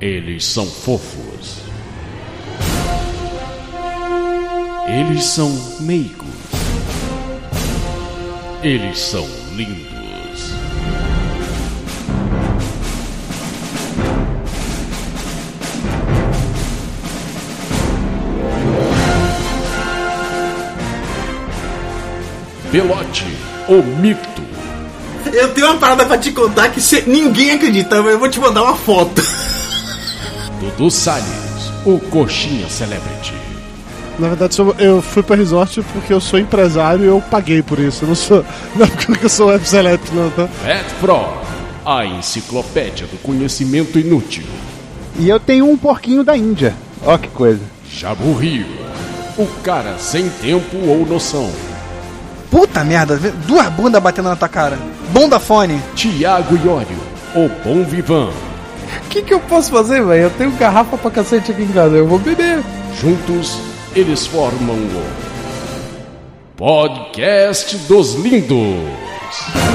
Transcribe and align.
Eles 0.00 0.44
são 0.44 0.66
fofos. 0.66 1.62
Eles 4.86 5.24
são 5.24 5.50
meigos. 5.80 6.24
Eles 8.62 8.98
são 8.98 9.26
lindos. 9.56 9.94
Belote, 22.70 23.24
o 23.68 23.82
mito. 24.00 24.42
Eu 25.32 25.52
tenho 25.54 25.68
uma 25.68 25.76
parada 25.78 26.04
pra 26.04 26.18
te 26.18 26.32
contar 26.32 26.68
que 26.70 26.80
cê- 26.80 27.04
ninguém 27.06 27.52
acredita, 27.52 28.02
mas 28.02 28.12
eu 28.12 28.18
vou 28.18 28.28
te 28.28 28.38
mandar 28.40 28.62
uma 28.62 28.74
foto. 28.76 29.23
Dudu 30.76 30.90
Salles, 30.90 31.70
o 31.84 31.98
coxinha 31.98 32.68
celebrity. 32.68 33.32
Na 34.18 34.28
verdade, 34.28 34.56
eu- 34.78 35.02
fui 35.02 35.22
pra 35.22 35.36
resort 35.36 35.82
porque 35.92 36.12
eu 36.12 36.20
sou 36.20 36.38
empresário 36.38 37.04
e 37.04 37.08
eu 37.08 37.20
paguei 37.30 37.62
por 37.62 37.78
isso. 37.78 38.04
Eu 38.04 38.08
não 38.08 38.14
sou. 38.14 38.44
Não 38.76 38.86
é 38.86 38.88
porque 38.88 39.24
eu 39.26 39.28
sou 39.28 39.48
web 39.48 39.66
select, 39.68 40.12
não, 40.14 40.30
tá? 40.30 40.48
Pet 40.64 40.84
Pro, 41.00 41.26
a 41.84 42.04
enciclopédia 42.06 43.06
do 43.06 43.16
conhecimento 43.22 43.98
inútil. 43.98 44.44
E 45.18 45.28
eu 45.28 45.38
tenho 45.40 45.68
um 45.68 45.76
porquinho 45.76 46.22
da 46.24 46.36
Índia. 46.36 46.74
Ó 47.04 47.16
que 47.18 47.28
coisa. 47.28 47.60
Jabu 47.92 48.34
Rio, 48.34 48.66
o 49.38 49.46
cara 49.62 49.96
sem 49.98 50.28
tempo 50.28 50.76
ou 50.88 51.04
noção. 51.06 51.50
Puta 52.50 52.84
merda, 52.84 53.16
duas 53.46 53.68
bundas 53.70 54.00
batendo 54.02 54.28
na 54.28 54.36
tua 54.36 54.48
cara. 54.48 54.78
Bunda 55.10 55.38
fone. 55.40 55.80
Tiago 55.96 56.56
Iório, 56.64 56.96
o 57.34 57.48
bom 57.64 57.82
vivan. 57.84 58.30
Que, 59.14 59.22
que 59.22 59.32
eu 59.32 59.38
posso 59.38 59.70
fazer, 59.70 60.04
velho? 60.04 60.24
Eu 60.24 60.30
tenho 60.30 60.50
garrafa 60.56 60.98
pra 60.98 61.08
cacete 61.08 61.52
aqui 61.52 61.62
em 61.62 61.68
casa, 61.68 61.94
eu 61.94 62.04
vou 62.04 62.18
beber. 62.18 62.60
Juntos, 63.00 63.60
eles 63.94 64.26
formam 64.26 64.74
o 64.74 65.04
Podcast 66.56 67.76
dos 67.86 68.14
Lindos. 68.14 69.73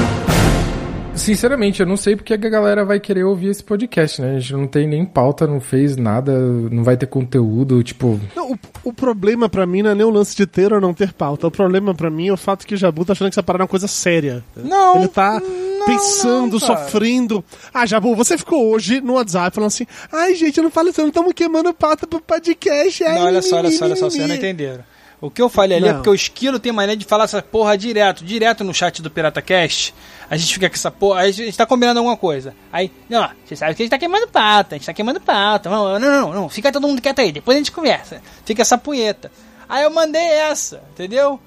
Sinceramente, 1.20 1.80
eu 1.80 1.86
não 1.86 1.98
sei 1.98 2.16
porque 2.16 2.32
a 2.32 2.36
galera 2.36 2.82
vai 2.82 2.98
querer 2.98 3.24
ouvir 3.24 3.48
esse 3.48 3.62
podcast, 3.62 4.22
né? 4.22 4.36
A 4.36 4.40
gente 4.40 4.54
não 4.54 4.66
tem 4.66 4.88
nem 4.88 5.04
pauta, 5.04 5.46
não 5.46 5.60
fez 5.60 5.94
nada, 5.94 6.32
não 6.32 6.82
vai 6.82 6.96
ter 6.96 7.06
conteúdo, 7.06 7.82
tipo. 7.82 8.18
Não, 8.34 8.52
o, 8.52 8.58
o 8.84 8.92
problema 8.92 9.46
pra 9.46 9.66
mim 9.66 9.82
não 9.82 9.90
é 9.90 9.94
nem 9.94 10.06
o 10.06 10.10
lance 10.10 10.34
de 10.34 10.46
ter 10.46 10.72
ou 10.72 10.80
não 10.80 10.94
ter 10.94 11.12
pauta. 11.12 11.46
O 11.46 11.50
problema 11.50 11.94
pra 11.94 12.08
mim 12.08 12.28
é 12.28 12.32
o 12.32 12.38
fato 12.38 12.66
que 12.66 12.74
o 12.74 12.76
Jabu 12.76 13.04
tá 13.04 13.12
achando 13.12 13.28
que 13.28 13.34
essa 13.34 13.42
parada 13.42 13.62
é 13.62 13.64
uma 13.64 13.68
coisa 13.68 13.86
séria. 13.86 14.42
Não, 14.56 14.96
Ele 14.96 15.08
tá 15.08 15.38
não, 15.38 15.84
pensando, 15.84 16.52
não, 16.52 16.58
sofrendo. 16.58 17.44
Ah, 17.72 17.84
Jabu, 17.84 18.16
você 18.16 18.38
ficou 18.38 18.70
hoje 18.70 19.02
no 19.02 19.12
WhatsApp 19.12 19.54
falando 19.54 19.68
assim: 19.68 19.86
ai, 20.10 20.34
gente, 20.34 20.58
não 20.62 20.70
fala 20.70 20.88
isso, 20.88 21.02
não 21.02 21.08
estamos 21.08 21.34
queimando 21.34 21.74
pauta 21.74 22.06
pro 22.06 22.22
podcast. 22.22 23.04
ai, 23.04 23.18
Não, 23.18 23.26
olha 23.26 23.42
só, 23.42 23.58
olha 23.58 23.70
só, 23.70 23.84
olha 23.84 23.96
só, 23.96 24.08
vocês 24.08 24.26
não 24.26 24.34
entenderam. 24.34 24.82
O 25.20 25.30
que 25.30 25.42
eu 25.42 25.50
falei 25.50 25.76
ali 25.76 25.86
é 25.86 25.88
Não. 25.88 25.96
porque 25.96 26.08
o 26.10 26.14
Esquilo 26.14 26.58
tem 26.58 26.72
maneira 26.72 26.98
de 26.98 27.04
falar 27.04 27.24
essa 27.24 27.42
porra 27.42 27.76
direto, 27.76 28.24
direto 28.24 28.64
no 28.64 28.72
chat 28.72 29.02
do 29.02 29.10
Pirata 29.10 29.42
Cast. 29.42 29.94
A 30.30 30.36
gente 30.36 30.54
fica 30.54 30.68
com 30.68 30.74
essa 30.74 30.90
porra, 30.90 31.20
a 31.20 31.30
gente 31.30 31.56
tá 31.56 31.66
combinando 31.66 31.98
alguma 31.98 32.16
coisa. 32.16 32.54
Aí, 32.72 32.90
não, 33.08 33.28
você 33.44 33.54
sabe 33.54 33.74
que 33.74 33.82
a 33.82 33.84
gente 33.84 33.90
tá 33.90 33.98
queimando 33.98 34.28
pauta, 34.28 34.74
a 34.74 34.78
gente 34.78 34.86
tá 34.86 34.94
queimando 34.94 35.20
pauta. 35.20 35.68
Não, 35.68 35.98
não, 35.98 36.10
não, 36.10 36.32
não, 36.32 36.48
fica 36.48 36.72
todo 36.72 36.88
mundo 36.88 37.02
quieto 37.02 37.20
aí, 37.20 37.32
depois 37.32 37.54
a 37.54 37.58
gente 37.58 37.72
conversa. 37.72 38.22
Fica 38.46 38.62
essa 38.62 38.78
punheta. 38.78 39.30
Aí 39.68 39.84
eu 39.84 39.90
mandei 39.90 40.22
essa, 40.22 40.82
entendeu? 40.92 41.38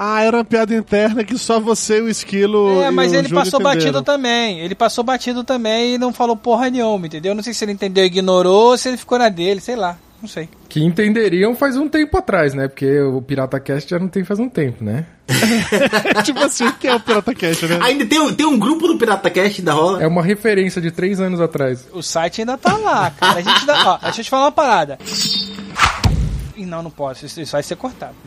Ah, 0.00 0.22
era 0.22 0.36
uma 0.36 0.44
piada 0.44 0.72
interna 0.76 1.24
que 1.24 1.36
só 1.36 1.58
você 1.58 1.98
e 1.98 2.02
o 2.02 2.08
Esquilo. 2.08 2.80
É, 2.82 2.90
mas 2.92 3.12
ele 3.12 3.28
passou 3.28 3.58
entenderam. 3.58 3.80
batido 3.80 4.02
também. 4.02 4.60
Ele 4.60 4.74
passou 4.76 5.02
batido 5.02 5.42
também 5.42 5.94
e 5.94 5.98
não 5.98 6.12
falou 6.12 6.36
porra 6.36 6.70
nenhuma, 6.70 7.06
entendeu? 7.06 7.34
Não 7.34 7.42
sei 7.42 7.52
se 7.52 7.64
ele 7.64 7.72
entendeu 7.72 8.04
ignorou 8.04 8.70
ou 8.70 8.78
se 8.78 8.88
ele 8.88 8.96
ficou 8.96 9.18
na 9.18 9.28
dele, 9.28 9.60
sei 9.60 9.74
lá. 9.74 9.98
Não 10.20 10.28
sei. 10.28 10.48
Que 10.68 10.82
entenderiam 10.84 11.54
faz 11.54 11.76
um 11.76 11.88
tempo 11.88 12.16
atrás, 12.18 12.52
né? 12.52 12.66
Porque 12.66 13.00
o 13.00 13.22
Pirata 13.22 13.60
Cast 13.60 13.88
já 13.88 13.98
não 14.00 14.08
tem 14.08 14.24
faz 14.24 14.40
um 14.40 14.48
tempo, 14.48 14.82
né? 14.82 15.06
tipo 16.24 16.40
assim, 16.40 16.66
o 16.66 16.72
que 16.72 16.88
é 16.88 16.94
o 16.94 16.98
Pirata 17.00 17.32
Cash, 17.34 17.62
né? 17.62 17.78
Ainda 17.82 18.04
tem, 18.04 18.18
um- 18.18 18.34
tem 18.34 18.44
um 18.46 18.58
grupo 18.58 18.88
do 18.88 18.98
Pirata 18.98 19.30
Cast 19.30 19.62
da 19.62 19.72
rola. 19.74 20.02
É 20.02 20.06
uma 20.08 20.22
referência 20.22 20.80
de 20.82 20.90
três 20.90 21.20
anos 21.20 21.40
atrás. 21.40 21.86
O 21.92 22.02
site 22.02 22.40
ainda 22.40 22.58
tá 22.58 22.76
lá, 22.76 23.10
cara. 23.12 23.38
A 23.38 23.42
gente 23.42 23.64
dá, 23.64 23.92
ó, 23.94 23.98
deixa 23.98 24.20
eu 24.20 24.24
te 24.24 24.30
falar 24.30 24.46
uma 24.46 24.52
parada. 24.52 24.98
Ih, 26.56 26.66
Não, 26.66 26.82
não 26.82 26.90
posso. 26.90 27.24
Isso, 27.24 27.40
isso 27.40 27.52
vai 27.52 27.62
ser 27.62 27.76
cortado. 27.76 28.14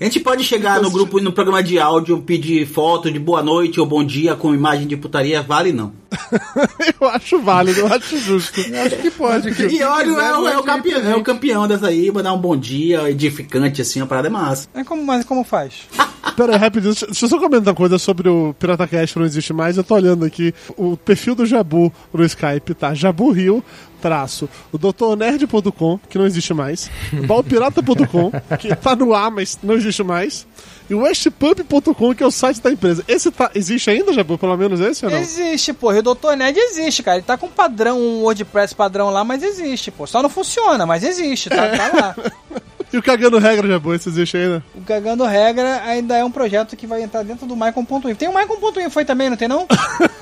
A 0.00 0.04
gente 0.04 0.20
pode 0.20 0.44
chegar 0.44 0.80
no 0.80 0.90
grupo, 0.90 1.20
no 1.20 1.32
programa 1.32 1.62
de 1.62 1.78
áudio, 1.78 2.20
pedir 2.20 2.66
foto 2.66 3.10
de 3.10 3.18
boa 3.18 3.42
noite 3.42 3.80
ou 3.80 3.86
bom 3.86 4.04
dia 4.04 4.34
com 4.34 4.54
imagem 4.54 4.86
de 4.86 4.96
putaria, 4.96 5.40
vale 5.42 5.72
não. 5.72 5.92
Eu 7.00 7.08
acho 7.08 7.38
válido, 7.40 7.80
eu 7.80 7.86
acho 7.88 8.18
justo. 8.18 8.60
Acho 8.60 8.96
que 8.96 9.10
pode. 9.10 9.54
Que 9.54 9.62
E 9.66 9.82
olha, 9.82 10.08
é, 10.10 10.36
o- 10.36 10.48
é 10.48 10.58
o 10.58 10.62
pode 10.62 10.66
campeão, 10.66 11.00
é 11.12 11.16
o 11.16 11.22
campeão 11.22 11.68
dessa 11.68 11.88
aí, 11.88 12.10
mandar 12.10 12.32
um 12.32 12.38
bom 12.38 12.56
dia, 12.56 13.10
edificante 13.10 13.82
assim, 13.82 14.00
a 14.00 14.06
parada 14.06 14.28
é 14.28 14.30
massa. 14.30 14.68
Mas 14.74 14.86
como, 14.86 15.04
mas 15.04 15.24
como 15.24 15.44
faz? 15.44 15.74
Pera 16.36 16.52
aí, 16.54 16.58
rapidinho, 16.58 16.92
deixa, 16.92 17.06
deixa 17.06 17.24
eu 17.24 17.28
só 17.30 17.38
comentar 17.38 17.68
uma 17.68 17.74
coisa 17.74 17.98
sobre 17.98 18.28
o 18.28 18.54
Pirata 18.58 18.86
Cash 18.86 19.14
não 19.14 19.24
existe 19.24 19.52
mais. 19.52 19.76
Eu 19.76 19.84
tô 19.84 19.94
olhando 19.94 20.24
aqui 20.24 20.52
o 20.76 20.96
perfil 20.96 21.34
do 21.34 21.46
Jabu 21.46 21.92
no 22.12 22.24
Skype, 22.24 22.74
tá? 22.74 22.92
Jabu 22.94 23.30
Rio, 23.30 23.62
traço, 24.02 24.48
o 24.72 24.76
doutornerd.com, 24.78 25.98
que 26.10 26.18
não 26.18 26.26
existe 26.26 26.52
mais, 26.52 26.90
o 27.12 27.26
balpirata.com, 27.26 28.30
que 28.58 28.74
tá 28.74 28.94
no 28.96 29.14
ar, 29.14 29.30
mas 29.30 29.58
não 29.62 29.74
existe 29.86 30.02
mais, 30.02 30.46
e 30.88 30.94
o 30.94 31.00
westpub.com, 31.00 32.14
que 32.14 32.22
é 32.22 32.26
o 32.26 32.30
site 32.30 32.60
da 32.60 32.70
empresa. 32.70 33.04
Esse 33.08 33.30
tá, 33.30 33.50
existe 33.54 33.90
ainda, 33.90 34.12
Jabu? 34.12 34.38
Pelo 34.38 34.56
menos 34.56 34.80
esse 34.80 35.04
ou 35.04 35.10
não? 35.10 35.18
Existe, 35.18 35.72
pô. 35.72 35.92
E 35.92 35.98
o 35.98 36.02
Dr. 36.02 36.36
Ned 36.36 36.58
existe, 36.58 37.02
cara. 37.02 37.18
Ele 37.18 37.26
tá 37.26 37.36
com 37.36 37.46
um 37.46 37.50
padrão, 37.50 37.98
um 37.98 38.22
WordPress 38.22 38.74
padrão 38.74 39.10
lá, 39.10 39.24
mas 39.24 39.42
existe, 39.42 39.90
pô. 39.90 40.06
Só 40.06 40.22
não 40.22 40.28
funciona, 40.28 40.86
mas 40.86 41.02
existe, 41.02 41.48
tá, 41.48 41.68
tá 41.68 41.90
lá. 41.92 42.16
E 42.92 42.98
o 42.98 43.02
Cagando 43.02 43.38
Regra, 43.38 43.66
Jabu, 43.66 43.92
esse 43.92 44.08
existe 44.08 44.36
ainda? 44.36 44.64
O 44.74 44.80
Cagando 44.80 45.24
Regra 45.24 45.82
ainda 45.82 46.16
é 46.16 46.24
um 46.24 46.30
projeto 46.30 46.76
que 46.76 46.86
vai 46.86 47.02
entrar 47.02 47.24
dentro 47.24 47.44
do 47.44 47.56
Maicon.info. 47.56 48.14
Tem 48.14 48.28
o 48.28 48.32
Maicon.info 48.32 48.90
foi 48.90 49.04
também, 49.04 49.28
não 49.28 49.36
tem 49.36 49.48
não? 49.48 49.66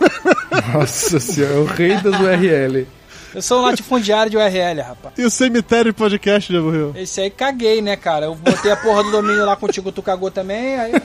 Nossa 0.72 1.20
senhora, 1.20 1.54
é 1.54 1.58
o 1.58 1.64
rei 1.66 1.96
das 1.98 2.18
URL. 2.18 2.86
Eu 3.34 3.42
sou 3.42 3.58
um 3.58 3.62
latifundiário 3.62 4.30
de 4.30 4.36
URL, 4.36 4.80
rapaz. 4.80 5.14
E 5.18 5.24
o 5.24 5.30
Cemitério 5.30 5.92
Podcast, 5.92 6.52
Jabu 6.52 6.70
Rio? 6.70 6.94
Esse 6.96 7.20
aí 7.20 7.30
caguei, 7.30 7.82
né, 7.82 7.96
cara? 7.96 8.26
Eu 8.26 8.34
botei 8.36 8.70
a 8.70 8.76
porra 8.76 9.02
do 9.02 9.10
domínio 9.10 9.44
lá 9.44 9.56
contigo, 9.56 9.90
tu 9.90 10.02
cagou 10.02 10.30
também, 10.30 10.78
aí. 10.78 10.92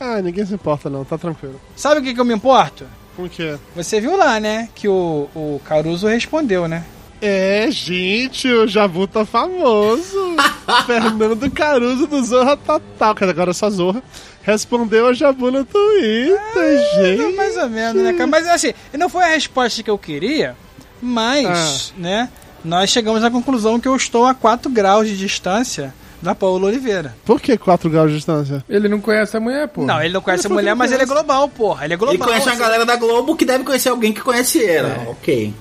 Ah, 0.00 0.20
ninguém 0.20 0.44
se 0.44 0.52
importa 0.52 0.90
não, 0.90 1.04
tá 1.04 1.16
tranquilo. 1.16 1.60
Sabe 1.76 2.00
o 2.00 2.02
que, 2.02 2.12
que 2.12 2.20
eu 2.20 2.24
me 2.24 2.34
importo? 2.34 2.84
Como 3.14 3.28
que 3.28 3.42
é? 3.42 3.58
Você 3.76 4.00
viu 4.00 4.16
lá, 4.16 4.40
né? 4.40 4.68
Que 4.74 4.88
o, 4.88 5.28
o 5.34 5.60
Caruso 5.64 6.08
respondeu, 6.08 6.66
né? 6.66 6.84
É, 7.24 7.70
gente, 7.70 8.48
o 8.52 8.66
Jabu 8.66 9.06
tá 9.06 9.24
famoso. 9.24 10.34
Fernando 10.86 11.48
Caruso 11.52 12.08
do 12.08 12.24
Zorra 12.24 12.56
Total. 12.56 13.14
Dizer, 13.14 13.30
agora 13.30 13.50
é 13.50 13.54
só 13.54 13.70
Zorra. 13.70 14.02
Respondeu 14.42 15.06
a 15.06 15.12
Jabu 15.12 15.52
no 15.52 15.64
Twitter, 15.64 16.80
gente. 16.96 17.36
Mais 17.36 17.56
ou 17.56 17.68
menos, 17.68 18.02
né, 18.02 18.12
cara? 18.12 18.26
Mas 18.26 18.48
assim, 18.48 18.72
não 18.98 19.08
foi 19.08 19.22
a 19.22 19.28
resposta 19.28 19.82
que 19.84 19.90
eu 19.90 19.96
queria, 19.96 20.56
mas, 21.00 21.94
né? 21.96 22.28
Nós 22.64 22.90
chegamos 22.90 23.22
à 23.22 23.30
conclusão 23.30 23.78
que 23.78 23.86
eu 23.86 23.94
estou 23.94 24.26
a 24.26 24.34
4 24.34 24.68
graus 24.70 25.06
de 25.08 25.16
distância 25.16 25.94
da 26.20 26.34
Paola 26.34 26.66
Oliveira. 26.66 27.14
Por 27.24 27.40
que 27.40 27.56
4 27.56 27.88
graus 27.88 28.10
de 28.10 28.16
distância? 28.16 28.64
Ele 28.68 28.88
não 28.88 29.00
conhece 29.00 29.36
a 29.36 29.40
mulher, 29.40 29.68
pô. 29.68 29.84
Não, 29.84 30.00
ele 30.02 30.12
não 30.14 30.20
conhece 30.20 30.46
a 30.46 30.48
Ele 30.48 30.54
mulher, 30.54 30.70
falou 30.70 30.78
mas 30.78 30.90
que 30.90 30.94
ele 30.96 31.02
é 31.02 31.06
conhece. 31.06 31.24
global, 31.24 31.48
porra. 31.48 31.84
Ele 31.84 31.94
é 31.94 31.96
global. 31.96 32.14
Ele 32.14 32.22
conhece 32.24 32.48
a 32.48 32.52
assim. 32.52 32.60
galera 32.60 32.84
da 32.84 32.96
Globo 32.96 33.36
que 33.36 33.44
deve 33.44 33.62
conhecer 33.62 33.88
alguém 33.90 34.12
que 34.12 34.20
conhece 34.20 34.64
ela. 34.64 35.06
Ok. 35.08 35.52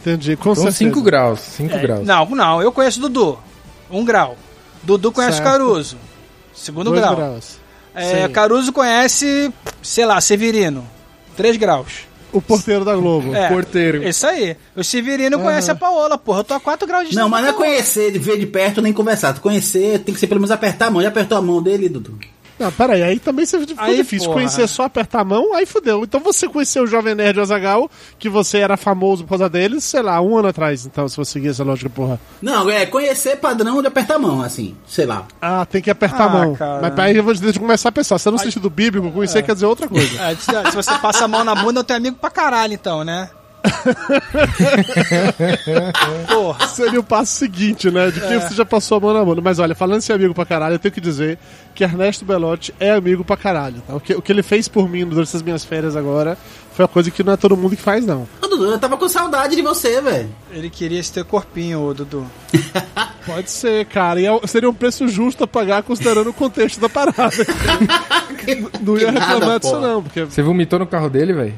Entendi, 0.00 0.36
com 0.36 0.54
São 0.54 0.64
certeza. 0.64 0.78
5 0.78 1.02
graus, 1.02 1.40
5 1.40 1.74
É, 1.76 1.78
graus. 1.80 2.06
Não, 2.06 2.24
não, 2.30 2.62
eu 2.62 2.70
conheço 2.72 2.98
o 2.98 3.02
Dudu. 3.02 3.38
Um 3.90 4.04
grau. 4.04 4.36
Dudu 4.82 5.10
conhece 5.12 5.38
Certo. 5.38 5.48
o 5.48 5.50
Caruso. 5.52 5.96
Segundo 6.54 6.90
Dois 6.90 7.00
grau. 7.00 7.16
graus. 7.16 7.58
É. 7.94 8.28
Caruso 8.28 8.72
conhece, 8.72 9.52
sei 9.82 10.06
lá, 10.06 10.20
Severino. 10.20 10.86
3 11.36 11.56
graus. 11.56 12.06
O 12.32 12.42
porteiro 12.42 12.84
da 12.84 12.94
Globo. 12.94 13.34
É, 13.34 13.48
porteiro. 13.48 14.06
Isso 14.06 14.26
aí. 14.26 14.56
O 14.76 14.84
Severino 14.84 15.38
conhece 15.40 15.70
a 15.70 15.74
Paola, 15.74 16.18
porra. 16.18 16.40
Eu 16.40 16.44
tô 16.44 16.54
a 16.54 16.60
4 16.60 16.86
graus 16.86 17.08
de 17.08 17.16
Não, 17.16 17.28
mas 17.28 17.42
não 17.42 17.50
é 17.50 17.52
conhecer, 17.54 18.12
de 18.12 18.18
ver 18.18 18.38
de 18.38 18.46
perto 18.46 18.82
nem 18.82 18.92
conversar. 18.92 19.32
Tu 19.32 19.40
conhecer, 19.40 20.00
tem 20.00 20.12
que 20.14 20.20
ser 20.20 20.26
pelo 20.26 20.38
menos 20.40 20.50
apertar 20.50 20.86
a 20.86 20.90
mão. 20.90 21.00
Já 21.02 21.08
apertou 21.08 21.38
a 21.38 21.42
mão 21.42 21.62
dele, 21.62 21.88
Dudu? 21.88 22.18
Não, 22.58 22.72
peraí, 22.72 23.02
aí 23.02 23.18
também 23.18 23.46
você 23.46 23.58
ficou 23.60 23.84
Aí, 23.84 23.96
difícil. 23.96 24.26
porra. 24.26 24.38
Conhecer 24.40 24.66
só 24.68 24.84
apertar 24.84 25.20
a 25.20 25.24
mão, 25.24 25.54
aí 25.54 25.64
fudeu. 25.64 26.02
Então 26.04 26.20
você 26.20 26.48
conheceu 26.48 26.82
o 26.84 26.86
Jovem 26.86 27.14
Nerd 27.14 27.38
Azagal, 27.40 27.90
que 28.18 28.28
você 28.28 28.58
era 28.58 28.76
famoso 28.76 29.22
por 29.24 29.30
causa 29.30 29.48
deles, 29.48 29.84
sei 29.84 30.02
lá, 30.02 30.20
um 30.20 30.36
ano 30.36 30.48
atrás, 30.48 30.84
então, 30.86 31.08
se 31.08 31.16
você 31.16 31.32
seguir 31.32 31.48
essa 31.48 31.62
lógica, 31.62 31.88
porra. 31.88 32.18
Não, 32.42 32.68
é 32.68 32.84
conhecer 32.86 33.36
padrão 33.36 33.80
de 33.80 33.88
apertar 33.88 34.16
a 34.16 34.18
mão, 34.18 34.42
assim, 34.42 34.74
sei 34.86 35.06
lá. 35.06 35.26
Ah, 35.40 35.64
tem 35.64 35.80
que 35.80 35.90
apertar 35.90 36.24
Ah, 36.24 36.26
a 36.26 36.28
mão. 36.28 36.54
cara. 36.56 36.80
Mas 36.82 36.98
aí 36.98 37.16
eu 37.16 37.22
vou 37.22 37.32
eu 37.34 37.54
começar 37.60 37.90
a 37.90 37.92
pensar. 37.92 38.18
Se 38.18 38.28
é 38.28 38.30
no 38.30 38.38
sentido 38.38 38.68
bíblico, 38.68 39.10
conhecer 39.12 39.42
quer 39.42 39.54
dizer 39.54 39.66
outra 39.66 39.88
coisa. 39.88 40.08
É, 40.18 40.34
se 40.34 40.70
se 40.70 40.74
você 40.76 40.98
passa 40.98 41.24
a 41.24 41.28
mão 41.28 41.44
na 41.44 41.54
bunda, 41.54 41.80
eu 41.80 41.84
tenho 41.84 41.98
amigo 41.98 42.16
pra 42.20 42.30
caralho, 42.30 42.72
então, 42.72 43.04
né? 43.04 43.30
Porra. 46.28 46.66
Seria 46.68 47.00
o 47.00 47.02
passo 47.04 47.32
seguinte, 47.34 47.90
né? 47.90 48.10
De 48.10 48.20
quem 48.20 48.40
você 48.40 48.54
já 48.54 48.64
passou 48.64 48.98
a 48.98 49.00
mão 49.00 49.12
na 49.14 49.24
mão. 49.24 49.36
Mas 49.42 49.58
olha, 49.58 49.74
falando 49.74 49.98
em 49.98 50.02
ser 50.02 50.12
amigo 50.14 50.34
pra 50.34 50.44
caralho, 50.46 50.74
eu 50.74 50.78
tenho 50.78 50.92
que 50.92 51.00
dizer 51.00 51.38
que 51.74 51.84
Ernesto 51.84 52.24
Belotti 52.24 52.74
é 52.80 52.92
amigo 52.92 53.24
pra 53.24 53.36
caralho. 53.36 53.80
Tá? 53.86 53.94
O, 53.94 54.00
que, 54.00 54.14
o 54.14 54.22
que 54.22 54.32
ele 54.32 54.42
fez 54.42 54.68
por 54.68 54.88
mim 54.88 55.04
durante 55.06 55.28
essas 55.28 55.42
minhas 55.42 55.64
férias 55.64 55.96
agora 55.96 56.36
foi 56.72 56.84
uma 56.84 56.88
coisa 56.88 57.10
que 57.10 57.22
não 57.22 57.32
é 57.32 57.36
todo 57.36 57.56
mundo 57.56 57.74
que 57.76 57.82
faz, 57.82 58.04
não. 58.06 58.28
Ô, 58.42 58.46
Dudu, 58.46 58.66
eu 58.66 58.78
tava 58.78 58.96
com 58.96 59.08
saudade 59.08 59.56
de 59.56 59.62
você, 59.62 60.00
velho. 60.00 60.28
Ele 60.52 60.70
queria 60.70 61.00
esse 61.00 61.12
teu 61.12 61.24
corpinho, 61.24 61.82
ô 61.82 61.92
Dudu. 61.94 62.26
Pode 63.26 63.50
ser, 63.50 63.84
cara. 63.86 64.20
E 64.20 64.26
é- 64.26 64.46
seria 64.46 64.70
um 64.70 64.74
preço 64.74 65.06
justo 65.08 65.44
a 65.44 65.46
pagar 65.46 65.82
considerando 65.82 66.30
o 66.30 66.32
contexto 66.32 66.80
da 66.80 66.88
parada. 66.88 67.18
Não 68.80 68.96
ia 68.96 69.06
Que 69.06 69.12
nada, 69.12 69.32
reclamar 69.34 69.58
disso, 69.60 69.72
porra. 69.74 69.86
não, 69.88 70.02
porque. 70.02 70.24
Você 70.24 70.40
vomitou 70.40 70.78
no 70.78 70.86
carro 70.86 71.10
dele, 71.10 71.34
velho? 71.34 71.54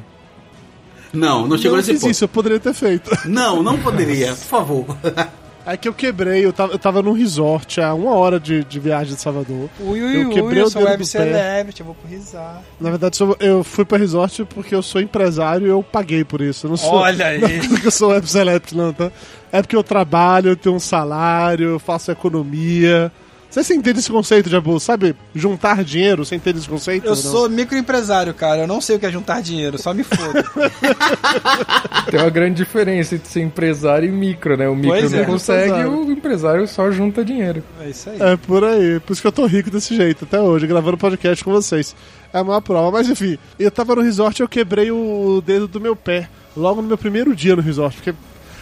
Não, 1.13 1.47
não 1.47 1.57
chegou 1.57 1.71
não 1.71 1.77
nesse 1.77 1.91
fiz 1.93 2.01
ponto. 2.01 2.11
isso, 2.11 2.23
eu 2.23 2.27
poderia 2.29 2.59
ter 2.59 2.73
feito. 2.73 3.11
Não, 3.25 3.61
não 3.61 3.77
poderia, 3.77 4.27
por 4.29 4.45
favor. 4.45 4.85
É 5.63 5.77
que 5.77 5.87
eu 5.87 5.93
quebrei, 5.93 6.43
eu 6.43 6.51
tava, 6.51 6.73
eu 6.73 6.79
tava 6.79 7.03
num 7.03 7.11
resort 7.11 7.79
há 7.79 7.93
uma 7.93 8.15
hora 8.15 8.39
de, 8.39 8.63
de 8.63 8.79
viagem 8.79 9.13
de 9.13 9.21
Salvador. 9.21 9.69
Ui, 9.79 10.01
ui, 10.01 10.15
Eu 10.23 10.27
ui, 10.29 10.33
quebrei 10.33 10.59
eu 10.59 10.65
o 10.65 10.69
sou 10.71 10.81
dedo 10.81 10.89
web 10.89 11.05
celebrity, 11.05 11.81
eu 11.81 11.85
vou 11.85 11.93
pro 11.93 12.09
risar. 12.09 12.63
Na 12.79 12.89
verdade, 12.89 13.19
eu 13.39 13.63
fui 13.63 13.85
pra 13.85 13.95
resort 13.99 14.43
porque 14.45 14.73
eu 14.73 14.81
sou 14.81 14.99
empresário 14.99 15.67
e 15.67 15.69
eu 15.69 15.83
paguei 15.83 16.23
por 16.23 16.41
isso. 16.41 16.65
Eu 16.65 16.71
não 16.71 16.77
sou, 16.77 16.95
Olha 16.95 17.27
aí. 17.27 17.39
Não 17.39 17.47
é 17.47 17.59
porque 17.67 17.87
eu 17.87 17.91
sou 17.91 18.09
web 18.09 18.27
select, 18.27 18.75
não, 18.75 18.91
tá? 18.91 19.11
É 19.51 19.61
porque 19.61 19.75
eu 19.75 19.83
trabalho, 19.83 20.49
eu 20.49 20.55
tenho 20.55 20.73
um 20.75 20.79
salário, 20.79 21.69
eu 21.69 21.79
faço 21.79 22.09
economia. 22.11 23.11
Você 23.51 23.65
se 23.65 23.73
entende 23.75 23.99
esse 23.99 24.09
conceito, 24.09 24.49
Jabu? 24.49 24.79
Sabe? 24.79 25.13
Juntar 25.35 25.83
dinheiro, 25.83 26.23
você 26.23 26.35
entende 26.35 26.59
esse 26.59 26.69
conceito? 26.69 27.03
Eu 27.05 27.09
Não. 27.09 27.15
sou 27.17 27.49
microempresário, 27.49 28.33
cara. 28.33 28.61
Eu 28.61 28.67
não 28.67 28.79
sei 28.79 28.95
o 28.95 28.99
que 28.99 29.05
é 29.05 29.11
juntar 29.11 29.41
dinheiro, 29.41 29.77
só 29.77 29.93
me 29.93 30.03
foda. 30.05 30.41
Tem 32.09 32.19
uma 32.19 32.29
grande 32.29 32.55
diferença 32.63 33.15
entre 33.15 33.29
ser 33.29 33.41
empresário 33.41 34.07
e 34.07 34.11
micro, 34.11 34.55
né? 34.55 34.69
O 34.69 34.75
micro 34.75 34.91
Pois 34.91 35.11
não 35.11 35.19
é. 35.19 35.25
consegue, 35.25 35.67
Empresário. 35.69 35.91
o 36.05 36.11
empresário 36.11 36.67
só 36.67 36.89
junta 36.91 37.25
dinheiro. 37.25 37.61
É 37.81 37.89
isso 37.89 38.09
aí. 38.09 38.17
É 38.21 38.37
por 38.37 38.63
aí. 38.63 38.99
Por 39.01 39.11
isso 39.13 39.21
que 39.21 39.27
eu 39.27 39.31
tô 39.33 39.45
rico 39.45 39.69
desse 39.69 39.95
jeito, 39.97 40.23
até 40.23 40.39
hoje, 40.39 40.65
gravando 40.65 40.97
podcast 40.97 41.43
com 41.43 41.51
vocês. 41.51 41.93
É 42.33 42.39
a 42.39 42.43
maior 42.45 42.61
prova. 42.61 42.89
Mas 42.89 43.09
enfim, 43.09 43.37
eu 43.59 43.69
tava 43.69 43.95
no 43.95 44.01
resort 44.01 44.39
e 44.39 44.43
eu 44.43 44.47
quebrei 44.47 44.91
o 44.91 45.43
dedo 45.45 45.67
do 45.67 45.81
meu 45.81 45.95
pé. 45.95 46.29
Logo 46.55 46.81
no 46.81 46.87
meu 46.87 46.97
primeiro 46.97 47.35
dia 47.35 47.53
no 47.55 47.61
resort. 47.61 47.95
Porque 47.97 48.13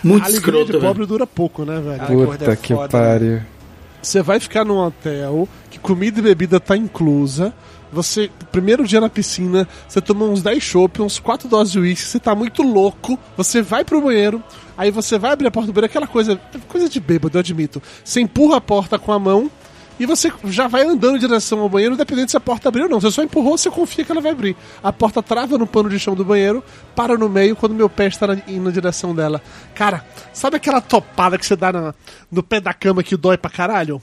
Muito 0.03 0.23
a 0.23 0.25
alegria 0.25 0.39
escroto, 0.39 0.65
de 0.65 0.71
velho. 0.73 0.83
pobre 0.83 1.05
dura 1.05 1.27
pouco, 1.27 1.63
né, 1.63 1.79
velho? 1.79 2.25
Puta 2.27 2.51
é 2.51 2.55
que 2.55 2.73
pariu. 2.89 3.41
Você 4.01 4.21
vai 4.21 4.39
ficar 4.39 4.63
num 4.63 4.77
hotel 4.77 5.47
que 5.69 5.77
comida 5.77 6.19
e 6.19 6.23
bebida 6.23 6.59
tá 6.59 6.75
inclusa. 6.75 7.53
Você, 7.91 8.29
primeiro 8.51 8.85
dia 8.85 9.01
na 9.01 9.09
piscina, 9.09 9.67
você 9.87 9.99
toma 9.99 10.25
uns 10.25 10.43
10 10.43 10.61
chopp, 10.61 11.01
uns 11.01 11.19
4 11.19 11.49
doses 11.49 11.71
de 11.73 11.79
uísque, 11.79 12.07
você 12.07 12.19
tá 12.19 12.35
muito 12.35 12.61
louco. 12.61 13.17
Você 13.35 13.61
vai 13.61 13.83
pro 13.83 14.01
banheiro, 14.01 14.43
aí 14.77 14.91
você 14.91 15.17
vai 15.17 15.31
abrir 15.31 15.47
a 15.47 15.51
porta 15.51 15.67
do 15.67 15.73
banheiro, 15.73 15.89
aquela 15.89 16.07
coisa, 16.07 16.39
coisa 16.67 16.87
de 16.87 16.99
bêbado, 16.99 17.37
eu 17.37 17.39
admito. 17.39 17.81
Você 18.03 18.21
empurra 18.21 18.57
a 18.57 18.61
porta 18.61 18.99
com 18.99 19.11
a 19.11 19.17
mão 19.17 19.49
e 19.99 20.05
você 20.05 20.31
já 20.45 20.67
vai 20.67 20.83
andando 20.83 21.17
em 21.17 21.19
direção 21.19 21.59
ao 21.59 21.69
banheiro, 21.69 21.93
independente 21.95 22.31
se 22.31 22.37
a 22.37 22.39
porta 22.39 22.69
abriu 22.69 22.85
ou 22.85 22.89
não. 22.89 23.01
Você 23.01 23.11
só 23.11 23.21
empurrou, 23.23 23.57
você 23.57 23.69
confia 23.69 24.05
que 24.05 24.11
ela 24.11 24.21
vai 24.21 24.31
abrir. 24.31 24.55
A 24.81 24.93
porta 24.93 25.21
trava 25.21 25.57
no 25.57 25.67
pano 25.67 25.89
de 25.89 25.99
chão 25.99 26.15
do 26.15 26.23
banheiro, 26.23 26.63
para 26.95 27.17
no 27.17 27.27
meio 27.29 27.55
quando 27.55 27.75
meu 27.75 27.89
pé 27.89 28.07
está 28.07 28.25
indo 28.47 28.63
na 28.63 28.71
direção 28.71 29.13
dela. 29.13 29.41
Cara, 29.75 30.05
sabe 30.33 30.55
aquela 30.57 30.79
topada 30.81 31.37
que 31.37 31.45
você 31.45 31.55
dá 31.55 31.71
na- 31.71 31.93
no 32.31 32.41
pé 32.41 32.59
da 32.61 32.73
cama 32.73 33.03
que 33.03 33.17
dói 33.17 33.37
pra 33.37 33.51
caralho? 33.51 34.01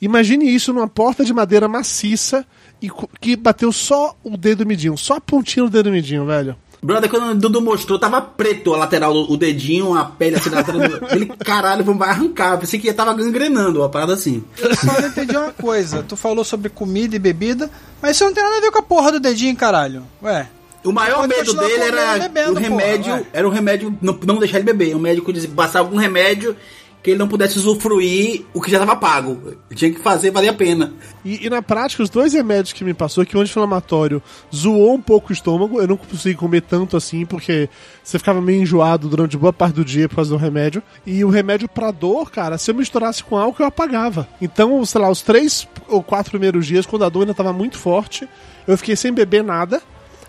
Imagine 0.00 0.46
isso 0.54 0.72
numa 0.72 0.88
porta 0.88 1.24
de 1.24 1.32
madeira 1.32 1.68
maciça 1.68 2.46
e 2.80 2.90
que 3.20 3.36
bateu 3.36 3.70
só 3.70 4.16
o 4.24 4.36
dedo 4.36 4.64
midinho, 4.64 4.96
só 4.96 5.16
a 5.16 5.20
pontinha 5.20 5.64
do 5.64 5.70
dedo 5.70 5.90
midinho, 5.90 6.24
velho. 6.24 6.56
Brother, 6.82 7.10
quando 7.10 7.30
o 7.30 7.34
Dudu 7.34 7.60
mostrou, 7.60 7.98
tava 7.98 8.22
preto 8.22 8.72
a 8.72 8.78
lateral, 8.78 9.14
o 9.14 9.36
dedinho, 9.36 9.94
a 9.94 10.04
pele 10.04 10.36
assim, 10.36 10.48
na 10.48 10.58
lateral. 10.58 10.80
Ele, 11.10 11.26
caralho, 11.44 11.84
vai 11.94 12.08
arrancar. 12.08 12.58
Pensei 12.58 12.80
que 12.80 12.92
tava 12.92 13.12
gangrenando, 13.12 13.80
uma 13.80 13.88
parada 13.88 14.14
assim. 14.14 14.42
Eu 14.58 14.74
só 14.74 15.00
não 15.00 15.08
entendi 15.08 15.36
uma 15.36 15.52
coisa. 15.52 16.02
Tu 16.02 16.16
falou 16.16 16.42
sobre 16.42 16.70
comida 16.70 17.14
e 17.14 17.18
bebida, 17.18 17.70
mas 18.00 18.16
isso 18.16 18.24
não 18.24 18.32
tem 18.32 18.42
nada 18.42 18.56
a 18.56 18.60
ver 18.60 18.70
com 18.70 18.78
a 18.78 18.82
porra 18.82 19.12
do 19.12 19.20
dedinho, 19.20 19.54
caralho. 19.56 20.04
Ué. 20.22 20.48
O 20.82 20.92
maior 20.92 21.28
medo 21.28 21.52
dele 21.52 21.82
era 21.82 22.18
bebendo, 22.18 22.52
o 22.52 22.54
remédio, 22.54 23.12
porra, 23.12 23.26
era 23.34 23.46
o 23.46 23.50
remédio 23.50 23.98
não, 24.00 24.18
não 24.24 24.38
deixar 24.38 24.56
ele 24.56 24.64
beber. 24.64 24.96
O 24.96 24.98
médico 24.98 25.30
dizia 25.30 25.50
passar 25.54 25.80
algum 25.80 25.98
remédio 25.98 26.56
que 27.02 27.10
ele 27.10 27.18
não 27.18 27.28
pudesse 27.28 27.58
usufruir 27.58 28.44
o 28.52 28.60
que 28.60 28.70
já 28.70 28.78
tava 28.78 28.96
pago. 28.96 29.54
Tinha 29.74 29.90
que 29.90 30.00
fazer, 30.00 30.30
valia 30.30 30.50
a 30.50 30.54
pena. 30.54 30.92
E, 31.24 31.46
e 31.46 31.50
na 31.50 31.62
prática, 31.62 32.02
os 32.02 32.10
dois 32.10 32.32
remédios 32.32 32.72
que 32.72 32.84
me 32.84 32.92
passou, 32.92 33.24
que 33.24 33.36
o 33.36 33.40
anti-inflamatório 33.40 34.22
zoou 34.54 34.94
um 34.94 35.00
pouco 35.00 35.30
o 35.30 35.32
estômago, 35.32 35.80
eu 35.80 35.88
não 35.88 35.96
consegui 35.96 36.36
comer 36.36 36.62
tanto 36.62 36.96
assim, 36.96 37.24
porque 37.24 37.68
você 38.02 38.18
ficava 38.18 38.40
meio 38.40 38.62
enjoado 38.62 39.08
durante 39.08 39.36
boa 39.36 39.52
parte 39.52 39.76
do 39.76 39.84
dia 39.84 40.08
por 40.08 40.16
causa 40.16 40.30
do 40.30 40.36
remédio. 40.36 40.82
E 41.06 41.24
o 41.24 41.30
remédio 41.30 41.68
pra 41.68 41.90
dor, 41.90 42.30
cara, 42.30 42.58
se 42.58 42.70
eu 42.70 42.74
misturasse 42.74 43.24
com 43.24 43.36
álcool, 43.36 43.62
eu 43.62 43.68
apagava. 43.68 44.28
Então, 44.40 44.84
sei 44.84 45.00
lá, 45.00 45.10
os 45.10 45.22
três 45.22 45.66
ou 45.88 46.02
quatro 46.02 46.30
primeiros 46.30 46.66
dias, 46.66 46.84
quando 46.84 47.04
a 47.04 47.08
dor 47.08 47.22
ainda 47.22 47.34
tava 47.34 47.52
muito 47.52 47.78
forte, 47.78 48.28
eu 48.66 48.76
fiquei 48.76 48.94
sem 48.94 49.12
beber 49.12 49.42
nada. 49.42 49.82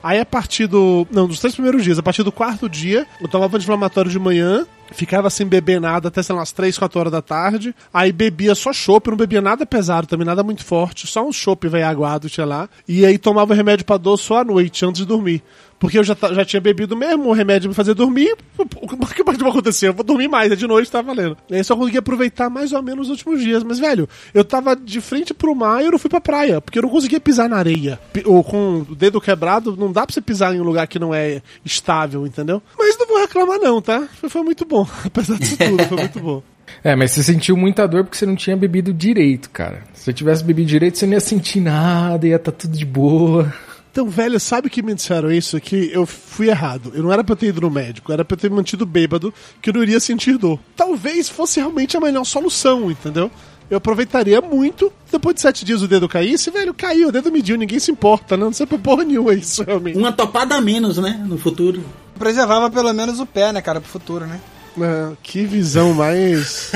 Aí 0.04 0.20
a 0.20 0.26
partir 0.26 0.68
do. 0.68 1.06
Não, 1.12 1.28
dos 1.28 1.40
três 1.40 1.54
primeiros 1.54 1.84
dias, 1.84 2.00
a 2.00 2.04
partir 2.04 2.24
do 2.24 2.32
quarto 2.32 2.68
dia, 2.68 3.06
eu 3.20 3.28
tomava 3.28 3.58
anti-inflamatório 3.58 4.10
de 4.10 4.18
manhã, 4.18 4.66
ficava 4.92 5.30
sem 5.30 5.48
beber 5.48 5.80
nada 5.80 6.10
até, 6.10 6.22
sei 6.22 6.34
lá, 6.34 6.42
umas 6.42 6.52
3, 6.52 6.78
4 6.78 7.00
horas 7.00 7.12
da 7.12 7.22
tarde. 7.22 7.74
Aí 7.94 8.12
bebia 8.12 8.56
só 8.56 8.72
chopp, 8.72 9.10
não 9.10 9.18
bebia 9.18 9.42
nada 9.42 9.66
pesado 9.66 10.08
também, 10.08 10.26
nada 10.26 10.44
muito 10.44 10.64
forte, 10.64 11.08
só 11.08 11.26
um 11.26 11.32
chopp 11.32 11.68
velho 11.68 11.88
aguado, 11.88 12.30
tinha 12.30 12.46
lá. 12.46 12.70
E 12.88 13.06
aí 13.06 13.18
tomava 13.18 13.54
o 13.54 13.56
remédio 13.56 13.86
pra 13.86 13.98
dor 13.98 14.18
só 14.18 14.40
à 14.40 14.44
noite, 14.44 14.86
antes 14.86 15.02
de 15.02 15.08
dormir. 15.08 15.42
Porque 15.80 15.98
eu 15.98 16.04
já, 16.04 16.16
já 16.34 16.46
tinha 16.46 16.62
bebido 16.62 16.96
mesmo, 16.96 17.28
o 17.28 17.34
remédio 17.34 17.68
me 17.68 17.74
fazia 17.74 17.96
dormir. 17.96 18.38
O 18.56 19.08
que 19.08 19.24
pode 19.24 19.44
acontecer? 19.44 19.88
Eu 19.88 19.94
vou 19.96 20.06
dormir 20.06 20.28
mais, 20.28 20.52
é 20.52 20.56
de 20.56 20.68
noite, 20.68 20.92
tá 20.92 21.02
valendo. 21.02 21.36
E 21.50 21.56
aí 21.56 21.64
só 21.64 21.76
consegui 21.76 21.98
aproveitar 21.98 22.52
mais 22.52 22.72
ou 22.72 22.84
menos 22.84 23.08
os 23.08 23.10
últimos 23.10 23.42
dias. 23.42 23.64
Mas, 23.64 23.80
velho, 23.80 24.08
eu 24.32 24.46
tava 24.46 24.76
de 24.76 25.02
frente 25.02 25.34
pro 25.34 25.56
mar 25.56 25.82
e 25.82 25.86
eu 25.86 25.92
não 25.92 25.98
fui 25.98 26.08
pra 26.08 26.22
praia, 26.22 26.62
porque 26.62 26.78
eu 26.78 26.84
não 26.84 26.90
conseguia 26.90 27.20
pisar 27.20 27.50
na 27.50 27.58
areia. 27.58 28.00
Ou 28.26 28.44
com 28.44 28.86
o 28.88 28.96
dedo 28.96 29.20
quebrado, 29.20 29.76
não 29.76 29.92
dá 29.92 30.06
pra 30.06 30.14
você 30.14 30.22
pisar 30.22 30.54
em 30.54 30.62
um 30.62 30.64
lugar 30.64 30.86
que 30.86 31.00
não 31.00 31.16
é 31.16 31.42
estável, 31.66 32.28
entendeu? 32.28 32.62
Mas 32.78 32.96
não 33.00 33.08
vou 33.08 33.20
reclamar, 33.20 33.58
não, 33.58 33.82
tá? 33.82 34.08
Foi 34.30 34.44
muito 34.44 34.64
bom. 34.66 34.81
Apesar 35.06 35.38
disso 35.38 35.58
tudo, 35.58 35.84
foi 35.86 35.98
muito 35.98 36.20
bom. 36.20 36.44
É, 36.84 36.96
mas 36.96 37.12
você 37.12 37.24
sentiu 37.24 37.58
muita 37.58 37.88
dor 37.88 38.04
porque 38.04 38.18
você 38.18 38.26
não 38.26 38.36
tinha 38.36 38.56
bebido 38.56 38.94
direito, 38.94 39.50
cara. 39.50 39.84
Se 39.94 40.06
você 40.06 40.14
tivesse 40.14 40.44
bebido 40.44 40.68
direito, 40.68 40.98
você 40.98 41.06
não 41.06 41.14
ia 41.14 41.20
sentir 41.20 41.60
nada, 41.60 42.28
ia 42.28 42.38
estar 42.38 42.52
tudo 42.52 42.78
de 42.78 42.86
boa. 42.86 43.54
Então, 43.92 44.08
velho, 44.10 44.40
sabe 44.40 44.70
que 44.70 44.82
me 44.82 44.96
disseram 44.96 45.30
isso? 45.30 45.60
Que 45.60 45.92
eu 45.94 46.06
fui 46.06 46.50
errado. 46.50 46.94
Eu 46.96 47.04
não 47.04 47.12
era 47.12 47.24
pra 47.26 47.34
eu 47.34 47.38
ter 47.38 47.48
ido 47.48 47.62
no 47.62 47.70
médico, 47.70 48.12
era 48.12 48.24
pra 48.24 48.36
eu 48.36 48.40
ter 48.40 48.50
me 48.50 48.56
mantido 48.56 48.86
bêbado, 48.86 49.34
que 49.62 49.70
eu 49.70 49.74
não 49.74 49.84
iria 49.84 50.00
sentir 50.00 50.38
dor. 50.38 50.58
Talvez 50.78 51.28
fosse 51.28 51.60
realmente 51.60 51.98
a 51.98 52.00
melhor 52.00 52.24
solução, 52.24 52.90
entendeu? 52.90 53.30
Eu 53.70 53.78
aproveitaria 53.78 54.40
muito. 54.40 54.92
Depois 55.12 55.36
de 55.36 55.42
sete 55.42 55.66
dias 55.66 55.82
o 55.82 55.88
dedo 55.90 56.08
caísse, 56.08 56.50
velho, 56.50 56.74
caiu, 56.74 57.10
o 57.10 57.12
dedo 57.12 57.32
mediu, 57.32 57.58
ninguém 57.58 57.80
se 57.80 57.92
importa, 57.92 58.38
né? 58.38 58.46
Não 58.46 58.54
sei 58.54 58.66
pra 58.66 58.78
porra 58.78 59.04
nenhuma 59.04 59.34
isso, 59.34 59.62
realmente. 59.64 59.98
Uma 59.98 60.12
topada 60.14 60.56
a 60.56 60.62
menos, 60.62 60.98
né? 60.98 61.22
No 61.28 61.38
futuro. 61.38 61.84
Preservava 62.18 62.70
pelo 62.70 62.94
menos 62.94 63.20
o 63.20 63.26
pé, 63.26 63.52
né, 63.52 63.62
cara, 63.62 63.82
pro 63.82 63.90
futuro, 63.90 64.26
né? 64.26 64.40
É, 64.80 65.16
que 65.22 65.46
visão 65.46 65.94
mais. 65.94 66.72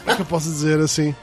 Como 0.00 0.10
é 0.10 0.14
que 0.14 0.22
eu 0.22 0.26
posso 0.26 0.48
dizer 0.48 0.80
assim? 0.80 1.14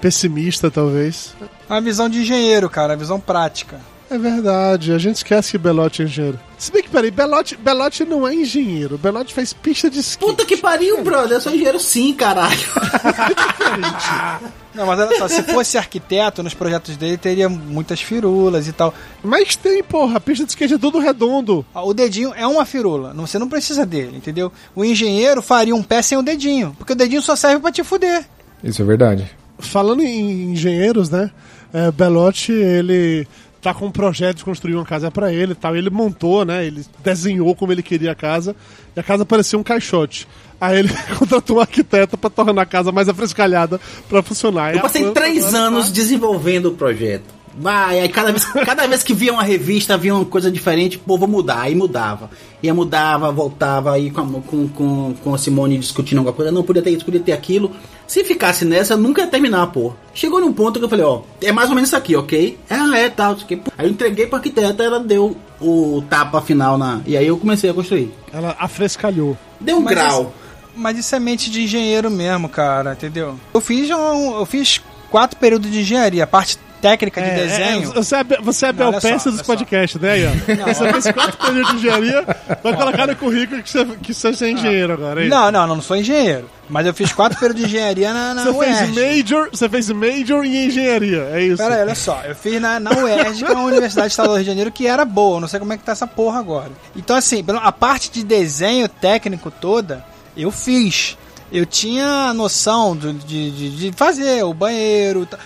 Pessimista, 0.00 0.70
talvez. 0.70 1.34
A 1.68 1.80
visão 1.80 2.08
de 2.08 2.20
engenheiro, 2.20 2.70
cara, 2.70 2.92
a 2.92 2.96
visão 2.96 3.18
prática. 3.20 3.80
É 4.10 4.16
verdade, 4.16 4.92
a 4.92 4.98
gente 4.98 5.16
esquece 5.16 5.50
que 5.50 5.58
Belote 5.58 6.00
é 6.00 6.06
engenheiro. 6.06 6.40
Se 6.56 6.72
bem 6.72 6.82
que, 6.82 6.88
peraí, 6.88 7.10
Belote, 7.10 7.56
Belote 7.56 8.06
não 8.06 8.26
é 8.26 8.34
engenheiro. 8.34 8.96
Belote 8.96 9.34
faz 9.34 9.52
pista 9.52 9.90
de 9.90 10.00
skate. 10.00 10.30
Puta 10.30 10.46
que 10.46 10.56
pariu, 10.56 11.04
brother. 11.04 11.32
Eu 11.32 11.40
sou 11.42 11.52
engenheiro 11.52 11.78
sim, 11.78 12.14
caralho. 12.14 12.56
Não, 14.74 14.86
mas 14.86 15.00
olha 15.00 15.18
só, 15.18 15.26
se 15.26 15.42
fosse 15.42 15.76
arquiteto, 15.76 16.42
nos 16.42 16.54
projetos 16.54 16.96
dele 16.96 17.16
teria 17.16 17.48
muitas 17.48 18.00
firulas 18.00 18.68
e 18.68 18.72
tal. 18.72 18.94
Mas 19.22 19.56
tem, 19.56 19.82
porra, 19.82 20.18
a 20.18 20.20
pista 20.20 20.44
de 20.44 20.50
skate 20.50 20.74
é 20.74 20.78
tudo 20.78 21.00
redondo. 21.00 21.66
O 21.74 21.92
dedinho 21.92 22.32
é 22.34 22.46
uma 22.46 22.64
firula, 22.64 23.12
você 23.14 23.38
não 23.38 23.48
precisa 23.48 23.84
dele, 23.84 24.16
entendeu? 24.16 24.52
O 24.76 24.84
engenheiro 24.84 25.42
faria 25.42 25.74
um 25.74 25.82
pé 25.82 26.00
sem 26.00 26.16
o 26.16 26.22
dedinho, 26.22 26.74
porque 26.78 26.92
o 26.92 26.96
dedinho 26.96 27.20
só 27.20 27.34
serve 27.34 27.60
pra 27.60 27.72
te 27.72 27.82
fuder. 27.82 28.24
Isso 28.62 28.80
é 28.80 28.84
verdade. 28.84 29.28
Falando 29.58 30.02
em 30.02 30.52
engenheiros, 30.52 31.10
né? 31.10 31.30
É, 31.72 31.90
Belotti, 31.90 32.52
ele 32.52 33.26
tá 33.60 33.74
com 33.74 33.86
um 33.86 33.90
projeto 33.90 34.38
de 34.38 34.44
construir 34.44 34.74
uma 34.74 34.84
casa 34.84 35.10
pra 35.10 35.32
ele 35.32 35.54
tal. 35.54 35.76
Ele 35.76 35.90
montou, 35.90 36.44
né? 36.44 36.64
Ele 36.66 36.84
desenhou 37.02 37.54
como 37.54 37.72
ele 37.72 37.82
queria 37.82 38.12
a 38.12 38.14
casa. 38.14 38.54
E 38.96 39.00
a 39.00 39.02
casa 39.02 39.24
parecia 39.24 39.58
um 39.58 39.62
caixote. 39.62 40.26
Aí 40.60 40.78
ele 40.80 40.90
contratou 41.18 41.56
um 41.58 41.60
arquiteto 41.60 42.16
pra 42.18 42.30
tornar 42.30 42.62
a 42.62 42.66
casa 42.66 42.90
mais 42.92 43.08
afrescalhada 43.08 43.80
pra 44.08 44.22
funcionar. 44.22 44.74
Eu 44.74 44.80
passei 44.80 45.10
três 45.12 45.54
anos 45.54 45.86
tá- 45.86 45.92
desenvolvendo 45.92 46.66
o 46.66 46.72
projeto. 46.74 47.37
Vai. 47.58 48.00
Aí 48.00 48.08
cada 48.08 48.30
vez, 48.32 48.44
cada 48.64 48.86
vez 48.86 49.02
que 49.02 49.12
via 49.14 49.32
uma 49.32 49.42
revista, 49.42 49.96
via 49.96 50.14
uma 50.14 50.24
coisa 50.24 50.50
diferente, 50.50 50.98
pô, 50.98 51.16
vou 51.18 51.28
mudar. 51.28 51.60
Aí 51.62 51.74
mudava. 51.74 52.30
Ia 52.62 52.74
mudava, 52.74 53.30
voltava 53.30 53.92
aí 53.92 54.10
com, 54.10 54.20
a- 54.20 54.42
com, 54.42 54.68
com, 54.68 55.14
com 55.22 55.34
a 55.34 55.38
Simone 55.38 55.78
discutindo 55.78 56.18
alguma 56.18 56.34
coisa. 56.34 56.50
Não, 56.52 56.62
podia 56.62 56.82
ter 56.82 56.90
isso, 56.90 57.04
podia 57.04 57.20
ter 57.20 57.32
aquilo. 57.32 57.72
Se 58.06 58.24
ficasse 58.24 58.64
nessa, 58.64 58.96
nunca 58.96 59.20
ia 59.22 59.26
terminar, 59.28 59.66
pô. 59.68 59.92
Chegou 60.14 60.40
num 60.40 60.52
ponto 60.52 60.78
que 60.78 60.84
eu 60.84 60.88
falei, 60.88 61.04
ó, 61.04 61.20
é 61.42 61.52
mais 61.52 61.68
ou 61.68 61.74
menos 61.74 61.90
isso 61.90 61.96
aqui, 61.96 62.16
ok? 62.16 62.58
Ah, 62.70 62.96
é, 62.98 63.08
tal, 63.10 63.34
isso 63.34 63.44
aqui. 63.44 63.60
Aí 63.76 63.86
eu 63.86 63.90
entreguei 63.90 64.26
pra 64.26 64.38
arquiteta, 64.38 64.82
ela 64.82 64.98
deu 64.98 65.36
o 65.60 66.02
tapa 66.08 66.40
final 66.40 66.78
na. 66.78 67.00
E 67.06 67.16
aí 67.16 67.26
eu 67.26 67.36
comecei 67.36 67.68
a 67.70 67.74
construir. 67.74 68.12
Ela 68.32 68.56
afrescalhou. 68.58 69.36
Deu 69.60 69.76
um 69.76 69.82
Mas 69.82 69.94
grau. 69.94 70.32
Mas 70.74 70.96
isso 70.98 71.14
é 71.14 71.18
mente 71.18 71.50
de 71.50 71.62
engenheiro 71.62 72.08
mesmo, 72.10 72.48
cara, 72.48 72.92
entendeu? 72.92 73.34
Eu 73.52 73.60
fiz 73.60 73.90
um, 73.90 74.38
eu 74.38 74.46
fiz 74.46 74.80
quatro 75.10 75.36
períodos 75.38 75.70
de 75.70 75.80
engenharia, 75.80 76.22
a 76.24 76.26
parte 76.26 76.56
técnica 76.80 77.20
de 77.20 77.28
É, 77.28 77.34
desenho. 77.34 77.82
é, 77.90 77.92
você 77.94 78.16
é, 78.16 78.24
você 78.24 78.66
é 78.66 78.68
a 78.68 78.72
Não, 78.72 78.82
olha 78.88 78.92
Belpeça 79.00 79.24
só, 79.24 79.30
dos 79.30 79.42
podcasts, 79.42 80.00
né, 80.00 80.18
Ian? 80.20 80.32
Você 80.66 80.92
fez 80.92 81.10
quatro 81.12 81.36
períodos 81.38 81.70
de 81.72 81.76
engenharia, 81.78 82.24
vai 82.62 82.76
colocar 82.76 83.06
no 83.06 83.16
currículo 83.16 83.62
que 83.62 83.70
você, 83.70 83.84
que 84.02 84.14
você 84.14 84.44
é 84.46 84.50
engenheiro 84.50 84.92
agora, 84.94 85.22
hein? 85.22 85.28
Não, 85.28 85.50
não, 85.50 85.66
não, 85.66 85.80
sou 85.82 85.96
engenheiro. 85.96 86.48
Mas 86.68 86.86
eu 86.86 86.92
fiz 86.92 87.12
quatro 87.12 87.38
períodos 87.38 87.62
de 87.62 87.68
engenharia 87.68 88.12
na, 88.12 88.34
na 88.34 88.44
Você 88.44 88.50
UERJ. 88.58 88.92
fez 88.92 89.16
major, 89.16 89.48
você 89.50 89.68
fez 89.68 89.90
major 89.90 90.44
em 90.44 90.66
engenharia, 90.66 91.28
é 91.32 91.42
isso. 91.42 91.56
Pera 91.56 91.76
aí, 91.76 91.80
olha 91.82 91.94
só, 91.94 92.20
eu 92.26 92.34
fiz 92.34 92.60
na, 92.60 92.78
na 92.78 92.90
UERJ, 92.92 93.44
que 93.44 93.50
é 93.50 93.54
uma 93.54 93.64
universidade 93.64 94.08
estadual 94.08 94.34
do 94.34 94.36
Rio 94.36 94.44
de 94.44 94.50
Janeiro, 94.50 94.70
que 94.70 94.86
era 94.86 95.04
boa, 95.04 95.40
não 95.40 95.48
sei 95.48 95.58
como 95.58 95.72
é 95.72 95.78
que 95.78 95.84
tá 95.84 95.92
essa 95.92 96.06
porra 96.06 96.38
agora. 96.38 96.70
Então, 96.94 97.16
assim, 97.16 97.42
a 97.62 97.72
parte 97.72 98.10
de 98.10 98.22
desenho 98.22 98.86
técnico 98.88 99.50
toda, 99.50 100.04
eu 100.36 100.50
fiz. 100.50 101.16
Eu 101.50 101.64
tinha 101.64 102.32
noção 102.34 102.94
do- 102.94 103.12
de, 103.12 103.50
de, 103.50 103.70
de 103.90 103.92
fazer 103.96 104.44
o 104.44 104.52
banheiro. 104.52 105.24
tá- 105.26 105.38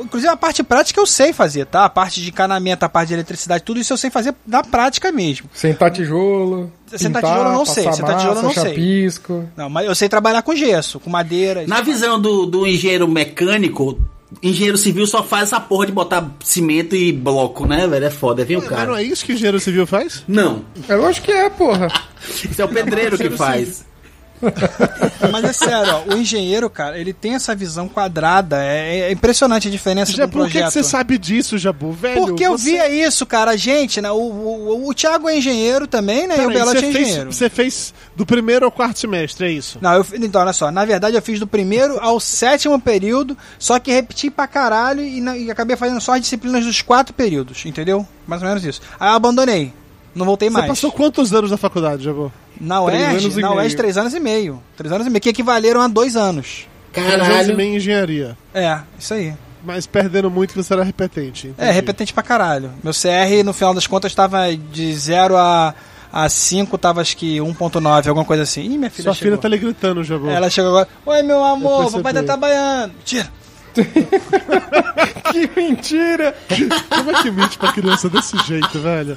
Inclusive 0.00 0.30
a 0.32 0.36
parte 0.36 0.62
prática 0.62 1.00
eu 1.00 1.06
sei 1.06 1.32
fazer, 1.32 1.66
tá? 1.66 1.84
A 1.84 1.88
parte 1.88 2.20
de 2.22 2.28
encanamento, 2.28 2.84
a 2.84 2.88
parte 2.88 3.08
de 3.08 3.14
eletricidade, 3.14 3.64
tudo 3.64 3.80
isso 3.80 3.92
eu 3.92 3.96
sei 3.96 4.08
fazer 4.10 4.34
na 4.46 4.62
prática 4.62 5.10
mesmo. 5.10 5.48
Sentar 5.52 5.90
tijolo. 5.90 6.72
Sentar 6.96 7.22
pintar, 7.22 7.36
tijolo 7.36 7.48
eu 7.50 7.58
não 7.58 7.66
sei, 7.66 7.84
passar 7.84 7.96
sentar 7.96 8.16
tijolo 8.16 8.36
eu 8.38 8.42
não 8.42 8.48
massa, 8.48 8.60
sei. 8.62 8.70
chapisco. 8.70 9.48
Não, 9.56 9.68
mas 9.68 9.86
eu 9.86 9.94
sei 9.94 10.08
trabalhar 10.08 10.42
com 10.42 10.54
gesso, 10.54 11.00
com 11.00 11.10
madeira. 11.10 11.66
Na 11.66 11.80
visão 11.80 12.20
do, 12.20 12.46
do 12.46 12.66
engenheiro 12.66 13.06
mecânico, 13.08 13.98
engenheiro 14.42 14.78
civil 14.78 15.06
só 15.06 15.22
faz 15.22 15.44
essa 15.44 15.58
porra 15.60 15.86
de 15.86 15.92
botar 15.92 16.30
cimento 16.44 16.94
e 16.94 17.12
bloco, 17.12 17.66
né, 17.66 17.86
velho? 17.86 18.04
É 18.06 18.10
foda, 18.10 18.44
viu, 18.44 18.60
Mas 18.60 18.70
não 18.70 18.76
cara? 18.76 19.00
é 19.00 19.04
isso 19.04 19.24
que 19.24 19.32
engenheiro 19.32 19.58
civil 19.60 19.86
faz? 19.86 20.22
Não, 20.28 20.64
É 20.88 20.94
lógico 20.94 21.26
que 21.26 21.32
é, 21.32 21.50
porra. 21.50 21.88
isso 22.48 22.62
é 22.62 22.64
o 22.64 22.68
pedreiro 22.68 23.18
que 23.18 23.30
faz. 23.30 23.84
Mas 25.32 25.44
é 25.44 25.52
sério, 25.52 25.94
ó, 26.08 26.14
o 26.14 26.18
engenheiro, 26.18 26.68
cara, 26.70 26.98
ele 26.98 27.12
tem 27.12 27.34
essa 27.34 27.54
visão 27.54 27.88
quadrada. 27.88 28.62
É, 28.62 29.00
é 29.00 29.12
impressionante 29.12 29.68
a 29.68 29.70
diferença 29.70 30.12
Já, 30.12 30.26
do 30.26 30.32
por 30.32 30.46
que, 30.46 30.52
projeto. 30.52 30.72
você 30.72 30.82
sabe 30.82 31.18
disso, 31.18 31.58
Jabu? 31.58 31.92
Velho, 31.92 32.26
Porque 32.26 32.44
eu 32.44 32.56
você... 32.56 32.70
via 32.70 32.88
isso, 33.06 33.26
cara. 33.26 33.56
Gente, 33.56 34.00
né? 34.00 34.10
O, 34.10 34.16
o, 34.16 34.88
o 34.88 34.94
Thiago 34.94 35.28
é 35.28 35.36
engenheiro 35.38 35.86
também, 35.86 36.26
né? 36.26 36.36
e 36.38 36.46
o 36.46 36.48
Belote 36.48 36.84
é 36.84 36.88
engenheiro. 36.88 37.32
você 37.32 37.48
fez 37.50 37.92
do 38.16 38.24
primeiro 38.24 38.64
ao 38.64 38.70
quarto 38.72 38.98
semestre, 38.98 39.46
é 39.46 39.50
isso? 39.50 39.78
Não, 39.80 39.94
eu, 39.94 40.06
então, 40.14 40.40
olha 40.40 40.52
só. 40.52 40.70
Na 40.70 40.84
verdade, 40.84 41.16
eu 41.16 41.22
fiz 41.22 41.38
do 41.40 41.46
primeiro 41.46 41.98
ao 42.00 42.18
sétimo 42.20 42.80
período, 42.80 43.36
só 43.58 43.78
que 43.78 43.90
repeti 43.92 44.30
pra 44.30 44.46
caralho 44.46 45.02
e, 45.02 45.20
na- 45.20 45.36
e 45.36 45.50
acabei 45.50 45.76
fazendo 45.76 46.00
só 46.00 46.14
as 46.14 46.20
disciplinas 46.20 46.64
dos 46.64 46.80
quatro 46.82 47.12
períodos, 47.14 47.64
entendeu? 47.66 48.06
Mais 48.26 48.42
ou 48.42 48.48
menos 48.48 48.64
isso. 48.64 48.80
Aí 48.98 49.08
eu 49.10 49.14
abandonei. 49.14 49.72
Não 50.14 50.26
voltei 50.26 50.48
Você 50.48 50.54
mais. 50.54 50.66
passou 50.66 50.90
quantos 50.90 51.32
anos 51.32 51.50
na 51.50 51.56
faculdade, 51.56 52.02
Jabu? 52.04 52.32
Na 52.60 52.82
UERJ, 52.82 53.40
na 53.40 53.52
UERJ, 53.54 53.76
três 53.76 53.96
anos 53.96 54.14
e 54.14 54.20
meio. 54.20 54.62
Três 54.76 54.92
anos 54.92 55.06
e 55.06 55.10
meio, 55.10 55.20
que 55.20 55.28
equivaleram 55.28 55.80
a 55.80 55.86
dois 55.88 56.16
anos. 56.16 56.66
Três 56.92 57.06
anos 57.12 57.26
e 57.26 57.30
Caralho. 57.30 57.56
meio 57.56 57.72
em 57.72 57.76
engenharia. 57.76 58.36
É, 58.52 58.78
isso 58.98 59.14
aí. 59.14 59.34
Mas 59.64 59.86
perdendo 59.86 60.30
muito 60.30 60.52
que 60.54 60.62
você 60.62 60.72
era 60.72 60.82
repetente. 60.82 61.54
É, 61.58 61.70
repetente 61.70 62.12
pra 62.12 62.22
caralho. 62.22 62.70
Meu 62.82 62.92
CR, 62.92 63.44
no 63.44 63.52
final 63.52 63.74
das 63.74 63.86
contas, 63.86 64.14
tava 64.14 64.54
de 64.56 64.92
0 64.94 65.36
a, 65.36 65.74
a 66.12 66.28
5, 66.28 66.78
tava 66.78 67.00
acho 67.00 67.16
que 67.16 67.38
1.9, 67.38 68.08
alguma 68.08 68.24
coisa 68.24 68.44
assim. 68.44 68.62
Ih, 68.62 68.78
minha 68.78 68.90
filha 68.90 69.04
Sua 69.04 69.14
chegou. 69.14 69.32
filha 69.32 69.38
tá 69.38 69.46
ali 69.48 69.58
gritando, 69.58 70.02
Jabu. 70.02 70.28
Ela 70.30 70.48
chegou 70.48 70.70
agora. 70.70 70.88
Oi, 71.04 71.22
meu 71.22 71.44
amor, 71.44 71.90
papai 71.92 72.12
tá 72.14 72.22
trabalhando. 72.22 72.92
Tira. 73.04 73.28
Que 75.30 75.50
mentira! 75.60 76.34
Como 76.88 77.10
é 77.10 77.22
que 77.22 77.30
mente 77.30 77.58
pra 77.58 77.72
criança 77.72 78.08
desse 78.08 78.36
jeito, 78.46 78.78
velho? 78.80 79.16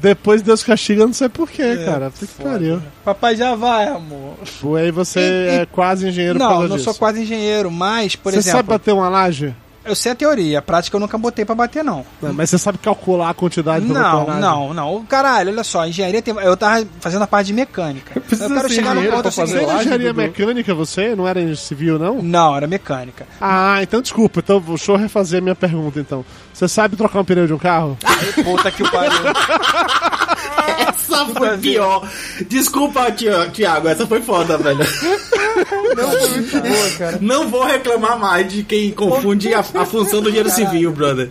Depois 0.00 0.42
Deus 0.42 0.64
castiga, 0.64 1.06
não 1.06 1.12
sei 1.12 1.28
porquê, 1.28 1.76
cara. 1.84 2.10
Puta 2.10 2.26
que 2.26 2.42
pariu. 2.42 2.82
Papai 3.04 3.36
já 3.36 3.54
vai, 3.54 3.86
amor. 3.86 4.34
Pô, 4.60 4.74
aí 4.74 4.90
você 4.90 5.20
E- 5.20 5.22
e- 5.22 5.58
é 5.60 5.66
quase 5.66 6.08
engenheiro 6.08 6.38
Não, 6.38 6.62
não 6.62 6.68
disso. 6.76 6.84
sou 6.84 6.94
quase 6.94 7.22
engenheiro, 7.22 7.70
mas, 7.70 8.16
por 8.16 8.32
você 8.32 8.38
exemplo, 8.40 8.58
sabe 8.58 8.68
bater 8.68 8.92
uma 8.92 9.08
laje? 9.08 9.54
Eu 9.84 9.94
sei 9.94 10.12
a 10.12 10.14
teoria, 10.14 10.58
a 10.58 10.62
prática 10.62 10.96
eu 10.96 11.00
nunca 11.00 11.16
botei 11.18 11.44
pra 11.44 11.54
bater, 11.54 11.84
não. 11.84 12.04
Mas 12.20 12.50
você 12.50 12.58
sabe 12.58 12.78
calcular 12.78 13.30
a 13.30 13.34
quantidade 13.34 13.84
Não, 13.84 14.26
não, 14.38 14.74
não. 14.74 15.04
Caralho, 15.04 15.50
olha 15.50 15.64
só, 15.64 15.86
engenharia 15.86 16.22
tem. 16.22 16.34
Eu 16.34 16.56
tava 16.56 16.86
fazendo 17.00 17.22
a 17.22 17.26
parte 17.26 17.48
de 17.48 17.52
mecânica. 17.52 18.12
Eu 18.16 18.22
quero 18.22 18.68
chegar 18.68 18.92
engenheiro 18.92 19.16
ponto 19.16 19.30
seguinte. 19.30 19.50
Você 19.52 19.58
era 19.58 19.74
engenharia 19.80 20.12
Dudu? 20.12 20.22
mecânica, 20.22 20.74
você? 20.74 21.14
Não 21.14 21.26
era 21.28 21.56
civil, 21.56 21.98
não? 21.98 22.22
Não, 22.22 22.56
era 22.56 22.66
mecânica. 22.66 23.26
Ah, 23.40 23.78
então 23.82 24.00
desculpa. 24.00 24.40
Então 24.40 24.60
deixa 24.60 24.92
eu 24.92 24.96
refazer 24.96 25.38
a 25.40 25.42
minha 25.42 25.54
pergunta, 25.54 26.00
então. 26.00 26.24
Você 26.52 26.68
sabe 26.68 26.96
trocar 26.96 27.20
um 27.20 27.24
pneu 27.24 27.46
de 27.46 27.52
um 27.52 27.58
carro? 27.58 27.96
Puta 28.44 28.70
que 28.70 28.88
pariu. 28.90 29.10
Essa 30.78 31.26
foi 31.26 31.58
pior. 31.58 32.08
Desculpa, 32.48 33.12
Thiago, 33.12 33.88
essa 33.88 34.06
foi 34.06 34.20
foda, 34.22 34.56
velho. 34.58 34.78
Não, 35.96 36.10
foi 36.10 36.28
muito 36.28 36.60
boa, 36.60 36.90
cara. 36.98 37.18
Não 37.20 37.48
vou 37.48 37.64
reclamar 37.64 38.18
mais 38.18 38.52
de 38.52 38.62
quem 38.62 38.90
confunde 38.90 39.52
a, 39.54 39.60
a 39.60 39.84
função 39.86 40.20
do 40.20 40.28
engenheiro 40.28 40.50
civil, 40.50 40.92
brother. 40.92 41.30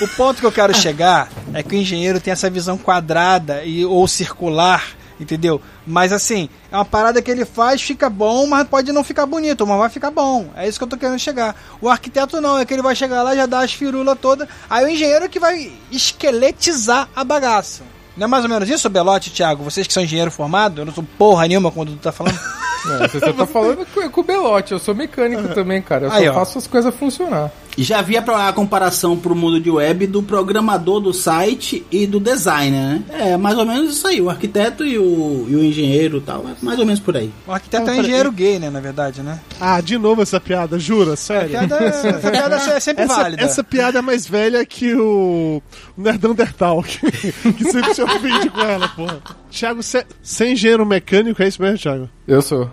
O 0.00 0.08
ponto 0.08 0.40
que 0.40 0.46
eu 0.46 0.52
quero 0.52 0.74
chegar 0.74 1.28
é 1.54 1.62
que 1.62 1.74
o 1.74 1.78
engenheiro 1.78 2.20
tem 2.20 2.32
essa 2.32 2.50
visão 2.50 2.76
quadrada 2.76 3.64
e, 3.64 3.84
ou 3.84 4.06
circular, 4.08 4.88
entendeu? 5.18 5.60
Mas 5.86 6.12
assim, 6.12 6.48
é 6.70 6.76
uma 6.76 6.84
parada 6.84 7.20
que 7.22 7.30
ele 7.30 7.44
faz, 7.44 7.82
fica 7.82 8.08
bom, 8.08 8.46
mas 8.46 8.66
pode 8.66 8.92
não 8.92 9.04
ficar 9.04 9.26
bonito, 9.26 9.66
mas 9.66 9.78
vai 9.78 9.88
ficar 9.88 10.10
bom. 10.10 10.50
É 10.56 10.68
isso 10.68 10.78
que 10.78 10.84
eu 10.84 10.88
tô 10.88 10.96
querendo 10.96 11.18
chegar. 11.18 11.54
O 11.80 11.88
arquiteto 11.88 12.40
não, 12.40 12.58
é 12.58 12.64
que 12.64 12.74
ele 12.74 12.82
vai 12.82 12.96
chegar 12.96 13.22
lá, 13.22 13.34
já 13.34 13.46
dá 13.46 13.60
as 13.60 13.72
firulas 13.72 14.18
todas. 14.20 14.48
Aí 14.68 14.84
o 14.84 14.88
engenheiro 14.88 15.28
que 15.28 15.38
vai 15.38 15.72
esqueletizar 15.90 17.08
a 17.14 17.22
bagaça. 17.24 17.82
Não 18.16 18.24
é 18.24 18.28
mais 18.28 18.44
ou 18.44 18.50
menos 18.50 18.68
isso, 18.68 18.88
Belote, 18.88 19.30
Thiago? 19.30 19.64
Vocês 19.64 19.86
que 19.86 19.92
são 19.92 20.02
engenheiro 20.02 20.30
formado, 20.30 20.80
eu 20.80 20.86
não 20.86 20.92
sou 20.92 21.04
porra 21.16 21.46
nenhuma 21.46 21.70
quando 21.70 21.92
tu 21.92 21.98
tá 21.98 22.12
falando. 22.12 22.38
Não, 22.84 22.98
você 23.08 23.20
tá 23.32 23.46
falando 23.46 23.86
com, 23.92 24.08
com 24.10 24.20
o 24.20 24.24
Belote, 24.24 24.72
eu 24.72 24.78
sou 24.78 24.94
mecânico 24.94 25.48
também, 25.54 25.80
cara. 25.82 26.06
Eu 26.06 26.12
Aí, 26.12 26.24
só 26.26 26.30
ó. 26.30 26.34
faço 26.34 26.58
as 26.58 26.66
coisas 26.66 26.94
funcionar. 26.94 27.50
Já 27.78 28.00
havia 28.00 28.20
a 28.20 28.52
comparação 28.52 29.16
pro 29.16 29.34
mundo 29.34 29.60
de 29.60 29.70
web 29.70 30.06
do 30.06 30.22
programador 30.22 31.00
do 31.00 31.14
site 31.14 31.86
e 31.90 32.06
do 32.06 32.18
designer, 32.18 32.80
né? 32.80 33.02
É, 33.10 33.36
mais 33.36 33.56
ou 33.56 33.64
menos 33.64 33.92
isso 33.96 34.06
aí. 34.06 34.20
O 34.20 34.28
arquiteto 34.28 34.84
e 34.84 34.98
o, 34.98 35.46
e 35.48 35.54
o 35.56 35.64
engenheiro 35.64 36.18
e 36.18 36.20
tal. 36.20 36.44
É 36.48 36.52
mais 36.62 36.78
ou 36.78 36.84
menos 36.84 37.00
por 37.00 37.16
aí. 37.16 37.30
O 37.46 37.52
arquiteto 37.52 37.88
Ah, 37.88 37.94
é 37.96 38.00
engenheiro 38.00 38.32
gay, 38.32 38.58
né, 38.58 38.68
na 38.70 38.80
verdade, 38.80 39.22
né? 39.22 39.38
Ah, 39.60 39.80
de 39.80 39.96
novo 39.96 40.20
essa 40.20 40.40
piada, 40.40 40.78
jura? 40.78 41.16
Sério? 41.16 41.50
Piada, 41.50 41.76
essa 41.84 42.30
piada 42.30 42.56
é 42.56 42.80
sempre 42.80 43.04
Essa, 43.04 43.14
válida. 43.14 43.42
essa 43.42 43.64
piada 43.64 43.98
é 44.00 44.02
mais 44.02 44.26
velha 44.26 44.64
que 44.66 44.92
o 44.94 45.62
o 45.96 46.02
Nerdandertal, 46.02 46.82
que, 46.82 47.00
que 47.52 47.64
sempre 47.70 47.94
se 47.94 48.02
ofende 48.02 48.50
com 48.50 48.60
ela, 48.60 48.88
porra. 48.88 49.20
Thiago, 49.50 49.82
você 49.82 50.06
é 50.40 50.50
engenheiro 50.50 50.86
mecânico, 50.86 51.42
é 51.42 51.48
isso 51.48 51.60
mesmo, 51.60 51.78
Thiago? 51.78 52.08
Eu 52.26 52.40
sou. 52.40 52.70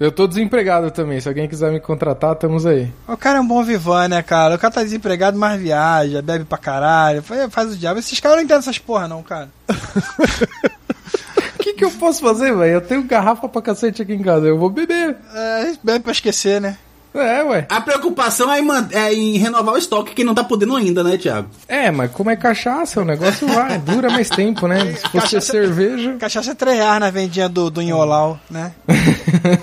Eu 0.00 0.12
tô 0.12 0.28
desempregado 0.28 0.92
também. 0.92 1.20
Se 1.20 1.28
alguém 1.28 1.48
quiser 1.48 1.72
me 1.72 1.80
contratar, 1.80 2.32
estamos 2.32 2.64
aí. 2.64 2.88
O 3.06 3.16
cara 3.16 3.38
é 3.38 3.40
um 3.40 3.46
bom 3.46 3.64
vivan, 3.64 4.06
né, 4.06 4.22
cara? 4.22 4.54
O 4.54 4.58
cara 4.58 4.72
tá 4.72 4.82
desempregado, 4.84 5.36
mas 5.36 5.60
viaja, 5.60 6.22
bebe 6.22 6.44
pra 6.44 6.56
caralho, 6.56 7.20
faz, 7.20 7.52
faz 7.52 7.72
o 7.72 7.76
diabo. 7.76 7.98
Esses 7.98 8.20
caras 8.20 8.36
não 8.36 8.44
entendem 8.44 8.60
essas 8.60 8.78
porra, 8.78 9.08
não, 9.08 9.24
cara. 9.24 9.48
O 9.68 11.58
que, 11.58 11.72
que 11.72 11.84
eu 11.84 11.90
posso 11.90 12.20
fazer, 12.20 12.54
velho? 12.54 12.74
Eu 12.74 12.80
tenho 12.80 13.02
garrafa 13.02 13.48
pra 13.48 13.60
cacete 13.60 14.00
aqui 14.00 14.12
em 14.12 14.22
casa. 14.22 14.46
Eu 14.46 14.56
vou 14.56 14.70
beber. 14.70 15.16
É, 15.34 15.72
bebe 15.82 16.00
pra 16.00 16.12
esquecer, 16.12 16.60
né? 16.60 16.78
É, 17.20 17.42
ué. 17.44 17.66
A 17.68 17.80
preocupação 17.80 18.52
é 18.52 18.60
em, 18.60 18.68
é 18.92 19.14
em 19.14 19.36
renovar 19.38 19.74
o 19.74 19.78
estoque 19.78 20.14
que 20.14 20.24
não 20.24 20.34
tá 20.34 20.44
podendo 20.44 20.76
ainda, 20.76 21.02
né, 21.04 21.16
Thiago? 21.16 21.48
É, 21.66 21.90
mas 21.90 22.10
como 22.12 22.30
é 22.30 22.36
cachaça, 22.36 23.00
o 23.00 23.04
negócio 23.04 23.46
vai. 23.48 23.78
Dura 23.80 24.10
mais 24.10 24.28
tempo, 24.30 24.66
né? 24.68 24.78
Se 24.94 25.02
fosse 25.02 25.12
Cachaça- 25.12 25.52
cerveja. 25.52 26.16
Cachaça 26.18 26.50
é 26.52 26.54
3 26.54 26.76
reais 26.78 27.00
na 27.00 27.10
vendinha 27.10 27.48
do, 27.48 27.70
do 27.70 27.82
Inholau, 27.82 28.38
né? 28.50 28.72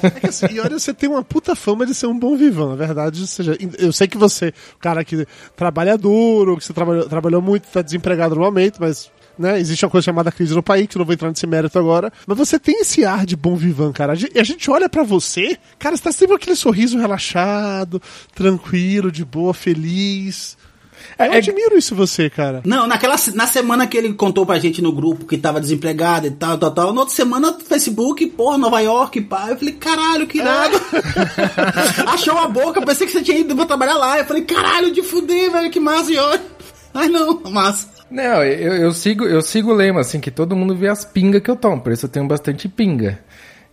É 0.03 0.09
que 0.09 0.27
assim, 0.27 0.45
e 0.51 0.59
olha, 0.59 0.77
você 0.79 0.93
tem 0.93 1.09
uma 1.09 1.23
puta 1.23 1.55
fama 1.55 1.85
de 1.85 1.93
ser 1.93 2.07
um 2.07 2.17
bom 2.17 2.35
vivan, 2.37 2.69
na 2.69 2.75
verdade. 2.75 3.21
ou 3.21 3.27
seja, 3.27 3.57
eu 3.77 3.91
sei 3.91 4.07
que 4.07 4.17
você, 4.17 4.49
o 4.75 4.79
cara 4.79 5.03
que 5.03 5.27
trabalha 5.55 5.97
duro, 5.97 6.57
que 6.57 6.63
você 6.63 6.73
trabalhou, 6.73 7.07
trabalhou 7.07 7.41
muito, 7.41 7.67
tá 7.67 7.81
desempregado 7.81 8.35
no 8.35 8.41
momento, 8.41 8.77
mas. 8.79 9.09
Né, 9.37 9.59
existe 9.59 9.83
uma 9.85 9.91
coisa 9.91 10.05
chamada 10.05 10.31
crise 10.31 10.53
no 10.55 10.63
país, 10.63 10.87
que 10.87 10.95
eu 10.95 10.99
não 10.99 11.05
vou 11.05 11.13
entrar 11.13 11.29
nesse 11.29 11.45
mérito 11.45 11.77
agora. 11.77 12.11
Mas 12.25 12.37
você 12.37 12.57
tem 12.57 12.79
esse 12.81 13.03
ar 13.03 13.25
de 13.25 13.35
bom 13.35 13.55
vivan, 13.55 13.91
cara. 13.91 14.15
Gente, 14.15 14.39
a 14.39 14.43
gente 14.43 14.69
olha 14.71 14.87
pra 14.87 15.03
você, 15.03 15.57
cara, 15.77 15.97
você 15.97 16.03
tá 16.03 16.11
sempre 16.11 16.29
com 16.29 16.35
aquele 16.35 16.55
sorriso 16.55 16.97
relaxado, 16.97 18.01
tranquilo, 18.33 19.11
de 19.11 19.25
boa, 19.25 19.53
feliz. 19.53 20.57
Eu 21.19 21.25
É- 21.25 21.37
admiro 21.37 21.77
isso 21.77 21.93
você, 21.93 22.29
cara. 22.29 22.61
Não, 22.65 22.87
naquela 22.87 23.15
na 23.35 23.45
semana 23.45 23.85
que 23.85 23.95
ele 23.97 24.13
contou 24.13 24.45
pra 24.45 24.57
gente 24.57 24.81
no 24.81 24.91
grupo 24.91 25.25
que 25.25 25.37
tava 25.37 25.59
desempregado 25.61 26.25
e 26.27 26.31
tal, 26.31 26.57
tal, 26.57 26.71
tal. 26.71 26.93
Na 26.93 27.01
outra 27.01 27.15
semana, 27.15 27.55
Facebook, 27.67 28.25
porra, 28.27 28.57
Nova 28.57 28.79
York, 28.79 29.21
pá. 29.21 29.49
Eu 29.49 29.57
falei, 29.57 29.73
caralho, 29.75 30.25
que 30.25 30.39
irado. 30.39 30.81
Achou 32.07 32.37
a 32.37 32.47
boca, 32.47 32.81
pensei 32.81 33.05
que 33.05 33.13
você 33.13 33.21
tinha 33.21 33.37
ido 33.37 33.55
pra 33.55 33.65
trabalhar 33.65 33.95
lá. 33.95 34.17
Eu 34.19 34.25
falei, 34.25 34.43
caralho, 34.43 34.91
de 34.91 35.03
fuder, 35.03 35.51
velho, 35.51 35.69
que 35.69 35.79
massa, 35.79 36.11
e 36.11 36.17
olha. 36.17 36.41
Ai 36.95 37.09
não, 37.09 37.41
massa. 37.51 37.89
Não, 38.09 38.43
eu, 38.43 38.75
eu 38.75 38.91
sigo, 38.93 39.25
eu 39.25 39.41
sigo 39.41 39.71
o 39.71 39.75
lema, 39.75 39.99
assim, 39.99 40.19
que 40.19 40.31
todo 40.31 40.55
mundo 40.55 40.75
vê 40.75 40.87
as 40.87 41.03
pingas 41.03 41.41
que 41.41 41.51
eu 41.51 41.55
tomo, 41.55 41.81
por 41.81 41.91
isso 41.91 42.05
eu 42.05 42.09
tenho 42.09 42.25
bastante 42.27 42.69
pinga. 42.69 43.19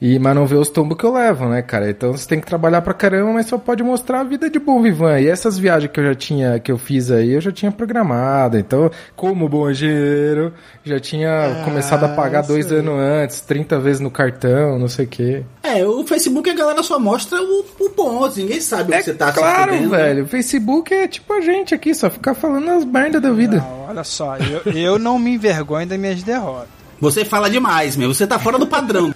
E, 0.05 0.19
mas 0.19 0.35
não 0.35 0.45
vê 0.47 0.57
os 0.57 0.69
tombos 0.69 0.99
que 0.99 1.05
eu 1.05 1.13
levo, 1.13 1.49
né, 1.49 1.63
cara? 1.63 1.89
Então 1.89 2.11
você 2.11 2.27
tem 2.27 2.41
que 2.41 2.47
trabalhar 2.47 2.83
pra 2.83 2.93
caramba, 2.93 3.35
mas 3.35 3.47
só 3.47 3.57
pode 3.57 3.85
mostrar 3.85 4.19
a 4.19 4.25
vida 4.25 4.51
de 4.51 4.59
bom 4.59 4.83
vivan. 4.83 5.21
E 5.21 5.29
essas 5.29 5.57
viagens 5.57 5.93
que 5.93 6.01
eu 6.01 6.05
já 6.07 6.15
tinha, 6.17 6.59
que 6.59 6.73
eu 6.73 6.77
fiz 6.77 7.09
aí, 7.13 7.31
eu 7.35 7.41
já 7.41 7.53
tinha 7.53 7.71
programado. 7.71 8.59
Então, 8.59 8.91
como 9.15 9.49
bom 9.49 9.71
engenheiro, 9.71 10.53
já 10.83 10.99
tinha 10.99 11.31
Ah, 11.31 11.65
começado 11.65 12.03
a 12.03 12.09
pagar 12.09 12.43
dois 12.43 12.67
sei. 12.67 12.79
anos 12.79 12.95
antes, 12.99 13.41
30 13.43 13.79
vezes 13.79 14.01
no 14.01 14.11
cartão, 14.11 14.77
não 14.77 14.89
sei 14.89 15.05
o 15.05 15.09
quê. 15.09 15.45
É, 15.63 15.87
o 15.87 16.05
Facebook 16.05 16.51
a 16.51 16.55
galera 16.55 16.83
só 16.83 16.99
mostra 16.99 17.41
o, 17.41 17.65
o 17.79 17.89
bom, 17.97 18.29
ninguém 18.37 18.61
sabe 18.61 18.93
o 18.93 18.97
que 18.97 19.05
você 19.05 19.15
tá 19.15 19.31
claro, 19.31 19.71
fudendo. 19.73 19.91
velho. 19.91 20.25
O 20.25 20.27
Facebook 20.27 20.93
é 20.93 21.07
tipo 21.07 21.33
a 21.33 21.41
gente 21.41 21.77
aqui, 21.77 21.95
só 21.95 22.11
ficar 22.11 22.35
falando 22.35 22.69
as 22.71 22.85
merda 22.85 23.21
da 23.21 23.31
vida. 23.31 23.59
Não, 23.59 23.87
olha 23.89 24.03
só, 24.03 24.37
eu, 24.37 24.73
eu 24.73 24.99
não 24.99 25.17
me 25.17 25.35
envergonho 25.35 25.87
das 25.87 25.97
minhas 25.97 26.25
derrotas. 26.25 26.67
Você 27.01 27.25
fala 27.25 27.49
demais, 27.51 27.97
meu. 27.97 28.13
Você 28.15 28.27
tá 28.29 28.39
fora 28.39 28.59
do 28.59 28.67
padrão. 28.67 29.13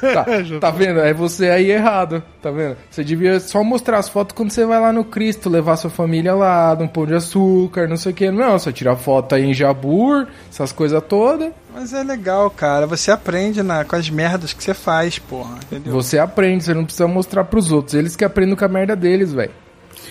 Tá, 0.00 0.26
tá 0.60 0.70
vendo? 0.70 1.00
É 1.00 1.12
você 1.12 1.48
aí 1.48 1.70
errado, 1.70 2.22
tá 2.40 2.50
vendo? 2.50 2.76
Você 2.90 3.04
devia 3.04 3.40
só 3.40 3.62
mostrar 3.62 3.98
as 3.98 4.08
fotos 4.08 4.34
quando 4.34 4.50
você 4.50 4.64
vai 4.64 4.80
lá 4.80 4.92
no 4.92 5.04
Cristo, 5.04 5.48
levar 5.48 5.76
sua 5.76 5.90
família 5.90 6.34
lá, 6.34 6.74
num 6.74 6.88
pão 6.88 7.06
de 7.06 7.14
açúcar, 7.14 7.88
não 7.88 7.96
sei 7.96 8.12
o 8.12 8.14
que. 8.14 8.30
Não, 8.30 8.58
só 8.58 8.72
tirar 8.72 8.96
foto 8.96 9.34
aí 9.34 9.44
em 9.44 9.54
Jabur, 9.54 10.26
essas 10.50 10.72
coisas 10.72 11.02
todas. 11.08 11.52
Mas 11.74 11.92
é 11.92 12.02
legal, 12.02 12.50
cara. 12.50 12.86
Você 12.86 13.10
aprende 13.10 13.62
na, 13.62 13.84
com 13.84 13.96
as 13.96 14.10
merdas 14.10 14.52
que 14.52 14.62
você 14.62 14.74
faz, 14.74 15.18
porra. 15.18 15.58
Entendeu? 15.64 15.92
Você 15.92 16.18
aprende, 16.18 16.64
você 16.64 16.74
não 16.74 16.84
precisa 16.84 17.08
mostrar 17.08 17.44
pros 17.44 17.72
outros. 17.72 17.94
Eles 17.94 18.14
que 18.14 18.24
aprendem 18.24 18.54
com 18.54 18.64
a 18.64 18.68
merda 18.68 18.94
deles, 18.94 19.32
velho. 19.32 19.52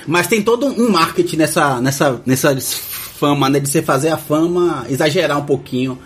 Mas 0.08 0.28
tem 0.28 0.42
todo 0.42 0.66
um 0.66 0.90
marketing 0.90 1.38
nessa, 1.38 1.80
nessa, 1.80 2.22
nessa 2.26 2.60
fama, 2.60 3.50
né? 3.50 3.60
De 3.60 3.70
você 3.70 3.82
fazer 3.82 4.10
a 4.10 4.18
fama 4.18 4.86
exagerar 4.90 5.38
um 5.38 5.46
pouquinho. 5.46 6.00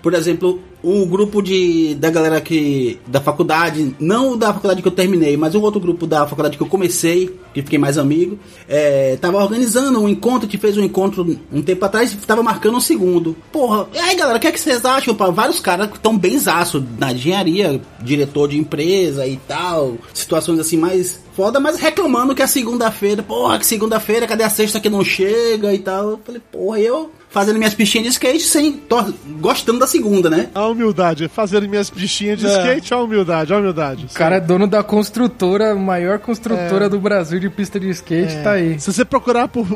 Por 0.00 0.14
exemplo, 0.14 0.60
o 0.82 1.06
grupo 1.06 1.40
de, 1.40 1.94
da 1.94 2.10
galera 2.10 2.40
que. 2.40 2.98
da 3.06 3.20
faculdade, 3.20 3.94
não 4.00 4.36
da 4.36 4.52
faculdade 4.52 4.82
que 4.82 4.88
eu 4.88 4.92
terminei, 4.92 5.36
mas 5.36 5.54
um 5.54 5.60
outro 5.60 5.80
grupo 5.80 6.06
da 6.06 6.26
faculdade 6.26 6.56
que 6.56 6.62
eu 6.62 6.66
comecei, 6.66 7.30
que 7.54 7.62
fiquei 7.62 7.78
mais 7.78 7.96
amigo, 7.96 8.38
é, 8.68 9.16
tava 9.20 9.38
organizando 9.38 10.00
um 10.00 10.08
encontro, 10.08 10.48
que 10.48 10.58
fez 10.58 10.76
um 10.76 10.82
encontro 10.82 11.38
um 11.52 11.62
tempo 11.62 11.84
atrás, 11.84 12.16
tava 12.26 12.42
marcando 12.42 12.76
um 12.76 12.80
segundo. 12.80 13.36
Porra, 13.52 13.86
e 13.94 13.98
aí 13.98 14.16
galera, 14.16 14.38
o 14.38 14.40
que, 14.40 14.48
é 14.48 14.52
que 14.52 14.60
vocês 14.60 14.84
acham? 14.84 15.14
Pá, 15.14 15.30
vários 15.30 15.60
caras 15.60 15.88
que 15.88 15.96
estão 15.96 16.18
bem 16.18 16.38
zaço 16.38 16.84
na 16.98 17.12
engenharia, 17.12 17.80
diretor 18.00 18.48
de 18.48 18.58
empresa 18.58 19.26
e 19.26 19.36
tal, 19.36 19.96
situações 20.12 20.58
assim 20.58 20.76
mais 20.76 21.22
foda, 21.34 21.60
mas 21.60 21.78
reclamando 21.78 22.34
que 22.34 22.42
a 22.42 22.46
segunda-feira, 22.46 23.22
porra, 23.22 23.58
que 23.58 23.66
segunda-feira, 23.66 24.26
cadê 24.26 24.44
a 24.44 24.50
sexta 24.50 24.80
que 24.80 24.90
não 24.90 25.04
chega 25.04 25.72
e 25.72 25.78
tal. 25.78 26.10
Eu 26.10 26.20
falei, 26.24 26.42
porra, 26.50 26.80
eu 26.80 27.10
fazendo 27.32 27.58
minhas 27.58 27.74
pistinhas 27.74 28.04
de 28.06 28.12
skate 28.12 28.44
sem. 28.44 28.72
tô 28.72 29.02
gostando 29.40 29.78
da 29.78 29.86
segunda, 29.86 30.28
né? 30.30 30.48
A 30.54 30.66
humildade, 30.66 31.28
fazendo 31.28 31.68
minhas 31.68 31.90
bichinhas 31.90 32.38
de 32.38 32.46
É. 32.46 32.58
skate, 32.58 32.92
a 32.94 32.98
humildade, 32.98 33.52
a 33.52 33.58
humildade. 33.58 34.06
O 34.10 34.14
cara 34.14 34.36
é 34.36 34.40
dono 34.40 34.66
da 34.66 34.82
construtora, 34.82 35.74
maior 35.74 36.18
construtora 36.18 36.88
do 36.88 37.00
Brasil 37.00 37.40
de 37.40 37.48
pista 37.50 37.80
de 37.80 37.88
skate, 37.90 38.36
tá 38.42 38.52
aí. 38.52 38.78
Se 38.78 38.92
você 38.92 39.04
procurar 39.04 39.48
por 39.48 39.66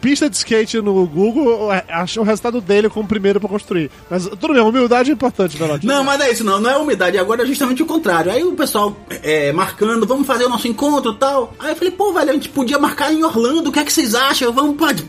pista 0.00 0.28
de 0.28 0.36
skate 0.36 0.80
no 0.82 1.06
Google, 1.06 1.72
é, 1.72 1.82
acha 1.88 2.20
o 2.20 2.24
resultado 2.24 2.60
dele 2.60 2.90
como 2.90 3.06
o 3.06 3.08
primeiro 3.08 3.40
pra 3.40 3.48
construir. 3.48 3.90
Mas 4.10 4.26
tudo 4.26 4.52
bem, 4.52 4.62
humildade 4.62 5.10
é 5.10 5.14
importante, 5.14 5.56
Velote. 5.56 5.86
Não, 5.86 6.04
mas 6.04 6.20
é 6.20 6.30
isso, 6.30 6.44
não, 6.44 6.60
não 6.60 6.68
é 6.70 6.76
umidade, 6.76 7.16
agora 7.16 7.42
é 7.42 7.46
justamente 7.46 7.82
o 7.82 7.86
contrário. 7.86 8.30
Aí 8.30 8.42
o 8.44 8.52
pessoal 8.52 8.94
é, 9.22 9.50
marcando, 9.52 10.06
vamos 10.06 10.26
fazer 10.26 10.44
o 10.44 10.48
nosso 10.50 10.68
encontro 10.68 11.12
e 11.12 11.16
tal. 11.16 11.54
Aí 11.58 11.70
eu 11.72 11.76
falei, 11.76 11.90
pô, 11.90 12.12
velho, 12.12 12.30
a 12.30 12.34
gente 12.34 12.48
podia 12.50 12.78
marcar 12.78 13.12
em 13.12 13.24
Orlando, 13.24 13.70
o 13.70 13.72
que 13.72 13.78
é 13.78 13.84
que 13.84 13.92
vocês 13.92 14.14
acham? 14.14 14.52
Vamos, 14.52 14.76
pode. 14.76 15.04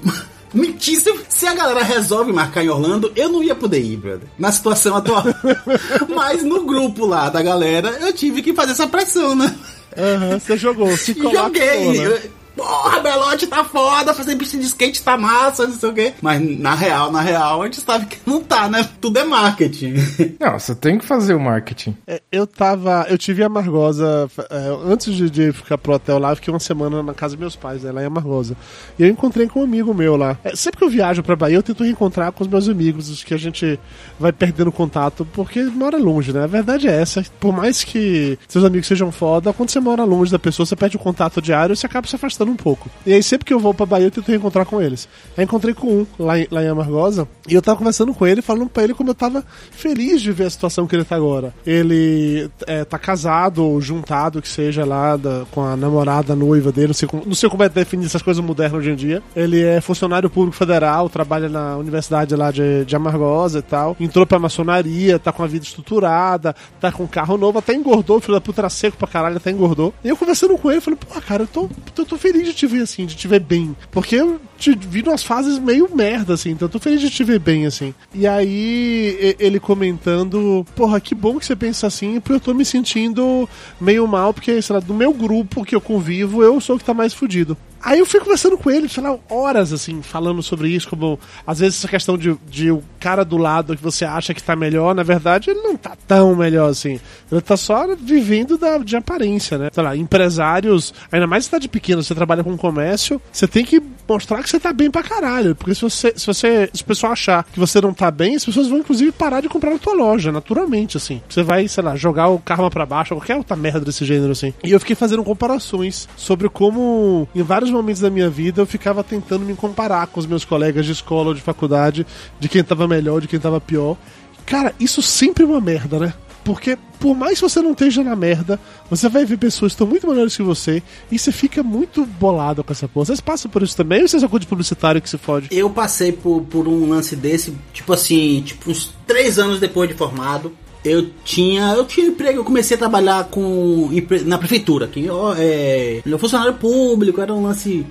Mentir, 0.55 0.97
se, 1.29 1.45
a 1.45 1.53
galera 1.53 1.83
resolve 1.83 2.31
marcar 2.31 2.63
em 2.63 2.69
Orlando, 2.69 3.11
eu 3.15 3.27
não 3.29 3.43
ia 3.43 3.53
poder 3.53 3.79
ir, 3.81 3.97
brother. 3.97 4.27
Na 4.39 4.51
situação 4.51 4.95
atual. 4.95 5.23
mas 6.15 6.43
no 6.43 6.65
grupo 6.65 7.05
lá 7.05 7.29
da 7.29 7.41
galera, 7.43 7.89
eu 7.99 8.13
tive 8.13 8.41
que 8.41 8.53
fazer 8.53 8.71
essa 8.71 8.87
pressão, 8.87 9.35
né? 9.35 9.53
Aham, 9.97 10.39
você 10.39 10.57
jogou, 10.57 10.95
se 10.95 11.13
colocou, 11.13 11.43
joguei. 11.43 11.99
né? 11.99 12.05
Eu- 12.07 12.44
Porra, 12.55 12.99
Belote 12.99 13.47
tá 13.47 13.63
foda, 13.63 14.13
fazer 14.13 14.35
pista 14.35 14.57
de 14.57 14.65
skate 14.65 15.03
tá 15.03 15.17
massa, 15.17 15.67
não 15.67 15.73
sei 15.73 15.89
o 15.89 15.93
quê. 15.93 16.13
Mas 16.21 16.41
na 16.59 16.73
real, 16.73 17.11
na 17.11 17.21
real, 17.21 17.61
a 17.61 17.65
gente 17.65 17.81
sabe 17.81 18.05
que 18.05 18.17
não 18.25 18.41
tá, 18.41 18.69
né? 18.69 18.87
Tudo 19.01 19.19
é 19.19 19.23
marketing. 19.23 19.95
Não, 20.39 20.59
você 20.59 20.75
tem 20.75 20.97
que 20.97 21.05
fazer 21.05 21.33
o 21.33 21.39
marketing. 21.39 21.95
É, 22.05 22.21
Eu 22.31 22.45
tava. 22.45 23.05
Eu 23.09 23.17
tive 23.17 23.43
a 23.43 23.47
Amargosa. 23.47 24.29
é, 24.49 24.91
antes 24.91 25.13
de, 25.13 25.29
de 25.29 25.51
ficar 25.51 25.77
pro 25.77 25.93
hotel 25.93 26.19
lá, 26.19 26.31
eu 26.31 26.35
fiquei 26.35 26.53
uma 26.53 26.59
semana 26.59 27.01
na 27.01 27.13
casa 27.13 27.35
dos 27.35 27.39
meus 27.39 27.55
pais, 27.55 27.83
né, 27.83 27.91
lá 27.91 28.01
em 28.01 28.05
Amargosa. 28.05 28.55
E 28.97 29.03
eu 29.03 29.09
encontrei 29.09 29.47
com 29.47 29.61
um 29.61 29.63
amigo 29.63 29.93
meu 29.93 30.15
lá. 30.15 30.37
É, 30.43 30.55
sempre 30.55 30.79
que 30.79 30.83
eu 30.83 30.89
viajo 30.89 31.23
pra 31.23 31.35
Bahia, 31.35 31.57
eu 31.57 31.63
tento 31.63 31.83
reencontrar 31.83 32.31
com 32.31 32.43
os 32.43 32.49
meus 32.49 32.67
amigos, 32.69 33.09
os 33.09 33.23
que 33.23 33.33
a 33.33 33.37
gente 33.37 33.79
vai 34.19 34.31
perdendo 34.31 34.71
contato, 34.71 35.25
porque 35.33 35.63
mora 35.63 35.97
longe, 35.97 36.31
né? 36.31 36.43
A 36.43 36.47
verdade 36.47 36.87
é 36.87 37.01
essa. 37.01 37.23
Por 37.39 37.53
mais 37.53 37.83
que 37.83 38.37
seus 38.47 38.63
amigos 38.63 38.87
sejam 38.87 39.11
foda, 39.11 39.53
quando 39.53 39.69
você 39.69 39.79
mora 39.79 40.03
longe 40.03 40.31
da 40.31 40.39
pessoa, 40.39 40.65
você 40.65 40.75
perde 40.75 40.95
o 40.97 40.99
contato 40.99 41.41
diário 41.41 41.73
e 41.73 41.75
você 41.75 41.85
acaba 41.85 42.07
se 42.07 42.15
afastando 42.15 42.44
um 42.51 42.55
pouco. 42.55 42.89
E 43.05 43.13
aí, 43.13 43.21
sempre 43.23 43.45
que 43.45 43.53
eu 43.53 43.59
vou 43.59 43.73
pra 43.73 43.85
Bahia, 43.85 44.07
eu 44.07 44.11
tento 44.11 44.27
reencontrar 44.27 44.65
com 44.65 44.81
eles. 44.81 45.07
Aí 45.37 45.43
encontrei 45.43 45.73
com 45.73 45.87
um 45.87 46.07
lá 46.19 46.39
em, 46.39 46.47
lá 46.51 46.63
em 46.63 46.67
Amargosa, 46.67 47.27
e 47.47 47.53
eu 47.53 47.61
tava 47.61 47.77
conversando 47.77 48.13
com 48.13 48.25
ele, 48.25 48.41
falando 48.41 48.69
pra 48.69 48.83
ele 48.83 48.93
como 48.93 49.09
eu 49.09 49.15
tava 49.15 49.43
feliz 49.71 50.21
de 50.21 50.31
ver 50.31 50.45
a 50.45 50.49
situação 50.49 50.87
que 50.87 50.95
ele 50.95 51.03
tá 51.03 51.15
agora. 51.15 51.53
Ele 51.65 52.49
é, 52.67 52.83
tá 52.83 52.97
casado 52.97 53.63
ou 53.63 53.79
juntado, 53.81 54.41
que 54.41 54.47
seja 54.47 54.85
lá 54.85 55.15
da- 55.17 55.45
com 55.51 55.61
a 55.61 55.75
namorada, 55.75 56.33
a 56.33 56.35
noiva 56.35 56.71
dele, 56.71 56.87
não 56.87 56.93
sei, 56.93 57.07
como, 57.07 57.23
não 57.25 57.35
sei 57.35 57.49
como 57.49 57.63
é 57.63 57.69
definir 57.69 58.05
essas 58.05 58.21
coisas 58.21 58.43
modernas 58.43 58.79
hoje 58.79 58.91
em 58.91 58.95
dia. 58.95 59.21
Ele 59.35 59.61
é 59.63 59.79
funcionário 59.81 60.29
público 60.29 60.55
federal, 60.57 61.09
trabalha 61.09 61.49
na 61.49 61.77
universidade 61.77 62.35
lá 62.35 62.51
de, 62.51 62.85
de 62.85 62.95
Amargosa 62.95 63.59
e 63.59 63.61
tal. 63.61 63.95
Entrou 63.99 64.25
pra 64.25 64.39
maçonaria, 64.39 65.19
tá 65.19 65.31
com 65.31 65.43
a 65.43 65.47
vida 65.47 65.65
estruturada, 65.65 66.55
tá 66.79 66.91
com 66.91 67.07
carro 67.07 67.37
novo, 67.37 67.59
até 67.59 67.73
engordou, 67.73 68.19
filho 68.19 68.33
da 68.33 68.41
puta 68.41 68.61
era 68.61 68.69
seco 68.69 68.97
pra 68.97 69.07
caralho, 69.07 69.37
até 69.37 69.51
engordou. 69.51 69.93
E 70.03 70.09
eu 70.09 70.17
conversando 70.17 70.57
com 70.57 70.71
ele, 70.71 70.81
falei, 70.81 70.97
pô, 70.99 71.19
cara, 71.21 71.43
eu 71.43 71.47
tô, 71.47 71.69
eu 71.97 72.05
tô 72.05 72.17
feliz 72.17 72.34
de 72.43 72.53
te 72.53 72.67
ver 72.67 72.81
assim, 72.81 73.05
de 73.05 73.15
te 73.15 73.27
ver 73.27 73.39
bem. 73.39 73.75
Porque 73.91 74.15
eu 74.15 74.39
te 74.57 74.75
vi 74.75 75.01
umas 75.01 75.23
fases 75.23 75.59
meio 75.59 75.93
merda, 75.93 76.33
assim, 76.33 76.51
então 76.51 76.67
tô 76.67 76.79
feliz 76.79 77.01
de 77.01 77.09
te 77.09 77.23
ver 77.23 77.39
bem, 77.39 77.65
assim. 77.65 77.93
E 78.13 78.25
aí, 78.25 79.35
ele 79.39 79.59
comentando, 79.59 80.65
porra, 80.75 80.99
que 80.99 81.13
bom 81.13 81.37
que 81.37 81.45
você 81.45 81.55
pensa 81.55 81.87
assim, 81.87 82.19
porque 82.19 82.33
eu 82.33 82.39
tô 82.39 82.53
me 82.53 82.65
sentindo 82.65 83.47
meio 83.79 84.07
mal, 84.07 84.33
porque, 84.33 84.61
sei 84.61 84.73
lá, 84.73 84.79
do 84.79 84.93
meu 84.93 85.13
grupo 85.13 85.65
que 85.65 85.75
eu 85.75 85.81
convivo, 85.81 86.41
eu 86.41 86.59
sou 86.61 86.75
o 86.75 86.79
que 86.79 86.85
tá 86.85 86.93
mais 86.93 87.13
fudido. 87.13 87.57
Aí 87.85 87.99
eu 87.99 88.05
fui 88.05 88.19
conversando 88.19 88.57
com 88.57 88.71
ele, 88.71 88.89
sei 88.89 89.03
lá, 89.03 89.15
horas, 89.29 89.71
assim, 89.71 90.01
falando 90.01 90.41
sobre 90.41 90.69
isso, 90.69 90.89
como 90.89 91.19
às 91.45 91.59
vezes 91.59 91.77
essa 91.77 91.87
questão 91.87 92.17
de, 92.17 92.35
de 92.49 92.75
cara 93.05 93.23
do 93.23 93.37
lado 93.37 93.77
que 93.77 93.83
você 93.83 94.03
acha 94.03 94.33
que 94.33 94.41
tá 94.41 94.55
melhor, 94.55 94.95
na 94.95 95.03
verdade, 95.03 95.51
ele 95.51 95.61
não 95.61 95.77
tá 95.77 95.95
tão 96.07 96.35
melhor 96.35 96.71
assim. 96.71 96.99
Ele 97.31 97.39
tá 97.39 97.55
só 97.55 97.85
vivendo 97.95 98.57
da, 98.57 98.79
de 98.79 98.95
aparência, 98.95 99.59
né? 99.59 99.69
Sei 99.71 99.83
lá, 99.83 99.95
empresários, 99.95 100.91
ainda 101.11 101.27
mais 101.27 101.45
cidade 101.45 101.67
pequena, 101.67 102.01
você 102.01 102.15
trabalha 102.15 102.43
com 102.43 102.57
comércio, 102.57 103.21
você 103.31 103.47
tem 103.47 103.63
que 103.63 103.79
mostrar 104.09 104.41
que 104.41 104.49
você 104.49 104.59
tá 104.59 104.73
bem 104.73 104.89
pra 104.89 105.03
caralho. 105.03 105.53
Porque 105.53 105.75
se 105.75 105.81
você, 105.83 106.13
se 106.15 106.25
você, 106.25 106.67
se 106.73 106.81
o 106.81 106.85
pessoal 106.85 107.13
achar 107.13 107.43
que 107.43 107.59
você 107.59 107.79
não 107.79 107.93
tá 107.93 108.09
bem, 108.09 108.35
as 108.35 108.43
pessoas 108.43 108.67
vão 108.67 108.79
inclusive 108.79 109.11
parar 109.11 109.39
de 109.39 109.49
comprar 109.49 109.69
na 109.69 109.77
tua 109.77 109.93
loja, 109.93 110.31
naturalmente, 110.31 110.97
assim. 110.97 111.21
Você 111.29 111.43
vai, 111.43 111.67
sei 111.67 111.83
lá, 111.83 111.95
jogar 111.95 112.29
o 112.29 112.39
karma 112.39 112.71
pra 112.71 112.87
baixo, 112.87 113.13
qualquer 113.13 113.35
outra 113.35 113.55
merda 113.55 113.81
desse 113.81 114.03
gênero, 114.03 114.31
assim. 114.31 114.51
E 114.63 114.71
eu 114.71 114.79
fiquei 114.79 114.95
fazendo 114.95 115.23
comparações 115.23 116.09
sobre 116.17 116.49
como, 116.49 117.27
em 117.35 117.43
vários 117.43 117.69
momentos 117.69 118.01
da 118.01 118.09
minha 118.09 118.31
vida, 118.31 118.63
eu 118.63 118.65
ficava 118.65 119.03
tentando 119.03 119.45
me 119.45 119.53
comparar 119.55 120.07
com 120.07 120.19
os 120.19 120.25
meus 120.25 120.43
colegas 120.43 120.87
de 120.87 120.91
escola 120.91 121.27
ou 121.27 121.33
de 121.35 121.41
faculdade, 121.41 122.03
de 122.39 122.49
quem 122.49 122.63
tava 122.63 122.87
melhor, 122.87 122.94
de 123.21 123.27
quem 123.27 123.39
tava 123.39 123.59
pior. 123.61 123.97
Cara, 124.45 124.73
isso 124.79 125.01
sempre 125.01 125.43
é 125.43 125.47
uma 125.47 125.61
merda, 125.61 125.99
né? 125.99 126.13
Porque, 126.45 126.77
por 126.99 127.15
mais 127.15 127.39
que 127.39 127.41
você 127.41 127.59
não 127.59 127.71
esteja 127.71 128.03
na 128.03 128.15
merda, 128.15 128.59
você 128.87 129.09
vai 129.09 129.25
ver 129.25 129.35
pessoas 129.35 129.71
que 129.71 129.75
estão 129.75 129.87
muito 129.87 130.07
melhores 130.07 130.37
que 130.37 130.43
você 130.43 130.83
e 131.11 131.17
você 131.17 131.31
fica 131.31 131.63
muito 131.63 132.05
bolado 132.05 132.63
com 132.63 132.71
essa 132.71 132.87
porra. 132.87 133.07
Vocês 133.07 133.19
passam 133.19 133.49
por 133.49 133.63
isso 133.63 133.75
também 133.75 134.03
ou 134.03 134.07
vocês 134.07 134.21
são 134.21 134.39
de 134.39 134.45
publicitário 134.45 135.01
que 135.01 135.09
se 135.09 135.17
fode? 135.17 135.47
Eu 135.49 135.71
passei 135.71 136.11
por, 136.11 136.41
por 136.41 136.67
um 136.67 136.87
lance 136.87 137.15
desse, 137.15 137.51
tipo 137.73 137.91
assim, 137.91 138.43
tipo 138.45 138.69
uns 138.69 138.93
três 139.07 139.39
anos 139.39 139.59
depois 139.59 139.89
de 139.89 139.95
formado. 139.95 140.51
Eu 140.83 141.09
tinha, 141.23 141.73
eu 141.73 141.83
tinha 141.83 142.05
emprego, 142.05 142.41
eu 142.41 142.45
comecei 142.45 142.75
a 142.75 142.77
trabalhar 142.77 143.23
com 143.23 143.89
na 144.23 144.37
prefeitura, 144.37 144.85
que 144.85 145.09
ó, 145.09 145.33
é, 145.35 146.03
eu 146.05 146.19
funcionário 146.19 146.53
público, 146.53 147.19
era 147.19 147.33
um 147.33 147.41
lance 147.41 147.83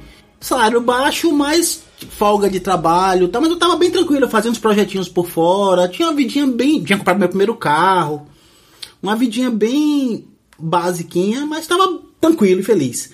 salário 0.44 0.80
baixo, 0.80 1.33
mas 1.33 1.83
folga 2.11 2.50
de 2.50 2.61
trabalho, 2.61 3.28
tá, 3.28 3.40
mas 3.40 3.48
eu 3.48 3.57
tava 3.57 3.76
bem 3.76 3.90
tranquilo, 3.90 4.28
fazendo 4.28 4.52
uns 4.52 4.59
projetinhos 4.59 5.09
por 5.09 5.26
fora, 5.26 5.88
tinha 5.88 6.07
uma 6.07 6.14
vidinha 6.14 6.46
bem, 6.46 6.85
tinha 6.85 6.98
comprado 6.98 7.18
meu 7.18 7.28
primeiro 7.28 7.54
carro, 7.54 8.26
uma 9.02 9.16
vidinha 9.16 9.50
bem 9.50 10.26
basiquinha, 10.59 11.46
mas 11.46 11.66
tava 11.66 11.98
tranquilo 12.20 12.61
e 12.61 12.64
feliz. 12.64 13.11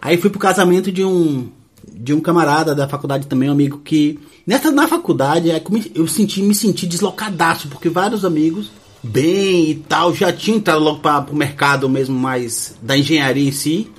Aí 0.00 0.16
fui 0.16 0.30
pro 0.30 0.40
casamento 0.40 0.90
de 0.90 1.04
um 1.04 1.50
de 1.92 2.14
um 2.14 2.20
camarada 2.20 2.74
da 2.74 2.88
faculdade 2.88 3.26
também, 3.26 3.48
um 3.48 3.52
amigo 3.52 3.78
que 3.78 4.18
nessa 4.46 4.70
na 4.70 4.88
faculdade 4.88 5.50
é 5.50 5.62
eu 5.94 6.06
senti 6.06 6.40
me 6.42 6.54
senti 6.54 6.86
deslocadaço 6.86 7.68
porque 7.68 7.88
vários 7.88 8.24
amigos 8.24 8.70
bem 9.02 9.70
e 9.70 9.74
tal 9.74 10.14
já 10.14 10.32
tinham 10.32 10.58
entrado 10.58 10.82
logo 10.82 11.00
para 11.00 11.30
o 11.30 11.36
mercado 11.36 11.88
mesmo 11.88 12.18
mais 12.18 12.74
da 12.80 12.96
engenharia 12.96 13.48
em 13.48 13.52
si. 13.52 13.90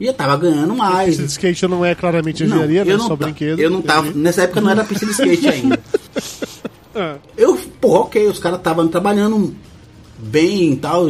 E 0.00 0.06
eu 0.06 0.12
tava 0.14 0.36
ganhando 0.36 0.74
mais. 0.76 1.08
Pista 1.10 1.22
de 1.24 1.30
skate 1.30 1.66
não 1.66 1.84
é 1.84 1.94
claramente 1.94 2.44
engenharia, 2.44 2.84
né? 2.84 2.92
eu 2.92 2.98
não 2.98 3.06
Só 3.08 3.16
brinquedo. 3.16 3.58
Eu 3.58 3.70
não 3.70 3.82
tava. 3.82 4.10
Nessa 4.12 4.42
época 4.42 4.60
não 4.60 4.70
era 4.70 4.84
pista 4.84 5.04
de 5.06 5.12
skate 5.12 5.46
ainda. 5.48 5.80
Ah, 6.94 7.16
Eu, 7.36 7.56
pô, 7.80 8.00
ok, 8.00 8.26
os 8.28 8.38
caras 8.38 8.58
estavam 8.58 8.86
trabalhando 8.88 9.54
bem 10.18 10.72
e 10.72 10.76
tal. 10.76 11.06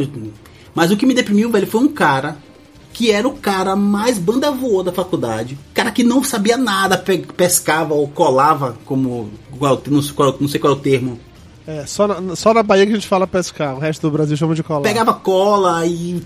Mas 0.73 0.91
o 0.91 0.97
que 0.97 1.05
me 1.05 1.13
deprimiu, 1.13 1.49
velho, 1.51 1.67
foi 1.67 1.81
um 1.81 1.87
cara 1.87 2.37
que 2.91 3.11
era 3.11 3.27
o 3.27 3.33
cara 3.33 3.75
mais 3.75 4.17
banda 4.17 4.51
voou 4.51 4.83
da 4.83 4.91
faculdade. 4.91 5.57
Cara 5.73 5.91
que 5.91 6.03
não 6.03 6.23
sabia 6.23 6.57
nada, 6.57 6.97
pe- 6.97 7.25
pescava 7.37 7.93
ou 7.93 8.07
colava, 8.07 8.75
como. 8.85 9.29
qual- 9.57 9.81
não, 9.87 10.01
sei 10.01 10.13
qual- 10.13 10.35
não 10.39 10.47
sei 10.47 10.59
qual 10.59 10.73
é 10.73 10.75
o 10.75 10.79
termo. 10.79 11.19
é, 11.67 11.85
só 11.85 12.07
na, 12.07 12.35
só 12.35 12.53
na 12.53 12.63
Bahia 12.63 12.85
que 12.85 12.91
a 12.91 12.95
gente 12.95 13.07
fala 13.07 13.27
pescar, 13.27 13.75
o 13.75 13.79
resto 13.79 14.01
do 14.01 14.11
Brasil 14.11 14.35
chama 14.35 14.55
de 14.55 14.63
colar. 14.63 14.81
Pegava 14.81 15.13
cola 15.13 15.85
e 15.85 16.21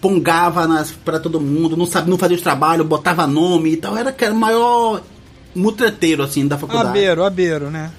pongava 0.00 0.66
nas, 0.66 0.90
pra 0.92 1.18
todo 1.20 1.40
mundo, 1.40 1.76
não 1.76 1.86
sabia, 1.86 2.10
não 2.10 2.18
fazia 2.18 2.36
os 2.36 2.42
trabalhos, 2.42 2.86
botava 2.86 3.26
nome 3.26 3.70
e 3.72 3.76
tal. 3.76 3.96
Era 3.96 4.12
que 4.12 4.24
era 4.24 4.32
o 4.34 4.36
maior 4.38 5.02
mutreteiro, 5.54 6.22
assim, 6.22 6.46
da 6.46 6.56
faculdade. 6.58 6.88
Abeiro, 6.90 7.24
abeiro, 7.24 7.70
né? 7.70 7.90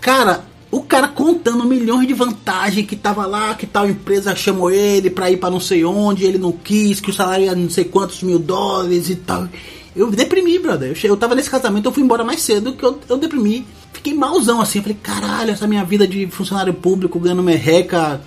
Cara, 0.00 0.44
o 0.70 0.82
cara 0.82 1.08
contando 1.08 1.64
milhões 1.64 2.06
de 2.06 2.14
vantagens 2.14 2.86
que 2.86 2.96
tava 2.96 3.26
lá, 3.26 3.54
que 3.54 3.66
tal 3.66 3.88
empresa 3.88 4.34
chamou 4.36 4.70
ele 4.70 5.10
pra 5.10 5.30
ir 5.30 5.36
pra 5.36 5.50
não 5.50 5.60
sei 5.60 5.84
onde, 5.84 6.24
ele 6.24 6.38
não 6.38 6.52
quis, 6.52 7.00
que 7.00 7.10
o 7.10 7.14
salário 7.14 7.46
era 7.46 7.56
não 7.56 7.70
sei 7.70 7.84
quantos 7.84 8.22
mil 8.22 8.38
dólares 8.38 9.10
e 9.10 9.16
tal. 9.16 9.48
Eu 9.94 10.10
deprimi, 10.10 10.58
brother. 10.58 10.90
Eu, 10.90 10.94
che- 10.94 11.08
eu 11.08 11.16
tava 11.16 11.34
nesse 11.34 11.48
casamento, 11.50 11.86
eu 11.86 11.92
fui 11.92 12.02
embora 12.02 12.22
mais 12.22 12.42
cedo 12.42 12.74
que 12.74 12.84
eu, 12.84 12.98
eu 13.08 13.16
deprimi. 13.16 13.66
Fiquei 13.92 14.12
malzão 14.14 14.60
assim, 14.60 14.78
eu 14.78 14.82
falei, 14.82 14.98
caralho, 15.02 15.50
essa 15.50 15.66
minha 15.66 15.82
vida 15.84 16.06
de 16.06 16.26
funcionário 16.26 16.74
público, 16.74 17.18
ganhando 17.18 17.42
merreca, 17.42 18.20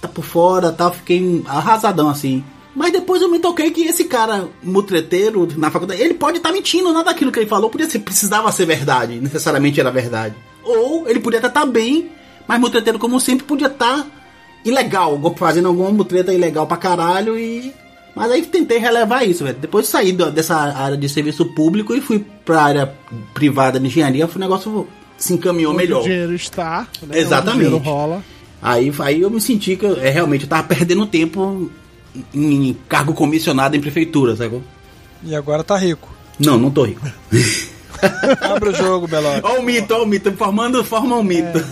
tá 0.00 0.08
por 0.08 0.24
fora 0.24 0.72
tal. 0.72 0.92
Fiquei 0.92 1.42
arrasadão 1.46 2.08
assim. 2.08 2.42
Mas 2.74 2.92
depois 2.92 3.20
eu 3.20 3.28
me 3.30 3.38
toquei 3.40 3.70
que 3.72 3.82
esse 3.82 4.04
cara 4.04 4.48
mutreteiro 4.62 5.48
na 5.56 5.70
faculdade, 5.70 6.00
ele 6.00 6.14
pode 6.14 6.36
estar 6.36 6.52
mentindo, 6.52 6.92
nada 6.92 7.06
daquilo 7.06 7.32
que 7.32 7.40
ele 7.40 7.48
falou 7.48 7.68
podia 7.70 7.88
ser, 7.90 7.98
precisava 8.00 8.52
ser 8.52 8.66
verdade, 8.66 9.18
necessariamente 9.20 9.80
era 9.80 9.90
verdade. 9.90 10.34
Ou 10.62 11.08
ele 11.08 11.18
podia 11.18 11.40
até 11.40 11.48
estar 11.48 11.66
bem, 11.66 12.10
mas 12.46 12.60
mutreteiro 12.60 12.98
como 12.98 13.18
sempre 13.18 13.44
podia 13.46 13.66
estar 13.66 14.06
ilegal, 14.64 15.18
fazendo 15.36 15.66
alguma 15.68 15.90
mutreta 15.90 16.32
ilegal 16.32 16.66
pra 16.66 16.76
caralho 16.76 17.38
e 17.38 17.72
mas 18.14 18.30
aí 18.32 18.42
tentei 18.42 18.78
relevar 18.78 19.24
isso, 19.26 19.44
velho. 19.44 19.58
Depois 19.60 19.86
saí 19.86 20.12
da- 20.12 20.28
dessa 20.30 20.56
área 20.56 20.96
de 20.96 21.08
serviço 21.08 21.46
público 21.54 21.94
e 21.94 22.00
fui 22.00 22.24
pra 22.44 22.62
área 22.62 22.92
privada 23.32 23.78
de 23.78 23.86
engenharia, 23.86 24.28
o 24.32 24.38
negócio 24.38 24.88
se 25.16 25.32
encaminhou 25.34 25.72
Onde 25.72 25.82
melhor. 25.82 26.00
o 26.00 26.04
dinheiro 26.04 26.34
está, 26.34 26.80
né? 27.02 27.08
Onde 27.10 27.18
Exatamente. 27.18 27.56
o 27.66 27.70
dinheiro 27.70 27.84
rola. 27.84 28.22
Aí, 28.60 28.92
aí 29.00 29.20
eu 29.20 29.30
me 29.30 29.40
senti 29.40 29.76
que 29.76 29.84
eu, 29.84 29.96
é, 30.00 30.10
realmente 30.10 30.42
eu 30.44 30.48
tava 30.48 30.64
perdendo 30.64 31.06
tempo 31.06 31.70
em, 32.34 32.68
em 32.70 32.76
cargo 32.88 33.14
comissionado 33.14 33.76
em 33.76 33.80
prefeitura, 33.80 34.34
sacou? 34.36 34.62
E 35.22 35.34
agora 35.34 35.62
tá 35.64 35.76
rico. 35.76 36.12
Não, 36.38 36.58
não 36.58 36.70
tô 36.70 36.84
rico. 36.84 37.06
Abre 38.40 38.70
o 38.70 38.74
jogo, 38.74 39.08
Belote. 39.08 39.40
Ó 39.44 39.58
o 39.58 39.62
mito, 39.62 39.92
ó 39.94 40.02
o 40.02 40.06
mito, 40.06 40.32
formando, 40.32 40.82
forma 40.84 41.16
um 41.16 41.22
mito. 41.22 41.64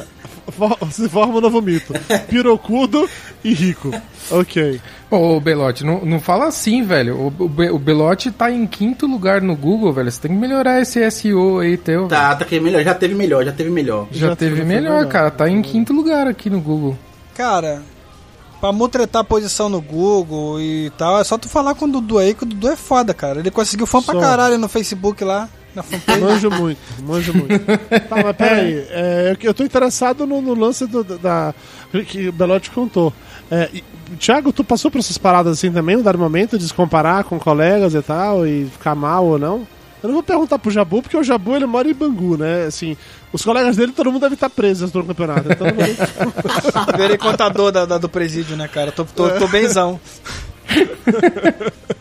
For- 0.56 0.76
Se 0.90 1.08
forma 1.08 1.36
um 1.36 1.40
novo 1.40 1.60
mito. 1.62 1.92
Pirocudo 2.28 3.08
e 3.44 3.52
rico. 3.54 3.90
Ok. 4.30 4.80
Ô, 5.10 5.38
Belote, 5.40 5.84
não, 5.84 6.04
não 6.04 6.20
fala 6.20 6.46
assim, 6.46 6.82
velho. 6.82 7.16
O, 7.16 7.44
o, 7.44 7.74
o 7.74 7.78
Belote 7.78 8.30
tá 8.30 8.50
em 8.50 8.66
quinto 8.66 9.06
lugar 9.06 9.40
no 9.40 9.54
Google, 9.56 9.92
velho. 9.92 10.10
Você 10.10 10.20
tem 10.20 10.32
que 10.32 10.36
melhorar 10.36 10.80
esse 10.80 11.08
SEO 11.10 11.60
aí 11.60 11.76
teu. 11.76 12.08
velho. 12.08 12.08
Tá, 12.08 12.34
tá 12.34 12.44
que 12.44 12.58
melhor, 12.58 12.82
já 12.82 12.94
teve 12.94 13.14
melhor, 13.14 13.44
já 13.44 13.52
teve 13.52 13.70
melhor. 13.70 14.06
Já, 14.10 14.28
Já 14.28 14.36
teve 14.36 14.56
foi 14.56 14.64
melhor, 14.64 14.96
melhor. 14.98 15.08
cara. 15.08 15.30
Tá 15.30 15.48
em 15.48 15.62
quinto 15.62 15.92
lugar 15.92 16.26
aqui 16.26 16.50
no 16.50 16.60
Google. 16.60 16.96
Cara, 17.34 17.82
pra 18.60 18.72
mutretar 18.72 19.20
a 19.22 19.24
posição 19.24 19.68
no 19.68 19.80
Google 19.80 20.60
e 20.60 20.90
tal, 20.96 21.20
é 21.20 21.24
só 21.24 21.36
tu 21.38 21.48
falar 21.48 21.74
com 21.74 21.84
o 21.84 21.92
Dudu 21.92 22.18
aí, 22.18 22.34
que 22.34 22.42
o 22.42 22.46
Dudu 22.46 22.68
é 22.68 22.76
foda, 22.76 23.12
cara. 23.14 23.38
Ele 23.40 23.50
conseguiu 23.50 23.86
fã 23.86 24.02
pra 24.02 24.18
caralho 24.18 24.58
no 24.58 24.68
Facebook 24.68 25.22
lá, 25.22 25.48
na 25.74 25.82
fanpage. 25.82 26.20
Manjo 26.20 26.50
muito, 26.50 26.78
manjo 27.02 27.34
muito. 27.34 27.60
Tá, 28.08 28.16
mas 28.24 28.36
peraí. 28.36 28.86
É, 28.90 29.36
eu 29.42 29.52
tô 29.52 29.62
interessado 29.62 30.26
no, 30.26 30.40
no 30.40 30.54
lance 30.54 30.86
do, 30.86 31.04
da, 31.04 31.54
que 32.08 32.28
o 32.28 32.32
Belotti 32.32 32.70
contou. 32.70 33.12
É, 33.50 33.70
e, 33.72 33.84
Thiago, 34.18 34.52
tu 34.52 34.64
passou 34.64 34.90
por 34.90 34.98
essas 34.98 35.18
paradas 35.18 35.52
assim 35.58 35.70
também, 35.72 35.96
um 35.96 36.02
dado 36.02 36.18
momento 36.18 36.58
de 36.58 36.66
se 36.66 36.74
comparar 36.74 37.24
com 37.24 37.38
colegas 37.38 37.94
e 37.94 38.02
tal, 38.02 38.46
e 38.46 38.66
ficar 38.66 38.94
mal 38.94 39.24
ou 39.24 39.38
não? 39.38 39.66
Eu 40.02 40.08
não 40.08 40.14
vou 40.14 40.22
perguntar 40.22 40.58
pro 40.58 40.70
Jabu, 40.70 41.02
porque 41.02 41.16
o 41.16 41.22
Jabu 41.24 41.56
ele 41.56 41.66
mora 41.66 41.88
em 41.88 41.94
Bangu, 41.94 42.36
né? 42.36 42.64
Assim, 42.66 42.96
os 43.32 43.42
colegas 43.44 43.76
dele, 43.76 43.92
todo 43.92 44.12
mundo 44.12 44.20
deve 44.22 44.34
estar 44.34 44.50
preso 44.50 44.88
no 44.92 45.04
campeonato. 45.04 45.50
Então, 45.50 45.66
vou- 45.68 46.94
Virei 46.98 47.16
contador 47.18 47.72
da, 47.72 47.84
da- 47.86 47.98
do 47.98 48.08
presídio, 48.08 48.56
né, 48.56 48.68
cara? 48.68 48.92
Tô, 48.92 49.04
tô, 49.04 49.28
tô 49.30 49.48
benzão. 49.48 49.98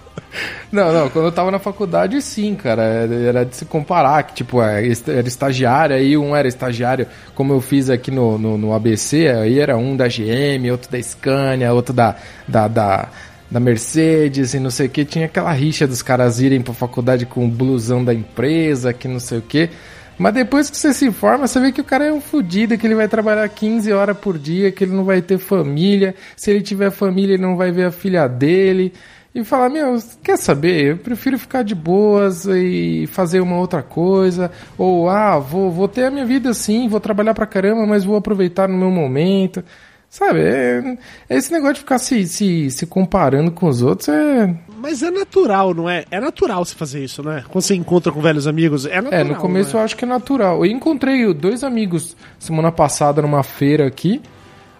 Não, 0.71 0.91
não, 0.91 1.09
quando 1.09 1.25
eu 1.25 1.31
tava 1.31 1.51
na 1.51 1.59
faculdade, 1.59 2.21
sim, 2.21 2.55
cara, 2.55 2.83
era 2.83 3.45
de 3.45 3.55
se 3.55 3.65
comparar, 3.65 4.23
que 4.23 4.33
tipo, 4.33 4.61
é, 4.61 4.83
era 5.07 5.27
estagiário, 5.27 5.95
aí 5.95 6.17
um 6.17 6.35
era 6.35 6.47
estagiário, 6.47 7.07
como 7.33 7.53
eu 7.53 7.61
fiz 7.61 7.89
aqui 7.89 8.11
no, 8.11 8.37
no, 8.37 8.57
no 8.57 8.73
ABC, 8.73 9.27
aí 9.27 9.59
era 9.59 9.77
um 9.77 9.95
da 9.95 10.07
GM, 10.07 10.69
outro 10.71 10.91
da 10.91 11.01
Scania, 11.01 11.73
outro 11.73 11.93
da, 11.93 12.15
da, 12.47 12.67
da, 12.67 13.09
da 13.49 13.59
Mercedes 13.59 14.53
e 14.53 14.59
não 14.59 14.69
sei 14.69 14.87
o 14.87 14.89
que, 14.89 15.05
tinha 15.05 15.25
aquela 15.25 15.51
rixa 15.51 15.87
dos 15.87 16.01
caras 16.01 16.39
irem 16.39 16.61
pra 16.61 16.73
faculdade 16.73 17.25
com 17.25 17.45
o 17.45 17.49
blusão 17.49 18.03
da 18.03 18.13
empresa, 18.13 18.91
que 18.93 19.07
não 19.07 19.19
sei 19.19 19.37
o 19.37 19.41
que, 19.41 19.69
mas 20.17 20.33
depois 20.33 20.69
que 20.69 20.77
você 20.77 20.93
se 20.93 21.05
informa, 21.05 21.45
você 21.45 21.59
vê 21.59 21.71
que 21.71 21.81
o 21.81 21.83
cara 21.83 22.05
é 22.05 22.13
um 22.13 22.21
fudido, 22.21 22.77
que 22.77 22.87
ele 22.87 22.95
vai 22.95 23.07
trabalhar 23.07 23.47
15 23.49 23.91
horas 23.91 24.17
por 24.17 24.37
dia, 24.39 24.71
que 24.71 24.85
ele 24.85 24.93
não 24.93 25.03
vai 25.03 25.21
ter 25.21 25.37
família, 25.37 26.15
se 26.37 26.51
ele 26.51 26.61
tiver 26.61 26.89
família, 26.89 27.33
ele 27.33 27.43
não 27.43 27.57
vai 27.57 27.71
ver 27.71 27.85
a 27.85 27.91
filha 27.91 28.27
dele, 28.27 28.93
e 29.35 29.43
falar, 29.43 29.67
meu, 29.67 30.01
quer 30.23 30.37
saber? 30.37 30.91
Eu 30.91 30.97
prefiro 30.97 31.37
ficar 31.37 31.61
de 31.61 31.75
boas 31.75 32.45
e 32.45 33.05
fazer 33.07 33.41
uma 33.41 33.57
outra 33.57 33.83
coisa. 33.83 34.49
Ou, 34.77 35.09
ah, 35.09 35.37
vou, 35.37 35.69
vou 35.69 35.89
ter 35.89 36.05
a 36.05 36.11
minha 36.11 36.25
vida 36.25 36.49
assim, 36.51 36.87
vou 36.87 37.01
trabalhar 37.01 37.33
pra 37.33 37.45
caramba, 37.45 37.85
mas 37.85 38.05
vou 38.05 38.15
aproveitar 38.15 38.69
no 38.69 38.77
meu 38.77 38.89
momento. 38.89 39.61
Sabe, 40.09 40.39
é, 40.39 40.97
esse 41.29 41.51
negócio 41.51 41.73
de 41.73 41.79
ficar 41.81 41.99
se, 41.99 42.25
se, 42.25 42.71
se 42.71 42.85
comparando 42.85 43.51
com 43.51 43.67
os 43.67 43.81
outros 43.81 44.07
é. 44.07 44.55
Mas 44.77 45.03
é 45.03 45.11
natural, 45.11 45.73
não 45.73 45.89
é? 45.89 46.05
É 46.09 46.21
natural 46.21 46.63
se 46.63 46.73
fazer 46.73 47.03
isso, 47.03 47.21
né? 47.21 47.43
Quando 47.49 47.61
você 47.61 47.75
encontra 47.75 48.13
com 48.13 48.21
velhos 48.21 48.47
amigos, 48.47 48.85
é 48.85 49.01
natural. 49.01 49.19
É, 49.19 49.23
no 49.25 49.35
começo 49.35 49.73
não 49.73 49.81
eu 49.81 49.83
acho 49.83 49.97
que 49.97 50.05
é 50.05 50.07
natural. 50.07 50.65
Eu 50.65 50.71
encontrei 50.71 51.33
dois 51.33 51.61
amigos 51.61 52.15
semana 52.39 52.71
passada 52.71 53.21
numa 53.21 53.43
feira 53.43 53.85
aqui. 53.85 54.21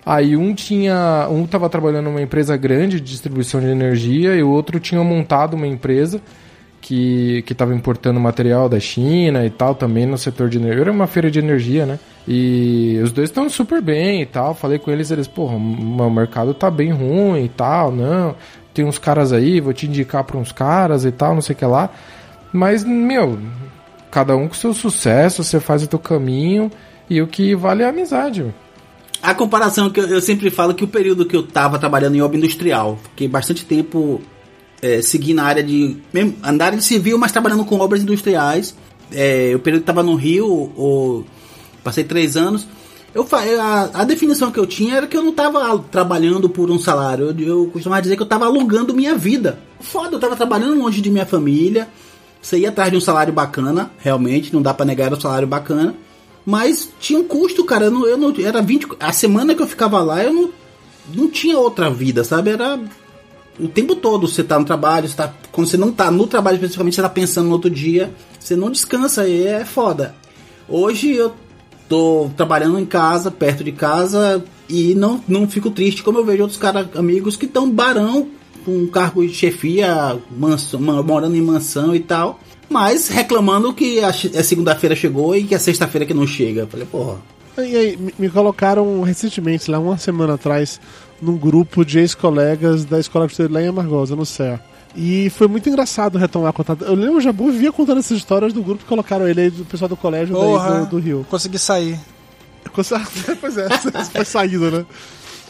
Aí 0.06 0.38
um 0.38 0.54
tinha. 0.54 1.28
Um 1.32 1.48
tava 1.48 1.68
trabalhando 1.68 2.06
numa 2.06 2.22
empresa 2.22 2.56
grande 2.56 3.00
de 3.00 3.12
distribuição 3.12 3.60
de 3.60 3.68
energia 3.68 4.36
e 4.36 4.44
o 4.44 4.50
outro 4.50 4.80
tinha 4.80 5.04
montado 5.04 5.56
uma 5.56 5.66
empresa 5.66 6.22
que, 6.80 7.42
que 7.48 7.56
tava 7.56 7.74
importando 7.74 8.20
material 8.20 8.70
da 8.70 8.80
China 8.80 9.44
e 9.44 9.50
tal, 9.50 9.74
também 9.74 10.06
no 10.06 10.20
setor 10.20 10.48
de 10.48 10.60
energia. 10.60 10.82
Era 10.82 10.92
uma 10.92 11.08
feira 11.08 11.32
de 11.32 11.40
energia, 11.40 11.88
né? 11.88 11.98
E 12.28 13.00
os 13.04 13.12
dois 13.12 13.30
estão 13.30 13.50
super 13.50 13.82
bem 13.82 14.22
e 14.22 14.26
tal. 14.28 14.54
Falei 14.54 14.78
com 14.78 14.92
eles, 14.92 15.10
eles, 15.10 15.28
porra, 15.28 15.56
o 15.56 16.10
mercado 16.12 16.54
tá 16.54 16.70
bem 16.70 16.92
ruim 16.92 17.46
e 17.46 17.50
tal, 17.50 17.92
não. 17.92 18.36
Tem 18.72 18.86
uns 18.86 19.00
caras 19.00 19.34
aí, 19.34 19.60
vou 19.60 19.74
te 19.74 19.88
indicar 19.88 20.24
pra 20.24 20.38
uns 20.38 20.52
caras 20.52 21.04
e 21.06 21.12
tal, 21.12 21.34
não 21.34 21.42
sei 21.42 21.56
o 21.56 21.58
que 21.58 21.66
lá. 21.66 21.90
Mas, 22.54 22.84
meu, 22.84 23.40
cada 24.12 24.36
um 24.36 24.48
com 24.48 24.54
seu 24.54 24.72
sucesso, 24.72 25.44
você 25.44 25.60
faz 25.60 25.82
o 25.82 25.88
teu 25.88 25.98
caminho 25.98 26.70
e 27.10 27.20
o 27.20 27.28
que 27.28 27.56
vale 27.56 27.82
é 27.82 27.88
a 27.88 27.90
amizade. 27.90 28.44
meu. 28.44 28.65
A 29.26 29.34
comparação 29.34 29.90
que 29.90 30.00
eu, 30.00 30.08
eu 30.08 30.22
sempre 30.22 30.50
falo 30.50 30.74
que 30.74 30.84
o 30.84 30.88
período 30.88 31.26
que 31.26 31.36
eu 31.36 31.44
tava 31.44 31.80
trabalhando 31.80 32.16
em 32.16 32.22
obra 32.22 32.38
industrial, 32.38 33.00
fiquei 33.12 33.28
bastante 33.28 33.66
tempo 33.66 34.22
é, 34.82 35.02
seguindo 35.02 35.40
a 35.40 35.44
área 35.44 35.64
de. 35.64 35.98
Mesmo, 36.14 36.36
na 36.42 36.66
área 36.66 36.78
de 36.78 36.86
civil, 36.86 37.18
mas 37.18 37.32
trabalhando 37.32 37.66
com 37.66 37.80
obras 37.80 38.02
industriais. 38.02 38.76
É, 39.12 39.54
o 39.56 39.60
período 39.60 39.82
que 39.82 39.88
tava 39.88 40.04
no 40.04 40.16
Rio, 40.16 40.48
o, 40.48 41.26
passei 41.84 42.04
três 42.04 42.38
anos. 42.38 42.68
Eu, 43.14 43.26
a, 43.32 44.02
a 44.02 44.04
definição 44.04 44.52
que 44.52 44.60
eu 44.60 44.68
tinha 44.68 44.98
era 44.98 45.08
que 45.08 45.16
eu 45.16 45.24
não 45.24 45.32
tava 45.32 45.80
trabalhando 45.92 46.48
por 46.48 46.70
um 46.70 46.78
salário. 46.78 47.30
Eu, 47.30 47.48
eu 47.48 47.70
costumava 47.72 48.02
dizer 48.02 48.16
que 48.16 48.22
eu 48.22 48.28
tava 48.28 48.46
alugando 48.46 48.94
minha 48.94 49.16
vida. 49.16 49.58
Foda, 49.80 50.16
eu 50.16 50.20
tava 50.20 50.36
trabalhando 50.36 50.78
longe 50.78 51.02
de 51.02 51.10
minha 51.10 51.26
família. 51.26 51.88
Você 52.42 52.60
ia 52.60 52.70
atrás 52.70 52.92
de 52.92 52.98
um 52.98 53.02
salário 53.02 53.34
bacana, 53.34 53.90
realmente, 53.98 54.54
não 54.54 54.62
dá 54.62 54.72
pra 54.72 54.86
negar 54.86 55.06
era 55.06 55.16
um 55.16 55.20
salário 55.20 55.48
bacana. 55.48 55.96
Mas 56.46 56.90
tinha 57.00 57.20
um 57.20 57.24
custo, 57.24 57.64
cara. 57.64 57.86
Eu 57.86 57.92
não, 57.92 58.06
eu 58.06 58.18
não, 58.18 58.34
era 58.40 58.62
20. 58.62 58.88
A 59.00 59.12
semana 59.12 59.56
que 59.56 59.62
eu 59.62 59.68
ficava 59.68 60.02
lá, 60.02 60.24
eu 60.24 60.34
não, 60.34 60.50
não 61.14 61.30
tinha 61.30 61.58
outra 61.58 61.90
vida, 61.90 62.24
sabe? 62.24 62.52
Era 62.52 62.80
o 63.60 63.68
tempo 63.68 63.96
todo 63.96 64.28
você 64.28 64.44
tá 64.44 64.60
no 64.60 64.66
trabalho, 64.66 65.08
você 65.08 65.16
tá, 65.16 65.34
quando 65.52 65.68
você 65.68 65.78
não 65.78 65.92
tá 65.92 66.12
no 66.12 66.28
trabalho 66.28 66.56
especificamente, 66.56 66.96
você 66.96 67.02
tá 67.02 67.10
pensando 67.10 67.48
no 67.48 67.54
outro 67.54 67.70
dia, 67.70 68.14
você 68.40 68.56
não 68.56 68.70
descansa 68.70 69.28
e 69.28 69.48
é 69.48 69.64
foda. 69.66 70.14
Hoje 70.68 71.14
eu 71.14 71.34
tô 71.88 72.30
trabalhando 72.36 72.80
em 72.80 72.86
casa, 72.86 73.32
perto 73.32 73.64
de 73.64 73.72
casa, 73.72 74.44
e 74.68 74.94
não, 74.96 75.24
não 75.28 75.48
fico 75.48 75.70
triste 75.72 76.04
como 76.04 76.18
eu 76.20 76.26
vejo 76.26 76.42
outros 76.42 76.60
caras, 76.60 76.88
amigos 76.96 77.36
que 77.38 77.46
estão 77.46 77.70
barão, 77.70 78.28
com 78.66 78.88
cargo 78.88 79.26
de 79.26 79.34
chefia, 79.34 80.20
mansão, 80.36 80.80
ma- 80.80 81.02
morando 81.04 81.36
em 81.36 81.42
mansão 81.42 81.96
e 81.96 82.00
tal, 82.00 82.40
mas 82.70 83.08
reclamando 83.08 83.74
que 83.74 84.00
a, 84.02 84.10
a 84.10 84.44
segunda-feira 84.44 84.96
chegou 84.96 85.36
e 85.36 85.44
que 85.44 85.56
a 85.56 85.60
sexta-feira 85.60 86.06
que 86.06 86.14
não 86.14 86.26
chega. 86.28 86.62
Eu 86.62 86.68
falei, 86.68 86.86
porra. 86.86 87.18
E 87.58 87.76
aí, 87.76 87.98
me- 88.20 88.30
colocaram 88.30 89.02
recentemente, 89.02 89.72
lá 89.72 89.80
uma 89.80 89.98
semana 89.98 90.34
atrás, 90.34 90.80
num 91.22 91.38
grupo 91.38 91.86
de 91.86 92.00
ex-colegas 92.00 92.84
da 92.84 93.00
escola 93.00 93.26
que 93.28 93.32
eu 93.32 93.34
estudei 93.46 93.54
lá 93.54 93.62
em 93.66 93.70
Amargosa, 93.70 94.16
no 94.16 94.26
CEA. 94.26 94.60
E 94.96 95.30
foi 95.30 95.48
muito 95.48 95.68
engraçado 95.70 96.18
retomar 96.18 96.50
a 96.50 96.54
contar. 96.54 96.78
Eu 96.82 96.96
lembro 96.96 97.18
o 97.18 97.22
Jabu 97.22 97.52
vivia 97.52 97.72
contando 97.72 98.00
essas 98.00 98.18
histórias 98.18 98.52
do 98.54 98.62
grupo 98.62 98.84
que 98.84 98.88
colocaram 98.90 99.28
ele 99.28 99.42
aí, 99.42 99.50
do 99.50 99.66
pessoal 99.66 99.88
do 99.90 99.96
colégio 99.98 100.34
daí 100.36 100.44
Porra. 100.44 100.80
do, 100.82 100.86
do 100.88 100.98
Rio. 101.00 101.26
Consegui 101.30 101.60
sair. 101.60 102.00
pois 102.74 103.58
é, 103.58 103.70
foi 104.12 104.26
saído, 104.26 104.72
né? 104.72 104.86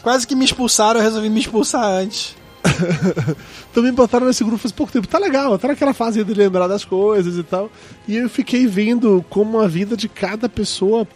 Quase 0.02 0.26
que 0.26 0.34
me 0.36 0.44
expulsaram, 0.44 1.00
eu 1.00 1.04
resolvi 1.04 1.28
me 1.28 1.40
expulsar 1.40 1.84
antes. 1.84 2.36
Também 3.72 3.92
botaram 3.92 4.26
nesse 4.26 4.42
grupo 4.44 4.58
faz 4.58 4.72
pouco 4.72 4.92
tempo. 4.92 5.06
Tá 5.06 5.18
legal, 5.18 5.58
tá 5.58 5.68
naquela 5.68 5.94
fase 5.94 6.22
de 6.24 6.34
lembrar 6.34 6.66
das 6.66 6.84
coisas 6.84 7.36
e 7.36 7.42
tal. 7.42 7.70
E 8.06 8.16
eu 8.16 8.28
fiquei 8.28 8.66
vendo 8.66 9.24
como 9.28 9.60
a 9.60 9.66
vida 9.68 9.96
de 9.96 10.08
cada 10.08 10.48
pessoa 10.48 11.06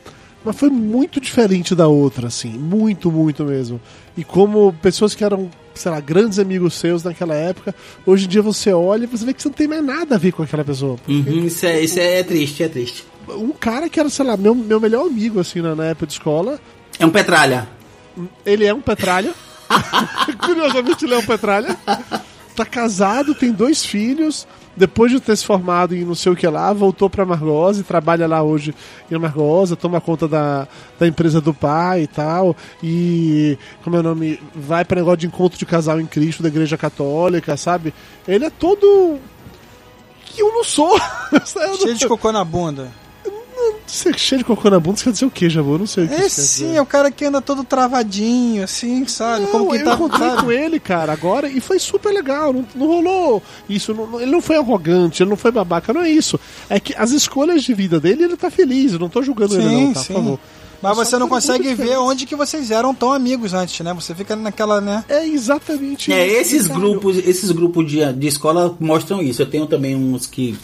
mas 0.45 0.57
foi 0.57 0.71
muito 0.71 1.21
diferente 1.21 1.75
da 1.75 1.87
outra, 1.87 2.29
assim. 2.29 2.51
Muito, 2.51 3.13
muito 3.13 3.45
mesmo. 3.45 3.81
E 4.17 4.25
como 4.25 4.73
pessoas 4.81 5.15
que 5.15 5.23
eram, 5.23 5.51
sei 5.75 5.91
lá, 5.91 6.01
grandes 6.01 6.39
amigos 6.39 6.75
seus 6.75 7.05
naquela 7.05 7.35
época, 7.35 7.75
hoje 8.07 8.25
em 8.25 8.29
dia 8.29 8.41
você 8.41 8.73
olha 8.73 9.05
e 9.05 9.07
você 9.07 9.25
vê 9.25 9.35
que 9.35 9.43
você 9.43 9.49
não 9.49 9.55
tem 9.55 9.69
mais 9.69 9.85
nada 9.85 10.15
a 10.15 10.19
ver 10.19 10.33
com 10.33 10.43
aquela 10.43 10.65
pessoa. 10.65 10.97
Uhum, 11.07 11.45
isso, 11.45 11.67
é, 11.67 11.83
isso 11.83 11.99
é 12.01 12.23
triste, 12.23 12.63
é 12.63 12.69
triste. 12.69 13.05
Um 13.29 13.51
cara 13.51 13.89
que 13.89 14.01
era, 14.01 14.09
sei 14.09 14.25
lá, 14.25 14.37
meu, 14.37 14.55
meu 14.55 14.81
melhor 14.81 15.07
amigo, 15.07 15.39
assim, 15.39 15.61
na, 15.61 15.75
na 15.75 15.85
época 15.87 16.07
de 16.07 16.15
escola, 16.15 16.59
É 16.99 17.05
um 17.05 17.11
petralha. 17.11 17.69
ele 18.45 18.65
é 18.65 18.73
um 18.73 18.81
petralha. 18.81 19.35
Curiosamente, 20.45 21.07
um 21.07 21.23
petralha. 21.23 21.77
Tá 22.55 22.65
casado, 22.65 23.35
tem 23.35 23.53
dois 23.53 23.85
filhos. 23.85 24.47
Depois 24.77 25.11
de 25.11 25.21
ter 25.21 25.37
se 25.37 25.45
formado 25.45 25.95
em 25.95 26.05
não 26.05 26.15
sei 26.15 26.33
o 26.33 26.37
que 26.37 26.47
lá, 26.47 26.73
voltou 26.73 27.11
pra 27.11 27.27
Margosa 27.27 27.81
e 27.81 27.85
trabalha 27.85 28.27
lá 28.27 28.43
hoje 28.43 28.75
em 29.11 29.19
Margosa, 29.19 29.77
toma 29.77 30.01
conta 30.01 30.29
da, 30.29 30.69
da 30.99 31.07
empresa 31.07 31.41
do 31.41 31.53
pai 31.53 32.03
e 32.03 32.07
tal. 32.07 32.57
E, 32.83 33.59
como 33.83 33.97
é 33.97 33.99
o 33.99 34.03
nome? 34.03 34.41
Vai 34.55 34.85
pra 34.85 34.97
negócio 34.97 35.19
de 35.19 35.27
encontro 35.27 35.59
de 35.59 35.67
casal 35.67 36.01
em 36.01 36.07
Cristo 36.07 36.43
da 36.43 36.49
Igreja 36.49 36.79
Católica, 36.79 37.57
sabe? 37.57 37.93
Ele 38.27 38.45
é 38.45 38.51
todo. 38.51 39.19
que 40.25 40.41
eu 40.41 40.53
não 40.53 40.65
sou. 40.65 40.99
Cheio 41.83 41.97
de 41.97 42.09
cocô 42.09 42.31
na 42.33 42.45
bunda. 42.45 42.91
Você 43.91 44.13
cheio 44.17 44.39
de 44.39 44.45
cocô 44.45 44.71
na 44.71 44.79
bunda, 44.79 44.97
isso 44.97 45.05
quer 45.05 45.11
dizer 45.13 45.25
o 45.27 45.31
que, 45.31 45.51
Jabu? 45.51 45.73
Eu 45.75 45.79
não 45.81 45.87
sei 45.87 46.05
o 46.05 46.09
que 46.09 46.15
É 46.15 46.29
sim, 46.29 46.67
dizer. 46.67 46.77
é 46.77 46.83
o 46.83 46.87
cara 46.87 47.11
que 47.11 47.25
anda 47.25 47.41
todo 47.41 47.65
travadinho, 47.65 48.63
assim, 48.65 49.07
sabe? 49.07 49.43
Não, 49.45 49.51
Como 49.51 49.71
que 49.71 49.77
eu 49.79 49.85
tá. 49.85 49.95
encontrei 49.95 50.29
sabe? 50.31 50.43
com 50.43 50.53
ele, 50.53 50.81
cara, 50.81 51.13
agora, 51.13 51.49
e 51.49 51.61
foi 51.61 51.79
super 51.79 52.13
legal. 52.13 52.53
Não, 52.53 52.65
não 52.75 52.87
rolou 52.87 53.43
isso. 53.69 53.93
não- 53.93 54.21
ele 54.21 54.31
não 54.31 54.41
foi 54.41 54.57
arrogante, 54.57 55.23
ele 55.23 55.31
não 55.31 55.37
foi 55.37 55.51
babaca, 55.51 55.93
não 55.93 56.03
é 56.03 56.11
isso. 56.11 56.39
É 56.69 56.79
que 56.79 56.95
as 56.97 57.11
escolhas 57.11 57.63
de 57.65 57.75
vida 57.75 57.99
dele, 58.01 58.25
ele 58.25 58.37
tá 58.37 58.51
feliz. 58.51 58.93
Eu 58.93 58.99
não 58.99 59.09
tô 59.09 59.23
julgando 59.23 59.55
ele, 59.55 59.69
Sim, 59.69 59.85
não, 59.87 59.93
tá? 59.93 60.01
sim. 60.01 60.13
Por 60.15 60.23
favor. 60.23 60.39
Mas 60.83 60.97
Só 60.97 61.05
você 61.05 61.19
não 61.19 61.29
consegue 61.29 61.75
ver 61.75 61.99
onde 61.99 62.25
que 62.25 62.35
vocês 62.35 62.71
eram 62.71 62.95
tão 62.95 63.13
amigos 63.13 63.53
antes, 63.53 63.79
né? 63.85 63.93
Você 63.93 64.15
fica 64.15 64.35
naquela, 64.35 64.81
né? 64.81 65.05
É 65.11 65.27
exatamente 65.27 66.11
É, 66.11 66.27
isso, 66.27 66.41
esses 66.55 66.69
cara. 66.69 66.81
grupos, 66.81 67.19
esses 67.19 67.51
grupos 67.51 67.87
de, 67.91 68.13
de 68.15 68.27
escola 68.27 68.75
mostram 68.81 69.21
isso. 69.21 69.43
Eu 69.43 69.47
tenho 69.51 69.67
também 69.67 69.95
uns 69.95 70.25
que 70.27 70.57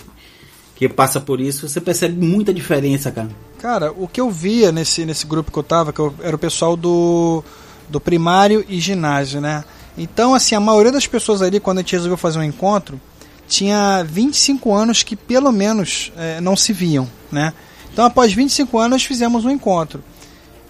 que 0.76 0.88
passa 0.88 1.18
por 1.18 1.40
isso, 1.40 1.66
você 1.68 1.80
percebe 1.80 2.24
muita 2.24 2.52
diferença, 2.52 3.10
cara. 3.10 3.30
Cara, 3.58 3.92
o 3.92 4.06
que 4.06 4.20
eu 4.20 4.30
via 4.30 4.70
nesse, 4.70 5.04
nesse 5.06 5.26
grupo 5.26 5.50
que 5.50 5.58
eu 5.58 5.62
tava, 5.62 5.92
que 5.92 5.98
eu- 5.98 6.14
era 6.22 6.36
o 6.36 6.38
pessoal 6.38 6.76
do, 6.76 7.42
do 7.88 7.98
primário 7.98 8.64
e 8.68 8.78
ginásio, 8.78 9.40
né? 9.40 9.64
Então, 9.96 10.34
assim, 10.34 10.54
a 10.54 10.60
maioria 10.60 10.92
das 10.92 11.06
pessoas 11.06 11.40
ali, 11.40 11.58
quando 11.58 11.78
a 11.78 11.80
gente 11.80 11.92
resolveu 11.92 12.18
fazer 12.18 12.38
um 12.38 12.42
encontro, 12.42 13.00
tinha 13.48 14.04
25 14.04 14.74
anos 14.74 15.02
que 15.02 15.16
pelo 15.16 15.50
menos 15.50 16.12
eh, 16.16 16.40
não 16.42 16.54
se 16.54 16.72
viam, 16.74 17.08
né? 17.32 17.54
Então, 17.90 18.04
após 18.04 18.32
25 18.34 18.78
anos, 18.78 19.04
fizemos 19.04 19.46
um 19.46 19.50
encontro. 19.50 20.04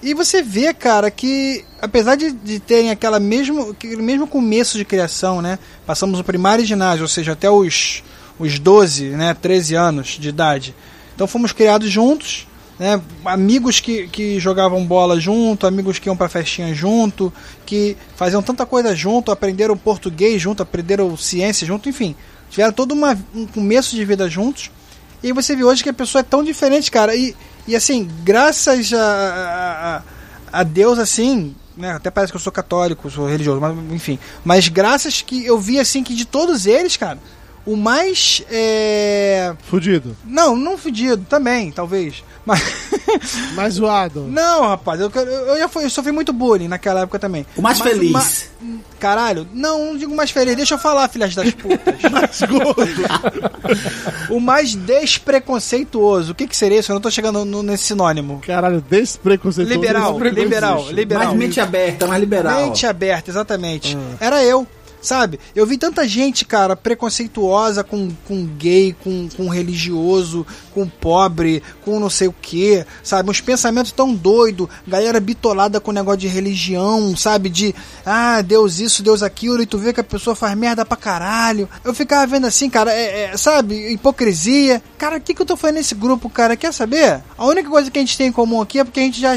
E 0.01 0.14
você 0.14 0.40
vê, 0.42 0.73
cara, 0.73 1.11
que 1.11 1.64
apesar 1.83 2.14
de, 2.14 2.31
de 2.31 2.61
terem 2.61 2.90
aquela 2.90 3.19
mesmo, 3.19 3.71
aquele 3.71 4.01
mesmo 4.01 4.29
começo 4.29 4.79
de 4.79 4.85
criação, 4.85 5.42
né? 5.42 5.59
Passamos 5.85 6.21
o 6.21 6.25
primário 6.25 6.62
e 6.62 6.66
ginásio, 6.66 7.03
ou 7.03 7.09
seja, 7.09 7.33
até 7.33 7.51
os, 7.51 8.05
os 8.38 8.59
12, 8.59 9.11
né? 9.11 9.35
13 9.35 9.75
anos 9.75 10.16
de 10.18 10.29
idade. 10.29 10.75
Então 11.14 11.27
fomos 11.27 11.53
criados 11.53 11.90
juntos, 11.90 12.46
né? 12.79 13.01
Amigos 13.25 13.81
que, 13.81 14.07
que 14.09 14.38
jogavam 14.38 14.85
bola 14.85 15.18
junto, 15.18 15.66
amigos 15.66 15.99
que 15.99 16.09
iam 16.09 16.16
pra 16.16 16.29
festinha 16.29 16.75
junto, 16.75 17.33
que 17.64 17.96
faziam 18.16 18.42
tanta 18.42 18.66
coisa 18.66 18.94
junto, 18.94 19.33
aprenderam 19.33 19.77
português 19.77 20.40
junto, 20.40 20.62
aprenderam 20.62 21.16
ciência 21.16 21.66
junto, 21.66 21.88
enfim. 21.88 22.14
Tiveram 22.51 22.72
todo 22.72 22.92
uma, 22.92 23.18
um 23.35 23.46
começo 23.46 23.96
de 23.96 24.05
vida 24.05 24.29
juntos. 24.29 24.70
E 25.22 25.33
você 25.33 25.57
vê 25.57 25.64
hoje 25.64 25.83
que 25.83 25.88
a 25.88 25.94
pessoa 25.94 26.20
é 26.20 26.22
tão 26.22 26.44
diferente, 26.44 26.90
cara. 26.90 27.14
E, 27.14 27.35
e 27.66 27.75
assim, 27.75 28.09
graças 28.22 28.92
a, 28.92 30.03
a, 30.53 30.61
a 30.61 30.62
Deus, 30.62 30.99
assim, 30.99 31.55
né? 31.77 31.92
Até 31.92 32.11
parece 32.11 32.33
que 32.33 32.37
eu 32.37 32.40
sou 32.40 32.53
católico, 32.53 33.11
sou 33.11 33.27
religioso, 33.27 33.61
mas 33.61 33.77
enfim. 33.92 34.18
Mas 34.44 34.68
graças 34.68 35.22
que 35.22 35.44
eu 35.44 35.59
vi, 35.59 35.79
assim, 35.79 36.03
que 36.03 36.14
de 36.14 36.25
todos 36.25 36.66
eles, 36.66 36.96
cara, 36.96 37.18
o 37.66 37.76
mais. 37.76 38.42
É... 38.50 39.55
Fudido. 39.68 40.16
Não, 40.24 40.55
não 40.57 40.79
fedido, 40.79 41.26
também, 41.29 41.70
talvez. 41.72 42.22
Mas. 42.44 42.62
Mais 43.55 43.74
zoado. 43.74 44.22
não, 44.29 44.62
rapaz, 44.68 45.00
eu, 45.00 45.11
eu 45.11 45.59
já 45.59 45.68
fui, 45.68 45.85
eu 45.85 45.90
sofri 45.90 46.12
muito 46.12 46.33
bullying 46.33 46.68
naquela 46.68 47.00
época 47.00 47.18
também. 47.18 47.46
O 47.57 47.62
mais 47.62 47.79
Mas 47.79 47.88
feliz. 47.88 48.50
Caralho, 49.00 49.46
não, 49.52 49.87
não 49.87 49.96
digo 49.96 50.14
mais 50.14 50.31
feliz, 50.31 50.55
deixa 50.57 50.74
eu 50.74 50.79
falar, 50.79 51.09
filhas 51.09 51.35
das 51.35 51.52
putas. 51.55 51.94
Mais 52.12 52.40
gordo. 52.42 52.85
o 54.31 54.40
mais 54.40 54.74
despreconceituoso, 54.74 56.33
o 56.33 56.35
que 56.35 56.46
que 56.46 56.57
seria 56.57 56.79
isso? 56.81 56.90
Eu 56.90 56.94
não 56.94 57.00
tô 57.00 57.11
chegando 57.11 57.44
no- 57.44 57.62
nesse 57.62 57.85
sinônimo. 57.85 58.40
Caralho, 58.46 58.81
despreconceituoso. 58.81 59.79
Liberal, 59.81 60.12
Despreconceito. 60.12 60.44
liberal, 60.44 60.90
liberal. 60.90 61.24
mais 61.26 61.37
mente 61.38 61.61
aberta, 61.61 62.07
mais 62.07 62.20
liberal. 62.20 62.61
Mente 62.66 62.87
aberta, 62.87 63.31
exatamente. 63.31 63.96
Ah. 63.96 64.16
Era 64.24 64.44
eu. 64.44 64.66
Sabe? 65.00 65.38
Eu 65.54 65.66
vi 65.66 65.78
tanta 65.78 66.06
gente, 66.06 66.44
cara, 66.44 66.74
preconceituosa 66.74 67.85
com, 67.85 68.11
com 68.26 68.44
gay, 68.44 68.94
com, 69.04 69.28
com 69.37 69.48
religioso, 69.48 70.46
com 70.74 70.88
pobre, 70.88 71.62
com 71.85 72.00
não 72.00 72.11
sei 72.11 72.28
o 72.28 72.35
que, 72.40 72.85
sabe? 73.02 73.30
Uns 73.30 73.40
pensamentos 73.40 73.92
tão 73.92 74.14
doidos, 74.14 74.68
galera 74.87 75.20
bitolada 75.20 75.80
com 75.80 75.92
negócio 75.92 76.20
de 76.20 76.28
religião, 76.28 77.16
sabe? 77.16 77.48
De, 77.48 77.74
ah, 78.04 78.42
Deus 78.42 78.78
isso, 78.78 79.02
Deus 79.02 79.22
aquilo, 79.22 79.62
e 79.62 79.66
tu 79.66 79.78
vê 79.78 79.92
que 79.92 80.00
a 80.00 80.04
pessoa 80.04 80.35
faz 80.35 80.56
merda 80.56 80.85
pra 80.85 80.96
caralho. 80.96 81.68
Eu 81.85 81.94
ficava 81.94 82.26
vendo 82.26 82.46
assim, 82.46 82.68
cara, 82.68 82.92
é, 82.92 83.30
é, 83.32 83.37
sabe? 83.37 83.92
Hipocrisia. 83.92 84.82
Cara, 84.98 85.18
o 85.18 85.20
que, 85.20 85.35
que 85.35 85.42
eu 85.42 85.46
tô 85.46 85.56
fazendo 85.56 85.76
nesse 85.76 85.94
grupo, 85.94 86.28
cara? 86.28 86.56
Quer 86.56 86.72
saber? 86.72 87.22
A 87.38 87.46
única 87.46 87.70
coisa 87.70 87.90
que 87.90 87.98
a 87.98 88.02
gente 88.02 88.18
tem 88.18 88.28
em 88.28 88.32
comum 88.32 88.61
aqui 88.61 88.78
é 88.78 88.85
porque 88.85 89.00
a 89.00 89.02
gente 89.02 89.20
já, 89.20 89.32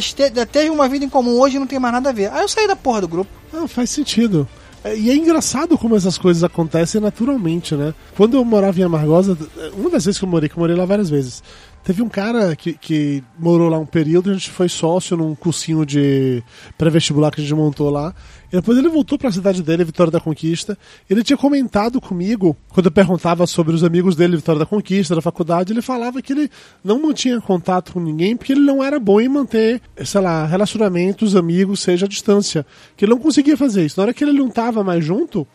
teve 0.45 0.69
uma 0.69 0.87
vida 0.87 1.05
em 1.05 1.09
comum 1.09 1.39
hoje 1.39 1.57
e 1.57 1.59
não 1.59 1.67
tem 1.67 1.79
mais 1.79 1.93
nada 1.93 2.09
a 2.09 2.13
ver. 2.13 2.31
Aí 2.31 2.41
eu 2.41 2.49
saí 2.49 2.67
da 2.67 2.75
porra 2.75 3.01
do 3.01 3.07
grupo. 3.07 3.31
Não, 3.51 3.67
faz 3.67 3.89
sentido. 3.89 4.47
É, 4.83 4.97
E 4.97 5.09
é 5.09 5.15
engraçado 5.15 5.77
como 5.77 5.95
essas 5.95 6.17
coisas 6.17 6.43
acontecem 6.43 7.01
naturalmente, 7.01 7.75
né? 7.75 7.93
Quando 8.15 8.35
eu 8.37 8.45
morava 8.45 8.79
em 8.79 8.83
Amargosa, 8.83 9.37
uma 9.73 9.89
das 9.89 10.05
vezes 10.05 10.17
que 10.19 10.25
eu 10.25 10.29
morei, 10.29 10.47
que 10.49 10.55
eu 10.55 10.59
morei 10.59 10.75
lá 10.75 10.85
várias 10.85 11.09
vezes, 11.09 11.43
teve 11.83 12.01
um 12.01 12.09
cara 12.09 12.55
que, 12.55 12.73
que 12.73 13.23
morou 13.37 13.69
lá 13.69 13.77
um 13.77 13.85
período, 13.85 14.29
a 14.29 14.33
gente 14.33 14.49
foi 14.49 14.69
sócio 14.69 15.15
num 15.17 15.35
cursinho 15.35 15.85
de 15.85 16.43
pré-vestibular 16.77 17.31
que 17.31 17.41
a 17.41 17.43
gente 17.43 17.53
montou 17.53 17.89
lá. 17.89 18.13
E 18.51 18.55
depois 18.55 18.77
ele 18.77 18.89
voltou 18.89 19.17
pra 19.17 19.31
cidade 19.31 19.61
dele, 19.61 19.83
Vitória 19.83 20.11
da 20.11 20.19
Conquista. 20.19 20.77
Ele 21.09 21.23
tinha 21.23 21.37
comentado 21.37 22.01
comigo, 22.01 22.57
quando 22.69 22.87
eu 22.87 22.91
perguntava 22.91 23.45
sobre 23.45 23.75
os 23.75 23.83
amigos 23.83 24.15
dele, 24.15 24.37
Vitória 24.37 24.59
da 24.59 24.65
Conquista, 24.65 25.15
da 25.15 25.21
faculdade, 25.21 25.71
ele 25.71 25.81
falava 25.81 26.21
que 26.21 26.33
ele 26.33 26.49
não 26.83 27.01
mantinha 27.01 27.39
contato 27.39 27.93
com 27.93 27.99
ninguém 27.99 28.35
porque 28.35 28.53
ele 28.53 28.61
não 28.61 28.83
era 28.83 28.99
bom 28.99 29.21
em 29.21 29.29
manter, 29.29 29.81
sei 30.03 30.21
lá, 30.21 30.45
relacionamentos, 30.45 31.35
amigos, 31.35 31.81
seja 31.81 32.05
à 32.05 32.09
distância. 32.09 32.65
Que 32.97 33.05
ele 33.05 33.13
não 33.13 33.19
conseguia 33.19 33.55
fazer 33.55 33.85
isso. 33.85 33.99
Na 33.99 34.05
hora 34.05 34.13
que 34.13 34.23
ele 34.23 34.33
não 34.33 34.49
tava 34.49 34.83
mais 34.83 35.05
junto, 35.05 35.47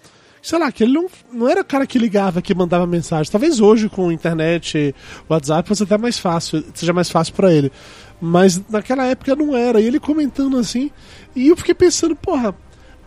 sei 0.45 0.59
lá, 0.59 0.71
que 0.71 0.85
ele 0.85 0.93
não, 0.93 1.07
não 1.33 1.49
era 1.49 1.63
o 1.63 1.65
cara 1.65 1.87
que 1.87 1.99
ligava, 1.99 2.43
que 2.43 2.55
mandava 2.55 2.87
mensagem. 2.87 3.33
Talvez 3.33 3.61
hoje 3.61 3.89
com 3.89 4.13
internet, 4.13 4.95
WhatsApp, 5.27 5.67
fosse 5.67 5.85
até 5.85 5.97
mais 5.97 6.19
fácil, 6.19 6.63
seja 6.75 6.93
mais 6.93 7.11
fácil 7.11 7.33
pra 7.33 7.51
ele. 7.51 7.73
Mas 8.21 8.61
naquela 8.69 9.07
época 9.07 9.35
não 9.35 9.57
era. 9.57 9.81
E 9.81 9.87
ele 9.87 9.99
comentando 9.99 10.59
assim, 10.59 10.91
e 11.35 11.49
eu 11.49 11.57
fiquei 11.57 11.75
pensando, 11.75 12.15
porra, 12.15 12.55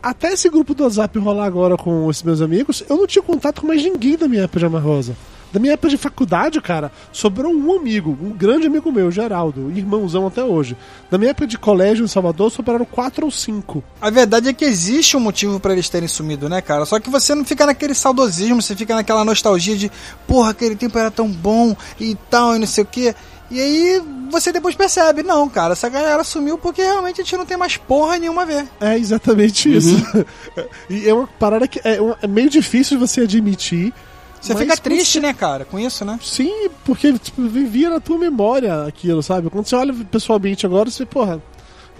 até 0.01 0.33
esse 0.33 0.49
grupo 0.49 0.73
do 0.73 0.81
WhatsApp 0.81 1.19
rolar 1.19 1.45
agora 1.45 1.77
com 1.77 2.09
esses 2.09 2.23
meus 2.23 2.41
amigos, 2.41 2.83
eu 2.89 2.97
não 2.97 3.05
tinha 3.05 3.21
contato 3.21 3.61
com 3.61 3.67
mais 3.67 3.83
ninguém 3.83 4.17
da 4.17 4.27
minha 4.27 4.41
época 4.43 4.59
de 4.59 4.65
Ama 4.65 4.79
Rosa. 4.79 5.15
Da 5.51 5.59
minha 5.59 5.73
época 5.73 5.89
de 5.89 5.97
faculdade, 5.97 6.59
cara, 6.61 6.91
sobrou 7.11 7.53
um 7.53 7.75
amigo, 7.75 8.17
um 8.21 8.29
grande 8.31 8.67
amigo 8.67 8.91
meu, 8.91 9.09
Geraldo, 9.09 9.71
irmãozão 9.71 10.27
até 10.27 10.43
hoje. 10.43 10.75
Da 11.09 11.17
minha 11.17 11.31
época 11.31 11.47
de 11.47 11.57
colégio 11.57 12.03
em 12.03 12.07
Salvador, 12.07 12.51
sobraram 12.51 12.85
quatro 12.85 13.25
ou 13.25 13.31
cinco. 13.31 13.83
A 14.01 14.09
verdade 14.09 14.49
é 14.49 14.53
que 14.53 14.65
existe 14.65 15.15
um 15.15 15.21
motivo 15.21 15.59
pra 15.59 15.73
eles 15.73 15.89
terem 15.89 16.07
sumido, 16.07 16.49
né, 16.49 16.61
cara? 16.61 16.85
Só 16.85 16.99
que 16.99 17.09
você 17.09 17.33
não 17.33 17.45
fica 17.45 17.65
naquele 17.65 17.93
saudosismo, 17.93 18.61
você 18.61 18.75
fica 18.75 18.93
naquela 18.95 19.23
nostalgia 19.23 19.75
de, 19.75 19.91
porra, 20.27 20.51
aquele 20.51 20.75
tempo 20.75 20.97
era 20.97 21.09
tão 21.09 21.29
bom 21.29 21.75
e 21.99 22.15
tal, 22.29 22.55
e 22.55 22.59
não 22.59 22.67
sei 22.67 22.83
o 22.83 22.87
quê. 22.87 23.15
E 23.49 23.61
aí 23.61 24.03
você 24.29 24.51
depois 24.51 24.75
percebe, 24.75 25.23
não, 25.23 25.47
cara, 25.47 25.71
essa 25.71 25.87
galera 25.87 26.23
sumiu 26.23 26.57
porque 26.57 26.81
realmente 26.81 27.21
a 27.21 27.23
gente 27.23 27.37
não 27.37 27.45
tem 27.45 27.55
mais 27.55 27.77
porra 27.77 28.17
nenhuma 28.17 28.41
a 28.41 28.45
ver. 28.45 28.67
É 28.79 28.97
exatamente 28.97 29.73
isso. 29.73 29.95
e 30.89 31.07
é 31.07 31.13
uma 31.13 31.27
parada 31.27 31.67
que 31.67 31.79
é, 31.79 31.97
é 32.21 32.27
meio 32.27 32.49
difícil 32.49 32.97
de 32.97 33.07
você 33.07 33.21
admitir. 33.21 33.93
Você 34.41 34.53
mas 34.53 34.61
fica 34.63 34.77
triste, 34.77 35.13
você- 35.13 35.19
né, 35.19 35.33
cara, 35.33 35.65
com 35.65 35.79
isso, 35.79 36.05
né? 36.05 36.19
Sim, 36.21 36.69
porque 36.85 37.13
tipo, 37.17 37.41
vivia 37.47 37.89
na 37.89 37.99
tua 37.99 38.17
memória 38.17 38.83
aquilo, 38.85 39.21
sabe? 39.23 39.49
Quando 39.49 39.65
você 39.65 39.75
olha 39.75 39.93
pessoalmente 40.11 40.65
agora, 40.65 40.89
você, 40.89 41.05
porra, 41.05 41.41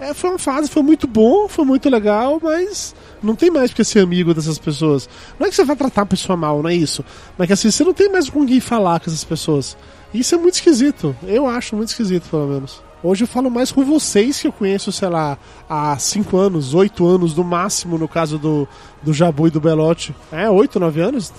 É, 0.00 0.14
foi 0.14 0.30
uma 0.30 0.38
fase, 0.38 0.68
foi 0.70 0.80
muito 0.84 1.08
bom, 1.08 1.48
foi 1.48 1.64
muito 1.64 1.90
legal, 1.90 2.38
mas 2.40 2.94
não 3.20 3.34
tem 3.34 3.50
mais 3.50 3.72
porque 3.72 3.82
ser 3.82 3.98
amigo 3.98 4.32
dessas 4.32 4.56
pessoas. 4.56 5.08
Não 5.36 5.44
é 5.44 5.50
que 5.50 5.56
você 5.56 5.64
vai 5.64 5.74
tratar 5.74 6.02
a 6.02 6.06
pessoa 6.06 6.36
mal, 6.36 6.62
não 6.62 6.70
é 6.70 6.74
isso. 6.76 7.04
Mas 7.36 7.48
que 7.48 7.52
assim, 7.54 7.68
você 7.68 7.82
não 7.82 7.92
tem 7.92 8.08
mais 8.08 8.30
com 8.30 8.46
quem 8.46 8.60
falar 8.60 9.00
com 9.00 9.10
essas 9.10 9.24
pessoas. 9.24 9.76
Isso 10.14 10.36
é 10.36 10.38
muito 10.38 10.54
esquisito. 10.54 11.16
Eu 11.24 11.48
acho 11.48 11.74
muito 11.74 11.88
esquisito, 11.88 12.28
pelo 12.30 12.46
menos. 12.46 12.80
Hoje 13.02 13.24
eu 13.24 13.28
falo 13.28 13.50
mais 13.50 13.72
com 13.72 13.84
vocês 13.84 14.40
que 14.40 14.46
eu 14.46 14.52
conheço, 14.52 14.92
sei 14.92 15.08
lá, 15.08 15.36
há 15.68 15.98
5 15.98 16.36
anos, 16.36 16.74
8 16.74 17.04
anos 17.04 17.34
no 17.34 17.42
máximo, 17.42 17.98
no 17.98 18.06
caso 18.06 18.38
do, 18.38 18.68
do 19.02 19.12
Jabu 19.12 19.48
e 19.48 19.50
do 19.50 19.60
Belote. 19.60 20.14
É, 20.30 20.48
8, 20.48 20.78
9 20.78 21.00
anos? 21.00 21.32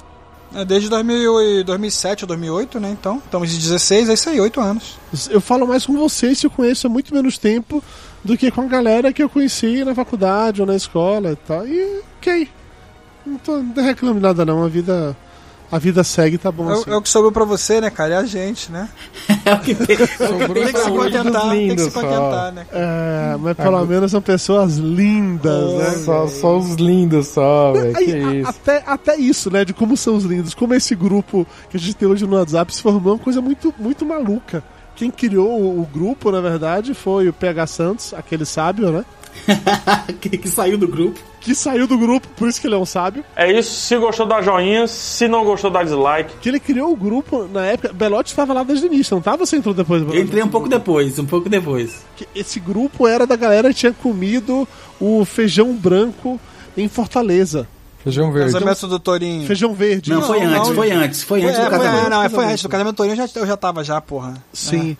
É 0.54 0.66
desde 0.66 0.90
2000 0.90 1.42
e 1.42 1.64
2007 1.64 2.24
ou 2.24 2.28
2008, 2.28 2.80
né? 2.80 2.90
Então, 3.00 3.22
estamos 3.24 3.52
de 3.52 3.58
16, 3.58 4.10
é 4.10 4.14
isso 4.14 4.30
aí, 4.30 4.40
8 4.40 4.60
anos. 4.60 5.00
Eu 5.30 5.40
falo 5.40 5.68
mais 5.68 5.86
com 5.86 5.94
vocês 5.94 6.44
eu 6.44 6.50
conheço 6.50 6.88
há 6.88 6.90
muito 6.90 7.14
menos 7.14 7.38
tempo 7.38 7.84
do 8.24 8.36
que 8.36 8.50
com 8.50 8.62
a 8.62 8.66
galera 8.66 9.14
que 9.14 9.22
eu 9.22 9.30
conheci 9.30 9.84
na 9.84 9.94
faculdade 9.94 10.62
ou 10.62 10.68
na 10.68 10.76
escola 10.76 11.32
e 11.32 11.36
tal. 11.36 11.68
E 11.68 12.02
ok. 12.18 12.50
Não 13.26 13.38
tô 13.38 13.62
reclamando 13.76 14.20
nada 14.20 14.44
não, 14.44 14.64
a 14.64 14.68
vida. 14.68 15.16
A 15.72 15.78
vida 15.78 16.04
segue, 16.04 16.38
tá 16.40 16.52
bom 16.52 16.70
É, 16.70 16.74
o- 16.74 16.80
assim. 16.82 16.92
é 16.92 16.96
o 16.96 17.02
que 17.02 17.10
sobrou 17.10 17.32
pra 17.32 17.46
você, 17.46 17.80
né, 17.80 17.90
cara? 17.92 18.16
É 18.16 18.18
a 18.18 18.26
gente, 18.26 18.72
né? 18.72 18.90
É 19.46 19.54
o 19.54 19.60
que 19.60 19.76
tem. 19.76 19.96
Sobrou 20.18 20.54
Tem 20.54 20.74
que 20.74 20.80
se 20.80 20.90
contentar, 20.92 21.50
tem 21.52 21.76
que 21.76 21.82
se 21.84 21.92
só. 21.92 22.02
contentar, 22.02 22.52
né? 22.52 22.66
É, 22.72 23.38
mas 23.40 23.56
pelo 23.56 23.86
menos 23.86 24.12
são 24.12 24.22
pessoas 24.22 24.78
lindas, 24.78 25.74
né? 25.76 25.90
Só, 26.04 26.28
só 26.28 26.58
os 26.58 26.74
lindos 26.76 27.28
só, 27.28 27.72
velho. 27.74 27.94
Que 27.96 28.14
Aí, 28.14 28.40
isso. 28.42 28.50
até, 28.50 28.84
até 28.86 29.16
isso, 29.18 29.52
né? 29.52 29.64
De 29.64 29.74
como 29.74 29.96
são 29.96 30.16
os 30.16 30.24
lindos. 30.24 30.54
Como 30.54 30.74
esse 30.74 30.96
grupo 30.96 31.46
que 31.70 31.78
a 31.78 31.80
gente 31.80 31.96
tem 31.96 32.08
hoje 32.08 32.26
no 32.26 32.36
WhatsApp 32.36 32.74
se 32.76 32.82
formou 32.82 33.14
uma 33.14 33.20
coisa 33.20 33.42
muito, 33.42 33.74
muito 33.78 34.06
maluca. 34.06 34.64
Quem 34.96 35.10
criou 35.10 35.50
o, 35.62 35.82
o 35.82 35.86
grupo, 35.86 36.32
na 36.32 36.42
verdade, 36.42 36.94
foi 36.94 37.30
o 37.30 37.34
PH 37.34 37.68
Santos, 37.68 38.14
aquele 38.14 38.46
sábio, 38.46 38.92
né? 38.92 39.06
que, 40.20 40.38
que 40.38 40.50
saiu 40.50 40.78
do 40.78 40.88
grupo. 40.88 41.20
Que 41.40 41.56
saiu 41.56 41.88
do 41.88 41.98
grupo, 41.98 42.28
por 42.36 42.48
isso 42.50 42.60
que 42.60 42.68
ele 42.68 42.76
é 42.76 42.78
um 42.78 42.86
sábio. 42.86 43.24
É 43.36 43.52
isso. 43.52 43.72
Se 43.72 43.98
gostou, 43.98 44.26
dá 44.26 44.42
joinha. 44.42 44.88
Se 44.88 45.28
não 45.28 45.44
gostou, 45.44 45.72
dá 45.72 45.84
dislike. 45.84 46.36
Que 46.42 46.50
ele 46.50 46.60
criou 46.60 46.92
o 46.92 46.96
grupo 46.96 47.48
na 47.52 47.66
época. 47.66 47.94
Belote 47.94 48.30
estava 48.30 48.54
lá 48.54 48.64
desde 48.64 48.86
o 48.86 48.94
início, 48.94 49.16
não 49.16 49.22
tava? 49.22 49.46
Você 49.46 49.56
entrou 49.56 49.74
depois, 49.74 50.02
Eu 50.02 50.20
entrei 50.20 50.44
um 50.44 50.50
pouco 50.50 50.68
depois, 50.68 51.18
um 51.18 51.26
pouco 51.26 51.50
depois. 51.50 52.06
Que 52.16 52.28
Esse 52.36 52.60
grupo 52.60 53.08
era 53.08 53.26
da 53.26 53.36
galera 53.36 53.70
que 53.70 53.76
tinha 53.80 53.94
comido 53.94 54.68
o 55.00 55.24
feijão 55.26 55.74
branco 55.74 56.40
em 56.78 56.88
Fortaleza. 56.88 57.68
Feijão 58.04 58.32
verde. 58.32 58.54
Casamento 58.54 58.88
do 58.88 59.00
Torinho. 59.00 59.46
Feijão 59.48 59.74
verde. 59.74 60.10
Não, 60.10 60.22
foi 60.22 60.40
não, 60.40 60.48
antes, 60.56 60.68
não. 60.70 60.76
foi 60.76 60.92
antes, 60.92 61.24
foi 61.24 61.44
antes 61.44 61.60
é, 61.60 61.64
do 61.66 61.70
foi- 61.70 61.78
casamento. 61.80 62.06
é, 62.06 62.10
não, 62.10 62.24
é, 62.24 62.30
foi 62.30 62.46
antes 62.46 62.64
do 62.64 62.70
casamento 62.70 62.94
do 62.94 62.98
Torinho, 62.98 63.14
eu 63.22 63.28
já, 63.28 63.40
eu 63.40 63.48
já 63.48 63.58
tava 63.58 63.84
já, 63.84 64.00
porra. 64.00 64.36
Sim. 64.54 64.96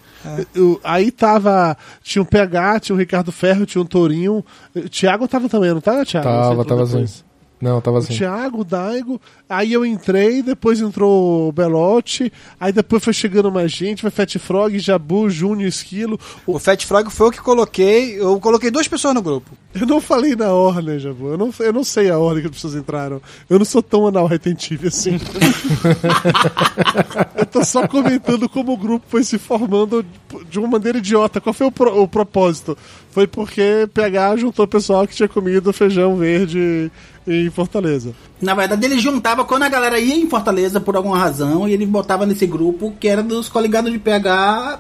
Eu- 0.54 0.80
aí 0.84 1.10
tava. 1.12 1.78
Tinha 2.04 2.22
o 2.22 2.26
PH, 2.26 2.80
tinha 2.82 2.96
o 2.96 3.00
Ricardo 3.00 3.32
Ferro, 3.32 3.66
tinha 3.66 3.82
o 3.82 3.86
Tourinho. 3.86 4.44
O 4.76 4.90
Thiago 4.90 5.28
tava 5.28 5.48
também, 5.48 5.74
não 5.74 5.80
tava, 5.82 6.06
Thiago? 6.06 6.28
Tava, 6.28 6.66
tava 6.66 6.86
depois. 6.86 7.24
Não, 7.62 7.82
tava 7.82 7.98
O 7.98 8.00
assim. 8.00 8.16
Thiago, 8.16 8.62
o 8.62 8.64
Daigo. 8.64 9.20
Aí 9.50 9.74
eu 9.74 9.86
entrei, 9.86 10.42
depois 10.42 10.80
entrou 10.80 11.50
o 11.50 11.52
Belote. 11.52 12.32
Aí 12.60 12.72
depois 12.72 13.04
foi 13.04 13.14
chegando 13.14 13.52
mais 13.52 13.72
gente. 13.72 14.02
Foi 14.02 14.12
Fat 14.12 14.38
Frog, 14.38 14.78
Jabu, 14.80 15.30
Júnior, 15.30 15.68
Esquilo. 15.68 16.18
O- 16.48 16.56
O 16.56 16.60
Fat 16.60 16.82
Frog 16.86 17.10
foi 17.10 17.28
o 17.28 17.32
que 17.32 17.42
coloquei. 17.42 18.20
Eu 18.20 18.40
coloquei 18.40 18.72
duas 18.72 18.88
pessoas 18.88 19.14
no 19.14 19.22
grupo. 19.22 19.52
Eu 19.74 19.86
não 19.86 20.00
falei 20.02 20.36
na 20.36 20.52
ordem, 20.54 20.98
Jabu. 21.00 21.28
Eu 21.30 21.38
não, 21.38 21.54
eu 21.60 21.74
não 21.74 21.84
sei 21.84 22.10
a 22.10 22.18
ordem 22.18 22.42
que 22.42 22.48
as 22.48 22.54
pessoas 22.56 22.76
entraram. 22.76 23.22
Eu 23.50 23.60
não 23.60 23.66
sou 23.66 23.84
tão 23.84 24.08
anal 24.08 24.26
retentive 24.26 24.88
assim. 24.88 25.20
eu 27.36 27.46
tô 27.46 27.64
só 27.64 27.88
comentando 27.88 28.48
como 28.50 28.74
o 28.74 28.78
grupo 28.78 29.06
foi 29.10 29.24
se 29.24 29.38
formando 29.38 30.06
de 30.50 30.60
uma 30.60 30.68
maneira 30.68 30.98
idiota. 30.98 31.40
Qual 31.40 31.54
foi 31.54 31.68
o, 31.68 31.72
pro- 31.72 32.02
o 32.02 32.08
propósito? 32.08 32.78
Foi 33.12 33.28
porque 33.28 33.88
PH 33.94 34.38
juntou 34.38 34.66
o 34.66 34.68
pessoal 34.68 35.08
que 35.08 35.16
tinha 35.16 35.28
comido 35.30 35.72
feijão 35.74 36.16
verde 36.18 36.92
em 37.28 37.50
Fortaleza. 37.50 38.14
Na 38.42 38.54
verdade, 38.56 38.86
ele 38.86 38.98
juntava 39.00 39.46
quando 39.46 39.64
a 39.64 39.70
galera 39.70 40.00
ia 40.00 40.16
em 40.16 40.28
Fortaleza 40.30 40.80
por 40.80 40.96
alguma 40.96 41.18
razão 41.18 41.68
e 41.68 41.74
ele 41.74 41.86
botava 41.86 42.26
nesse 42.26 42.48
grupo 42.48 42.94
que 43.00 43.08
era 43.08 43.22
dos 43.22 43.48
coligados 43.50 43.92
de 43.92 44.00
PH 44.00 44.80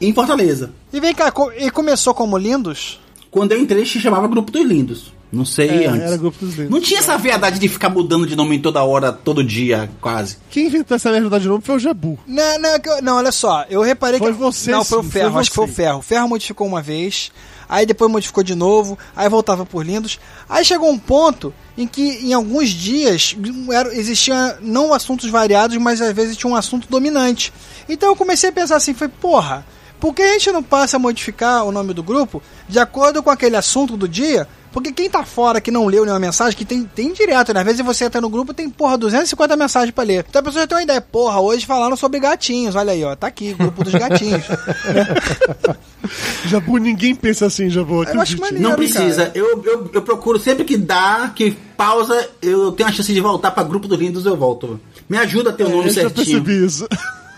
em 0.00 0.12
Fortaleza. 0.12 0.70
E 0.92 0.98
vem 1.00 1.14
cá, 1.14 1.30
co- 1.30 1.52
e 1.52 1.70
começou 1.70 2.14
como 2.14 2.38
lindos? 2.38 3.00
Quando 3.30 3.52
eu 3.52 3.60
entrei, 3.60 3.84
se 3.86 4.00
chamava 4.00 4.26
Grupo 4.28 4.50
dos 4.50 4.64
Lindos. 4.64 5.12
Não 5.32 5.44
sei 5.44 5.68
É, 5.84 5.86
antes. 5.86 6.02
era 6.02 6.16
grupo 6.16 6.44
dos 6.44 6.56
lindos. 6.56 6.72
Não 6.72 6.80
tinha 6.80 6.98
essa 6.98 7.16
verdade 7.16 7.60
de 7.60 7.68
ficar 7.68 7.88
mudando 7.88 8.26
de 8.26 8.34
nome 8.34 8.58
toda 8.58 8.82
hora, 8.82 9.12
todo 9.12 9.44
dia, 9.44 9.88
quase. 10.00 10.38
Quem 10.50 10.66
inventou 10.66 10.96
essa 10.96 11.08
merda 11.12 11.38
de 11.38 11.46
nome 11.46 11.62
foi 11.62 11.76
o 11.76 11.78
Jabu. 11.78 12.18
Não, 12.26 12.58
não, 12.58 12.70
é 12.70 12.78
que 12.80 12.88
eu- 12.88 13.00
não, 13.00 13.16
olha 13.16 13.30
só, 13.30 13.64
eu 13.70 13.80
reparei 13.80 14.18
Foi 14.18 14.32
que. 14.32 14.38
você, 14.38 14.72
Não, 14.72 14.84
foi 14.84 14.98
o 14.98 15.02
Ferro, 15.04 15.30
foi 15.30 15.40
acho 15.40 15.50
que 15.50 15.54
foi 15.54 15.64
o. 15.66 15.68
Ferro. 15.68 15.98
O 16.00 16.02
Ferro 16.02 16.28
modificou 16.28 16.66
uma 16.66 16.82
vez, 16.82 17.30
aí 17.68 17.86
depois 17.86 18.10
modificou 18.10 18.42
de 18.42 18.56
novo, 18.56 18.98
aí 19.14 19.28
voltava 19.28 19.64
por 19.64 19.86
lindos. 19.86 20.18
Aí 20.48 20.64
chegou 20.64 20.90
um 20.90 20.98
ponto 20.98 21.54
em 21.78 21.86
que 21.86 22.02
em 22.26 22.32
alguns 22.32 22.68
dias 22.70 23.36
era, 23.72 23.94
existia 23.94 24.58
não 24.60 24.92
assuntos 24.92 25.30
variados, 25.30 25.76
mas 25.76 26.00
às 26.00 26.12
vezes 26.12 26.36
tinha 26.36 26.50
um 26.52 26.56
assunto 26.56 26.88
dominante. 26.90 27.52
Então 27.88 28.08
eu 28.08 28.16
comecei 28.16 28.50
a 28.50 28.52
pensar 28.52 28.74
assim, 28.74 28.94
foi, 28.94 29.06
porra, 29.06 29.64
por 30.00 30.14
que 30.14 30.22
a 30.22 30.32
gente 30.32 30.50
não 30.52 30.62
passa 30.62 30.96
a 30.96 31.00
modificar 31.00 31.64
o 31.64 31.72
nome 31.72 31.92
do 31.94 32.02
grupo 32.02 32.42
de 32.68 32.78
acordo 32.78 33.22
com 33.22 33.30
aquele 33.30 33.56
assunto 33.56 33.96
do 33.96 34.08
dia? 34.08 34.46
Porque 34.72 34.92
quem 34.92 35.10
tá 35.10 35.24
fora 35.24 35.60
que 35.60 35.68
não 35.72 35.88
leu 35.88 36.04
nenhuma 36.04 36.20
mensagem, 36.20 36.56
que 36.56 36.64
tem, 36.64 36.84
tem 36.84 37.12
direto, 37.12 37.52
né? 37.52 37.58
Às 37.58 37.66
vezes 37.66 37.84
você 37.84 38.04
entra 38.04 38.20
no 38.20 38.28
grupo 38.28 38.54
tem, 38.54 38.70
porra, 38.70 38.96
250 38.96 39.56
mensagens 39.56 39.90
pra 39.92 40.04
ler. 40.04 40.24
Então 40.28 40.38
a 40.38 40.42
pessoa 40.44 40.62
já 40.62 40.66
tem 40.68 40.76
uma 40.78 40.84
ideia, 40.84 41.00
porra, 41.00 41.40
hoje 41.40 41.66
falaram 41.66 41.96
sobre 41.96 42.20
gatinhos, 42.20 42.76
olha 42.76 42.92
aí, 42.92 43.02
ó, 43.02 43.16
tá 43.16 43.26
aqui, 43.26 43.52
grupo 43.52 43.82
dos 43.82 43.92
gatinhos. 43.92 44.44
Jabu, 46.46 46.78
ninguém 46.78 47.16
pensa 47.16 47.46
assim, 47.46 47.68
Jabu. 47.68 48.04
Eu 48.04 48.20
acho 48.20 48.38
maneiro. 48.40 48.68
Não 48.68 48.76
precisa. 48.76 49.32
Eu, 49.34 49.60
eu, 49.64 49.90
eu 49.92 50.02
procuro 50.02 50.38
sempre 50.38 50.64
que 50.64 50.76
dá, 50.76 51.32
que 51.34 51.50
pausa, 51.76 52.28
eu 52.40 52.70
tenho 52.72 52.88
a 52.88 52.92
chance 52.92 53.12
de 53.12 53.20
voltar 53.20 53.50
pra 53.50 53.64
Grupo 53.64 53.88
dos 53.88 53.98
Lindos, 53.98 54.24
eu 54.24 54.36
volto. 54.36 54.78
Me 55.08 55.18
ajuda 55.18 55.50
a 55.50 55.52
ter 55.52 55.64
o 55.64 55.66
É, 55.66 55.70
nome 55.70 55.88
eu 55.88 55.92
já 55.92 56.00
certinho. 56.02 56.44
percebi 56.44 56.64
isso. 56.64 56.86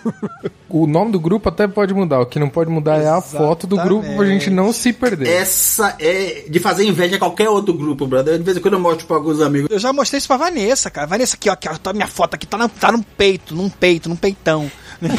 O 0.75 0.87
nome 0.87 1.13
do 1.13 1.21
grupo 1.21 1.51
até 1.51 1.69
pode 1.69 1.93
mudar. 1.93 2.21
O 2.21 2.25
que 2.27 2.39
não 2.39 2.49
pode 2.49 2.71
mudar 2.71 2.97
é 2.97 3.07
a 3.07 3.21
foto 3.21 3.67
do 3.67 3.77
grupo 3.77 4.07
pra 4.17 4.25
gente 4.25 4.49
não 4.49 4.73
se 4.73 4.91
perder. 4.91 5.29
Essa 5.29 5.95
é 6.01 6.47
de 6.49 6.59
fazer 6.61 6.85
inveja 6.87 7.17
a 7.17 7.19
qualquer 7.19 7.51
outro 7.51 7.75
grupo, 7.75 8.07
brother. 8.07 8.39
De 8.39 8.43
vez 8.45 8.57
em 8.57 8.61
quando 8.61 8.75
eu 8.75 8.81
mostro 8.81 9.07
pra 9.07 9.17
alguns 9.17 9.43
amigos. 9.43 9.69
Eu 9.71 9.79
já 9.79 9.93
mostrei 9.93 10.17
isso 10.17 10.27
pra 10.29 10.39
Vanessa, 10.39 10.91
cara. 10.91 11.07
Vanessa, 11.07 11.37
aqui, 11.37 11.51
ó, 11.51 11.53
aqui, 11.53 11.69
ó, 11.69 11.77
tá 11.77 11.93
minha 11.93 12.07
foto 12.07 12.35
aqui, 12.37 12.47
tá, 12.47 12.57
na, 12.57 12.71
tá 12.71 12.91
no 12.91 13.03
peito, 13.03 13.55
num 13.55 13.69
peito, 13.69 14.09
num 14.09 14.17
peitão. 14.17 14.71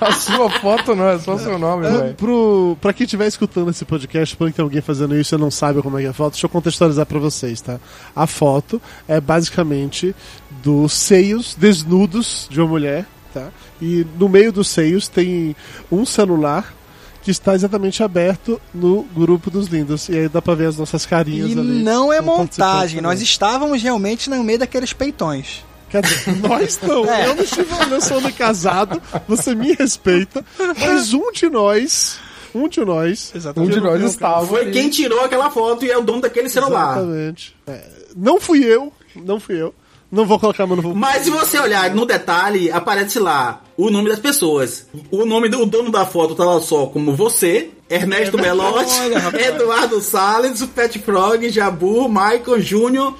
A 0.00 0.12
sua 0.12 0.50
foto 0.50 0.94
não, 0.94 1.08
é 1.08 1.18
só 1.18 1.38
seu 1.38 1.58
nome, 1.58 1.86
É, 1.86 1.90
velho. 1.90 2.14
pro, 2.14 2.76
pra 2.80 2.92
quem 2.92 3.04
estiver 3.04 3.26
escutando 3.26 3.70
esse 3.70 3.84
podcast, 3.84 4.36
por 4.36 4.48
que 4.48 4.56
tem 4.56 4.62
alguém 4.62 4.80
fazendo 4.80 5.16
isso 5.16 5.34
e 5.34 5.38
não 5.38 5.50
sabe 5.50 5.82
como 5.82 5.98
é 5.98 6.02
que 6.02 6.06
é 6.06 6.10
a 6.10 6.12
foto, 6.12 6.32
deixa 6.32 6.46
eu 6.46 6.50
contextualizar 6.50 7.06
pra 7.06 7.18
vocês, 7.18 7.60
tá? 7.60 7.78
A 8.14 8.26
foto 8.26 8.80
é 9.06 9.20
basicamente 9.20 10.14
dos 10.62 10.92
seios 10.92 11.54
desnudos 11.54 12.46
de 12.50 12.60
uma 12.60 12.68
mulher, 12.68 13.06
tá? 13.32 13.50
E 13.80 14.06
no 14.18 14.28
meio 14.28 14.52
dos 14.52 14.68
seios 14.68 15.08
tem 15.08 15.54
um 15.90 16.04
celular 16.04 16.74
que 17.22 17.30
está 17.30 17.54
exatamente 17.54 18.02
aberto 18.02 18.60
no 18.72 19.02
grupo 19.14 19.50
dos 19.50 19.66
lindos. 19.66 20.08
E 20.08 20.16
aí 20.16 20.28
dá 20.28 20.40
pra 20.40 20.54
ver 20.54 20.66
as 20.66 20.76
nossas 20.76 21.04
carinhas 21.04 21.50
E 21.50 21.58
ali. 21.58 21.82
não 21.82 22.12
é 22.12 22.18
como 22.18 22.38
montagem, 22.38 23.00
nós 23.00 23.20
estávamos 23.20 23.82
realmente 23.82 24.30
no 24.30 24.42
meio 24.42 24.58
daqueles 24.58 24.92
peitões. 24.92 25.64
Quer 25.90 26.02
dizer, 26.02 26.36
nós 26.40 26.78
não. 26.82 27.04
É. 27.06 27.28
Eu 27.28 27.34
não 27.34 27.42
estive 27.42 27.66
eu 27.90 28.00
sou 28.00 28.18
homem 28.18 28.32
casado, 28.32 29.00
você 29.26 29.54
me 29.54 29.74
respeita, 29.74 30.44
mas 30.78 31.12
um 31.14 31.30
de 31.32 31.48
nós. 31.48 32.18
Um 32.54 32.66
de 32.68 32.82
nós. 32.84 33.32
Um 33.56 33.68
de 33.68 33.80
nós 33.80 34.02
estava. 34.02 34.46
Foi 34.46 34.70
quem 34.70 34.88
tirou 34.88 35.20
aquela 35.24 35.50
foto 35.50 35.84
e 35.84 35.90
é 35.90 35.98
o 35.98 36.02
dono 36.02 36.22
daquele 36.22 36.48
celular. 36.48 36.96
Exatamente. 36.98 37.56
É, 37.66 37.84
não 38.16 38.40
fui 38.40 38.64
eu, 38.64 38.92
não 39.16 39.38
fui 39.38 39.60
eu. 39.60 39.74
Não 40.10 40.24
vou 40.24 40.38
colocar 40.38 40.66
meu 40.66 40.76
novo. 40.76 40.94
Mas 40.94 41.24
se 41.24 41.30
você 41.30 41.58
olhar 41.58 41.94
no 41.94 42.06
detalhe, 42.06 42.70
aparece 42.70 43.18
lá 43.18 43.62
o 43.76 43.90
nome 43.90 44.08
das 44.08 44.18
pessoas. 44.18 44.86
O 45.10 45.26
nome 45.26 45.48
do 45.48 45.62
o 45.62 45.66
dono 45.66 45.90
da 45.90 46.06
foto 46.06 46.34
tá 46.34 46.44
lá 46.44 46.60
só 46.60 46.86
como 46.86 47.14
você, 47.14 47.70
Ernesto 47.90 48.36
Belotti. 48.36 48.94
Eduardo 49.38 50.00
Salles, 50.00 50.62
o 50.62 50.68
Pet 50.68 50.98
Frog, 50.98 51.48
Jabu, 51.50 52.08
Michael, 52.08 52.60
Júnior, 52.60 53.14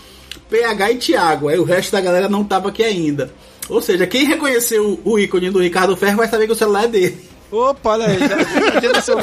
PH 0.48 0.92
e 0.92 0.96
Thiago. 0.96 1.48
Aí 1.48 1.58
o 1.58 1.64
resto 1.64 1.92
da 1.92 2.00
galera 2.00 2.28
não 2.28 2.42
tava 2.42 2.70
aqui 2.70 2.82
ainda. 2.82 3.32
Ou 3.68 3.82
seja, 3.82 4.06
quem 4.06 4.24
reconheceu 4.24 4.98
o 5.04 5.18
ícone 5.18 5.50
do 5.50 5.60
Ricardo 5.60 5.96
Ferro 5.96 6.16
vai 6.16 6.28
saber 6.28 6.46
que 6.46 6.52
o 6.52 6.56
celular 6.56 6.84
é 6.84 6.88
dele. 6.88 7.28
Opa, 7.50 7.90
olha 7.90 8.06
aí, 8.06 8.18
já, 8.18 9.00
já 9.00 9.14
o. 9.14 9.18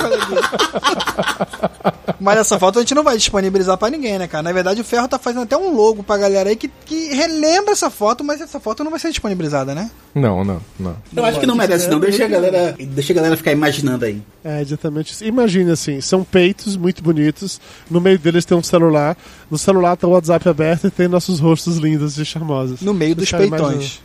Mas 2.19 2.39
essa 2.39 2.57
foto 2.57 2.79
a 2.79 2.81
gente 2.81 2.95
não 2.95 3.03
vai 3.03 3.17
disponibilizar 3.17 3.77
pra 3.77 3.89
ninguém, 3.89 4.17
né, 4.17 4.27
cara? 4.27 4.41
Na 4.41 4.51
verdade, 4.51 4.81
o 4.81 4.83
Ferro 4.83 5.07
tá 5.07 5.19
fazendo 5.19 5.43
até 5.43 5.55
um 5.55 5.75
logo 5.75 6.01
pra 6.01 6.17
galera 6.17 6.49
aí 6.49 6.55
que, 6.55 6.67
que 6.67 7.13
relembra 7.13 7.71
essa 7.71 7.89
foto, 7.89 8.23
mas 8.23 8.41
essa 8.41 8.59
foto 8.59 8.83
não 8.83 8.89
vai 8.89 8.99
ser 8.99 9.09
disponibilizada, 9.09 9.75
né? 9.75 9.91
Não, 10.13 10.43
não, 10.43 10.59
não. 10.79 10.95
Eu 11.15 11.25
acho 11.25 11.39
que 11.39 11.45
não 11.45 11.55
merece, 11.55 11.87
não. 11.87 11.99
Deixa 11.99 12.25
a 12.25 12.27
galera, 12.27 12.75
deixa 12.79 13.13
a 13.13 13.15
galera 13.15 13.37
ficar 13.37 13.51
imaginando 13.51 14.05
aí. 14.05 14.21
É, 14.43 14.61
exatamente. 14.61 15.13
isso. 15.13 15.23
Imagine 15.23 15.71
assim: 15.71 16.01
são 16.01 16.23
peitos 16.23 16.75
muito 16.75 17.03
bonitos. 17.03 17.59
No 17.89 18.01
meio 18.01 18.17
deles 18.17 18.45
tem 18.45 18.57
um 18.57 18.63
celular. 18.63 19.15
No 19.51 19.57
celular 19.57 19.95
tá 19.95 20.07
o 20.07 20.11
WhatsApp 20.11 20.47
aberto 20.49 20.87
e 20.87 20.91
tem 20.91 21.07
nossos 21.07 21.39
rostos 21.39 21.77
lindos 21.77 22.17
e 22.17 22.25
charmosos. 22.25 22.81
No 22.81 22.93
meio 22.93 23.15
dos 23.15 23.29
Deixa 23.29 23.45
imaginar. 23.45 23.69
peitões. 23.69 24.01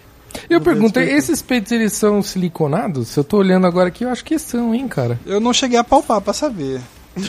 Eu 0.48 0.58
Não 0.58 0.64
perguntei, 0.64 1.04
vejo 1.06 1.16
esses 1.16 1.42
peitos 1.42 1.72
eles 1.72 1.92
são 1.92 2.22
siliconados? 2.22 3.16
Eu 3.16 3.24
tô 3.24 3.38
olhando 3.38 3.66
agora 3.66 3.88
aqui, 3.88 4.04
eu 4.04 4.10
acho 4.10 4.24
que 4.24 4.38
são, 4.38 4.74
hein, 4.74 4.86
cara. 4.88 5.18
Eu 5.26 5.40
não 5.40 5.52
cheguei 5.52 5.78
a 5.78 5.84
palpar 5.84 6.20
pra 6.20 6.32
saber. 6.32 6.80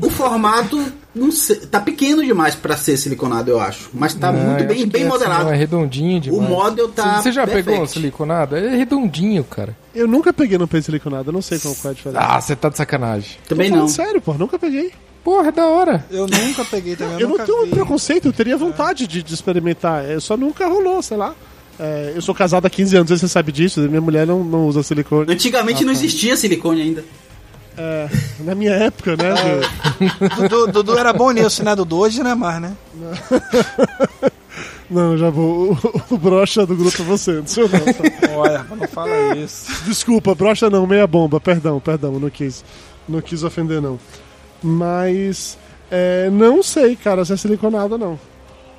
O 0.00 0.10
formato 0.10 0.82
não 1.14 1.30
sei, 1.30 1.56
tá 1.56 1.78
pequeno 1.78 2.24
demais 2.24 2.54
pra 2.54 2.76
ser 2.76 2.96
siliconado, 2.96 3.50
eu 3.50 3.60
acho. 3.60 3.90
Mas 3.92 4.14
tá 4.14 4.28
Ah, 4.28 4.32
muito 4.32 4.64
bem, 4.64 4.86
bem 4.86 5.04
modelado. 5.04 5.44
Assim, 5.46 5.54
é 5.54 5.56
redondinho 5.56 6.16
o 6.18 6.20
demais. 6.20 6.48
model 6.48 6.88
tá. 6.88 7.20
Você 7.22 7.30
já 7.30 7.46
pegou 7.46 7.74
um 7.74 7.78
perfect. 7.78 7.92
siliconado? 8.00 8.56
É 8.56 8.74
redondinho, 8.74 9.44
cara. 9.44 9.76
Eu 9.94 10.08
nunca 10.08 10.32
peguei 10.32 10.56
no 10.58 10.66
peito 10.66 10.84
siliconado, 10.86 11.28
eu 11.28 11.32
não 11.32 11.42
sei 11.42 11.58
qual, 11.58 11.74
qual 11.74 11.90
é 11.90 11.92
a 11.92 11.96
diferença. 11.96 12.20
Ah, 12.26 12.40
você 12.40 12.56
tá 12.56 12.68
de 12.68 12.76
sacanagem. 12.78 13.36
Também 13.48 13.70
não. 13.70 13.86
Sério, 13.86 14.20
pô, 14.20 14.32
nunca 14.34 14.58
peguei. 14.58 14.92
Porra, 15.22 15.48
é 15.48 15.52
da 15.52 15.66
hora. 15.66 16.04
Eu 16.10 16.26
nunca 16.26 16.64
peguei 16.64 16.96
também, 16.96 17.14
eu, 17.14 17.20
Eu 17.20 17.28
não 17.38 17.44
tenho 17.46 17.64
vi. 17.64 17.70
preconceito, 17.70 18.26
eu 18.26 18.32
teria 18.32 18.56
vontade 18.56 19.06
de, 19.06 19.22
de 19.22 19.34
experimentar. 19.34 20.04
É, 20.04 20.18
só 20.18 20.36
nunca 20.36 20.66
rolou, 20.66 21.00
sei 21.02 21.16
lá. 21.16 21.34
É, 21.80 22.12
eu 22.14 22.22
sou 22.22 22.34
casado 22.34 22.66
há 22.66 22.70
15 22.70 22.96
anos, 22.96 23.10
você 23.20 23.26
sabe 23.28 23.50
disso, 23.50 23.80
minha 23.80 24.00
mulher 24.00 24.26
não, 24.26 24.44
não 24.44 24.66
usa 24.66 24.82
silicone. 24.82 25.32
Antigamente 25.32 25.84
não 25.84 25.92
existia 25.92 26.36
silicone 26.36 26.82
ainda. 26.82 27.04
É, 27.76 28.08
na 28.40 28.54
minha 28.54 28.72
época, 28.72 29.16
né? 29.16 29.32
de- 29.98 30.48
Dudu, 30.48 30.66
Dudu 30.72 30.98
era 30.98 31.12
bom 31.12 31.30
nisso, 31.30 31.64
né? 31.64 31.74
Dudu 31.74 31.96
hoje 31.98 32.22
não 32.22 32.30
é 32.30 32.34
mais, 32.34 32.60
né? 32.60 32.76
Não, 34.90 35.16
já 35.16 35.30
vou. 35.30 35.72
O, 36.10 36.14
o 36.14 36.18
brocha 36.18 36.66
do 36.66 36.76
grupo 36.76 37.00
é 37.00 37.04
você, 37.06 37.32
não 37.32 37.46
sou 37.46 37.66
não. 37.66 37.80
tá? 37.80 38.30
Olha, 38.36 38.66
não 38.78 38.86
fala 38.86 39.34
isso. 39.38 39.66
Desculpa, 39.86 40.34
brocha 40.34 40.68
não, 40.68 40.86
meia 40.86 41.06
bomba, 41.06 41.40
perdão, 41.40 41.80
perdão, 41.80 42.20
não 42.20 42.28
quis. 42.28 42.62
Não 43.08 43.22
quis 43.22 43.42
ofender, 43.42 43.80
não. 43.80 43.98
Mas. 44.62 45.56
é, 45.90 46.28
não 46.30 46.62
sei, 46.62 46.94
cara, 46.94 47.24
se 47.24 47.32
é 47.32 47.36
siliconado 47.38 47.94
ou 47.94 47.98
não. 47.98 48.20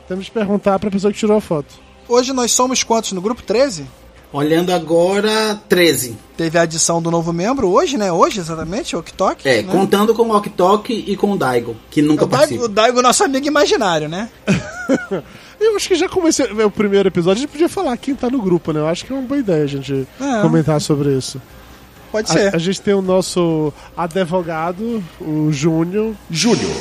Temos 0.08 0.26
que 0.26 0.32
perguntar 0.32 0.78
pra 0.78 0.92
pessoa 0.92 1.12
que 1.12 1.18
tirou 1.18 1.36
a 1.36 1.42
foto. 1.42 1.74
Hoje 2.08 2.34
nós 2.34 2.52
somos 2.52 2.84
quantos 2.84 3.12
no 3.14 3.22
grupo? 3.22 3.42
13? 3.42 3.86
Olhando 4.32 4.72
agora, 4.74 5.62
13. 5.70 6.18
Teve 6.36 6.58
a 6.58 6.64
adição 6.64 7.00
do 7.02 7.12
novo 7.12 7.32
membro 7.32 7.70
hoje, 7.70 7.98
né? 7.98 8.12
Hoje, 8.12 8.40
exatamente, 8.40 8.96
o 8.96 9.00
Oktok. 9.00 9.48
É, 9.48 9.62
né? 9.62 9.72
contando 9.72 10.14
com 10.16 10.24
o 10.24 10.36
Ok 10.36 11.04
e 11.08 11.16
com 11.16 11.34
o 11.34 11.38
Daigo, 11.38 11.76
que 11.92 12.02
nunca 12.02 12.24
o 12.26 12.28
Daigo, 12.28 12.38
participa. 12.40 12.66
o 12.66 12.68
Daigo, 12.68 13.02
nosso 13.04 13.24
amigo 13.24 13.46
imaginário, 13.46 14.10
né? 14.10 14.30
Eu 15.60 15.76
acho 15.78 15.88
que 15.88 15.96
já 15.96 16.10
comecei 16.10 16.46
o 16.46 16.72
primeiro 16.72 17.08
episódio, 17.08 17.38
a 17.38 17.42
gente 17.42 17.52
podia 17.52 17.70
falar 17.70 17.96
quem 17.96 18.16
tá 18.16 18.30
no 18.30 18.42
grupo, 18.42 18.74
né? 18.74 18.80
Eu 18.80 18.88
acho 18.88 19.06
que 19.06 19.14
é 19.14 19.16
uma 19.16 19.22
boa 19.22 19.40
ideia 19.40 19.64
a 19.64 19.68
gente 19.68 20.08
É. 20.20 20.42
comentar 20.42 20.82
sobre 20.82 21.16
isso. 21.16 21.40
Pode 22.12 22.30
A, 22.32 22.34
ser. 22.34 22.56
a 22.56 22.58
gente 22.58 22.82
tem 22.82 22.94
o 22.94 23.02
nosso 23.04 23.72
advogado, 23.96 25.02
o 25.22 25.52
Júnior, 25.52 26.16
Júnior, 26.30 26.72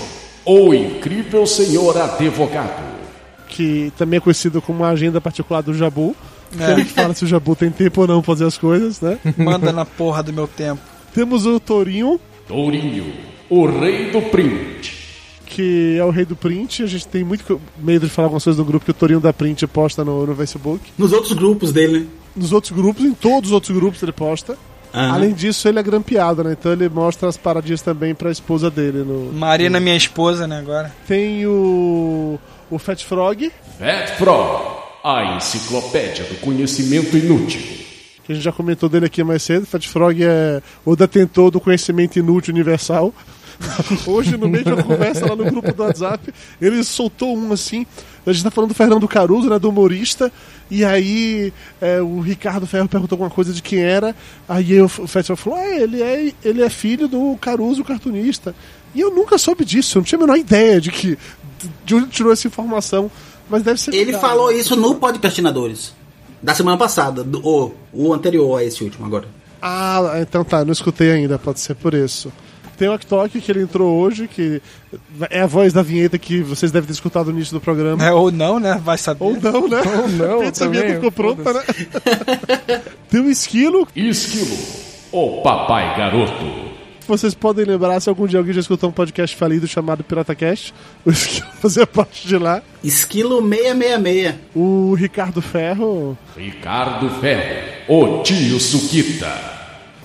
o 0.44 0.72
incrível 0.74 1.46
senhor 1.46 1.96
advogado. 1.98 3.01
Que 3.52 3.92
também 3.98 4.16
é 4.16 4.20
conhecido 4.20 4.62
como 4.62 4.82
a 4.82 4.88
agenda 4.88 5.20
particular 5.20 5.62
do 5.62 5.74
Jabu. 5.74 6.16
É. 6.58 6.72
Ele 6.72 6.84
que 6.84 6.92
fala 6.92 7.14
se 7.14 7.24
o 7.24 7.28
Jabu 7.28 7.54
tem 7.54 7.70
tempo 7.70 8.00
ou 8.00 8.06
não 8.06 8.22
pra 8.22 8.32
fazer 8.32 8.46
as 8.46 8.56
coisas, 8.58 9.00
né? 9.00 9.18
Manda 9.36 9.72
na 9.72 9.84
porra 9.84 10.22
do 10.22 10.32
meu 10.32 10.48
tempo. 10.48 10.80
Temos 11.14 11.44
o 11.46 11.60
Torinho, 11.60 12.18
Tourinho, 12.48 13.12
o 13.50 13.66
rei 13.66 14.10
do 14.10 14.22
print. 14.22 14.96
que 15.46 15.96
é 15.98 16.04
o 16.04 16.10
rei 16.10 16.24
do 16.24 16.34
print. 16.34 16.82
A 16.82 16.86
gente 16.86 17.06
tem 17.06 17.22
muito 17.22 17.60
medo 17.78 18.06
de 18.06 18.12
falar 18.12 18.26
algumas 18.26 18.44
coisas 18.44 18.56
do 18.56 18.64
grupo 18.64 18.84
que 18.84 18.90
o 18.90 18.94
Torinho 18.94 19.20
da 19.20 19.32
print 19.32 19.66
posta 19.66 20.02
no, 20.04 20.26
no 20.26 20.34
Facebook. 20.34 20.80
Nos 20.96 21.12
outros 21.12 21.32
grupos 21.34 21.72
dele, 21.72 22.00
né? 22.00 22.06
Nos 22.34 22.52
outros 22.52 22.72
grupos, 22.72 23.04
em 23.04 23.12
todos 23.12 23.50
os 23.50 23.52
outros 23.52 23.76
grupos 23.76 24.02
ele 24.02 24.12
posta. 24.12 24.56
Aham. 24.94 25.14
Além 25.14 25.32
disso, 25.32 25.66
ele 25.68 25.78
é 25.78 25.82
grampeado, 25.82 26.44
né? 26.44 26.52
Então 26.58 26.72
ele 26.72 26.88
mostra 26.88 27.28
as 27.28 27.36
paradinhas 27.36 27.80
também 27.80 28.14
pra 28.14 28.30
esposa 28.30 28.70
dele. 28.70 28.98
No... 28.98 29.32
Marina, 29.32 29.80
minha 29.80 29.96
esposa, 29.96 30.46
né, 30.46 30.58
agora. 30.58 30.94
Tem 31.06 31.46
o. 31.46 32.38
o 32.72 32.78
Fat 32.78 33.04
Frog, 33.04 33.52
Fat 33.78 34.16
Frog, 34.16 34.62
a 35.04 35.36
enciclopédia 35.36 36.24
do 36.24 36.36
conhecimento 36.36 37.14
inútil. 37.18 37.60
que 38.24 38.32
a 38.32 38.34
gente 38.34 38.44
já 38.44 38.50
comentou 38.50 38.88
dele 38.88 39.04
aqui 39.04 39.22
mais 39.22 39.42
cedo. 39.42 39.66
Fat 39.66 39.86
Frog 39.86 40.18
é 40.24 40.62
o 40.82 40.96
detentor 40.96 41.50
do 41.50 41.60
conhecimento 41.60 42.18
inútil 42.18 42.54
universal. 42.54 43.12
Hoje, 44.06 44.38
no 44.38 44.48
meio 44.48 44.64
de 44.64 44.72
uma 44.72 44.82
conversa 44.82 45.26
lá 45.26 45.36
no 45.36 45.44
grupo 45.44 45.70
do 45.70 45.82
WhatsApp, 45.82 46.32
ele 46.60 46.82
soltou 46.82 47.36
um 47.36 47.52
assim. 47.52 47.86
A 48.24 48.32
gente 48.32 48.42
tá 48.42 48.50
falando 48.50 48.70
do 48.70 48.74
Fernando 48.74 49.06
Caruso, 49.06 49.50
né? 49.50 49.58
Do 49.58 49.68
humorista. 49.68 50.32
E 50.70 50.82
aí 50.82 51.52
é, 51.78 52.00
o 52.00 52.20
Ricardo 52.20 52.66
Ferro 52.66 52.88
perguntou 52.88 53.16
alguma 53.16 53.30
coisa 53.30 53.52
de 53.52 53.60
quem 53.60 53.80
era. 53.80 54.16
Aí 54.48 54.80
o 54.80 54.88
Fat 54.88 55.26
Frog 55.26 55.38
falou: 55.38 55.58
ah, 55.58 55.76
ele 55.76 56.02
é, 56.02 56.32
ele 56.42 56.62
é 56.62 56.70
filho 56.70 57.06
do 57.06 57.36
Caruso, 57.38 57.82
o 57.82 57.84
cartunista. 57.84 58.54
E 58.94 59.00
eu 59.00 59.10
nunca 59.10 59.38
soube 59.38 59.64
disso, 59.64 59.96
eu 59.96 60.00
não 60.00 60.04
tinha 60.04 60.18
a 60.18 60.20
menor 60.20 60.36
ideia 60.36 60.80
de 60.80 60.90
que. 60.90 61.18
De 61.84 61.94
onde 61.94 62.06
tirou 62.08 62.32
essa 62.32 62.46
informação. 62.46 63.10
Mas 63.48 63.62
deve 63.62 63.80
ser. 63.80 63.90
Ele 63.90 64.12
verdade, 64.12 64.24
falou 64.24 64.50
isso 64.50 64.76
no 64.76 64.94
podcastinadores. 64.94 65.92
Da 66.42 66.54
semana 66.54 66.76
passada, 66.76 67.22
do, 67.22 67.46
o, 67.46 67.74
o 67.92 68.12
anterior 68.12 68.58
a 68.58 68.64
esse 68.64 68.82
último 68.82 69.06
agora. 69.06 69.28
Ah, 69.60 70.14
então 70.20 70.42
tá, 70.42 70.64
não 70.64 70.72
escutei 70.72 71.12
ainda, 71.12 71.38
pode 71.38 71.60
ser 71.60 71.74
por 71.74 71.94
isso. 71.94 72.32
Tem 72.76 72.88
o 72.88 72.94
Oktok 72.94 73.40
que 73.40 73.52
ele 73.52 73.62
entrou 73.62 73.96
hoje, 74.00 74.26
que 74.26 74.60
é 75.30 75.42
a 75.42 75.46
voz 75.46 75.72
da 75.72 75.82
vinheta 75.82 76.18
que 76.18 76.42
vocês 76.42 76.72
devem 76.72 76.86
ter 76.86 76.94
escutado 76.94 77.26
no 77.26 77.36
início 77.36 77.54
do 77.54 77.60
programa. 77.60 78.04
É, 78.04 78.12
ou 78.12 78.32
não, 78.32 78.58
né? 78.58 78.80
Vai 78.82 78.98
saber. 78.98 79.22
Ou 79.22 79.40
não, 79.40 79.68
né? 79.68 79.82
Ou 79.84 80.08
não, 80.08 80.34
A 80.34 80.38
vinheta 80.38 80.58
também, 80.64 80.94
ficou 80.94 81.12
pronta, 81.12 81.52
né? 81.52 81.62
Tem 83.08 83.20
o 83.20 83.30
Esquilo, 83.30 83.86
Esquilo, 83.94 84.56
o 85.12 85.42
papai 85.42 85.96
garoto. 85.96 86.71
Vocês 87.06 87.34
podem 87.34 87.64
lembrar 87.64 88.00
se 88.00 88.08
algum 88.08 88.26
dia 88.26 88.38
alguém 88.38 88.54
já 88.54 88.60
escutou 88.60 88.88
um 88.90 88.92
podcast 88.92 89.34
falido 89.36 89.66
chamado 89.66 90.02
PirataCast. 90.04 90.72
O 91.04 91.10
Esquilo 91.10 91.46
fazia 91.60 91.86
parte 91.86 92.26
de 92.28 92.36
lá. 92.38 92.62
Esquilo 92.82 93.40
666. 93.42 94.34
O 94.54 94.94
Ricardo 94.94 95.42
Ferro, 95.42 96.16
Ricardo 96.36 97.10
Ferro, 97.20 97.66
o 97.88 98.22
tio 98.22 98.58
Suquita. 98.60 99.32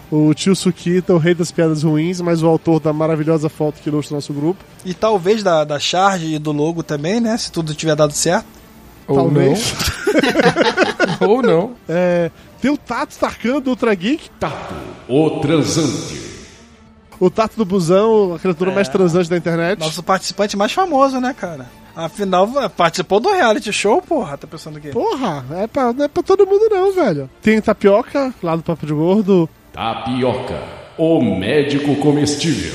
o 0.10 0.34
tio 0.34 0.56
Sukita, 0.56 1.14
o 1.14 1.18
rei 1.18 1.34
das 1.36 1.52
piadas 1.52 1.84
ruins, 1.84 2.20
mas 2.22 2.42
o 2.42 2.48
autor 2.48 2.80
da 2.80 2.92
maravilhosa 2.94 3.50
foto 3.50 3.80
que 3.82 3.90
ilustra 3.90 4.16
o 4.16 4.18
nosso 4.18 4.34
grupo. 4.34 4.64
E 4.86 4.94
talvez 4.94 5.44
da, 5.44 5.64
da 5.64 5.80
charge 5.80 6.34
e 6.34 6.40
do 6.40 6.52
logo 6.52 6.82
também, 6.84 7.20
né? 7.20 7.38
Se 7.38 7.52
tudo 7.52 7.74
tiver 7.76 7.96
dado 7.96 8.14
certo. 8.14 8.46
Ou 9.08 9.16
Talvez. 9.18 9.74
não. 11.22 11.30
Ou 11.30 11.42
não. 11.42 11.72
É, 11.88 12.30
tem 12.62 12.70
o 12.72 12.78
Tato 12.78 13.16
Tarkan 13.18 13.62
do 13.62 13.70
Ultra 13.70 13.94
Geek, 13.96 14.30
Tato, 14.40 14.74
o 15.08 15.40
transante. 15.40 16.27
O 17.20 17.30
Tato 17.30 17.58
do 17.58 17.66
Busão, 17.66 18.36
a 18.36 18.40
criatura 18.40 18.72
mais 18.72 18.88
transante 18.88 19.30
da 19.30 19.38
internet. 19.38 19.80
Nosso 19.80 20.04
participante 20.04 20.56
mais 20.58 20.72
famoso, 20.72 21.20
né, 21.20 21.34
cara? 21.34 21.66
Afinal, 21.96 22.48
participou 22.76 23.20
do 23.20 23.32
reality 23.32 23.74
show, 23.74 24.02
porra. 24.02 24.38
Tá 24.38 24.46
pensando 24.46 24.78
o 24.78 24.82
quê? 24.82 24.90
Porra, 24.90 25.44
é 25.52 25.68
pra, 25.68 25.92
não 25.92 26.06
é 26.06 26.08
pra 26.08 26.22
todo 26.22 26.46
mundo 26.46 26.68
não, 26.70 26.94
velho. 26.94 27.30
Tem 27.42 27.60
Tapioca, 27.60 28.34
lá 28.44 28.56
do 28.56 28.62
Papo 28.62 28.86
de 28.86 28.94
Gordo, 28.94 29.50
Tapioca, 29.74 30.62
o 30.98 31.22
médico 31.22 31.96
comestível. 31.96 32.74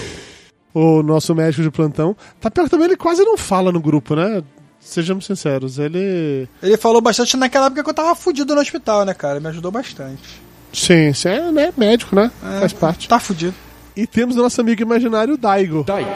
o 0.74 1.02
nosso 1.02 1.34
médico 1.34 1.62
de 1.62 1.70
plantão. 1.70 2.16
Tapioca 2.40 2.68
também 2.70 2.86
ele 2.86 2.96
quase 2.96 3.22
não 3.24 3.36
fala 3.38 3.70
no 3.70 3.80
grupo, 3.80 4.16
né? 4.16 4.42
Sejamos 4.80 5.26
sinceros, 5.26 5.78
ele... 5.78 6.48
Ele 6.60 6.76
falou 6.76 7.00
bastante 7.00 7.36
naquela 7.36 7.66
época 7.66 7.84
que 7.84 7.90
eu 7.90 7.94
tava 7.94 8.16
fudido 8.16 8.52
no 8.52 8.60
hospital, 8.60 9.04
né, 9.04 9.14
cara? 9.14 9.38
Me 9.38 9.46
ajudou 9.46 9.70
bastante. 9.70 10.40
Sim, 10.72 11.12
sim, 11.12 11.28
é 11.28 11.52
né, 11.52 11.72
médico, 11.76 12.16
né? 12.16 12.28
É, 12.42 12.60
Faz 12.60 12.72
parte. 12.72 13.08
Tá 13.08 13.20
fudido. 13.20 13.54
E 13.96 14.06
temos 14.06 14.36
o 14.36 14.42
nosso 14.42 14.60
amigo 14.60 14.80
imaginário, 14.82 15.34
o 15.34 15.36
Daigo. 15.36 15.84
Daigo, 15.84 16.10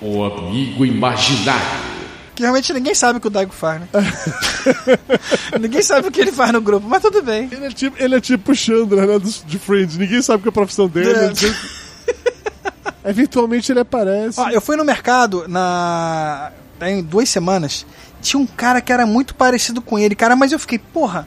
o 0.00 0.24
amigo 0.24 0.84
imaginário. 0.84 1.86
Que 2.34 2.42
realmente 2.42 2.72
ninguém 2.72 2.94
sabe 2.94 3.18
o 3.18 3.20
que 3.20 3.26
o 3.28 3.30
Daigo 3.30 3.52
faz, 3.52 3.80
né? 3.80 3.88
ninguém 5.60 5.82
sabe 5.82 6.08
o 6.08 6.10
que 6.12 6.20
ele 6.20 6.30
faz 6.32 6.52
no 6.52 6.60
grupo, 6.60 6.86
mas 6.86 7.00
tudo 7.02 7.22
bem. 7.22 7.48
Ele 7.50 7.64
é 7.66 7.70
tipo, 7.70 7.96
ele 8.02 8.14
é 8.14 8.20
tipo 8.20 8.52
o 8.52 8.54
Chandra, 8.54 9.06
né, 9.06 9.18
de 9.46 9.58
Friends. 9.58 9.96
Ninguém 9.96 10.20
sabe 10.20 10.42
que 10.42 10.48
é 10.48 10.50
a 10.50 10.52
profissão 10.52 10.86
dele. 10.88 11.10
É. 11.10 11.34
sempre- 11.34 11.56
Eventualmente 13.04 13.70
ele 13.72 13.80
aparece. 13.80 14.40
Ó, 14.40 14.48
eu 14.50 14.60
fui 14.60 14.76
no 14.76 14.84
mercado 14.84 15.44
na. 15.48 16.50
tem 16.78 17.02
duas 17.02 17.28
semanas. 17.28 17.86
Tinha 18.20 18.40
um 18.40 18.46
cara 18.46 18.80
que 18.80 18.92
era 18.92 19.06
muito 19.06 19.34
parecido 19.34 19.80
com 19.80 19.98
ele, 19.98 20.14
cara, 20.16 20.34
mas 20.34 20.50
eu 20.52 20.58
fiquei, 20.58 20.78
porra, 20.78 21.26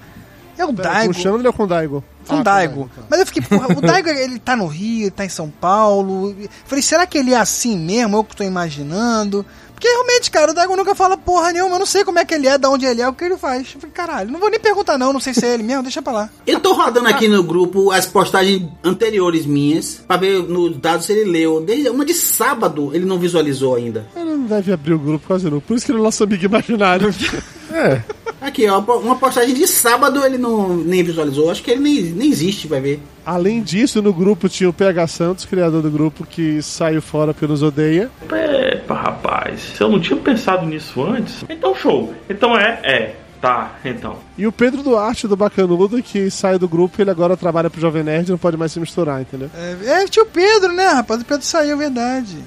é 0.62 0.66
o 0.66 0.74
Pera, 0.74 0.90
Daigo. 0.90 1.14
Com 1.14 1.20
o 1.20 1.24
Chandra 1.24 1.50
ou 1.50 1.54
com 1.54 1.64
o 1.64 1.68
Daigo? 1.68 2.04
Com 2.28 2.36
Ah, 2.36 2.40
o 2.40 2.44
Daigo. 2.44 2.90
tá. 2.96 3.02
Mas 3.10 3.20
eu 3.20 3.26
fiquei, 3.26 3.42
porra, 3.42 3.68
o 3.78 3.82
Daigo 3.82 4.10
ele 4.10 4.40
tá 4.40 4.56
no 4.56 4.68
Rio, 4.68 5.04
ele 5.04 5.12
tá 5.12 5.26
em 5.26 5.30
São 5.30 5.50
Paulo. 5.50 6.36
Falei, 6.66 6.82
será 6.82 7.06
que 7.08 7.18
ele 7.18 7.34
é 7.34 7.38
assim 7.38 7.78
mesmo? 7.78 8.18
Eu 8.18 8.24
que 8.24 8.36
tô 8.36 8.44
imaginando. 8.44 9.46
Porque 9.74 9.88
realmente, 9.88 10.30
cara, 10.30 10.52
o 10.52 10.54
Daigo 10.54 10.76
nunca 10.76 10.94
fala 10.94 11.18
porra 11.18 11.54
nenhuma. 11.54 11.76
Eu 11.76 11.80
não 11.80 11.86
sei 11.86 12.04
como 12.04 12.20
é 12.20 12.26
que 12.26 12.34
ele 12.34 12.48
é, 12.50 12.58
de 12.58 12.68
onde 12.68 12.86
ele 12.86 13.02
é, 13.02 13.08
o 13.08 13.14
que 13.14 13.24
ele 13.24 13.38
faz. 13.38 13.72
Eu 13.74 13.80
falei, 13.80 13.94
caralho, 13.94 14.30
não 14.30 14.38
vou 14.38 14.50
nem 14.50 14.60
perguntar, 14.60 14.98
não. 14.98 15.14
Não 15.14 15.22
sei 15.22 15.34
se 15.34 15.46
é 15.46 15.54
ele 15.54 15.64
mesmo, 15.64 15.84
deixa 15.84 16.02
pra 16.02 16.12
lá. 16.12 16.30
Eu 16.46 16.60
tô 16.60 16.74
rodando 16.74 17.08
aqui 17.08 17.30
no 17.30 17.42
grupo 17.42 17.90
as 17.90 18.06
postagens 18.06 18.68
anteriores 18.84 19.46
minhas 19.46 20.02
pra 20.06 20.18
ver 20.18 20.44
nos 20.44 20.76
dados 20.78 21.06
se 21.06 21.14
ele 21.14 21.32
leu. 21.32 21.62
Desde 21.62 21.90
uma 21.90 22.04
de 22.04 22.14
sábado 22.14 22.92
ele 22.94 23.06
não 23.06 23.18
visualizou 23.18 23.74
ainda. 23.76 24.06
Ele 24.18 24.32
não 24.32 24.46
deve 24.48 24.74
abrir 24.74 24.94
o 24.96 25.00
grupo 25.00 25.26
quase 25.26 25.50
não. 25.50 25.62
Por 25.62 25.78
isso 25.78 25.86
que 25.86 25.94
ele 25.94 26.00
é 26.00 26.04
nosso 26.04 26.26
amigo 26.26 26.44
imaginário. 26.44 27.10
É. 27.72 28.02
Aqui, 28.42 28.68
ó, 28.68 28.80
uma 28.80 29.18
postagem 29.18 29.54
de 29.54 29.68
sábado 29.68 30.24
ele 30.26 30.38
não 30.38 30.76
nem 30.78 31.04
visualizou. 31.04 31.52
Acho 31.52 31.62
que 31.62 31.72
ele 31.72 31.82
nem, 31.82 32.02
nem 32.04 32.30
existe, 32.30 32.68
vai 32.68 32.80
ver. 32.80 33.00
Além 33.26 33.62
disso, 33.62 34.02
no 34.02 34.14
grupo 34.14 34.48
tinha 34.48 34.70
o 34.70 34.74
PH 34.74 35.08
Santos, 35.08 35.46
criador 35.46 35.82
do 35.82 35.92
grupo, 35.92 36.26
que 36.26 36.62
saiu 36.62 37.02
fora 37.02 37.34
porque 37.34 37.46
nos 37.46 37.62
odeia. 37.62 38.10
Epa, 38.32 38.96
rapaz, 38.96 39.62
se 39.76 39.82
eu 39.82 39.90
não 39.90 40.00
tinha 40.00 40.18
pensado 40.20 40.66
nisso 40.66 41.04
antes. 41.04 41.44
Então, 41.50 41.76
show. 41.76 42.14
Então 42.30 42.58
é, 42.58 42.80
é. 42.84 43.16
Tá, 43.42 43.76
então. 43.86 44.18
E 44.38 44.46
o 44.46 44.52
Pedro 44.52 44.84
Duarte 44.84 45.26
do 45.26 45.38
Bacanudo, 45.38 46.04
que 46.04 46.30
sai 46.30 46.60
do 46.60 46.68
grupo, 46.68 47.02
ele 47.02 47.10
agora 47.10 47.38
trabalha 47.38 47.70
pro 47.70 47.80
Jovem 47.80 48.04
Nerd 48.04 48.28
e 48.28 48.32
não 48.32 48.38
pode 48.38 48.58
mais 48.58 48.72
se 48.74 48.80
misturar, 48.82 49.22
entendeu? 49.22 49.50
É, 49.56 50.02
é 50.02 50.08
tio 50.08 50.26
Pedro, 50.26 50.74
né, 50.74 50.88
rapaz? 50.88 51.22
O 51.22 51.26
Pedro 51.26 51.46
saiu, 51.46 51.76
é 51.76 51.78
verdade. 51.78 52.38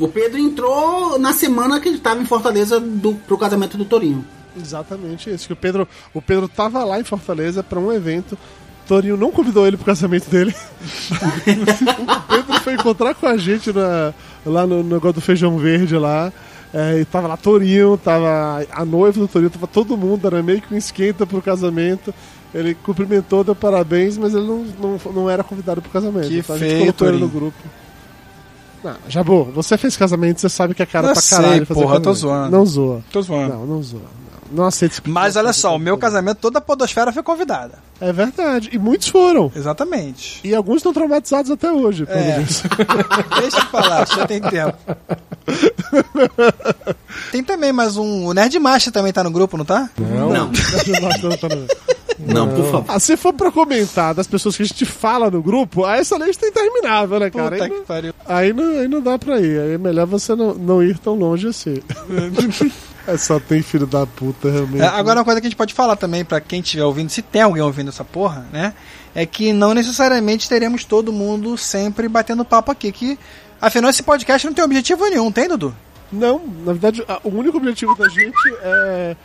O 0.00 0.08
Pedro 0.08 0.38
entrou 0.38 1.18
na 1.18 1.32
semana 1.32 1.78
que 1.80 1.88
ele 1.88 1.98
tava 1.98 2.20
em 2.22 2.26
Fortaleza 2.26 2.80
do, 2.80 3.14
pro 3.14 3.36
casamento 3.38 3.76
do 3.76 3.84
Torinho. 3.84 4.24
Exatamente 4.60 5.30
isso. 5.30 5.46
Que 5.46 5.52
o 5.52 5.56
Pedro, 5.56 5.86
o 6.14 6.20
Pedro 6.22 6.48
tava 6.48 6.82
lá 6.84 6.98
em 6.98 7.04
Fortaleza 7.04 7.62
pra 7.62 7.78
um 7.78 7.92
evento. 7.92 8.36
Torinho 8.88 9.16
não 9.16 9.30
convidou 9.30 9.66
ele 9.66 9.76
pro 9.76 9.86
casamento 9.86 10.28
dele. 10.28 10.52
o 10.80 12.20
Pedro 12.28 12.60
foi 12.62 12.74
encontrar 12.74 13.14
com 13.14 13.26
a 13.26 13.36
gente 13.36 13.72
na- 13.72 14.12
lá 14.44 14.66
no 14.66 14.82
no 14.82 14.94
negócio 14.94 15.14
do 15.14 15.20
feijão 15.20 15.56
verde 15.58 15.96
lá. 15.96 16.32
É, 16.72 17.00
e 17.00 17.04
tava 17.04 17.26
lá 17.26 17.36
Torinho, 17.36 17.96
tava 17.98 18.64
a 18.72 18.84
noiva 18.84 19.18
do 19.20 19.26
Torinho, 19.28 19.50
tava 19.50 19.66
todo 19.66 19.96
mundo, 19.96 20.24
era 20.26 20.40
meio 20.42 20.62
que 20.62 20.72
um 20.72 20.76
esquenta 20.78 21.26
pro 21.26 21.42
casamento. 21.42 22.14
Ele 22.54 22.74
cumprimentou, 22.74 23.44
deu 23.44 23.54
parabéns, 23.54 24.16
mas 24.18 24.34
ele 24.34 24.46
não, 24.46 24.64
não, 24.80 25.12
não 25.12 25.30
era 25.30 25.42
convidado 25.44 25.80
pro 25.82 25.90
casamento. 25.90 26.28
Que 26.28 26.38
então 26.38 26.56
a 26.56 26.58
feio, 26.58 26.70
gente 26.70 26.80
colocou 26.80 27.08
ele 27.08 27.18
no 27.18 27.28
Torinho. 27.28 27.40
grupo. 27.40 27.56
Não, 28.82 28.96
Jabô, 29.08 29.44
você 29.44 29.76
fez 29.76 29.96
casamento, 29.96 30.40
você 30.40 30.48
sabe 30.48 30.74
que 30.74 30.82
é 30.82 30.86
cara 30.86 31.08
Eu 31.08 31.12
pra 31.12 31.20
sei, 31.20 31.36
caralho. 31.38 31.66
fazer 31.66 31.80
porra, 31.80 31.96
eu 31.96 32.00
tô 32.00 32.10
casamento. 32.10 32.18
zoando. 32.20 32.50
Não 32.56 32.66
zoa. 32.66 33.00
Tô 33.12 33.22
zoando. 33.22 33.54
Não, 33.54 33.66
não 33.66 33.82
zoa. 33.82 34.00
Não, 34.50 34.68
explicação. 34.68 35.02
Mas 35.12 35.36
olha 35.36 35.52
só, 35.52 35.76
o 35.76 35.78
meu 35.78 35.96
casamento, 35.96 36.38
toda 36.38 36.58
a 36.58 36.60
podosfera 36.60 37.12
foi 37.12 37.22
convidada. 37.22 37.74
É 38.00 38.12
verdade. 38.12 38.70
E 38.72 38.78
muitos 38.78 39.08
foram. 39.08 39.52
Exatamente. 39.54 40.40
E 40.42 40.54
alguns 40.54 40.76
estão 40.78 40.92
traumatizados 40.92 41.50
até 41.50 41.70
hoje. 41.70 42.04
É. 42.08 42.38
Deixa 43.40 43.58
eu 43.58 43.66
falar, 43.66 44.06
já 44.08 44.26
tem 44.26 44.40
tempo. 44.40 44.76
Tem 47.30 47.42
também 47.44 47.72
mais 47.72 47.96
um. 47.96 48.26
O 48.26 48.32
Nerd 48.34 48.58
Master 48.58 48.92
também 48.92 49.12
tá 49.12 49.22
no 49.22 49.30
grupo, 49.30 49.56
não 49.56 49.64
tá? 49.64 49.88
Não, 49.98 50.30
Não, 50.30 50.30
não, 50.32 50.48
não, 50.50 51.66
não. 52.28 52.46
não, 52.46 52.54
por 52.54 52.64
favor. 52.70 52.84
Ah, 52.88 52.98
se 52.98 53.16
for 53.16 53.32
pra 53.32 53.50
comentar 53.50 54.14
das 54.14 54.26
pessoas 54.26 54.56
que 54.56 54.62
a 54.62 54.66
gente 54.66 54.84
fala 54.84 55.30
no 55.30 55.42
grupo, 55.42 55.84
aí 55.84 56.00
essa 56.00 56.16
lista 56.18 56.46
é 56.46 56.48
interminável, 56.48 57.18
né, 57.20 57.30
cara? 57.30 57.50
Puta 57.50 57.64
Aí, 57.64 57.70
que 57.70 57.76
não, 57.76 57.84
pariu. 57.84 58.14
aí, 58.26 58.52
não, 58.52 58.78
aí 58.80 58.88
não 58.88 59.00
dá 59.00 59.18
pra 59.18 59.38
ir. 59.40 59.60
Aí 59.60 59.72
é 59.74 59.78
melhor 59.78 60.06
você 60.06 60.34
não, 60.34 60.54
não 60.54 60.82
ir 60.82 60.98
tão 60.98 61.14
longe 61.14 61.48
assim. 61.48 61.80
é 63.12 63.16
só 63.16 63.38
tem 63.40 63.62
filho 63.62 63.86
da 63.86 64.06
puta, 64.06 64.50
realmente. 64.50 64.82
É, 64.82 64.86
agora, 64.86 65.20
uma 65.20 65.24
coisa 65.24 65.40
que 65.40 65.46
a 65.46 65.50
gente 65.50 65.56
pode 65.56 65.74
falar 65.74 65.96
também, 65.96 66.24
pra 66.24 66.40
quem 66.40 66.60
estiver 66.60 66.84
ouvindo, 66.84 67.10
se 67.10 67.22
tem 67.22 67.42
alguém 67.42 67.62
ouvindo 67.62 67.88
essa 67.88 68.04
porra, 68.04 68.46
né? 68.52 68.74
É 69.14 69.26
que 69.26 69.52
não 69.52 69.74
necessariamente 69.74 70.48
teremos 70.48 70.84
todo 70.84 71.12
mundo 71.12 71.56
sempre 71.58 72.08
batendo 72.08 72.44
papo 72.44 72.70
aqui. 72.70 72.92
Que, 72.92 73.18
afinal, 73.60 73.90
esse 73.90 74.02
podcast 74.02 74.46
não 74.46 74.54
tem 74.54 74.64
objetivo 74.64 75.08
nenhum, 75.08 75.30
tem, 75.32 75.48
Dudu? 75.48 75.74
Não, 76.12 76.40
na 76.64 76.72
verdade, 76.72 77.04
o 77.22 77.28
único 77.28 77.56
objetivo 77.58 77.94
da 77.96 78.08
gente 78.08 78.54
é. 78.62 79.16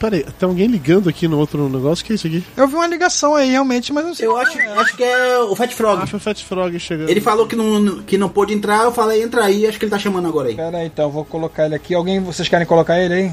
Peraí, 0.00 0.24
tem 0.38 0.48
alguém 0.48 0.66
ligando 0.66 1.10
aqui 1.10 1.28
no 1.28 1.38
outro 1.38 1.68
negócio? 1.68 2.02
que 2.02 2.12
é 2.12 2.14
isso 2.14 2.26
aqui? 2.26 2.42
Eu 2.56 2.66
vi 2.66 2.74
uma 2.74 2.86
ligação 2.86 3.34
aí, 3.34 3.50
realmente, 3.50 3.92
mas 3.92 4.02
não 4.02 4.14
sei. 4.14 4.26
Eu 4.26 4.34
acho, 4.34 4.58
acho 4.58 4.96
que 4.96 5.04
é 5.04 5.38
o 5.40 5.54
Fat 5.54 5.70
Frog. 5.74 6.08
Foi 6.08 6.16
o 6.16 6.22
Fat 6.22 6.42
Frog 6.42 6.80
chegando. 6.80 7.10
Ele 7.10 7.20
falou 7.20 7.46
que 7.46 7.54
não, 7.54 8.02
que 8.02 8.16
não 8.16 8.30
pôde 8.30 8.54
entrar, 8.54 8.84
eu 8.84 8.92
falei, 8.92 9.22
entra 9.22 9.44
aí, 9.44 9.66
acho 9.66 9.78
que 9.78 9.84
ele 9.84 9.90
tá 9.90 9.98
chamando 9.98 10.26
agora 10.26 10.48
aí. 10.48 10.56
Pera 10.56 10.78
aí, 10.78 10.86
então, 10.86 11.04
eu 11.04 11.10
vou 11.10 11.22
colocar 11.22 11.66
ele 11.66 11.74
aqui. 11.74 11.94
Alguém, 11.94 12.18
vocês 12.18 12.48
querem 12.48 12.66
colocar 12.66 12.98
ele 12.98 13.12
aí? 13.12 13.32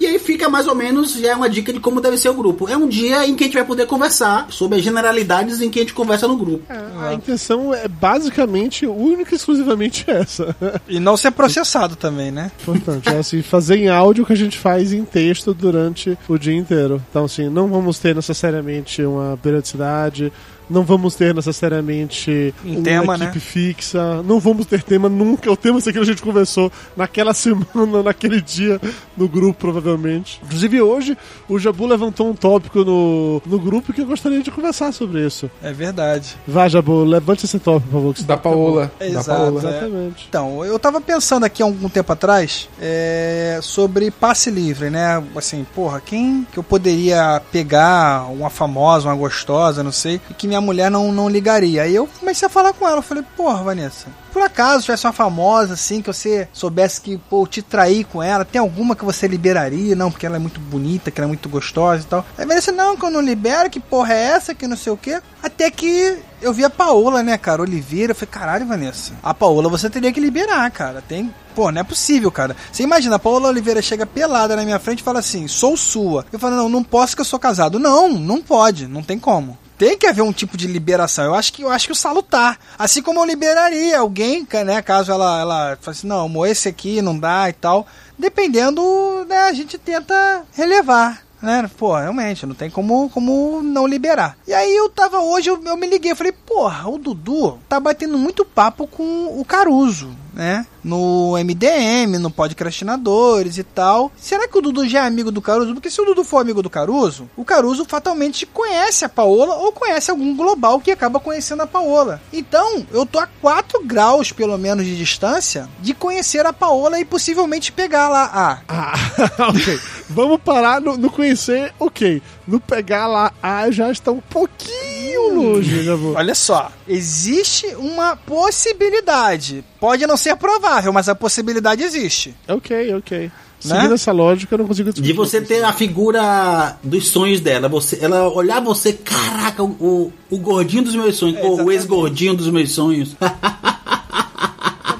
E 0.00 0.06
aí 0.06 0.18
fica 0.18 0.48
mais 0.48 0.66
ou 0.68 0.74
menos, 0.74 1.14
já 1.14 1.30
é 1.30 1.34
uma 1.34 1.50
dica 1.50 1.72
de 1.72 1.80
como 1.80 2.00
deve 2.00 2.16
ser 2.16 2.28
o 2.28 2.34
grupo. 2.34 2.68
É 2.68 2.76
um 2.76 2.88
dia 2.88 3.26
em 3.26 3.34
que 3.34 3.44
a 3.44 3.46
gente 3.46 3.56
vai 3.56 3.64
poder 3.64 3.86
conversar 3.86 4.46
sobre 4.50 4.78
as 4.78 4.84
generalidades 4.84 5.60
em 5.60 5.70
que 5.70 5.80
a 5.80 5.82
gente 5.82 5.94
conversa 5.94 6.28
no 6.28 6.36
grupo. 6.36 6.64
A 7.00 7.14
intenção 7.14 7.74
é 7.74 7.88
basicamente, 7.88 8.86
única 8.86 9.34
e 9.34 9.36
exclusivamente 9.36 10.04
essa. 10.08 10.54
E 10.88 11.00
não 11.00 11.16
ser 11.16 11.32
processado 11.32 11.96
também, 11.96 12.30
né? 12.30 12.50
Importante. 12.60 13.08
É 13.08 13.18
assim, 13.18 13.42
fazer 13.42 13.76
em 13.76 13.88
áudio 13.88 14.24
o 14.24 14.26
que 14.26 14.32
a 14.32 14.36
gente 14.36 14.58
faz 14.58 14.92
em 14.92 15.04
texto 15.04 15.52
durante 15.52 16.16
o 16.28 16.38
dia 16.38 16.54
inteiro. 16.54 17.02
Então, 17.10 17.24
assim, 17.24 17.48
não 17.48 17.68
vamos 17.68 17.98
ter 17.98 18.14
necessariamente 18.14 19.02
uma 19.02 19.36
periodicidade. 19.42 20.32
Não 20.68 20.82
vamos 20.82 21.14
ter 21.14 21.34
necessariamente 21.34 22.54
Um 22.64 22.74
uma 22.74 22.82
tema, 22.82 23.18
né? 23.18 23.24
equipe 23.26 23.40
fixa. 23.40 24.22
Não 24.22 24.38
vamos 24.38 24.66
ter 24.66 24.82
tema 24.82 25.08
nunca. 25.08 25.50
O 25.50 25.56
tema 25.56 25.78
esse 25.78 25.90
aqui 25.90 25.98
a 25.98 26.04
gente 26.04 26.22
conversou 26.22 26.70
naquela 26.96 27.32
semana, 27.34 28.02
naquele 28.04 28.40
dia, 28.40 28.80
no 29.16 29.28
grupo, 29.28 29.58
provavelmente. 29.58 30.40
Inclusive, 30.44 30.80
hoje, 30.82 31.18
o 31.48 31.58
Jabu 31.58 31.86
levantou 31.86 32.28
um 32.28 32.34
tópico 32.34 32.84
no, 32.84 33.42
no 33.46 33.58
grupo 33.58 33.92
que 33.92 34.00
eu 34.00 34.06
gostaria 34.06 34.42
de 34.42 34.50
conversar 34.50 34.92
sobre 34.92 35.26
isso. 35.26 35.50
É 35.62 35.72
verdade. 35.72 36.36
Vai, 36.46 36.68
Jabu, 36.68 37.04
levante 37.04 37.44
esse 37.44 37.58
tópico, 37.58 37.90
por 37.90 37.98
favor. 37.98 38.14
que 38.14 38.22
Da 38.24 38.36
tópico 38.36 38.80
é. 38.80 38.86
Paola. 38.98 39.12
Da. 39.12 39.24
Paola. 39.24 39.62
É. 39.62 39.68
Exatamente. 39.68 40.26
Então, 40.28 40.64
eu 40.64 40.78
tava 40.78 41.00
pensando 41.00 41.44
aqui 41.44 41.62
há 41.62 41.66
algum 41.66 41.88
tempo 41.88 42.12
atrás 42.12 42.68
é, 42.80 43.58
sobre 43.62 44.10
passe 44.10 44.50
livre, 44.50 44.90
né? 44.90 45.22
Assim, 45.36 45.66
porra, 45.74 46.00
quem 46.00 46.46
que 46.52 46.58
eu 46.58 46.62
poderia 46.62 47.40
pegar 47.52 48.30
uma 48.30 48.50
famosa, 48.50 49.08
uma 49.08 49.14
gostosa, 49.14 49.82
não 49.82 49.92
sei, 49.92 50.20
e 50.30 50.34
que 50.34 50.46
minha 50.60 50.66
mulher 50.66 50.90
não, 50.90 51.12
não 51.12 51.28
ligaria? 51.28 51.82
Aí 51.82 51.94
eu 51.94 52.08
comecei 52.18 52.46
a 52.46 52.50
falar 52.50 52.72
com 52.72 52.86
ela, 52.86 52.98
eu 52.98 53.02
falei, 53.02 53.24
porra, 53.36 53.62
Vanessa, 53.62 54.06
por 54.32 54.42
acaso 54.42 54.84
tivesse 54.84 55.06
uma 55.06 55.12
famosa 55.12 55.74
assim, 55.74 56.00
que 56.00 56.06
você 56.12 56.48
soubesse 56.52 57.00
que, 57.00 57.16
pô, 57.16 57.46
te 57.46 57.62
trair 57.62 58.04
com 58.04 58.22
ela, 58.22 58.44
tem 58.44 58.60
alguma 58.60 58.94
que 58.94 59.04
você 59.04 59.26
liberaria? 59.26 59.96
Não, 59.96 60.10
porque 60.10 60.26
ela 60.26 60.36
é 60.36 60.38
muito 60.38 60.60
bonita, 60.60 61.10
que 61.10 61.20
ela 61.20 61.26
é 61.26 61.28
muito 61.28 61.48
gostosa 61.48 62.02
e 62.02 62.06
tal. 62.06 62.26
Aí 62.36 62.44
a 62.44 62.46
Vanessa, 62.46 62.72
não, 62.72 62.96
que 62.96 63.04
eu 63.04 63.10
não 63.10 63.20
libero, 63.20 63.70
que 63.70 63.80
porra 63.80 64.14
é 64.14 64.22
essa, 64.22 64.54
que 64.54 64.66
não 64.66 64.76
sei 64.76 64.92
o 64.92 64.96
quê. 64.96 65.20
Até 65.42 65.70
que 65.70 66.18
eu 66.40 66.52
vi 66.52 66.64
a 66.64 66.70
Paola, 66.70 67.22
né, 67.22 67.36
cara, 67.38 67.62
Oliveira, 67.62 68.12
eu 68.12 68.14
falei, 68.14 68.30
caralho, 68.30 68.66
Vanessa, 68.66 69.12
a 69.22 69.34
Paola 69.34 69.68
você 69.68 69.88
teria 69.90 70.12
que 70.12 70.20
liberar, 70.20 70.70
cara, 70.70 71.02
tem... 71.06 71.32
Pô, 71.54 71.72
não 71.72 71.80
é 71.80 71.84
possível, 71.84 72.30
cara. 72.30 72.54
Você 72.70 72.84
imagina, 72.84 73.16
a 73.16 73.18
Paola 73.18 73.48
Oliveira 73.48 73.82
chega 73.82 74.06
pelada 74.06 74.54
na 74.54 74.62
minha 74.62 74.78
frente 74.78 75.00
e 75.00 75.02
fala 75.02 75.18
assim, 75.18 75.48
sou 75.48 75.76
sua. 75.76 76.24
Eu 76.32 76.38
falo, 76.38 76.54
não, 76.54 76.68
não 76.68 76.84
posso 76.84 77.16
que 77.16 77.20
eu 77.20 77.24
sou 77.24 77.36
casado. 77.36 77.80
Não, 77.80 78.08
não 78.08 78.40
pode, 78.40 78.86
não 78.86 79.02
tem 79.02 79.18
como. 79.18 79.58
Tem 79.78 79.96
que 79.96 80.08
haver 80.08 80.22
um 80.22 80.32
tipo 80.32 80.56
de 80.56 80.66
liberação. 80.66 81.24
Eu 81.24 81.34
acho 81.34 81.52
que 81.52 81.62
eu 81.62 81.70
acho 81.70 81.86
que 81.86 81.92
o 81.92 81.96
salutar. 81.96 82.58
Assim 82.76 83.00
como 83.00 83.20
eu 83.20 83.24
liberaria 83.24 83.98
alguém, 83.98 84.46
né? 84.66 84.82
Caso 84.82 85.12
ela, 85.12 85.40
ela 85.40 85.78
fale 85.80 85.96
assim, 85.96 86.06
não, 86.08 86.44
esse 86.44 86.68
aqui 86.68 87.00
não 87.00 87.16
dá 87.16 87.48
e 87.48 87.52
tal. 87.52 87.86
Dependendo, 88.18 88.82
né, 89.28 89.38
a 89.42 89.52
gente 89.52 89.78
tenta 89.78 90.42
relevar. 90.52 91.22
Né? 91.40 91.70
Pô, 91.78 91.96
realmente, 91.96 92.44
não 92.44 92.54
tem 92.54 92.68
como, 92.68 93.08
como 93.10 93.62
não 93.62 93.86
liberar. 93.86 94.36
E 94.46 94.52
aí 94.52 94.74
eu 94.74 94.88
tava 94.88 95.20
hoje, 95.20 95.48
eu, 95.48 95.62
eu 95.64 95.76
me 95.76 95.86
liguei, 95.86 96.14
falei, 96.14 96.32
porra, 96.32 96.88
o 96.88 96.98
Dudu 96.98 97.60
tá 97.68 97.78
batendo 97.78 98.18
muito 98.18 98.44
papo 98.44 98.88
com 98.88 99.40
o 99.40 99.44
Caruso, 99.44 100.10
né? 100.34 100.66
No 100.88 101.34
MDM, 101.36 102.18
no 102.18 102.30
Podcrastinadores 102.30 103.58
e 103.58 103.62
tal. 103.62 104.10
Será 104.16 104.48
que 104.48 104.56
o 104.56 104.62
Dudu 104.62 104.88
já 104.88 105.04
é 105.04 105.06
amigo 105.06 105.30
do 105.30 105.42
Caruso? 105.42 105.74
Porque 105.74 105.90
se 105.90 106.00
o 106.00 106.04
Dudu 106.06 106.24
for 106.24 106.38
amigo 106.38 106.62
do 106.62 106.70
Caruso, 106.70 107.28
o 107.36 107.44
Caruso 107.44 107.84
fatalmente 107.84 108.46
conhece 108.46 109.04
a 109.04 109.08
Paola 109.08 109.54
ou 109.56 109.70
conhece 109.70 110.10
algum 110.10 110.34
global 110.34 110.80
que 110.80 110.90
acaba 110.90 111.20
conhecendo 111.20 111.62
a 111.62 111.66
Paola. 111.66 112.22
Então, 112.32 112.86
eu 112.90 113.04
tô 113.04 113.18
a 113.18 113.26
4 113.26 113.84
graus, 113.84 114.32
pelo 114.32 114.56
menos, 114.56 114.86
de 114.86 114.96
distância 114.96 115.68
de 115.80 115.92
conhecer 115.92 116.46
a 116.46 116.52
Paola 116.54 116.98
e 116.98 117.04
possivelmente 117.04 117.70
pegar 117.70 118.08
lá 118.08 118.30
a. 118.32 118.58
Ah, 118.66 118.94
ok. 119.50 119.80
Vamos 120.08 120.40
parar 120.40 120.80
no, 120.80 120.96
no 120.96 121.10
conhecer, 121.10 121.74
ok. 121.78 122.22
No 122.46 122.58
pegar 122.58 123.06
lá, 123.06 123.30
ah, 123.42 123.70
já 123.70 123.92
está 123.92 124.10
um 124.10 124.20
pouquinho 124.20 124.97
longe, 125.42 125.90
vou. 125.90 126.14
Olha 126.14 126.34
só, 126.34 126.70
existe 126.86 127.66
uma 127.76 128.16
possibilidade. 128.16 129.64
Pode 129.80 130.06
não 130.06 130.16
ser 130.16 130.36
provável, 130.36 130.92
mas 130.92 131.08
a 131.08 131.14
possibilidade 131.14 131.82
existe. 131.82 132.34
Ok, 132.46 132.94
ok. 132.94 133.30
Né? 133.64 133.74
Seguindo 133.74 133.94
essa 133.94 134.12
lógica, 134.12 134.54
eu 134.54 134.58
não 134.58 134.66
consigo 134.66 134.92
De 134.92 135.12
você 135.12 135.40
ter 135.40 135.64
a 135.64 135.72
figura 135.72 136.76
dos 136.82 137.08
sonhos 137.08 137.40
dela, 137.40 137.68
você, 137.68 137.98
ela 138.00 138.28
olhar 138.28 138.60
você, 138.60 138.92
caraca, 138.92 139.64
o, 139.64 139.72
o, 139.80 140.12
o 140.30 140.38
gordinho 140.38 140.84
dos 140.84 140.94
meus 140.94 141.16
sonhos, 141.16 141.38
ou 141.42 141.64
o 141.64 141.72
ex-gordinho 141.72 142.34
dos 142.34 142.48
meus 142.48 142.70
sonhos. 142.72 143.16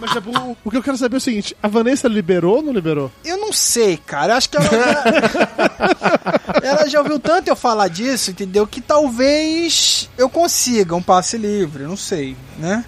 Mas, 0.01 0.13
Jabu, 0.13 0.57
o 0.65 0.71
que 0.71 0.77
eu 0.77 0.83
quero 0.83 0.97
saber 0.97 1.17
é 1.17 1.19
o 1.19 1.21
seguinte: 1.21 1.57
a 1.63 1.69
Vanessa 1.69 2.07
liberou 2.09 2.57
ou 2.57 2.63
não 2.63 2.73
liberou? 2.73 3.11
Eu 3.25 3.37
não 3.39 3.53
sei, 3.53 3.97
cara. 3.97 4.33
Eu 4.33 4.37
acho 4.37 4.49
que 4.51 4.57
ela 4.57 4.67
já... 4.67 5.05
ela 6.63 6.89
já 6.89 7.01
ouviu 7.01 7.19
tanto 7.19 7.49
eu 7.49 7.57
falar 7.57 7.89
disso, 7.89 8.31
entendeu? 8.31 8.67
Que 8.67 8.81
talvez 8.81 10.09
eu 10.17 10.29
consiga 10.29 10.95
um 10.95 11.03
passe 11.03 11.37
livre, 11.37 11.85
não 11.85 11.97
sei, 11.97 12.37
né? 12.59 12.85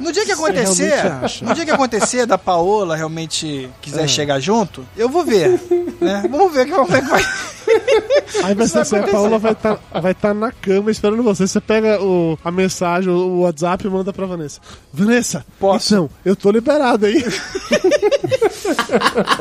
No 0.00 0.12
dia 0.12 0.24
que 0.24 0.32
acontecer, 0.32 0.94
no 1.42 1.54
dia 1.54 1.64
que 1.64 1.70
acontecer 1.70 2.26
da 2.26 2.38
Paola 2.38 2.96
realmente 2.96 3.68
quiser 3.80 4.04
É. 4.04 4.08
chegar 4.08 4.40
junto, 4.40 4.86
eu 4.96 5.08
vou 5.08 5.24
ver, 5.24 5.60
né? 6.00 6.24
Vamos 6.30 6.52
ver 6.52 6.68
como 6.70 6.94
é 6.96 7.00
que 7.00 7.08
vai. 7.08 7.22
Aí 8.44 8.54
vai 8.54 8.66
ser 8.66 8.78
assim, 8.80 8.96
a 8.96 9.00
vai 9.00 9.10
Paola 9.10 9.38
vai 9.38 9.52
estar 9.52 9.78
vai 10.00 10.14
tá 10.14 10.34
na 10.34 10.52
cama 10.52 10.90
esperando 10.90 11.22
você. 11.22 11.46
Você 11.46 11.60
pega 11.60 12.00
o, 12.02 12.38
a 12.44 12.50
mensagem, 12.50 13.10
o 13.10 13.40
WhatsApp 13.40 13.86
e 13.86 13.90
manda 13.90 14.12
pra 14.12 14.26
Vanessa. 14.26 14.60
Vanessa, 14.92 15.44
Posso? 15.58 15.94
então, 15.94 16.10
eu 16.24 16.36
tô 16.36 16.50
liberado 16.50 17.06
aí. 17.06 17.24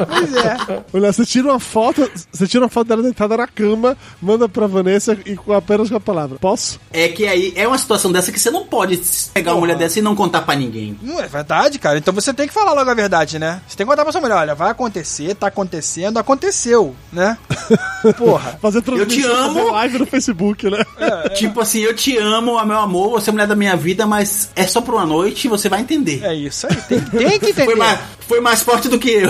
Pois 0.07 0.35
é. 0.35 0.83
Olha, 0.93 1.11
você 1.11 1.25
tira 1.25 1.47
uma 1.47 1.59
foto, 1.59 2.09
você 2.31 2.47
tira 2.47 2.63
uma 2.63 2.69
foto 2.69 2.87
dela 2.87 3.03
deitada 3.03 3.37
na 3.37 3.47
cama, 3.47 3.97
manda 4.21 4.47
pra 4.47 4.67
Vanessa 4.67 5.17
e 5.25 5.35
com 5.35 5.53
apenas 5.53 5.89
com 5.89 5.95
a 5.95 5.99
palavra. 5.99 6.37
Posso? 6.39 6.79
É 6.91 7.07
que 7.07 7.27
aí 7.27 7.53
é 7.55 7.67
uma 7.67 7.77
situação 7.77 8.11
dessa 8.11 8.31
que 8.31 8.39
você 8.39 8.49
não 8.49 8.65
pode 8.65 9.01
pegar 9.33 9.53
uma 9.53 9.61
mulher 9.61 9.77
dessa 9.77 9.99
e 9.99 10.01
não 10.01 10.15
contar 10.15 10.41
pra 10.41 10.55
ninguém. 10.55 10.97
Não 11.01 11.19
é 11.19 11.27
verdade, 11.27 11.79
cara. 11.79 11.97
Então 11.97 12.13
você 12.13 12.33
tem 12.33 12.47
que 12.47 12.53
falar 12.53 12.73
logo 12.73 12.89
a 12.89 12.93
verdade, 12.93 13.39
né? 13.39 13.61
Você 13.67 13.77
tem 13.77 13.85
que 13.85 13.89
contar 13.89 14.03
pra 14.03 14.11
sua 14.11 14.21
mulher, 14.21 14.35
olha, 14.35 14.55
vai 14.55 14.71
acontecer, 14.71 15.35
tá 15.35 15.47
acontecendo, 15.47 16.17
aconteceu, 16.17 16.95
né? 17.11 17.37
Porra. 18.17 18.57
Fazer 18.61 18.81
transmissão, 18.81 19.31
amo. 19.31 19.53
fazer 19.53 19.71
live 19.71 19.99
no 19.99 20.05
Facebook, 20.05 20.69
né? 20.69 20.83
Tipo 21.35 21.61
assim, 21.61 21.79
eu 21.79 21.95
te 21.95 22.17
amo, 22.17 22.63
meu 22.65 22.77
amor, 22.77 23.11
você 23.11 23.29
é 23.29 23.31
a 23.31 23.33
mulher 23.33 23.47
da 23.47 23.55
minha 23.55 23.75
vida, 23.75 24.05
mas 24.05 24.49
é 24.55 24.65
só 24.65 24.81
por 24.81 24.95
uma 24.95 25.05
noite 25.05 25.45
e 25.45 25.49
você 25.49 25.69
vai 25.69 25.81
entender. 25.81 26.23
É 26.23 26.33
isso 26.33 26.67
aí. 26.67 26.75
Tem, 26.75 27.01
tem 27.01 27.39
que 27.39 27.49
entender. 27.51 27.65
Foi 27.65 27.75
mais, 27.75 27.99
foi 28.19 28.41
mais 28.41 28.61
forte 28.61 28.89
do 28.89 28.99
que 28.99 29.09
eu. 29.09 29.29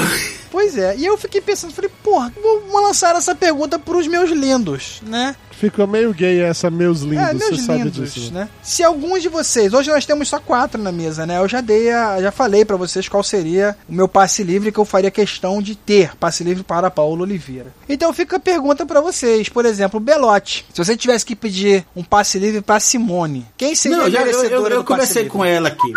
Pois 0.49 0.77
é. 0.77 0.95
E 0.97 1.05
eu 1.05 1.17
fiquei 1.17 1.41
pensando, 1.41 1.73
falei, 1.73 1.91
porra, 2.03 2.31
vou 2.41 2.81
lançar 2.81 3.15
essa 3.15 3.35
pergunta 3.35 3.77
pros 3.77 4.07
meus 4.07 4.29
lindos, 4.31 5.01
né? 5.05 5.35
Ficou 5.60 5.88
meio 5.88 6.14
gay 6.14 6.39
essa, 6.41 6.70
meus 6.70 7.01
lindos, 7.01 7.18
É, 7.30 7.34
meus 7.34 7.49
você 7.58 7.58
sabe 7.64 7.84
lindos, 7.84 8.14
disso. 8.14 8.32
né? 8.34 8.47
Se 8.62 8.84
alguns 8.84 9.24
de 9.24 9.28
vocês, 9.30 9.74
hoje 9.74 9.89
nós 9.89 10.05
temos 10.05 10.28
só 10.28 10.39
quatro 10.39 10.80
na 10.82 10.91
mesa, 10.91 11.26
né? 11.26 11.38
Eu 11.39 11.47
já 11.47 11.62
dei, 11.62 11.91
a, 11.91 12.22
já 12.22 12.32
falei 12.32 12.64
pra 12.64 12.76
vocês 12.78 13.10
qual 13.10 13.24
seria 13.24 13.76
o 13.89 13.93
meu 13.93 14.08
passe 14.08 14.43
livre 14.43 14.72
que 14.72 14.78
eu 14.78 14.86
faria 14.86 15.10
questão 15.10 15.60
de 15.62 15.76
ter 15.76 16.16
passe 16.18 16.43
livre 16.43 16.64
para 16.64 16.91
Paulo 16.91 17.24
Oliveira. 17.24 17.74
Então 17.89 18.14
fica 18.14 18.36
a 18.36 18.39
pergunta 18.39 18.86
pra 18.86 19.01
vocês, 19.01 19.49
por 19.49 19.66
exemplo, 19.66 19.99
Belote. 19.99 20.64
Se 20.72 20.84
você 20.86 20.95
tivesse 20.95 21.26
que 21.26 21.36
pedir 21.36 21.86
um 21.95 22.03
passe 22.03 22.38
livre 22.38 22.62
pra 22.62 22.80
Simone, 22.80 23.45
quem 23.58 23.74
seria 23.74 23.97
Não, 23.97 24.05
a 24.05 24.10
já, 24.12 24.20
eu, 24.20 24.26
merecedora 24.26 24.55
eu, 24.76 24.78
eu 24.78 24.84
do 24.84 24.84
passe 24.84 24.88
conversei 24.88 25.24
livre? 25.24 25.38
com 25.38 25.43
ela 25.43 25.70
aqui. 25.70 25.91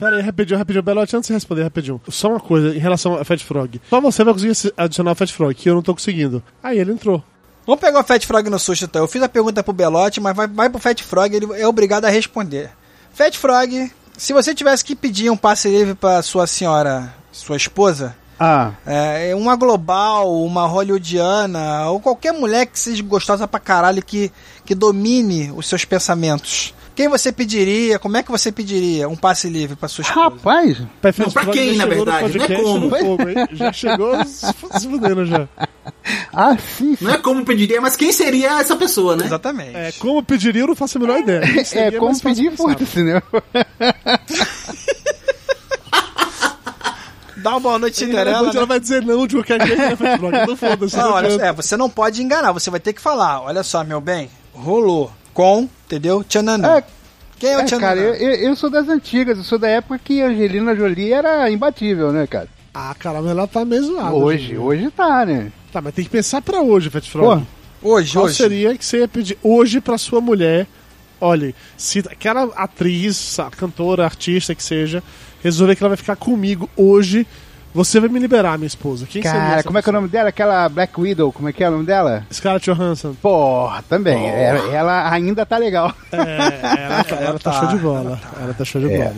Pera 0.00 0.16
aí, 0.16 0.22
rapidinho, 0.22 0.58
rapidinho. 0.58 0.82
Belote, 0.82 1.16
antes 1.16 1.26
de 1.28 1.32
responder, 1.34 1.62
rapidinho. 1.64 2.00
Só 2.08 2.28
uma 2.30 2.40
coisa 2.40 2.74
em 2.74 2.78
relação 2.78 3.14
a 3.16 3.24
Fat 3.24 3.40
Frog. 3.44 3.80
Só 3.90 4.00
você 4.00 4.22
vai 4.24 4.32
conseguir 4.34 4.72
adicionar 4.76 5.12
o 5.12 5.14
Fat 5.14 5.30
Frog, 5.32 5.54
que 5.54 5.68
eu 5.68 5.74
não 5.74 5.82
tô 5.82 5.92
conseguindo. 5.94 6.42
Aí 6.62 6.78
ele 6.78 6.92
entrou. 6.92 7.22
Vamos 7.68 7.82
pegar 7.82 8.00
o 8.00 8.02
Fat 8.02 8.24
Frog 8.24 8.48
no 8.48 8.58
susto 8.58 8.86
então. 8.86 9.02
Eu 9.02 9.06
fiz 9.06 9.22
a 9.22 9.28
pergunta 9.28 9.62
pro 9.62 9.74
Belote, 9.74 10.22
mas 10.22 10.34
vai, 10.34 10.46
vai 10.46 10.70
pro 10.70 10.80
Fat 10.80 10.98
Frog, 11.02 11.36
ele 11.36 11.46
é 11.60 11.68
obrigado 11.68 12.06
a 12.06 12.08
responder. 12.08 12.70
Fat 13.12 13.36
Frog, 13.36 13.92
se 14.16 14.32
você 14.32 14.54
tivesse 14.54 14.82
que 14.82 14.96
pedir 14.96 15.28
um 15.28 15.36
passe 15.36 15.68
livre 15.68 15.94
pra 15.94 16.22
sua 16.22 16.46
senhora, 16.46 17.12
sua 17.30 17.58
esposa, 17.58 18.16
Ah, 18.40 18.72
é, 18.86 19.34
uma 19.34 19.54
global, 19.54 20.42
uma 20.42 20.66
hollywoodiana, 20.66 21.90
ou 21.90 22.00
qualquer 22.00 22.32
mulher 22.32 22.64
que 22.64 22.80
seja 22.80 23.02
gostosa 23.02 23.46
pra 23.46 23.60
caralho, 23.60 24.02
que, 24.02 24.32
que 24.64 24.74
domine 24.74 25.52
os 25.54 25.68
seus 25.68 25.84
pensamentos. 25.84 26.72
Quem 26.98 27.06
você 27.06 27.30
pediria? 27.30 27.96
Como 27.96 28.16
é 28.16 28.24
que 28.24 28.30
você 28.32 28.50
pediria 28.50 29.08
um 29.08 29.14
passe 29.14 29.48
livre 29.48 29.76
pra 29.76 29.88
sua 29.88 30.02
esposa? 30.02 30.20
rapaz, 30.34 30.80
Não, 31.16 31.30
pra 31.30 31.46
quem, 31.46 31.76
na 31.76 31.86
verdade? 31.86 32.36
Não 32.36 32.44
é 32.44 32.48
como. 32.60 32.90
fogo? 32.90 33.22
Já 33.54 33.72
chegou 33.72 34.24
se 34.24 34.52
fu- 34.52 34.68
se 34.80 34.88
fudendo 34.88 35.24
já. 35.24 35.46
ah, 36.34 36.56
sim, 36.58 36.96
sim. 36.96 37.04
Não 37.04 37.14
é 37.14 37.18
como 37.18 37.44
pediria, 37.44 37.80
mas 37.80 37.94
quem 37.94 38.10
seria 38.10 38.58
essa 38.58 38.74
pessoa, 38.74 39.14
né? 39.14 39.26
Exatamente. 39.26 39.76
É, 39.76 39.92
como 40.00 40.24
pediria, 40.24 40.62
eu 40.62 40.66
não 40.66 40.74
faço 40.74 40.98
a 40.98 41.00
menor 41.00 41.20
ideia. 41.20 41.60
É 41.60 41.62
seria, 41.62 42.00
como 42.00 42.20
pedir 42.20 42.50
foda-se, 42.56 43.00
né? 43.04 43.22
Dá 47.36 47.50
uma 47.50 47.60
boa 47.60 47.78
noite, 47.78 48.02
Ela, 48.02 48.10
Cinderela. 48.10 48.38
ela 48.48 48.52
né? 48.52 48.66
vai 48.66 48.80
dizer 48.80 49.02
não 49.04 49.24
de 49.24 49.36
qualquer 49.36 49.64
jeito, 49.64 50.02
né? 50.02 50.18
Não 50.48 50.56
foda-se. 50.56 50.96
Não, 50.96 51.04
não 51.10 51.12
olha, 51.12 51.28
é, 51.42 51.52
você 51.52 51.76
não 51.76 51.88
pode 51.88 52.20
enganar, 52.24 52.50
você 52.50 52.68
vai 52.70 52.80
ter 52.80 52.92
que 52.92 53.00
falar. 53.00 53.40
Olha 53.42 53.62
só, 53.62 53.84
meu 53.84 54.00
bem, 54.00 54.28
rolou 54.52 55.12
com, 55.34 55.68
entendeu? 55.86 56.22
Tchananã. 56.24 56.76
É, 56.78 56.84
Quem 57.38 57.50
é 57.50 57.56
o 57.56 57.60
É, 57.60 57.64
Tchananã? 57.64 57.86
cara, 57.88 58.00
eu, 58.00 58.14
eu 58.14 58.48
eu 58.50 58.56
sou 58.56 58.68
das 58.70 58.88
antigas, 58.88 59.38
eu 59.38 59.44
sou 59.44 59.58
da 59.58 59.68
época 59.68 59.98
que 60.02 60.20
Angelina 60.22 60.74
Jolie 60.74 61.12
era 61.12 61.50
imbatível, 61.50 62.12
né, 62.12 62.26
cara? 62.26 62.48
Ah, 62.74 62.94
cara, 62.98 63.20
mas 63.20 63.30
ela 63.30 63.46
tá 63.46 63.64
meio 63.64 63.82
zoada. 63.84 64.14
hoje, 64.14 64.46
gente. 64.48 64.56
hoje 64.58 64.90
tá, 64.90 65.24
né? 65.26 65.50
Tá, 65.72 65.80
mas 65.80 65.94
tem 65.94 66.04
que 66.04 66.10
pensar 66.10 66.40
pra 66.42 66.60
hoje, 66.60 66.90
Fat 66.90 67.04
Frog. 67.08 67.40
Pô, 67.80 67.90
Hoje, 67.90 68.12
Qual 68.14 68.24
hoje. 68.24 68.34
seria 68.34 68.76
que 68.76 68.84
você 68.84 68.98
ia 68.98 69.08
pedir 69.08 69.38
hoje 69.42 69.80
pra 69.80 69.96
sua 69.98 70.20
mulher? 70.20 70.66
Olha, 71.20 71.54
se 71.76 72.00
aquela 72.00 72.44
atriz, 72.56 73.36
cantora, 73.56 74.04
artista 74.04 74.54
que 74.54 74.62
seja, 74.62 75.02
resolver 75.42 75.76
que 75.76 75.82
ela 75.82 75.88
vai 75.90 75.96
ficar 75.96 76.16
comigo 76.16 76.68
hoje, 76.76 77.24
você 77.84 78.00
vai 78.00 78.08
me 78.08 78.18
liberar, 78.18 78.58
minha 78.58 78.66
esposa. 78.66 79.06
Quem 79.06 79.22
seria 79.22 79.38
cara, 79.38 79.62
como 79.62 79.78
é 79.78 79.82
que 79.82 79.88
é 79.88 79.90
o 79.90 79.92
pessoa? 79.92 80.00
nome 80.00 80.08
dela? 80.08 80.28
Aquela 80.28 80.68
Black 80.68 81.00
Widow, 81.00 81.32
como 81.32 81.48
é 81.48 81.52
que 81.52 81.62
é 81.64 81.68
o 81.68 81.72
nome 81.72 81.84
dela? 81.86 82.24
Scarlett 82.32 82.70
Johansson. 82.70 83.14
Porra, 83.22 83.82
também. 83.88 84.28
Ela, 84.28 84.74
ela 84.74 85.12
ainda 85.12 85.46
tá 85.46 85.56
legal. 85.58 85.92
É, 86.12 86.16
ela, 86.84 87.04
tá, 87.04 87.16
ela 87.22 87.38
tá 87.38 87.52
show 87.52 87.68
de 87.68 87.76
bola. 87.78 88.20
Ela 88.40 88.54
tá 88.54 88.64
show 88.64 88.80
de 88.80 88.92
É. 88.92 88.98
bola. 88.98 89.14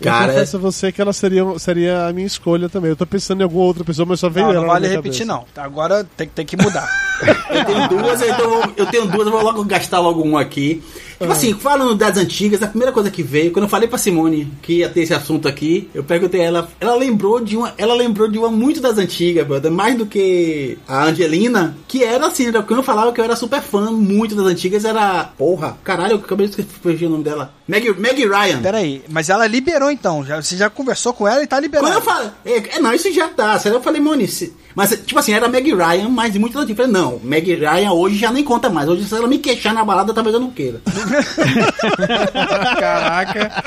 Cara, 0.00 0.26
eu 0.26 0.34
confesso 0.34 0.56
a 0.56 0.60
você 0.60 0.92
que 0.92 1.02
ela 1.02 1.12
seria, 1.12 1.42
seria 1.58 2.06
a 2.06 2.12
minha 2.12 2.26
escolha 2.26 2.68
também. 2.68 2.88
Eu 2.90 2.94
tô 2.96 3.04
pensando 3.04 3.40
em 3.40 3.42
alguma 3.44 3.64
outra 3.64 3.82
pessoa, 3.82 4.06
mas 4.06 4.20
só 4.20 4.28
veio 4.28 4.46
Não, 4.46 4.52
ela. 4.52 4.60
não 4.60 4.68
vale 4.68 4.86
repetir, 4.86 5.26
cabeça. 5.26 5.44
não. 5.56 5.64
Agora 5.64 6.04
tem, 6.16 6.28
tem 6.28 6.46
que 6.46 6.56
mudar. 6.56 6.88
Eu 7.50 7.64
tenho 7.64 7.88
duas, 7.88 8.22
então 8.22 8.72
eu 8.76 8.86
tenho 8.86 9.06
duas, 9.06 9.26
eu 9.26 9.32
vou 9.32 9.42
logo 9.42 9.64
gastar 9.64 9.98
logo 10.00 10.22
uma 10.22 10.40
aqui. 10.40 10.82
Tipo 11.18 11.32
assim, 11.32 11.52
falando 11.52 11.96
das 11.96 12.16
antigas, 12.16 12.62
a 12.62 12.68
primeira 12.68 12.92
coisa 12.92 13.10
que 13.10 13.24
veio, 13.24 13.50
quando 13.50 13.64
eu 13.64 13.68
falei 13.68 13.88
pra 13.88 13.98
Simone 13.98 14.52
que 14.62 14.74
ia 14.74 14.88
ter 14.88 15.00
esse 15.02 15.12
assunto 15.12 15.48
aqui, 15.48 15.90
eu 15.92 16.04
perguntei 16.04 16.42
a 16.42 16.44
ela, 16.44 16.68
ela 16.78 16.94
lembrou 16.94 17.40
de 17.40 17.56
uma, 17.56 17.74
ela 17.76 17.92
lembrou 17.94 18.28
de 18.28 18.38
uma 18.38 18.48
muito 18.50 18.80
das 18.80 18.98
antigas, 18.98 19.44
brother, 19.44 19.72
mais 19.72 19.96
do 19.98 20.06
que 20.06 20.78
a 20.86 21.06
Angelina, 21.06 21.76
que 21.88 22.04
era 22.04 22.24
assim, 22.28 22.46
era 22.46 22.62
quando 22.62 22.78
eu 22.78 22.84
falava 22.84 23.12
que 23.12 23.20
eu 23.20 23.24
era 23.24 23.34
super 23.34 23.60
fã 23.60 23.90
muito 23.90 24.36
das 24.36 24.46
antigas, 24.46 24.84
era, 24.84 25.24
porra, 25.36 25.76
caralho, 25.82 26.12
eu 26.12 26.18
acabei 26.18 26.46
de 26.46 26.60
esquecer 26.60 27.06
o 27.06 27.10
nome 27.10 27.24
dela. 27.24 27.52
Meg, 27.66 27.92
Meg 27.98 28.24
Ryan. 28.24 28.62
Peraí, 28.62 29.02
mas 29.08 29.28
ela 29.28 29.46
liberou 29.48 29.90
então. 29.90 30.24
Já, 30.24 30.40
você 30.40 30.56
já 30.56 30.70
conversou 30.70 31.12
com 31.12 31.26
ela 31.26 31.42
e 31.42 31.46
tá 31.48 31.58
liberando. 31.58 31.88
Quando 31.90 31.96
eu 31.96 32.02
falei, 32.02 32.30
é, 32.44 32.76
é, 32.76 32.80
não, 32.80 32.94
isso 32.94 33.12
já 33.12 33.26
tá. 33.28 33.60
Eu 33.64 33.82
falei, 33.82 34.00
Moni, 34.00 34.26
se- 34.28 34.54
mas 34.74 34.90
tipo 35.04 35.18
assim, 35.18 35.32
era 35.32 35.48
Meg 35.48 35.74
Ryan, 35.74 36.08
mas 36.08 36.34
muito 36.36 36.56
antigo. 36.58 36.80
Eu 36.80 36.86
falei, 36.86 36.92
não, 36.92 37.07
Meg 37.22 37.54
Ryan 37.54 37.92
hoje 37.92 38.16
já 38.16 38.30
nem 38.30 38.44
conta 38.44 38.68
mais. 38.68 38.88
Hoje, 38.88 39.04
se 39.04 39.14
ela 39.14 39.28
me 39.28 39.38
queixar 39.38 39.74
na 39.74 39.84
balada, 39.84 40.12
talvez 40.14 40.34
eu 40.34 40.40
não 40.40 40.50
queira. 40.50 40.80
Caraca. 42.78 43.62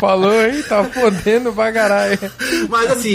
Falou, 0.00 0.44
hein? 0.44 0.62
Tá 0.68 0.84
fodendo 0.84 1.52
pra 1.52 1.72
caralho. 1.72 2.18
Mas 2.68 2.90
assim, 2.90 3.14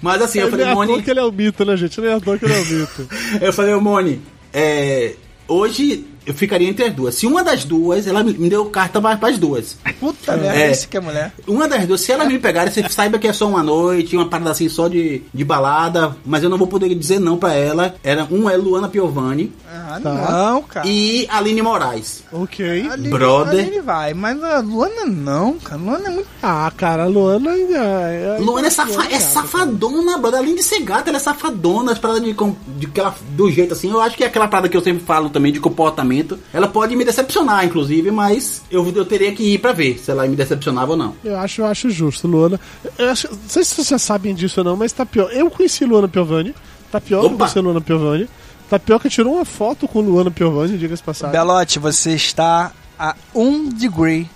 mas 0.00 0.22
assim, 0.22 0.38
eu 0.38 0.48
Ele 0.48 0.54
é 0.54 0.58
falei, 0.58 0.74
toa 0.74 0.86
Moni, 0.86 1.02
que 1.02 1.10
ele 1.10 1.20
é 1.20 1.24
o 1.24 1.32
mito, 1.32 1.64
né, 1.64 1.76
gente? 1.76 2.00
Ele 2.00 2.08
é 2.08 2.20
que 2.20 2.44
ele 2.44 2.54
é 2.54 2.60
o 2.60 2.64
mito. 2.66 3.08
eu 3.40 3.52
falei, 3.52 3.74
Moni, 3.74 4.20
é, 4.52 5.14
hoje 5.48 6.06
eu 6.26 6.34
ficaria 6.34 6.68
entre 6.68 6.84
as 6.84 6.92
duas. 6.94 7.14
Se 7.14 7.26
uma 7.26 7.42
das 7.44 7.64
duas, 7.64 8.06
ela 8.06 8.22
me 8.22 8.32
me 8.34 8.48
deu 8.48 8.64
carta 8.66 9.00
para 9.00 9.28
as 9.28 9.38
duas. 9.38 9.76
Puta 10.00 10.36
merda, 10.36 10.56
É. 10.58 10.70
esse 10.70 10.88
que 10.88 10.96
é 10.96 11.00
mulher. 11.00 11.32
Uma 11.46 11.68
das 11.68 11.86
duas, 11.86 12.00
se 12.00 12.10
ela 12.12 12.24
me 12.24 12.38
pegar, 12.38 12.70
você 12.70 12.86
saiba 12.88 13.18
que 13.18 13.28
é 13.28 13.32
só 13.32 13.46
uma 13.48 13.62
noite, 13.62 14.16
uma 14.16 14.28
parada 14.28 14.50
assim 14.50 14.68
só 14.68 14.88
de, 14.88 15.22
de 15.32 15.44
balada, 15.44 16.16
mas 16.24 16.42
eu 16.42 16.48
não 16.50 16.58
vou 16.58 16.66
poder 16.66 16.92
dizer 16.94 17.18
não 17.20 17.36
pra 17.36 17.54
ela. 17.54 17.94
Era, 18.02 18.26
um 18.30 18.48
é 18.48 18.56
Luana 18.56 18.88
Piovani 18.88 19.52
Ah, 19.70 20.00
Tá. 20.02 20.10
não, 20.52 20.62
cara. 20.62 20.86
e 20.88 21.26
Aline 21.30 21.62
Moraes. 21.62 22.22
ok. 22.32 22.88
Ali- 22.90 23.08
Brother. 23.10 23.60
ali 23.60 23.68
ele 23.68 23.80
vai, 23.82 24.14
mas 24.14 24.42
a 24.42 24.58
Luana 24.60 25.04
não, 25.06 25.58
cara. 25.58 25.80
Luana 25.80 26.06
é 26.08 26.10
muito. 26.10 26.28
Ah, 26.42 26.72
cara, 26.76 27.04
a 27.04 27.06
Luana 27.06 27.50
ainda. 27.50 27.78
é- 27.78 28.38
Luana 28.40 28.66
é, 28.66 28.70
safa 28.70 29.06
é 29.12 29.18
safadona, 29.20 30.18
brother. 30.18 30.40
Além 30.40 30.54
de 30.54 30.62
ser 30.62 30.80
gata, 30.80 31.10
ela 31.10 31.18
é 31.18 31.20
safadona. 31.20 31.92
As 31.92 31.98
paradas 31.98 32.22
de, 32.22 32.32
de 32.78 32.86
aquela, 32.86 33.14
do 33.30 33.50
jeito 33.50 33.72
assim. 33.74 33.90
Eu 33.90 34.00
acho 34.00 34.16
que 34.16 34.24
é 34.24 34.26
aquela 34.26 34.48
parada 34.48 34.68
que 34.68 34.76
eu 34.76 34.80
sempre 34.82 35.04
falo 35.04 35.28
também 35.30 35.52
de 35.52 35.60
comportamento. 35.60 36.11
Ela 36.52 36.68
pode 36.68 36.94
me 36.96 37.04
decepcionar, 37.04 37.64
inclusive, 37.64 38.10
mas 38.10 38.62
eu, 38.70 38.86
eu 38.94 39.04
teria 39.04 39.32
que 39.32 39.54
ir 39.54 39.58
pra 39.58 39.72
ver 39.72 39.98
se 39.98 40.10
ela 40.10 40.26
me 40.26 40.36
decepcionava 40.36 40.92
ou 40.92 40.96
não. 40.96 41.14
Eu 41.24 41.36
acho, 41.38 41.62
eu 41.62 41.66
acho 41.66 41.90
justo, 41.90 42.28
Luana. 42.28 42.60
Eu 42.98 43.10
acho, 43.10 43.28
não 43.30 43.48
sei 43.48 43.64
se 43.64 43.74
vocês 43.74 44.02
sabem 44.02 44.34
disso 44.34 44.60
ou 44.60 44.64
não, 44.64 44.76
mas 44.76 44.92
Tapioca. 44.92 45.32
Eu 45.32 45.50
conheci 45.50 45.84
Luana 45.84 46.08
Piovani. 46.08 46.54
Tapioca 46.90 47.26
Opa! 47.26 47.36
conheci 47.36 47.60
Luana 47.60 47.80
Piovani. 47.80 48.28
Tapioca 48.68 49.08
tirou 49.08 49.34
uma 49.34 49.44
foto 49.44 49.86
com 49.86 50.00
Luana 50.00 50.30
Piovani, 50.30 50.78
diga-se 50.78 51.02
passagem. 51.02 51.32
Belote, 51.32 51.78
você 51.78 52.12
está 52.12 52.72
a 52.98 53.14
um 53.34 53.68
degree 53.68 54.28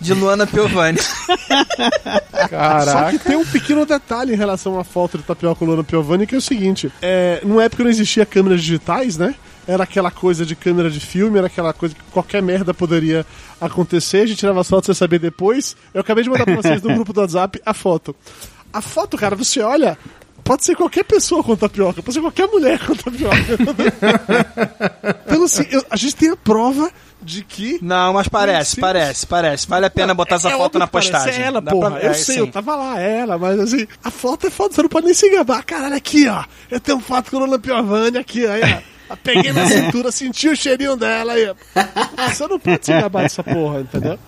de 0.00 0.12
Luana 0.12 0.46
Piovani. 0.46 0.98
Só 2.34 2.48
Caraca. 2.48 3.10
que 3.10 3.24
tem 3.24 3.36
um 3.36 3.44
pequeno 3.44 3.86
detalhe 3.86 4.32
em 4.32 4.36
relação 4.36 4.78
à 4.78 4.84
foto 4.84 5.16
de 5.18 5.24
Tapioca 5.24 5.58
com 5.58 5.64
Luana 5.64 5.84
Piovani, 5.84 6.26
que 6.26 6.34
é 6.34 6.38
o 6.38 6.42
seguinte: 6.42 6.92
é, 7.00 7.40
numa 7.44 7.64
época 7.64 7.82
não 7.82 7.90
existia 7.90 8.26
câmeras 8.26 8.60
digitais, 8.60 9.16
né? 9.16 9.34
Era 9.66 9.84
aquela 9.84 10.10
coisa 10.10 10.44
de 10.44 10.54
câmera 10.54 10.90
de 10.90 11.00
filme, 11.00 11.38
era 11.38 11.46
aquela 11.46 11.72
coisa 11.72 11.94
que 11.94 12.00
qualquer 12.10 12.42
merda 12.42 12.74
poderia 12.74 13.24
acontecer. 13.60 14.18
A 14.18 14.26
gente 14.26 14.38
tirava 14.38 14.60
as 14.60 14.68
fotos, 14.68 14.86
você 14.86 14.94
sabia 14.94 15.18
depois. 15.18 15.74
Eu 15.94 16.00
acabei 16.02 16.22
de 16.22 16.30
mandar 16.30 16.44
pra 16.44 16.56
vocês 16.56 16.82
no 16.82 16.92
grupo 16.94 17.12
do 17.12 17.20
WhatsApp 17.20 17.60
a 17.64 17.72
foto. 17.72 18.14
A 18.72 18.80
foto, 18.82 19.16
cara, 19.16 19.34
você 19.36 19.60
olha, 19.60 19.96
pode 20.42 20.64
ser 20.64 20.76
qualquer 20.76 21.04
pessoa 21.04 21.42
com 21.42 21.56
tapioca, 21.56 22.02
pode 22.02 22.12
ser 22.14 22.20
qualquer 22.20 22.46
mulher 22.48 22.78
com 22.84 22.94
tapioca. 22.94 23.36
então, 25.26 25.44
assim, 25.44 25.66
eu- 25.70 25.84
a 25.90 25.96
gente 25.96 26.16
tem 26.16 26.30
a 26.30 26.36
prova 26.36 26.90
de 27.22 27.42
que 27.42 27.78
Não, 27.80 28.12
mas 28.12 28.28
parece, 28.28 28.78
parece, 28.78 29.26
parece. 29.26 29.66
Vale 29.66 29.86
a 29.86 29.90
pena 29.90 30.12
botar 30.12 30.34
essa 30.34 30.50
é 30.50 30.56
foto 30.58 30.78
na 30.78 30.86
parece, 30.86 31.10
postagem. 31.10 31.42
É 31.42 31.46
ela, 31.46 31.60
Dá 31.62 31.70
porra. 31.70 31.92
pra- 31.92 32.00
eu 32.00 32.10
é, 32.10 32.14
sei, 32.14 32.34
sim. 32.34 32.40
eu 32.40 32.46
tava 32.48 32.76
lá, 32.76 33.00
é 33.00 33.20
ela, 33.20 33.38
mas 33.38 33.58
assim, 33.60 33.86
a 34.02 34.10
foto 34.10 34.46
é 34.46 34.50
foda, 34.50 34.74
você 34.74 34.82
não 34.82 34.88
pode 34.90 35.06
nem 35.06 35.14
se 35.14 35.30
gabar. 35.30 35.64
Caralho, 35.64 35.94
aqui, 35.96 36.28
ó. 36.28 36.44
Eu 36.70 36.78
tenho 36.80 37.00
foto 37.00 37.30
com 37.30 37.38
a 37.38 37.40
Lula 37.40 37.58
Piovani 37.58 38.18
aqui, 38.18 38.46
aí, 38.46 38.60
ó. 38.62 38.93
Peguei 39.16 39.52
na 39.52 39.66
cintura, 39.66 40.10
senti 40.12 40.48
o 40.48 40.56
cheirinho 40.56 40.96
dela. 40.96 41.32
Ah, 42.16 42.30
Você 42.32 42.46
não 42.46 42.58
pode 42.58 42.84
se 42.86 42.92
gabar 42.92 43.22
dessa 43.22 43.42
porra, 43.42 43.80
entendeu? 43.80 44.18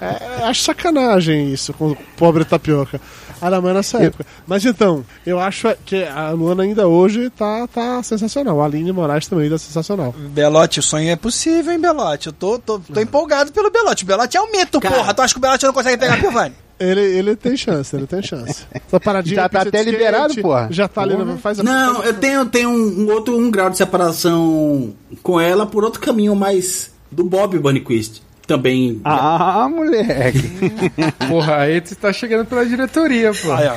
É, 0.00 0.44
acho 0.44 0.62
sacanagem 0.62 1.52
isso 1.52 1.72
com 1.72 1.90
o 1.92 1.96
pobre 2.16 2.44
tapioca. 2.44 3.00
Era 3.40 3.60
mais 3.60 3.74
nessa 3.74 3.98
época. 4.00 4.24
Mas 4.46 4.64
então, 4.64 5.04
eu 5.26 5.40
acho 5.40 5.74
que 5.84 6.04
a 6.04 6.30
Luana 6.30 6.62
ainda 6.62 6.86
hoje 6.86 7.28
tá, 7.30 7.66
tá 7.66 8.00
sensacional. 8.02 8.62
A 8.62 8.66
Aline 8.66 8.92
Moraes 8.92 9.26
também 9.26 9.50
tá 9.50 9.58
sensacional. 9.58 10.14
Belote, 10.16 10.78
o 10.78 10.82
sonho 10.82 11.10
é 11.10 11.16
possível, 11.16 11.72
hein, 11.72 11.80
Belote? 11.80 12.28
Eu 12.28 12.32
tô, 12.32 12.56
tô, 12.60 12.78
tô 12.78 13.00
empolgado 13.00 13.52
pelo 13.52 13.68
Belote. 13.68 14.04
O 14.04 14.06
Belote 14.06 14.36
é 14.36 14.40
um 14.40 14.50
mito, 14.52 14.80
Cara. 14.80 14.94
porra. 14.94 15.12
Tu 15.12 15.22
acha 15.22 15.34
que 15.34 15.38
o 15.38 15.40
Belote 15.40 15.66
não 15.66 15.72
consegue 15.72 15.96
pegar 15.98 16.14
a 16.14 16.18
Piovani? 16.18 16.54
Ele, 16.82 17.00
ele 17.00 17.36
tem 17.36 17.56
chance, 17.56 17.94
ele 17.94 18.06
tem 18.06 18.22
chance. 18.22 18.64
Essa 18.74 18.98
paradinha 19.00 19.36
Já 19.36 19.48
tá 19.48 19.62
até 19.62 19.82
liberado, 19.82 20.34
porra. 20.40 20.68
Já 20.70 20.88
tá 20.88 21.02
ali, 21.02 21.16
Porra. 21.16 21.36
faz 21.38 21.60
a 21.60 21.62
Não, 21.62 22.02
eu 22.02 22.14
tenho, 22.14 22.44
tenho 22.46 22.70
um, 22.70 23.02
um 23.02 23.10
outro 23.12 23.36
um 23.36 23.50
grau 23.50 23.70
de 23.70 23.76
separação 23.78 24.94
com 25.22 25.40
ela 25.40 25.64
por 25.64 25.84
outro 25.84 26.00
caminho 26.00 26.34
mais 26.34 26.92
do 27.10 27.22
Bob 27.24 27.58
Bunnyquist. 27.58 28.20
Também. 28.46 29.00
Ah, 29.04 29.68
moleque. 29.70 30.42
Porra, 31.28 31.58
aí 31.58 31.80
você 31.80 31.94
tá 31.94 32.12
chegando 32.12 32.44
pela 32.44 32.66
diretoria, 32.66 33.32
pô. 33.32 33.52
Aí, 33.52 33.68
ó. 33.68 33.76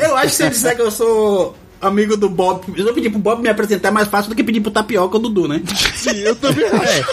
Eu 0.06 0.16
acho 0.16 0.28
que 0.28 0.34
se 0.36 0.42
eu 0.44 0.50
disser 0.50 0.76
que 0.76 0.82
eu 0.82 0.90
sou 0.90 1.56
amigo 1.80 2.16
do 2.16 2.28
Bob, 2.28 2.64
se 2.72 2.80
eu 2.80 2.94
pedir 2.94 3.10
pro 3.10 3.18
Bob 3.18 3.42
me 3.42 3.48
apresentar 3.48 3.88
é 3.88 3.90
mais 3.90 4.06
fácil 4.08 4.30
do 4.30 4.36
que 4.36 4.44
pedir 4.44 4.60
pro 4.60 4.70
Tapioca 4.70 5.16
ou 5.16 5.22
Dudu, 5.22 5.48
né? 5.48 5.60
Sim, 5.96 6.16
eu 6.18 6.36
também 6.36 6.64
acho. 6.66 7.04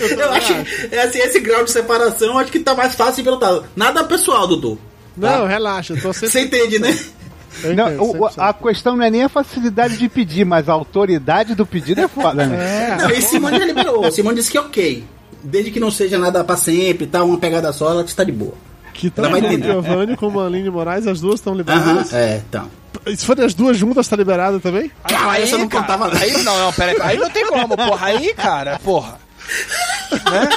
Eu 0.00 0.32
acho 0.32 0.54
que 0.54 0.94
é 0.94 1.02
assim, 1.02 1.18
esse 1.18 1.40
grau 1.40 1.64
de 1.64 1.70
separação 1.70 2.28
eu 2.28 2.38
acho 2.38 2.50
que 2.52 2.60
tá 2.60 2.74
mais 2.74 2.94
fácil 2.94 3.22
pelo 3.24 3.36
tal. 3.38 3.64
Nada 3.74 4.04
pessoal, 4.04 4.46
Dudu. 4.46 4.78
Não, 5.16 5.46
relaxa, 5.46 5.94
eu 5.94 6.00
tô 6.00 6.12
sempre. 6.12 6.28
Você 6.30 6.40
entende, 6.42 6.78
né? 6.78 6.98
eu 7.64 7.74
Não, 7.74 7.86
o- 7.96 8.10
o- 8.24 8.28
100%. 8.28 8.34
a 8.38 8.52
questão 8.52 8.96
não 8.96 9.04
é 9.04 9.10
nem 9.10 9.22
a 9.24 9.28
facilidade 9.28 9.96
de 9.96 10.08
pedir, 10.08 10.44
mas 10.44 10.68
a 10.68 10.72
autoridade 10.72 11.54
do 11.54 11.64
pedido 11.64 12.02
é 12.02 12.08
foda, 12.08 12.44
né? 12.46 12.96
Não, 13.00 13.10
e 13.10 13.22
Simone 13.22 13.58
já 13.58 13.64
liberou. 13.64 14.10
Simone 14.12 14.36
disse 14.36 14.50
que 14.50 14.58
é 14.58 14.60
ok. 14.60 15.04
Desde 15.42 15.70
que 15.70 15.80
não 15.80 15.90
seja 15.90 16.18
nada 16.18 16.42
pra 16.44 16.56
sempre 16.56 17.04
e 17.04 17.06
tal, 17.06 17.26
uma 17.26 17.38
pegada 17.38 17.72
só, 17.72 17.90
ela 17.90 18.02
está 18.02 18.24
de 18.24 18.32
boa. 18.32 18.54
Que 18.92 19.12
Ela 19.16 19.28
vai 19.28 19.40
tanto 19.40 19.50
o 19.50 19.54
entender. 19.54 19.72
Giovanni 19.72 20.16
como 20.16 20.40
a 20.40 20.46
Aline 20.46 20.70
Moraes, 20.70 21.06
as 21.06 21.20
duas 21.20 21.34
estão 21.36 21.52
Aham, 21.52 21.58
liberadas. 21.58 22.12
é, 22.12 22.42
então. 22.48 22.68
Se 23.14 23.24
forem 23.26 23.44
as 23.44 23.52
duas 23.54 23.76
juntas, 23.76 24.08
tá 24.08 24.16
liberado 24.16 24.58
também? 24.58 24.90
Essa 25.38 25.54
eu 25.54 25.58
não 25.58 25.68
cara, 25.68 25.82
contava 25.82 26.08
não. 26.08 26.20
Aí 26.20 26.42
não, 26.42 26.58
não, 26.58 26.72
pera 26.72 26.92
aí. 26.92 26.98
Aí 27.12 27.18
não 27.18 27.28
tem 27.30 27.46
como, 27.46 27.76
porra. 27.76 28.06
Aí, 28.06 28.32
cara, 28.34 28.80
porra. 28.82 29.18
Né? 30.30 30.48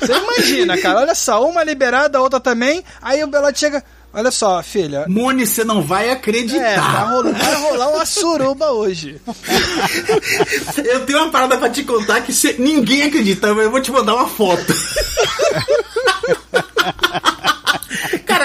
Você 0.00 0.12
imagina, 0.12 0.78
cara. 0.80 1.00
Olha 1.00 1.14
só, 1.14 1.46
uma 1.48 1.62
liberada, 1.64 2.18
a 2.18 2.22
outra 2.22 2.40
também. 2.40 2.84
Aí 3.02 3.22
o 3.22 3.26
Belote 3.26 3.58
chega. 3.58 3.82
Olha 4.12 4.30
só, 4.30 4.62
filha. 4.62 5.04
Mone, 5.06 5.46
você 5.46 5.64
não 5.64 5.82
vai 5.82 6.08
É, 6.08 6.12
acreditar. 6.12 6.74
tá 6.76 7.02
rolando, 7.04 7.38
vai 7.38 7.54
rolar 7.56 7.88
uma 7.88 8.06
suruba 8.06 8.70
hoje. 8.70 9.20
Eu 10.82 11.04
tenho 11.04 11.18
uma 11.22 11.30
parada 11.30 11.58
pra 11.58 11.68
te 11.68 11.82
contar 11.84 12.22
que 12.22 12.32
cê- 12.32 12.56
ninguém 12.58 13.02
acredita, 13.02 13.52
mas 13.54 13.64
eu 13.64 13.70
vou 13.70 13.82
te 13.82 13.90
mandar 13.92 14.14
uma 14.14 14.26
foto. 14.28 14.72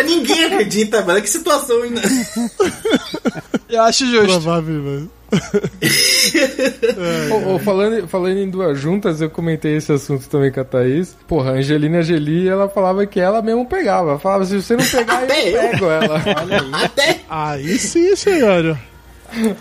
Ninguém 0.04 0.46
acredita, 0.46 1.04
mano. 1.04 1.22
Que 1.22 1.30
situação. 1.30 1.82
ainda- 1.84 2.02
Eu 3.70 3.82
acho 3.84 4.06
justo. 4.06 4.26
Provavelmente. 4.28 5.10
Ô, 7.32 7.56
ô, 7.56 7.60
falando, 7.60 8.08
falando 8.08 8.38
em 8.38 8.48
duas 8.50 8.78
juntas, 8.80 9.20
eu 9.20 9.30
comentei 9.30 9.78
esse 9.78 9.92
assunto 9.92 10.28
também 10.30 10.52
com 10.52 10.60
a 10.60 10.64
Thaís. 10.64 11.16
Porra, 11.28 11.52
a 11.52 11.54
Angelina 11.56 12.04
Jolie, 12.04 12.48
ela 12.48 12.70
falava 12.70 13.06
que 13.08 13.20
ela 13.20 13.42
mesmo 13.42 13.66
pegava. 13.66 14.12
Ela 14.12 14.20
falava, 14.20 14.46
se 14.46 14.56
você 14.62 14.76
não 14.78 14.86
pegar, 14.86 15.24
Até 15.24 15.50
eu 15.50 15.56
eu. 15.62 15.70
pego 15.72 15.86
ela. 15.86 16.22
Até. 16.84 17.20
Aí 17.30 17.80
sim, 17.80 18.16
senhor. 18.16 18.78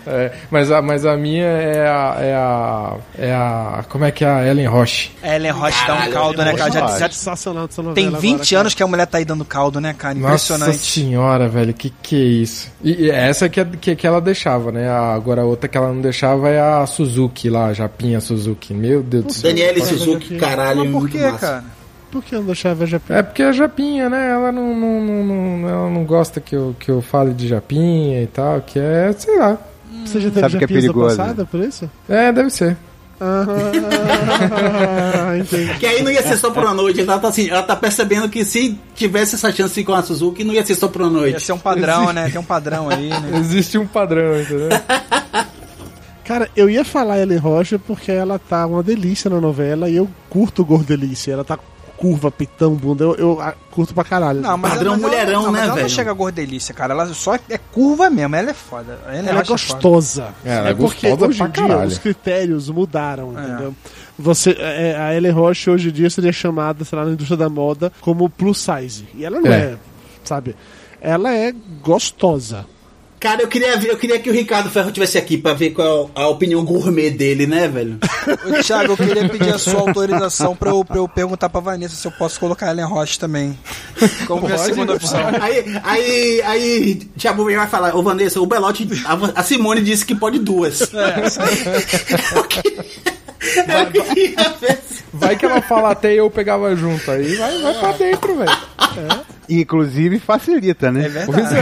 É, 0.07 0.31
mas, 0.51 0.71
a, 0.71 0.81
mas 0.81 1.05
a 1.05 1.15
minha 1.17 1.43
é 1.45 1.87
a, 1.87 2.15
é 2.19 2.33
a. 2.33 2.93
É 3.17 3.31
a. 3.33 3.85
Como 3.89 4.05
é 4.05 4.11
que 4.11 4.23
é 4.23 4.27
a 4.29 4.47
Ellen 4.47 4.67
Roche? 4.67 5.11
Ellen 5.23 5.51
Roche 5.51 5.87
dá 5.87 5.95
um 5.95 6.11
caldo, 6.11 6.43
né, 6.43 6.53
cara? 6.53 6.71
Já, 6.71 6.87
já 6.99 7.09
Sensacional 7.09 7.67
novela 7.77 7.93
tem 7.95 8.07
agora, 8.07 8.21
20 8.21 8.49
cara. 8.49 8.61
anos 8.61 8.73
que 8.73 8.83
a 8.83 8.87
mulher 8.87 9.07
tá 9.07 9.17
aí 9.17 9.25
dando 9.25 9.43
caldo, 9.45 9.81
né, 9.81 9.93
cara? 9.97 10.13
Nossa 10.15 10.53
Impressionante. 10.53 10.77
senhora, 10.85 11.47
velho, 11.49 11.73
que 11.73 11.89
que 12.01 12.15
é 12.15 12.19
isso? 12.19 12.71
E, 12.83 13.05
e 13.05 13.09
essa 13.11 13.49
que, 13.49 13.59
é- 13.59 13.65
que, 13.79 13.95
que 13.95 14.05
ela 14.07 14.21
deixava, 14.21 14.71
né? 14.71 14.89
A- 14.89 15.13
agora 15.13 15.41
a 15.41 15.45
outra 15.45 15.67
que 15.67 15.77
ela 15.77 15.91
não 15.91 16.01
deixava 16.01 16.49
é 16.49 16.59
a 16.59 16.85
Suzuki 16.85 17.49
lá, 17.49 17.67
a 17.67 17.73
Japinha 17.73 18.19
Suzuki. 18.21 18.73
Meu 18.73 19.01
Deus 19.01 19.25
do 19.25 19.33
céu. 19.33 19.49
Daniele 19.49 19.81
Suzuki, 19.83 20.37
caralho. 20.37 20.85
Mas 20.85 21.11
por 21.11 21.19
massa. 21.19 21.37
cara? 21.37 21.63
Por 22.13 22.23
que 22.23 22.35
não 22.35 22.43
deixava 22.45 22.85
já 22.85 23.01
É 23.09 23.23
porque 23.23 23.41
a 23.41 23.51
Japinha, 23.51 24.07
né? 24.07 24.29
Ela 24.29 24.51
não, 24.51 24.75
não, 24.75 25.01
não, 25.01 25.23
não- 25.25 25.67
ela 25.69 25.89
não 25.89 26.03
gosta 26.03 26.39
que 26.39 26.55
eu, 26.55 26.75
que 26.79 26.91
eu 26.91 27.01
fale 27.01 27.33
de 27.33 27.47
Japinha 27.47 28.21
e 28.21 28.27
tal, 28.27 28.61
que 28.61 28.77
é, 28.77 29.11
sei 29.17 29.39
lá. 29.39 29.57
Você 30.05 30.19
já 30.21 30.29
teve 30.29 30.39
Sabe 30.41 30.57
que 30.59 30.63
é 30.63 30.67
perigoso, 30.67 31.17
passada 31.17 31.43
por 31.43 31.59
isso? 31.59 31.89
É, 32.07 32.31
deve 32.31 32.51
ser. 32.51 32.77
Ah, 33.19 33.45
entendi. 35.39 35.73
Que 35.79 35.85
aí 35.87 36.03
não 36.03 36.11
ia 36.11 36.21
ser 36.21 36.37
só 36.37 36.51
por 36.51 36.63
uma 36.63 36.73
noite. 36.73 37.01
Ela 37.01 37.17
tá, 37.17 37.29
assim, 37.29 37.49
ela 37.49 37.63
tá 37.63 37.75
percebendo 37.75 38.29
que 38.29 38.45
se 38.45 38.77
tivesse 38.93 39.33
essa 39.35 39.51
chance 39.51 39.83
com 39.83 39.93
a 39.93 40.03
Suzuki, 40.03 40.43
não 40.43 40.53
ia 40.53 40.63
ser 40.63 40.75
só 40.75 40.87
por 40.87 41.01
uma 41.01 41.09
Ia 41.11 41.17
noite. 41.17 41.39
ser 41.41 41.53
um 41.53 41.57
padrão, 41.57 42.13
né? 42.13 42.29
Tem 42.29 42.39
um 42.39 42.43
padrão 42.43 42.89
aí, 42.89 43.09
né? 43.09 43.31
Existe 43.39 43.77
um 43.79 43.87
padrão, 43.87 44.39
entendeu? 44.39 44.69
Cara, 46.25 46.47
eu 46.55 46.69
ia 46.69 46.85
falar 46.85 47.19
Ellen 47.19 47.37
Rocha 47.37 47.77
porque 47.77 48.11
ela 48.11 48.39
tá 48.39 48.65
uma 48.65 48.81
delícia 48.83 49.29
na 49.29 49.41
novela 49.41 49.89
e 49.89 49.95
eu 49.97 50.07
curto 50.29 50.63
gordelícia. 50.63 51.33
Ela 51.33 51.43
tá 51.43 51.57
curva, 52.03 52.29
peitão, 52.29 52.75
bunda. 52.75 53.05
Eu, 53.05 53.15
eu 53.15 53.41
ah, 53.41 53.55
curto 53.71 53.93
pra 53.93 54.03
caralho. 54.03 54.41
Não, 54.41 54.57
mas 54.57 54.73
Padrão 54.73 54.91
mas 54.91 55.01
mulherão, 55.01 55.43
não, 55.43 55.51
mas 55.53 55.61
né, 55.61 55.65
ela 55.67 55.73
velho? 55.75 55.81
não 55.83 55.89
chega 55.89 56.11
a 56.11 56.13
gordelícia, 56.13 56.73
cara. 56.73 56.93
Ela 56.93 57.07
só 57.13 57.35
é 57.35 57.57
curva 57.71 58.09
mesmo. 58.09 58.35
Ela 58.35 58.49
é 58.49 58.53
foda. 58.53 58.99
Ela, 59.07 59.15
ela 59.15 59.29
é 59.29 59.43
Roche 59.43 59.67
foda. 59.67 59.79
gostosa. 59.79 60.27
É, 60.43 60.53
ela 60.57 60.69
é 60.69 60.73
porque 60.73 61.07
gostosa 61.09 61.29
hoje 61.29 61.41
em 61.43 61.49
dia 61.49 61.67
caralho. 61.67 61.87
os 61.87 61.97
critérios 61.97 62.69
mudaram, 62.69 63.39
É. 63.39 63.41
entendeu? 63.41 63.75
Você, 64.19 64.51
é, 64.59 64.97
a 64.99 65.15
Ellen 65.15 65.31
Roche 65.31 65.69
hoje 65.69 65.87
em 65.87 65.91
dia 65.93 66.09
seria 66.09 66.33
chamada, 66.33 66.83
sei 66.83 66.99
lá, 66.99 67.05
na 67.05 67.11
indústria 67.11 67.37
da 67.37 67.47
moda 67.47 67.89
como 68.01 68.29
plus 68.29 68.57
size. 68.59 69.07
E 69.15 69.23
ela 69.23 69.39
não 69.39 69.49
é, 69.49 69.59
É. 69.59 69.77
sabe? 70.25 70.57
Ela 70.99 71.33
é 71.33 71.53
gostosa. 71.81 72.65
Cara, 73.23 73.41
eu 73.41 73.47
queria, 73.47 73.77
ver- 73.77 73.87
eu 73.89 73.95
queria 73.95 74.19
que 74.19 74.29
o 74.29 74.33
Ricardo 74.33 74.69
Ferro 74.69 74.91
tivesse 74.91 75.17
aqui 75.17 75.37
pra 75.37 75.53
ver 75.53 75.69
qual 75.69 76.11
é 76.13 76.21
a 76.23 76.27
opinião 76.27 76.61
gourmet 76.65 77.09
dele, 77.09 77.47
né, 77.47 77.69
velho? 77.69 77.97
Ô, 78.45 78.61
Thiago, 78.61 78.91
eu 78.91 78.97
queria 78.97 79.29
pedir 79.29 79.53
a 79.53 79.57
sua 79.57 79.79
autorização 79.79 80.53
pra 80.53 80.71
eu, 80.71 80.83
pra 80.83 80.97
eu 80.97 81.07
perguntar 81.07 81.47
pra 81.47 81.61
Vanessa 81.61 81.95
se 81.95 82.05
eu 82.05 82.11
posso 82.11 82.37
colocar 82.37 82.67
ela 82.67 82.81
em 82.81 82.83
Roche 82.83 83.17
também. 83.17 83.57
Como 84.27 84.45
minha 84.45 84.57
segunda 84.57 84.95
opção. 84.95 85.21
Aí, 85.39 85.63
aí, 85.85 86.41
aí, 86.41 86.95
Thiago 87.17 87.45
vai 87.45 87.65
falar, 87.65 87.95
ô 87.95 88.03
Vanessa, 88.03 88.41
o 88.41 88.45
Belote, 88.45 88.85
a, 89.05 89.39
a 89.39 89.43
Simone 89.43 89.81
disse 89.81 90.05
que 90.05 90.15
pode 90.15 90.39
duas. 90.39 90.81
eu 92.35 92.43
queria, 92.43 92.83
eu 93.95 94.03
queria 94.03 94.49
ver 94.59 94.79
Vai 95.13 95.37
que 95.37 95.45
ela 95.45 95.61
fala 95.61 95.91
até 95.91 96.13
eu 96.13 96.29
pegava 96.29 96.75
junto. 96.75 97.09
Aí 97.09 97.35
vai, 97.35 97.61
vai 97.61 97.73
pra 97.79 97.91
dentro, 97.93 98.35
velho. 98.35 98.51
Inclusive 99.47 100.19
facilita, 100.19 100.91
né? 100.91 101.05
É 101.05 101.09
verdade. 101.09 101.55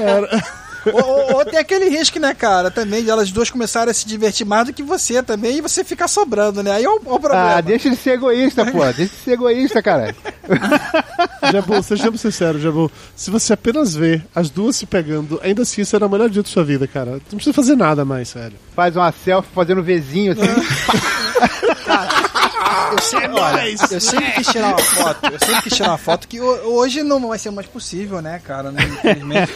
ou, 0.00 0.54
ou- 0.92 1.36
ou 1.36 1.44
tem 1.44 1.58
aquele 1.58 1.88
risco, 1.88 2.18
né, 2.18 2.34
cara, 2.34 2.70
também 2.70 3.02
de 3.02 3.10
elas 3.10 3.30
duas 3.30 3.50
começarem 3.50 3.90
a 3.90 3.94
se 3.94 4.06
divertir 4.06 4.46
mais 4.46 4.66
do 4.66 4.72
que 4.72 4.82
você 4.82 5.22
também 5.22 5.58
e 5.58 5.60
você 5.60 5.82
ficar 5.84 6.08
sobrando, 6.08 6.62
né? 6.62 6.72
Aí 6.72 6.84
é 6.84 6.88
o, 6.88 6.94
é 6.94 6.96
o 6.96 7.00
problema. 7.20 7.56
Ah, 7.56 7.60
deixa 7.60 7.88
de 7.90 7.96
ser 7.96 8.10
egoísta, 8.12 8.64
pô. 8.66 8.80
Deixa 8.92 9.14
de 9.14 9.20
ser 9.24 9.32
egoísta, 9.32 9.82
cara. 9.82 10.14
Jabu, 11.52 11.82
sejamos 11.82 12.20
sinceros, 12.20 12.62
Jabu. 12.62 12.90
Se 13.14 13.30
você 13.30 13.52
apenas 13.52 13.94
vê 13.94 14.20
as 14.34 14.50
duas 14.50 14.76
se 14.76 14.86
pegando, 14.86 15.40
ainda 15.42 15.62
assim 15.62 15.84
será 15.84 16.06
o 16.06 16.10
melhor 16.10 16.28
dia 16.30 16.42
da 16.42 16.48
sua 16.48 16.64
vida, 16.64 16.86
cara. 16.86 17.12
Não 17.12 17.20
precisa 17.36 17.52
fazer 17.52 17.76
nada 17.76 18.04
mais, 18.04 18.28
sério. 18.28 18.56
Faz 18.74 18.96
uma 18.96 19.12
selfie 19.12 19.50
fazendo 19.54 19.82
Vzinho 19.82 20.32
assim. 20.32 20.42
Eu 22.92 22.98
sempre, 23.02 23.30
olha, 23.40 23.70
eu 23.90 24.00
sempre 24.00 24.32
quis 24.32 24.46
tirar 24.46 24.68
uma 24.68 24.78
foto. 24.78 25.26
Eu 25.26 25.38
sempre 25.38 25.62
quis 25.62 25.72
tirar 25.74 25.88
uma 25.90 25.98
foto 25.98 26.28
que 26.28 26.40
ho- 26.40 26.60
hoje 26.76 27.02
não 27.02 27.28
vai 27.28 27.38
ser 27.38 27.50
mais 27.50 27.66
possível, 27.66 28.20
né, 28.22 28.40
cara? 28.44 28.70
Né, 28.70 28.82
infelizmente. 28.84 29.52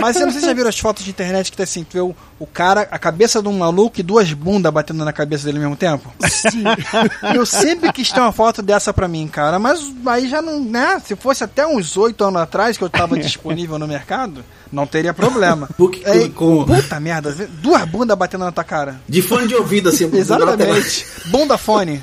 Mas 0.00 0.16
eu 0.16 0.26
não 0.26 0.32
sei 0.32 0.40
se 0.40 0.46
já 0.46 0.52
viram 0.54 0.68
as 0.68 0.78
fotos 0.78 1.04
de 1.04 1.10
internet 1.10 1.50
que 1.50 1.56
tá 1.56 1.64
assim, 1.64 1.82
tu 1.84 1.92
vê 1.94 2.00
o, 2.00 2.14
o 2.38 2.46
cara, 2.46 2.86
a 2.90 2.98
cabeça 2.98 3.42
de 3.42 3.48
um 3.48 3.58
maluco 3.58 3.98
e 4.00 4.02
duas 4.02 4.32
bundas 4.32 4.72
batendo 4.72 5.04
na 5.04 5.12
cabeça 5.12 5.44
dele 5.44 5.58
ao 5.58 5.62
mesmo 5.62 5.76
tempo. 5.76 6.12
Sim. 6.28 6.64
Eu 7.34 7.44
sempre 7.44 7.92
quis 7.92 8.10
ter 8.12 8.20
uma 8.20 8.32
foto 8.32 8.62
dessa 8.62 8.92
pra 8.92 9.08
mim, 9.08 9.26
cara. 9.28 9.58
Mas 9.58 9.80
aí 10.06 10.28
já 10.28 10.40
não, 10.40 10.60
né? 10.60 11.00
Se 11.04 11.16
fosse 11.16 11.42
até 11.44 11.66
uns 11.66 11.96
oito 11.96 12.24
anos 12.24 12.40
atrás 12.40 12.76
que 12.76 12.84
eu 12.84 12.90
tava 12.90 13.18
disponível 13.18 13.78
no 13.78 13.86
mercado, 13.88 14.44
não 14.72 14.86
teria 14.86 15.12
problema. 15.12 15.68
Porque- 15.76 16.08
Aí, 16.08 16.28
com- 16.30 16.64
Puta 16.64 17.00
merda, 17.00 17.34
duas 17.60 17.84
bundas 17.84 18.16
batendo 18.16 18.44
na 18.44 18.52
tua 18.52 18.64
cara. 18.64 19.00
De 19.08 19.20
fone 19.22 19.46
de 19.48 19.54
ouvido, 19.54 19.88
assim. 19.88 20.08
Exatamente. 20.14 21.06
Bunda 21.26 21.58
fone. 21.58 22.02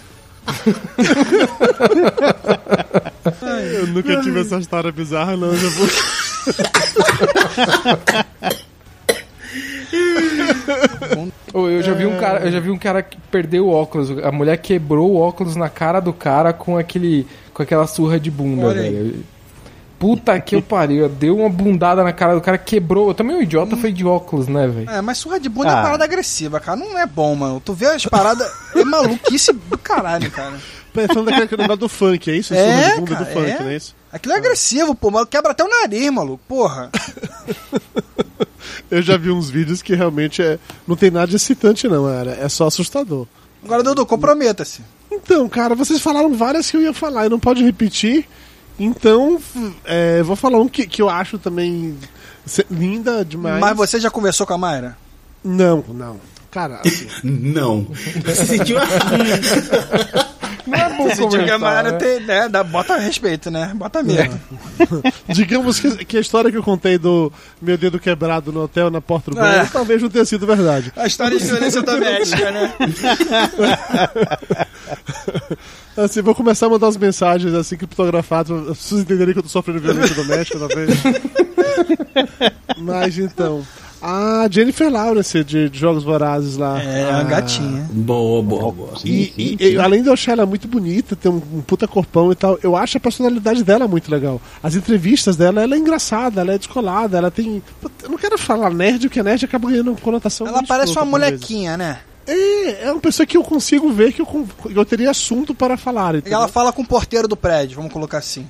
Eu 3.73 3.87
nunca 3.87 4.21
tive 4.21 4.41
essa 4.41 4.57
história 4.57 4.91
bizarra, 4.91 5.35
não, 5.35 5.55
Jabu. 5.55 5.87
Ô, 11.53 11.67
Eu 11.69 11.81
já 11.81 11.93
vi 11.93 12.05
um 12.05 12.17
cara, 12.17 12.39
eu 12.45 12.51
já 12.51 12.59
vi 12.59 12.69
um 12.69 12.77
cara 12.77 13.01
que 13.01 13.17
perdeu 13.31 13.67
o 13.67 13.71
óculos. 13.71 14.11
A 14.23 14.31
mulher 14.31 14.57
quebrou 14.57 15.11
o 15.11 15.17
óculos 15.17 15.55
na 15.55 15.69
cara 15.69 15.99
do 15.99 16.13
cara 16.13 16.53
com 16.53 16.77
aquele, 16.77 17.25
com 17.53 17.63
aquela 17.63 17.87
surra 17.87 18.19
de 18.19 18.29
bunda, 18.29 18.67
Olha 18.67 18.81
aí. 18.81 18.93
velho. 18.93 19.34
Puta 19.97 20.39
que 20.41 20.55
eu 20.55 20.61
pariu, 20.61 21.07
deu 21.07 21.37
uma 21.37 21.49
bundada 21.49 22.03
na 22.03 22.11
cara 22.11 22.35
do 22.35 22.41
cara, 22.41 22.57
quebrou. 22.57 23.13
Também 23.13 23.37
o 23.37 23.41
idiota 23.41 23.77
foi 23.77 23.91
de 23.93 24.05
óculos, 24.05 24.47
né, 24.47 24.67
velho? 24.67 24.89
É, 24.89 25.01
mas 25.01 25.17
surra 25.17 25.39
de 25.39 25.47
bunda 25.47 25.69
é 25.69 25.73
Ah. 25.73 25.81
parada 25.81 26.03
agressiva, 26.03 26.59
cara. 26.59 26.77
Não 26.77 26.97
é 26.99 27.05
bom, 27.05 27.33
mano. 27.35 27.61
Tu 27.63 27.73
vê 27.73 27.85
as 27.87 28.05
paradas. 28.05 28.45
É 28.75 28.83
maluquice 28.83 29.53
do 29.53 29.77
caralho, 29.77 30.29
cara. 30.31 30.59
É 30.97 31.07
falando 31.07 31.29
daquele 31.29 31.61
negócio 31.61 31.79
do 31.79 31.89
funk, 31.89 32.31
é 32.31 32.35
isso? 32.37 32.53
É, 32.53 32.57
Surra 32.57 32.89
de 32.93 32.99
bunda 32.99 33.11
cara, 33.11 33.25
do 33.25 33.31
funk, 33.33 33.49
é. 33.51 33.59
não 33.59 33.69
é 33.69 33.75
isso? 33.75 33.95
Aquilo 34.11 34.33
é 34.33 34.37
agressivo, 34.37 34.95
pô, 34.95 35.11
mas 35.11 35.27
quebra 35.29 35.51
até 35.51 35.63
o 35.63 35.67
nariz, 35.69 36.09
maluco. 36.11 36.41
Porra. 36.47 36.89
Eu 38.89 39.01
já 39.01 39.17
vi 39.17 39.31
uns 39.31 39.49
vídeos 39.49 39.81
que 39.81 39.95
realmente 39.95 40.41
é, 40.41 40.59
não 40.87 40.95
tem 40.95 41.09
nada 41.11 41.27
de 41.27 41.35
excitante, 41.35 41.87
não, 41.87 42.07
era. 42.09 42.31
É 42.31 42.47
só 42.49 42.67
assustador. 42.67 43.27
Agora, 43.63 43.81
Dudu, 43.83 44.05
comprometa-se. 44.05 44.81
Então, 45.11 45.47
cara, 45.49 45.73
vocês 45.75 46.01
falaram 46.01 46.33
várias 46.33 46.69
que 46.69 46.77
eu 46.77 46.81
ia 46.81 46.93
falar 46.93 47.25
e 47.25 47.29
não 47.29 47.39
pode 47.39 47.63
repetir. 47.63 48.27
Então, 48.79 49.39
é, 49.85 50.21
vou 50.23 50.35
falar 50.35 50.59
um 50.59 50.67
que, 50.67 50.85
que 50.85 51.01
eu 51.01 51.09
acho 51.09 51.37
também 51.37 51.97
linda 52.69 53.23
demais. 53.23 53.59
Mas 53.59 53.75
você 53.75 53.99
já 53.99 54.09
conversou 54.09 54.45
com 54.45 54.53
a 54.53 54.57
Mayra? 54.57 54.97
Não, 55.43 55.83
não. 55.87 56.19
Cara, 56.51 56.81
assim, 56.85 57.07
Não. 57.23 57.87
Você 58.25 58.45
sentiu. 58.45 58.77
Não 60.67 60.77
é 60.79 60.89
bom 60.97 61.03
Você 61.03 61.15
sentiu 61.15 61.29
que 61.29 61.49
a 61.51 61.53
conversar, 61.57 61.59
Mayra 61.59 61.91
né? 61.91 61.97
tem, 61.97 62.19
né? 62.21 62.49
Dá, 62.49 62.63
bota 62.63 62.97
respeito, 62.97 63.51
né? 63.51 63.71
Bota 63.75 64.01
mesmo. 64.03 64.39
digamos 65.29 65.79
que, 65.79 66.05
que 66.05 66.17
a 66.17 66.21
história 66.21 66.49
que 66.51 66.57
eu 66.57 66.63
contei 66.63 66.97
do 66.97 67.31
meu 67.61 67.77
dedo 67.77 67.99
quebrado 67.99 68.51
no 68.51 68.63
hotel 68.63 68.89
na 68.89 68.99
porta 69.01 69.31
do 69.31 69.37
banheiro 69.37 69.65
É. 69.65 69.69
talvez 69.71 70.01
não 70.01 70.09
tenha 70.09 70.25
sido 70.25 70.45
verdade. 70.47 70.91
A 70.95 71.05
história 71.07 71.37
de 71.37 71.45
violência 71.45 71.81
doméstica, 71.81 72.51
né? 72.51 72.73
Assim, 75.97 76.21
vou 76.21 76.35
começar 76.35 76.65
a 76.65 76.69
mandar 76.69 76.87
as 76.87 76.97
mensagens 76.97 77.53
assim 77.53 77.77
criptografadas 77.77 78.47
pra 78.47 78.73
vocês 78.73 78.99
entenderem 79.01 79.33
que 79.33 79.39
eu 79.39 79.43
tô 79.43 79.49
sofrendo 79.49 79.79
violência 79.79 80.13
doméstica, 80.13 80.59
talvez. 80.59 80.89
Mas 82.77 83.17
então. 83.17 83.65
A 84.07 84.47
Jennifer 84.51 84.87
Lawrence 84.91 85.43
de, 85.43 85.67
de 85.67 85.79
Jogos 85.79 86.03
Vorazes 86.03 86.57
lá. 86.57 86.79
É, 86.79 87.05
a 87.05 87.09
uma 87.15 87.23
gatinha. 87.23 87.89
Boa, 87.91 88.43
boa, 88.43 88.71
boa. 88.71 88.93
E, 89.03 89.33
e- 89.35 89.57
e, 89.59 89.77
além 89.79 90.03
de 90.03 90.09
eu 90.09 90.13
achar 90.13 90.33
ela 90.33 90.45
muito 90.45 90.67
bonita, 90.67 91.15
ter 91.15 91.27
um, 91.29 91.41
um 91.53 91.61
puta 91.61 91.87
corpão 91.87 92.31
e 92.31 92.35
tal, 92.35 92.59
eu 92.61 92.75
acho 92.75 92.97
a 92.97 92.99
personalidade 92.99 93.63
dela 93.63 93.87
muito 93.87 94.11
legal. 94.11 94.39
As 94.61 94.75
entrevistas 94.75 95.35
dela, 95.35 95.63
ela 95.63 95.73
é 95.73 95.77
engraçada, 95.79 96.41
ela 96.41 96.53
é 96.53 96.57
descolada, 96.59 97.17
ela 97.17 97.31
tem. 97.31 97.63
Eu 98.03 98.09
não 98.09 98.17
quero 98.19 98.37
falar 98.37 98.69
nerd, 98.69 99.07
porque 99.07 99.23
nerd 99.23 99.43
acaba 99.43 99.69
ganhando 99.71 99.89
uma 99.89 99.97
conotação. 99.99 100.45
Ela 100.45 100.57
muito 100.57 100.67
parece 100.67 100.91
uma 100.93 101.05
molequinha, 101.05 101.75
né? 101.75 101.97
É, 102.27 102.85
é 102.87 102.91
uma 102.91 103.01
pessoa 103.01 103.25
que 103.25 103.37
eu 103.37 103.43
consigo 103.43 103.91
ver 103.91 104.13
que 104.13 104.21
eu, 104.21 104.47
eu 104.73 104.85
teria 104.85 105.11
assunto 105.11 105.53
para 105.53 105.77
falar. 105.77 106.15
E 106.15 106.17
entendeu? 106.19 106.39
ela 106.39 106.47
fala 106.47 106.71
com 106.73 106.81
o 106.81 106.87
porteiro 106.87 107.27
do 107.27 107.35
prédio, 107.37 107.77
vamos 107.77 107.91
colocar 107.93 108.17
assim. 108.17 108.47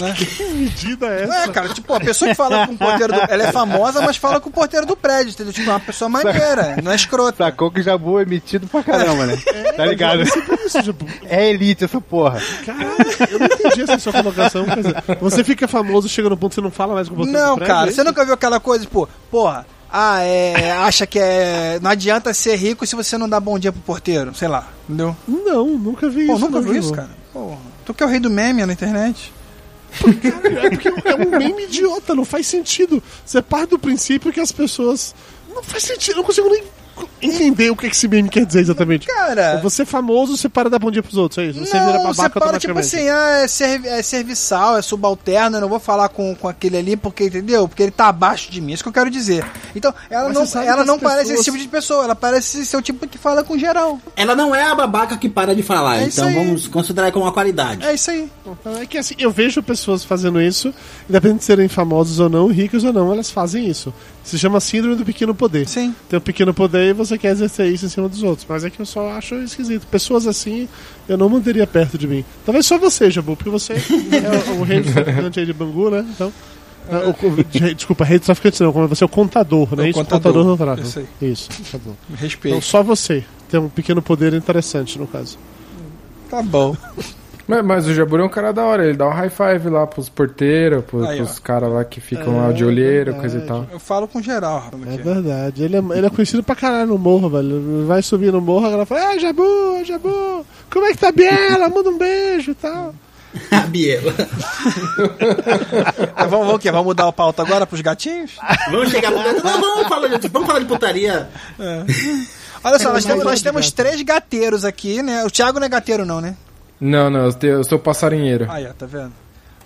Né? 0.00 0.14
Que 0.14 0.44
medida 0.44 1.06
é 1.06 1.26
Não 1.26 1.34
essa? 1.34 1.50
é, 1.50 1.52
cara, 1.52 1.68
tipo, 1.68 1.92
a 1.92 2.00
pessoa 2.00 2.30
que 2.30 2.34
fala 2.34 2.66
com 2.66 2.72
o 2.72 2.78
porteiro 2.78 3.12
do... 3.12 3.20
Ela 3.28 3.42
é 3.48 3.52
famosa, 3.52 4.00
mas 4.00 4.16
fala 4.16 4.40
com 4.40 4.48
o 4.48 4.52
porteiro 4.52 4.86
do 4.86 4.96
prédio, 4.96 5.32
entendeu? 5.32 5.52
Tipo, 5.52 5.68
é 5.68 5.72
uma 5.74 5.80
pessoa 5.80 6.08
maneira, 6.08 6.76
não 6.82 6.90
é 6.90 6.94
escrota. 6.94 7.44
Sacou 7.44 7.70
que 7.70 7.82
Jabu 7.82 8.18
é 8.18 8.24
metido 8.24 8.66
pra 8.66 8.82
caramba, 8.82 9.26
né? 9.26 9.36
tá 9.76 9.84
ligado? 9.84 10.22
Isso, 10.22 10.82
tipo, 10.82 11.04
É 11.28 11.50
elite 11.50 11.84
essa 11.84 12.00
porra. 12.00 12.40
Caralho, 12.64 12.96
eu 13.30 13.38
não 13.38 13.46
entendi 13.46 13.82
essa 13.82 13.98
sua 13.98 14.12
colocação. 14.14 14.64
você 15.20 15.44
fica 15.44 15.68
famoso, 15.68 16.08
chega 16.08 16.30
no 16.30 16.36
ponto 16.38 16.50
que 16.50 16.54
você 16.54 16.62
não 16.62 16.70
fala 16.70 16.94
mais 16.94 17.08
com 17.08 17.14
o 17.14 17.16
porteiro 17.18 17.38
Não, 17.38 17.54
do 17.54 17.58
prédio, 17.58 17.74
cara, 17.74 17.90
é 17.90 17.92
você 17.92 18.04
nunca 18.04 18.24
viu 18.24 18.32
aquela 18.32 18.58
coisa, 18.58 18.84
tipo, 18.84 19.06
porra, 19.30 19.66
ah, 19.90 20.20
é. 20.20 20.72
Acha 20.72 21.06
que 21.06 21.18
é. 21.18 21.78
Não 21.80 21.90
adianta 21.90 22.34
ser 22.34 22.56
rico 22.56 22.86
se 22.86 22.96
você 22.96 23.16
não 23.16 23.28
dá 23.28 23.38
bom 23.40 23.58
dia 23.58 23.72
pro 23.72 23.80
porteiro, 23.82 24.34
sei 24.34 24.48
lá, 24.48 24.68
entendeu? 24.84 25.16
Não, 25.26 25.66
nunca 25.78 26.08
vi 26.08 26.26
Pô, 26.26 26.34
isso. 26.34 26.44
nunca 26.44 26.60
não, 26.60 26.62
viu 26.62 26.76
isso, 26.76 26.92
cara? 26.92 27.10
Porra. 27.32 27.58
Tu 27.84 27.94
que 27.94 28.02
é 28.02 28.06
o 28.06 28.08
rei 28.08 28.20
do 28.20 28.30
meme 28.30 28.64
na 28.66 28.72
internet. 28.72 29.32
É 30.04 30.70
porque 30.70 30.88
é 30.88 31.14
um 31.14 31.30
meme 31.38 31.64
idiota, 31.64 32.14
não 32.14 32.24
faz 32.24 32.46
sentido. 32.46 33.02
Você 33.24 33.40
parte 33.40 33.70
do 33.70 33.78
princípio 33.78 34.32
que 34.32 34.40
as 34.40 34.52
pessoas. 34.52 35.14
Não 35.54 35.62
faz 35.62 35.84
sentido, 35.84 36.12
eu 36.12 36.16
não 36.16 36.24
consigo 36.24 36.48
nem 36.50 36.62
entender 37.20 37.70
o 37.70 37.76
que 37.76 37.86
esse 37.86 38.06
meme 38.08 38.28
quer 38.28 38.44
dizer 38.46 38.60
exatamente. 38.60 39.06
Cara. 39.06 39.58
Você 39.62 39.82
é 39.82 39.84
famoso, 39.86 40.36
você 40.36 40.48
para 40.48 40.64
de 40.68 40.70
dar 40.72 40.78
bom 40.78 40.90
dia 40.90 41.02
pros 41.02 41.16
outros, 41.16 41.38
é 41.38 41.46
isso? 41.50 41.58
Você 41.64 41.76
não, 41.78 41.86
vira 41.86 41.98
você 41.98 42.16
babaca 42.22 42.40
para 42.40 42.58
tipo 42.58 42.78
assim, 42.78 43.08
ah, 43.08 43.40
é, 43.42 43.48
servi- 43.48 43.88
é 43.88 44.02
serviçal, 44.02 44.76
é 44.76 44.82
subalterno, 44.82 45.56
eu 45.56 45.60
não 45.60 45.68
vou 45.68 45.80
falar 45.80 46.08
com, 46.08 46.34
com 46.34 46.48
aquele 46.48 46.76
ali 46.76 46.96
porque, 46.96 47.24
entendeu? 47.24 47.66
Porque 47.68 47.82
ele 47.82 47.90
tá 47.92 48.08
abaixo 48.08 48.50
de 48.50 48.60
mim, 48.60 48.72
é 48.72 48.74
isso 48.74 48.82
que 48.82 48.88
eu 48.88 48.92
quero 48.92 49.10
dizer. 49.10 49.44
Então, 49.74 49.92
ela 50.10 50.28
Mas 50.32 50.54
não, 50.54 50.62
ela 50.62 50.84
não 50.84 50.94
as 50.96 51.00
parece 51.00 51.18
pessoas- 51.30 51.40
esse 51.40 51.44
tipo 51.44 51.58
de 51.58 51.68
pessoa, 51.68 52.04
ela 52.04 52.14
parece 52.14 52.64
ser 52.66 52.76
o 52.76 52.82
tipo 52.82 53.06
que 53.06 53.18
fala 53.18 53.42
com 53.44 53.58
geral. 53.58 53.98
Ela 54.14 54.34
não 54.36 54.54
é 54.54 54.62
a 54.64 54.74
babaca 54.74 55.16
que 55.16 55.28
para 55.28 55.54
de 55.54 55.62
falar, 55.62 56.00
É 56.02 56.04
então 56.04 56.32
vamos 56.32 56.66
considerar 56.68 57.10
como 57.12 57.24
uma 57.24 57.32
qualidade. 57.32 57.84
É 57.84 57.94
isso 57.94 58.10
aí. 58.10 58.30
É 58.80 58.86
que 58.86 58.98
assim, 58.98 59.14
eu 59.18 59.30
vejo 59.30 59.62
pessoas 59.62 60.04
fazendo 60.04 60.40
isso, 60.40 60.72
independente 61.08 61.38
de 61.40 61.44
serem 61.44 61.68
famosos 61.68 62.20
ou 62.20 62.28
não, 62.28 62.46
ricos 62.46 62.84
ou 62.84 62.92
não, 62.92 63.12
elas 63.12 63.30
fazem 63.30 63.66
isso. 63.68 63.92
Se 64.26 64.36
chama 64.38 64.58
síndrome 64.60 64.96
do 64.96 65.04
pequeno 65.04 65.32
poder. 65.34 65.68
Sim. 65.68 65.94
Tem 66.08 66.18
um 66.18 66.20
pequeno 66.20 66.52
poder 66.52 66.90
e 66.90 66.92
você 66.92 67.16
quer 67.16 67.30
exercer 67.30 67.72
isso 67.72 67.86
em 67.86 67.88
cima 67.88 68.08
dos 68.08 68.24
outros. 68.24 68.44
Mas 68.48 68.64
é 68.64 68.70
que 68.70 68.80
eu 68.80 68.84
só 68.86 69.08
acho 69.12 69.36
esquisito. 69.36 69.86
Pessoas 69.86 70.26
assim, 70.26 70.68
eu 71.08 71.16
não 71.16 71.28
mandaria 71.28 71.64
perto 71.64 71.96
de 71.96 72.08
mim. 72.08 72.24
Talvez 72.44 72.66
só 72.66 72.76
você, 72.76 73.08
Jabu, 73.08 73.36
porque 73.36 73.48
você 73.50 73.74
é 73.74 74.50
o, 74.50 74.60
o 74.60 74.62
rei 74.64 74.80
do 74.80 74.92
traficante 74.92 75.38
aí 75.38 75.46
de 75.46 75.52
Bangu, 75.52 75.90
né? 75.90 76.04
Então. 76.12 76.32
é, 76.90 76.96
o- 76.96 77.10
o- 77.10 77.44
de- 77.44 77.74
desculpa, 77.74 78.04
rei 78.04 78.18
do 78.18 78.24
traficante 78.24 78.60
não, 78.64 78.72
como 78.72 78.88
você 78.88 79.04
é 79.04 79.06
o 79.06 79.08
contador, 79.08 79.68
né? 79.76 79.84
É 79.84 79.86
o 79.86 79.90
isso, 79.90 79.98
contador. 80.00 80.44
do 80.44 80.56
tráfico. 80.56 80.88
Isso 81.22 81.48
tá 81.70 81.78
bom. 81.78 81.94
Me 82.10 82.16
respeito. 82.16 82.48
Então 82.56 82.60
só 82.60 82.82
você 82.82 83.22
tem 83.48 83.60
um 83.60 83.68
pequeno 83.68 84.02
poder 84.02 84.34
interessante, 84.34 84.98
no 84.98 85.06
caso. 85.06 85.38
Tá 86.28 86.42
bom. 86.42 86.76
Mas, 87.48 87.64
mas 87.64 87.86
o 87.86 87.94
Jabur 87.94 88.18
é 88.20 88.24
um 88.24 88.28
cara 88.28 88.52
da 88.52 88.64
hora, 88.64 88.84
ele 88.84 88.96
dá 88.96 89.06
um 89.06 89.12
high 89.12 89.30
five 89.30 89.68
lá 89.68 89.86
pros 89.86 90.08
porteiros, 90.08 90.84
pros, 90.84 91.06
Aí, 91.06 91.16
pros 91.18 91.38
caras 91.38 91.70
lá 91.72 91.84
que 91.84 92.00
ficam 92.00 92.36
lá 92.38 92.50
É 92.50 92.52
de 92.52 92.64
olheiro, 92.64 93.12
verdade. 93.12 93.20
coisa 93.20 93.38
e 93.38 93.46
tal. 93.46 93.66
Eu 93.72 93.78
falo 93.78 94.08
com 94.08 94.20
geral, 94.20 94.58
rapaz. 94.60 94.82
É 94.88 94.94
aqui. 94.94 95.02
verdade. 95.02 95.62
Ele 95.62 95.76
é, 95.76 95.82
ele 95.96 96.06
é 96.06 96.10
conhecido 96.10 96.42
pra 96.42 96.56
caralho 96.56 96.88
no 96.88 96.98
morro, 96.98 97.28
velho. 97.30 97.86
Vai 97.86 98.02
subir 98.02 98.32
no 98.32 98.40
morro, 98.40 98.66
a 98.66 98.70
galera 98.70 98.86
fala, 98.86 99.10
ah, 99.10 99.18
Jabu, 99.18 99.84
Jabu, 99.84 100.44
como 100.72 100.86
é 100.86 100.90
que 100.90 100.98
tá 100.98 101.08
a 101.08 101.12
Biela? 101.12 101.68
Manda 101.68 101.88
um 101.90 101.98
beijo 101.98 102.50
e 102.50 102.54
tal. 102.54 102.94
A 103.52 103.60
Biela. 103.60 104.12
Ah, 106.16 106.26
vamos, 106.26 106.46
vamos 106.46 106.54
o 106.54 106.58
quê? 106.58 106.70
Vamos 106.70 106.86
mudar 106.86 107.06
o 107.06 107.12
pauta 107.12 107.42
agora 107.42 107.66
pros 107.66 107.80
gatinhos? 107.80 108.32
Vamos 108.70 108.90
chegar 108.90 109.10
no. 109.10 109.18
Não, 109.18 109.60
vamos 109.60 109.88
falar 109.88 110.08
de, 110.08 110.28
vamos 110.28 110.46
falar 110.46 110.60
de 110.60 110.66
putaria. 110.66 111.28
Olha 112.64 112.78
só, 112.78 112.92
nós 112.92 113.04
É, 113.04 113.08
temos, 113.08 113.24
mas- 113.24 113.32
nós 113.34 113.42
temos 113.42 113.70
três 113.70 114.00
gateiros 114.02 114.64
aqui, 114.64 115.02
né? 115.02 115.24
O 115.24 115.30
Thiago 115.30 115.58
não 115.60 115.66
é 115.66 115.68
gateiro, 115.68 116.04
não, 116.06 116.20
né? 116.20 116.34
Não, 116.80 117.08
não, 117.10 117.24
eu, 117.26 117.32
te- 117.32 117.46
eu 117.46 117.64
sou 117.64 117.78
passarinheiro. 117.78 118.46
Aí, 118.50 118.66
ó, 118.66 118.72
tá 118.72 118.86
vendo? 118.86 119.12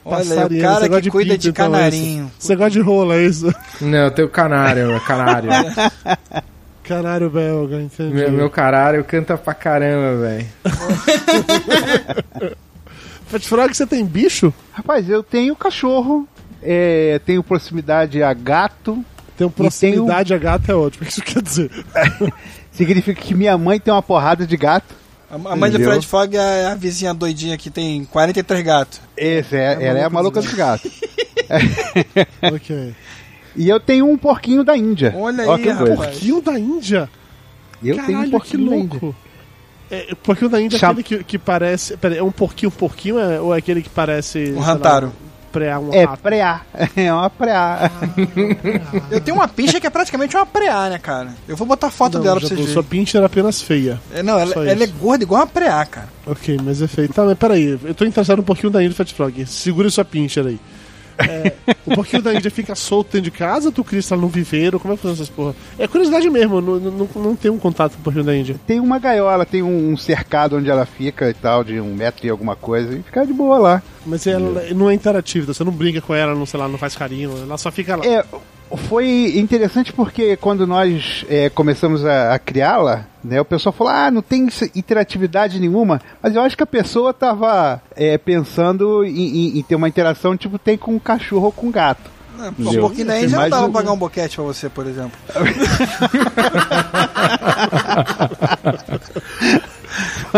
Olha 0.03 0.23
o 0.25 0.29
Passarinho, 0.29 0.63
cara 0.63 0.81
você 0.81 0.89
gosta 0.89 1.03
que 1.03 1.11
cuida 1.11 1.33
pinto, 1.35 1.43
de 1.43 1.49
então, 1.51 1.67
é 1.67 1.69
canarinho. 1.69 2.33
Você 2.39 2.57
gosta 2.57 2.71
de 2.71 2.81
rola, 2.81 3.17
é 3.17 3.23
isso? 3.27 3.55
Não, 3.83 3.99
eu 3.99 4.11
tenho 4.11 4.29
canário, 4.31 4.93
é 4.93 5.01
canário. 5.01 5.51
Canário 6.83 7.31
belga, 7.31 7.81
entendi. 7.81 8.13
meu, 8.13 8.33
meu 8.33 8.51
canário 8.51 9.05
canta 9.05 9.39
pra 9.39 9.55
caramba, 9.55 10.23
velho. 10.23 10.47
Pode 13.31 13.49
falar 13.49 13.69
que 13.69 13.77
você 13.77 13.87
tem 13.87 14.05
bicho? 14.05 14.53
Rapaz, 14.73 15.09
eu 15.09 15.23
tenho 15.23 15.55
cachorro, 15.55 16.27
é, 16.63 17.21
tenho 17.25 17.43
proximidade 17.45 18.23
a 18.23 18.33
gato. 18.35 19.05
Tem 19.37 19.49
proximidade 19.49 20.35
a 20.35 20.39
gato 20.39 20.69
é 20.71 20.75
ótimo. 20.75 21.05
O 21.05 21.07
que 21.07 21.13
isso 21.13 21.23
quer 21.23 21.41
dizer? 21.43 21.71
Significa 22.73 23.21
que 23.21 23.35
minha 23.35 23.57
mãe 23.57 23.79
tem 23.79 23.93
uma 23.95 24.03
porrada 24.03 24.45
de 24.47 24.57
gato. 24.57 24.95
A 25.31 25.39
mãe 25.39 25.70
de 25.70 25.76
Entendeu? 25.76 25.93
Fred 25.93 26.07
Fogg 26.07 26.37
é 26.37 26.66
a 26.66 26.74
vizinha 26.74 27.14
doidinha 27.14 27.57
que 27.57 27.70
tem 27.70 28.05
43 28.05 28.62
gatos. 28.64 29.01
Esse 29.16 29.57
é, 29.57 29.78
ela 29.85 29.99
é 30.01 30.05
a 30.05 30.11
maluca 30.11 30.41
dos 30.43 30.53
gatos. 30.53 30.91
ok. 32.43 32.95
E 33.57 33.68
eu 33.68 33.78
tenho 33.81 34.09
um 34.11 34.16
porquinho 34.16 34.64
da 34.64 34.76
Índia. 34.76 35.14
Olha 35.16 35.47
Ó 35.49 35.55
aí, 35.55 35.62
que 35.62 35.68
rapaz. 35.70 35.95
Porquinho 35.97 36.41
da 36.43 36.59
Índia. 36.59 37.09
Eu 37.83 37.95
tenho 37.97 38.03
um 38.03 38.07
Caralho, 38.07 38.24
que 38.24 38.31
porquinho 38.31 38.70
da 38.70 38.76
Índia. 38.76 38.99
louco. 39.01 39.16
É, 39.91 40.14
porquinho 40.22 40.51
da 40.51 40.61
Índia 40.61 40.76
é 40.76 40.81
Cham- 40.81 40.91
aquele 40.91 41.03
que, 41.03 41.24
que 41.24 41.39
parece. 41.39 41.97
Pera, 41.97 42.16
é 42.16 42.22
um 42.22 42.31
porquinho, 42.31 42.70
porquinho 42.70 43.18
é- 43.18 43.41
ou 43.41 43.55
é 43.55 43.59
aquele 43.59 43.83
que 43.83 43.91
parece. 43.91 44.53
Um 44.57 44.61
lá, 44.61 45.12
rantaro. 45.51 45.80
Preá, 45.80 45.80
um 45.80 45.92
É 45.92 46.07
preá. 46.16 46.61
É 46.96 47.12
uma 47.12 47.28
preá. 47.30 47.90
Eu 49.11 49.20
tenho 49.20 49.36
uma 49.36 49.48
pincha 49.48 49.80
que 49.80 49.86
é 49.86 49.90
praticamente 49.90 50.36
uma 50.36 50.46
preá, 50.46 50.88
né, 50.88 50.98
cara? 50.98 51.34
Eu 51.48 51.57
vou 51.57 51.66
botar 51.66 51.90
foto 51.90 52.18
Não, 52.18 52.24
dela 52.24 52.38
pra 52.38 52.48
vocês 52.48 52.61
Sua 52.70 52.82
verem. 52.82 52.88
pincha 52.88 53.18
era 53.18 53.26
apenas 53.26 53.61
feia. 53.61 54.01
É, 54.12 54.22
não, 54.22 54.38
ela, 54.38 54.53
ela 54.68 54.84
é 54.84 54.86
gorda 54.86 55.24
igual 55.24 55.40
uma 55.40 55.46
preá, 55.46 55.84
cara. 55.84 56.09
Ok, 56.26 56.59
mas 56.62 56.80
é 56.80 56.86
feio. 56.88 57.09
Tá, 57.09 57.24
mas 57.24 57.36
peraí, 57.38 57.78
eu 57.82 57.94
tô 57.94 58.05
interessado 58.05 58.38
no 58.38 58.44
porquinho 58.44 58.70
da 58.72 58.82
Índia 58.82 58.94
Fat 58.96 59.12
Frog. 59.12 59.44
Segure 59.46 59.90
sua 59.90 60.05
pincher 60.05 60.46
aí. 60.46 60.61
É, 61.21 61.55
o 61.87 61.95
porquinho 61.95 62.23
da 62.23 62.35
Índia 62.35 62.51
fica 62.51 62.75
solto 62.75 63.12
dentro 63.12 63.31
de 63.31 63.31
casa 63.31 63.71
tu 63.71 63.85
cria 63.85 64.01
ela 64.11 64.21
no 64.21 64.29
viveiro? 64.29 64.81
Como 64.81 64.95
é 64.95 64.97
que 64.97 65.03
funciona 65.03 65.23
essas 65.23 65.29
porra? 65.29 65.55
É 65.79 65.87
curiosidade 65.87 66.29
mesmo, 66.31 66.61
não, 66.61 66.79
não, 66.79 67.09
não 67.14 67.37
tenho 67.37 67.55
um 67.55 67.59
contato 67.59 67.95
com 67.95 68.01
o 68.01 68.03
porquinho 68.05 68.25
da 68.25 68.37
Índia. 68.37 68.57
Tem 68.66 68.81
uma 68.81 68.99
gaiola, 68.99 69.45
tem 69.45 69.62
um 69.62 69.97
cercado 69.97 70.57
onde 70.57 70.71
ela 70.71 70.87
fica 70.87 71.29
e 71.29 71.35
tal, 71.35 71.62
de 71.64 71.81
um 71.81 71.95
metro 71.95 72.27
e 72.27 72.31
alguma 72.31 72.57
coisa, 72.57 72.95
e 72.95 73.03
fica 73.03 73.27
de 73.27 73.33
boa 73.33 73.59
lá. 73.59 73.83
Mas 74.07 74.27
ela 74.27 74.62
não 74.75 74.89
é 74.89 74.95
interativa, 74.95 75.53
você 75.53 75.62
não 75.62 75.73
brinca 75.73 76.01
com 76.01 76.14
ela, 76.14 76.35
não, 76.35 76.47
sei 76.47 76.59
lá, 76.59 76.68
não 76.68 76.79
faz 76.79 76.97
carinho, 76.97 77.33
ela 77.43 77.59
só 77.59 77.71
fica 77.71 77.97
lá. 77.97 78.07
É, 78.07 78.25
foi 78.77 79.33
interessante 79.37 79.93
porque 79.93 80.37
quando 80.37 80.66
nós 80.66 81.25
é, 81.29 81.49
começamos 81.51 82.05
a, 82.05 82.35
a 82.35 82.39
criá-la, 82.39 83.05
né, 83.23 83.41
o 83.41 83.45
pessoal 83.45 83.73
falou, 83.73 83.93
ah, 83.93 84.11
não 84.11 84.23
tem 84.23 84.49
interatividade 84.75 85.59
nenhuma, 85.61 86.01
mas 86.23 86.35
eu 86.35 86.43
acho 86.43 86.57
que 86.57 86.62
a 86.62 86.66
pessoa 86.66 87.12
tava 87.12 87.83
é, 87.97 88.16
pensando 88.18 89.05
em, 89.05 89.11
em- 89.55 89.59
em 89.59 89.62
ter 89.62 89.75
uma 89.75 89.89
interação 89.89 90.37
tipo 90.37 90.59
tem 90.59 90.77
com 90.79 90.95
um 90.95 90.99
cachorro 90.99 91.47
ou 91.47 91.53
com 91.53 91.66
um 91.66 91.71
gato. 91.73 92.11
É, 92.43 92.51
pô, 92.53 92.71
um 92.71 92.81
pouquinho 92.81 93.07
da 93.07 93.12
Tem 93.14 93.25
Índia 93.25 93.39
não 93.39 93.49
dava 93.51 93.66
um- 93.66 93.73
pagar 93.73 93.93
um 93.93 93.99
boquete 93.99 94.37
pra 94.37 94.45
você, 94.45 94.68
por 94.71 94.87
exemplo. 94.87 95.12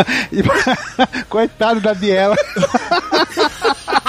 Coitado 1.29 1.81
da 1.81 1.95
Biela. 1.95 2.37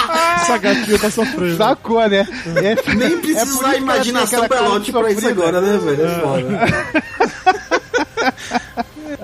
Essa 0.44 0.58
gatinha 0.58 0.98
tá 0.98 1.10
sofrendo. 1.10 1.56
Sacou, 1.56 2.08
né? 2.08 2.26
É- 2.56 2.94
Nem 2.94 3.12
é 3.12 3.16
precisa 3.16 3.68
tem 3.70 3.78
imaginação 3.78 4.40
cara 4.48 4.62
pelote 4.62 4.92
pra 4.92 5.10
isso 5.10 5.20
sofrida. 5.20 5.42
agora, 5.42 5.60
né, 5.60 5.78
velho? 5.78 6.04
É 6.06 6.20
foda. 6.20 7.04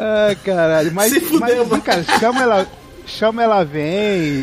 Ah, 0.02 0.34
caralho. 0.44 0.92
Mas, 0.92 1.12
Se 1.12 1.20
fudeu, 1.20 1.66
mas 1.66 1.82
cara, 1.82 2.02
chama 2.18 2.42
ela, 2.42 2.66
chama 3.06 3.42
ela 3.42 3.64
vem 3.64 3.86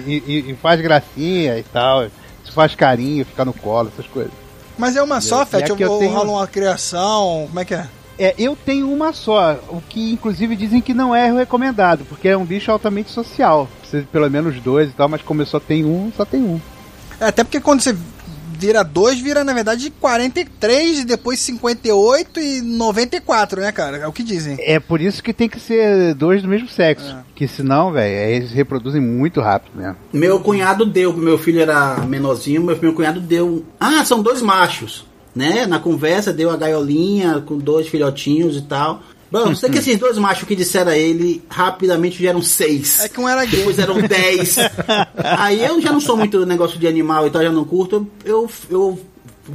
e, 0.05 0.23
e- 0.27 0.51
e 0.51 0.55
faz 0.61 0.79
gracinha 0.81 1.57
e 1.57 1.63
tal. 1.63 2.05
Se 2.45 2.51
faz 2.53 2.75
carinho, 2.75 3.25
fica 3.25 3.43
no 3.43 3.53
colo, 3.53 3.91
essas 3.93 4.05
coisas. 4.11 4.31
Mas 4.77 4.95
é 4.95 5.01
uma 5.01 5.19
só, 5.19 5.45
Fete? 5.45 5.71
aqui 5.71 5.81
eu 5.83 5.91
Ou 5.91 5.99
tenho- 5.99 6.13
rola 6.13 6.31
uma 6.31 6.47
criação? 6.47 7.45
Como 7.47 7.59
é 7.59 7.65
que 7.65 7.73
é? 7.73 7.85
É, 8.19 8.33
eu 8.37 8.55
tenho 8.55 8.91
uma 8.91 9.13
só, 9.13 9.59
o 9.69 9.81
que 9.81 10.11
inclusive 10.11 10.55
dizem 10.55 10.81
que 10.81 10.93
não 10.93 11.13
é 11.13 11.31
recomendado, 11.31 12.05
porque 12.05 12.27
é 12.27 12.37
um 12.37 12.45
bicho 12.45 12.71
altamente 12.71 13.11
social. 13.11 13.69
Precisa 13.79 14.01
de 14.01 14.07
pelo 14.07 14.29
menos 14.29 14.59
dois 14.59 14.89
e 14.89 14.93
tal, 14.93 15.07
mas 15.07 15.21
como 15.21 15.41
eu 15.41 15.45
só 15.45 15.59
tenho 15.59 15.87
um, 15.87 16.11
só 16.15 16.25
tem 16.25 16.41
um. 16.41 16.59
É, 17.19 17.25
até 17.25 17.43
porque 17.43 17.59
quando 17.59 17.81
você 17.81 17.95
vira 18.57 18.83
dois, 18.83 19.19
vira 19.19 19.43
na 19.43 19.53
verdade 19.53 19.91
43 19.91 20.99
e 20.99 21.05
depois 21.05 21.39
58 21.39 22.39
e 22.39 22.61
94, 22.61 23.61
né, 23.61 23.71
cara? 23.71 23.97
É 23.97 24.07
o 24.07 24.11
que 24.11 24.23
dizem. 24.23 24.57
É 24.59 24.79
por 24.79 24.99
isso 24.99 25.21
que 25.21 25.33
tem 25.33 25.47
que 25.47 25.59
ser 25.59 26.15
dois 26.15 26.41
do 26.41 26.47
mesmo 26.47 26.67
sexo. 26.67 27.15
Que 27.35 27.47
senão, 27.47 27.91
velho, 27.91 28.35
eles 28.35 28.51
reproduzem 28.51 28.99
muito 28.99 29.39
rápido 29.39 29.77
mesmo. 29.77 29.95
Meu 30.11 30.39
cunhado 30.39 30.85
deu, 30.85 31.13
meu 31.13 31.37
filho 31.37 31.61
era 31.61 31.97
menorzinho, 31.97 32.63
meu, 32.63 32.77
meu 32.81 32.93
cunhado 32.93 33.19
deu. 33.19 33.63
Ah, 33.79 34.03
são 34.03 34.21
dois 34.23 34.41
machos, 34.41 35.05
né? 35.37 35.67
Na 35.67 35.79
conversa 35.79 36.33
deu 36.33 36.49
a 36.49 36.57
gaiolinha 36.57 37.41
com 37.45 37.57
dois 37.57 37.87
filhotinhos 37.87 38.57
e 38.57 38.61
tal. 38.63 39.03
Bom, 39.31 39.53
sei 39.53 39.69
que 39.69 39.77
esses 39.77 39.97
dois 39.97 40.17
machos 40.17 40.47
que 40.47 40.55
disseram 40.55 40.91
a 40.91 40.97
ele 40.97 41.43
rapidamente 41.47 42.21
já 42.21 42.29
eram 42.29 42.41
seis. 42.41 43.01
É 43.01 43.09
que 43.09 43.19
um 43.19 43.29
era 43.29 43.45
gay. 43.45 43.59
Depois 43.59 43.77
eram 43.77 44.01
dez. 44.01 44.57
Aí 45.37 45.63
eu 45.63 45.79
já 45.79 45.91
não 45.91 45.99
sou 45.99 46.17
muito 46.17 46.45
negócio 46.45 46.79
de 46.79 46.87
animal 46.87 47.27
e 47.27 47.29
tal, 47.29 47.43
já 47.43 47.51
não 47.51 47.63
curto. 47.63 48.07
Eu, 48.25 48.49
eu 48.69 48.99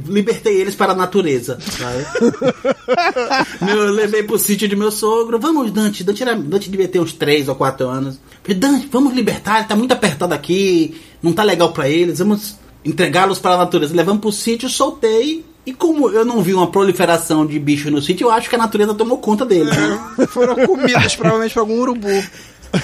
libertei 0.07 0.59
eles 0.59 0.75
para 0.75 0.93
a 0.93 0.95
natureza. 0.95 1.57
eu 3.67 3.91
levei 3.91 4.23
pro 4.23 4.39
sítio 4.39 4.67
de 4.67 4.75
meu 4.75 4.91
sogro. 4.91 5.37
Vamos, 5.37 5.71
Dante. 5.71 6.03
Dante, 6.03 6.23
era, 6.23 6.35
Dante 6.35 6.69
devia 6.69 6.87
ter 6.87 6.99
uns 6.99 7.13
3 7.13 7.49
ou 7.49 7.55
4 7.55 7.87
anos. 7.87 8.19
Falei, 8.41 8.57
Dante, 8.57 8.87
vamos 8.89 9.13
libertar. 9.13 9.59
Ele 9.59 9.67
tá 9.67 9.75
muito 9.75 9.91
apertado 9.91 10.33
aqui. 10.33 10.99
Não 11.21 11.33
tá 11.33 11.43
legal 11.43 11.73
para 11.73 11.89
eles. 11.89 12.19
Vamos 12.19 12.55
entregá-los 12.85 13.39
para 13.39 13.55
a 13.55 13.57
natureza. 13.57 13.95
Levamos 13.95 14.21
pro 14.21 14.31
sítio, 14.31 14.69
soltei. 14.69 15.43
E 15.65 15.73
como 15.73 16.09
eu 16.09 16.25
não 16.25 16.41
vi 16.41 16.53
uma 16.53 16.69
proliferação 16.69 17.45
de 17.45 17.57
bicho 17.57 17.89
no 17.89 18.01
sítio, 18.01 18.25
eu 18.27 18.31
acho 18.31 18.49
que 18.49 18.55
a 18.55 18.59
natureza 18.59 18.93
tomou 18.93 19.17
conta 19.17 19.45
deles. 19.45 19.75
né? 19.75 20.27
Foram 20.27 20.55
comidos 20.67 21.15
provavelmente 21.15 21.53
por 21.53 21.59
algum 21.61 21.79
urubu. 21.79 22.07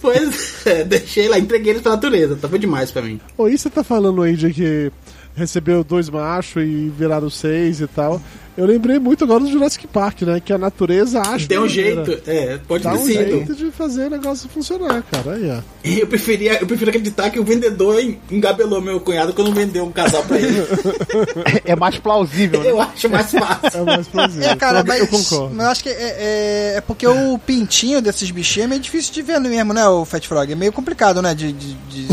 Pois 0.00 0.64
é, 0.66 0.84
deixei 0.84 1.28
lá, 1.28 1.38
entreguei 1.38 1.72
eles 1.72 1.82
pra 1.82 1.92
natureza. 1.92 2.36
Tava 2.36 2.58
demais 2.58 2.90
pra 2.90 3.02
mim. 3.02 3.20
Ô, 3.36 3.48
e 3.48 3.58
você 3.58 3.68
tá 3.68 3.82
falando 3.82 4.22
aí 4.22 4.36
de 4.36 4.52
que 4.52 4.92
recebeu 5.38 5.82
dois 5.84 6.10
machos 6.10 6.62
e 6.62 6.92
viraram 6.96 7.30
seis 7.30 7.80
e 7.80 7.86
tal. 7.86 8.20
Eu 8.56 8.66
lembrei 8.66 8.98
muito 8.98 9.22
agora 9.22 9.38
do 9.44 9.48
Jurassic 9.52 9.86
Park, 9.86 10.22
né? 10.22 10.40
Que 10.44 10.52
a 10.52 10.58
natureza 10.58 11.20
acha. 11.20 11.46
Tem 11.46 11.60
um 11.60 11.68
jeito, 11.68 12.18
é, 12.26 12.58
pode 12.66 12.82
Dá 12.82 12.90
ter 12.90 12.98
um 12.98 13.06
sido. 13.06 13.14
jeito 13.30 13.54
de 13.54 13.70
fazer 13.70 14.08
o 14.08 14.10
negócio 14.10 14.48
funcionar, 14.48 15.00
cara. 15.08 15.34
Aí, 15.34 15.48
ó. 15.48 15.60
Eu 15.84 16.08
preferia, 16.08 16.58
eu 16.60 16.66
prefiro 16.66 16.90
acreditar 16.90 17.30
que 17.30 17.38
o 17.38 17.44
vendedor 17.44 18.02
engabelou 18.28 18.80
meu 18.80 18.98
cunhado 18.98 19.32
quando 19.32 19.54
vendeu 19.54 19.84
um 19.84 19.92
casal 19.92 20.24
pra 20.24 20.38
ele. 20.40 20.56
É 21.64 21.76
mais 21.76 21.98
plausível, 21.98 22.60
né? 22.62 22.70
Eu 22.70 22.80
acho 22.80 23.08
mais 23.08 23.30
fácil. 23.30 23.80
É 23.80 23.84
mais 23.84 24.08
plausível. 24.08 24.48
É, 24.48 24.56
cara, 24.56 24.80
Eu- 24.80 24.84
mas 24.86 25.00
eu 25.00 25.06
concordo. 25.06 25.54
mas 25.54 25.64
eu 25.66 25.70
acho 25.72 25.82
que 25.84 25.88
é, 25.90 25.92
é, 25.92 26.74
é 26.78 26.80
porque 26.80 27.06
o 27.06 27.38
pintinho 27.38 28.02
desses 28.02 28.28
bichinhos 28.30 28.64
é 28.66 28.68
meio 28.68 28.80
difícil 28.80 29.12
de 29.14 29.22
ver 29.22 29.38
mesmo, 29.38 29.72
né, 29.72 29.86
o 29.86 30.04
Fat 30.04 30.26
Frog? 30.26 30.50
É 30.50 30.56
meio 30.56 30.72
complicado, 30.72 31.22
né, 31.22 31.32
de... 31.34 31.52
de, 31.52 31.74
de... 31.74 32.08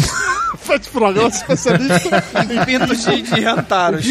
Faz 0.65 0.87
programa 0.87 1.29
especialista. 1.29 2.21
pintos 2.65 3.05
de, 3.05 3.21
de 3.21 3.41
rantaros. 3.41 4.05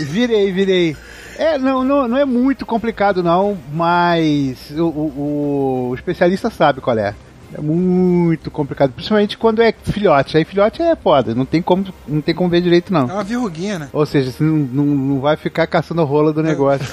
Virei, 0.00 0.52
virei. 0.52 0.96
É, 1.38 1.56
não, 1.56 1.82
não, 1.82 2.06
não 2.06 2.18
é 2.18 2.24
muito 2.26 2.66
complicado 2.66 3.22
não, 3.22 3.56
mas 3.72 4.70
o, 4.72 4.84
o, 4.84 5.88
o 5.90 5.94
especialista 5.94 6.50
sabe 6.50 6.82
qual 6.82 6.98
é. 6.98 7.14
É 7.52 7.60
muito 7.60 8.50
complicado, 8.50 8.92
principalmente 8.92 9.36
quando 9.36 9.60
é 9.60 9.72
filhote. 9.72 10.36
Aí 10.36 10.44
filhote 10.44 10.80
é 10.82 10.94
foda, 10.94 11.34
não 11.34 11.44
tem 11.44 11.60
como, 11.60 11.84
não 12.06 12.20
tem 12.20 12.34
como 12.34 12.48
ver 12.48 12.60
direito 12.60 12.92
não. 12.92 13.08
É 13.10 13.12
uma 13.12 13.24
verruguinha, 13.24 13.78
né? 13.78 13.88
Ou 13.92 14.06
seja, 14.06 14.30
você 14.30 14.44
não, 14.44 14.56
não, 14.56 14.84
não 14.84 15.20
vai 15.20 15.36
ficar 15.36 15.66
caçando 15.66 16.00
a 16.00 16.04
rola 16.04 16.32
do 16.32 16.42
negócio. 16.42 16.86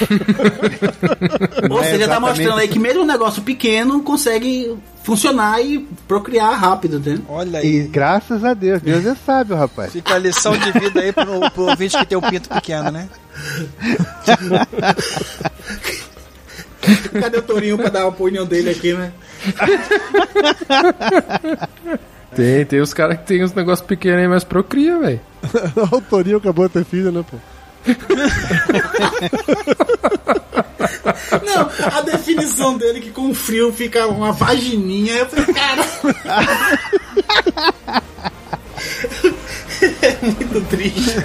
Ou 1.70 1.80
é 1.80 1.84
seja, 1.84 1.98
tá 1.98 2.04
exatamente- 2.14 2.20
mostrando 2.40 2.58
aí 2.58 2.68
que 2.68 2.78
mesmo 2.78 3.02
um 3.02 3.06
negócio 3.06 3.42
pequeno 3.42 4.02
consegue 4.02 4.76
funcionar 5.02 5.60
e 5.60 5.78
procriar 6.06 6.52
rápido, 6.58 7.00
né? 7.00 7.18
Olha 7.28 7.62
E 7.64 7.80
aí. 7.80 7.88
graças 7.88 8.44
a 8.44 8.52
Deus, 8.54 8.80
Deus 8.82 9.04
é 9.06 9.14
sábio, 9.14 9.56
rapaz. 9.56 9.92
Fica 9.92 10.14
a 10.14 10.18
lição 10.18 10.56
de 10.56 10.70
vida 10.72 11.00
aí 11.00 11.12
pro, 11.12 11.50
pro 11.50 11.68
ouvinte 11.70 11.96
que 11.98 12.06
tem 12.06 12.18
o 12.18 12.22
pinto 12.22 12.48
pequeno, 12.48 12.90
né? 12.90 13.08
Cadê 17.20 17.38
o 17.38 17.42
Torinho 17.42 17.76
pra 17.76 17.88
dar 17.88 18.02
a 18.02 18.06
opinião 18.06 18.46
dele 18.46 18.70
aqui, 18.70 18.92
né? 18.92 19.12
Tem, 22.34 22.64
tem 22.64 22.80
os 22.80 22.94
caras 22.94 23.18
que 23.18 23.24
tem 23.24 23.42
uns 23.42 23.54
negócios 23.54 23.86
pequenos 23.86 24.20
aí, 24.20 24.28
mas 24.28 24.44
procria, 24.44 24.98
velho. 24.98 25.20
o 25.90 26.00
Torinho 26.00 26.36
acabou 26.36 26.66
de 26.68 26.74
ter 26.74 26.84
filho, 26.84 27.10
né, 27.10 27.24
pô? 27.28 27.36
Não, 31.44 31.70
a 31.96 32.00
definição 32.02 32.76
dele 32.76 33.00
que 33.00 33.10
com 33.10 33.34
frio 33.34 33.72
fica 33.72 34.06
uma 34.06 34.32
vagininha. 34.32 35.14
Eu 35.14 35.26
falei, 35.26 35.54
cara. 35.54 35.84
é 40.08 40.18
muito 40.22 40.60
triste. 40.68 41.16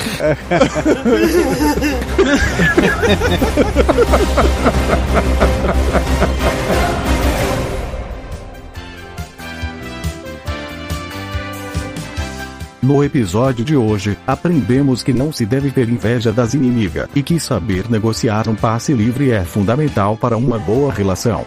No 12.82 13.02
episódio 13.02 13.64
de 13.64 13.78
hoje, 13.78 14.18
aprendemos 14.28 15.02
que 15.02 15.14
não 15.14 15.32
se 15.32 15.46
deve 15.46 15.72
ter 15.72 15.88
inveja 15.88 16.34
das 16.34 16.54
inimigas 16.54 17.08
e 17.16 17.24
que 17.24 17.40
saber 17.40 17.90
negociar 17.90 18.50
um 18.50 18.56
passe 18.56 18.92
livre 18.94 19.32
é 19.32 19.46
fundamental 19.46 20.18
para 20.18 20.36
uma 20.36 20.60
boa 20.60 20.92
relação. 20.92 21.46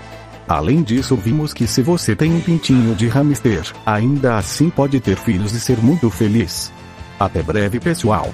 Além 0.48 0.82
disso, 0.82 1.14
vimos 1.14 1.52
que 1.52 1.66
se 1.66 1.82
você 1.82 2.16
tem 2.16 2.32
um 2.32 2.40
pintinho 2.40 2.94
de 2.94 3.06
hamster, 3.08 3.70
ainda 3.84 4.38
assim 4.38 4.70
pode 4.70 4.98
ter 4.98 5.18
filhos 5.18 5.52
e 5.52 5.60
ser 5.60 5.76
muito 5.76 6.08
feliz. 6.08 6.72
Até 7.18 7.42
breve, 7.42 7.80
pessoal. 7.80 8.32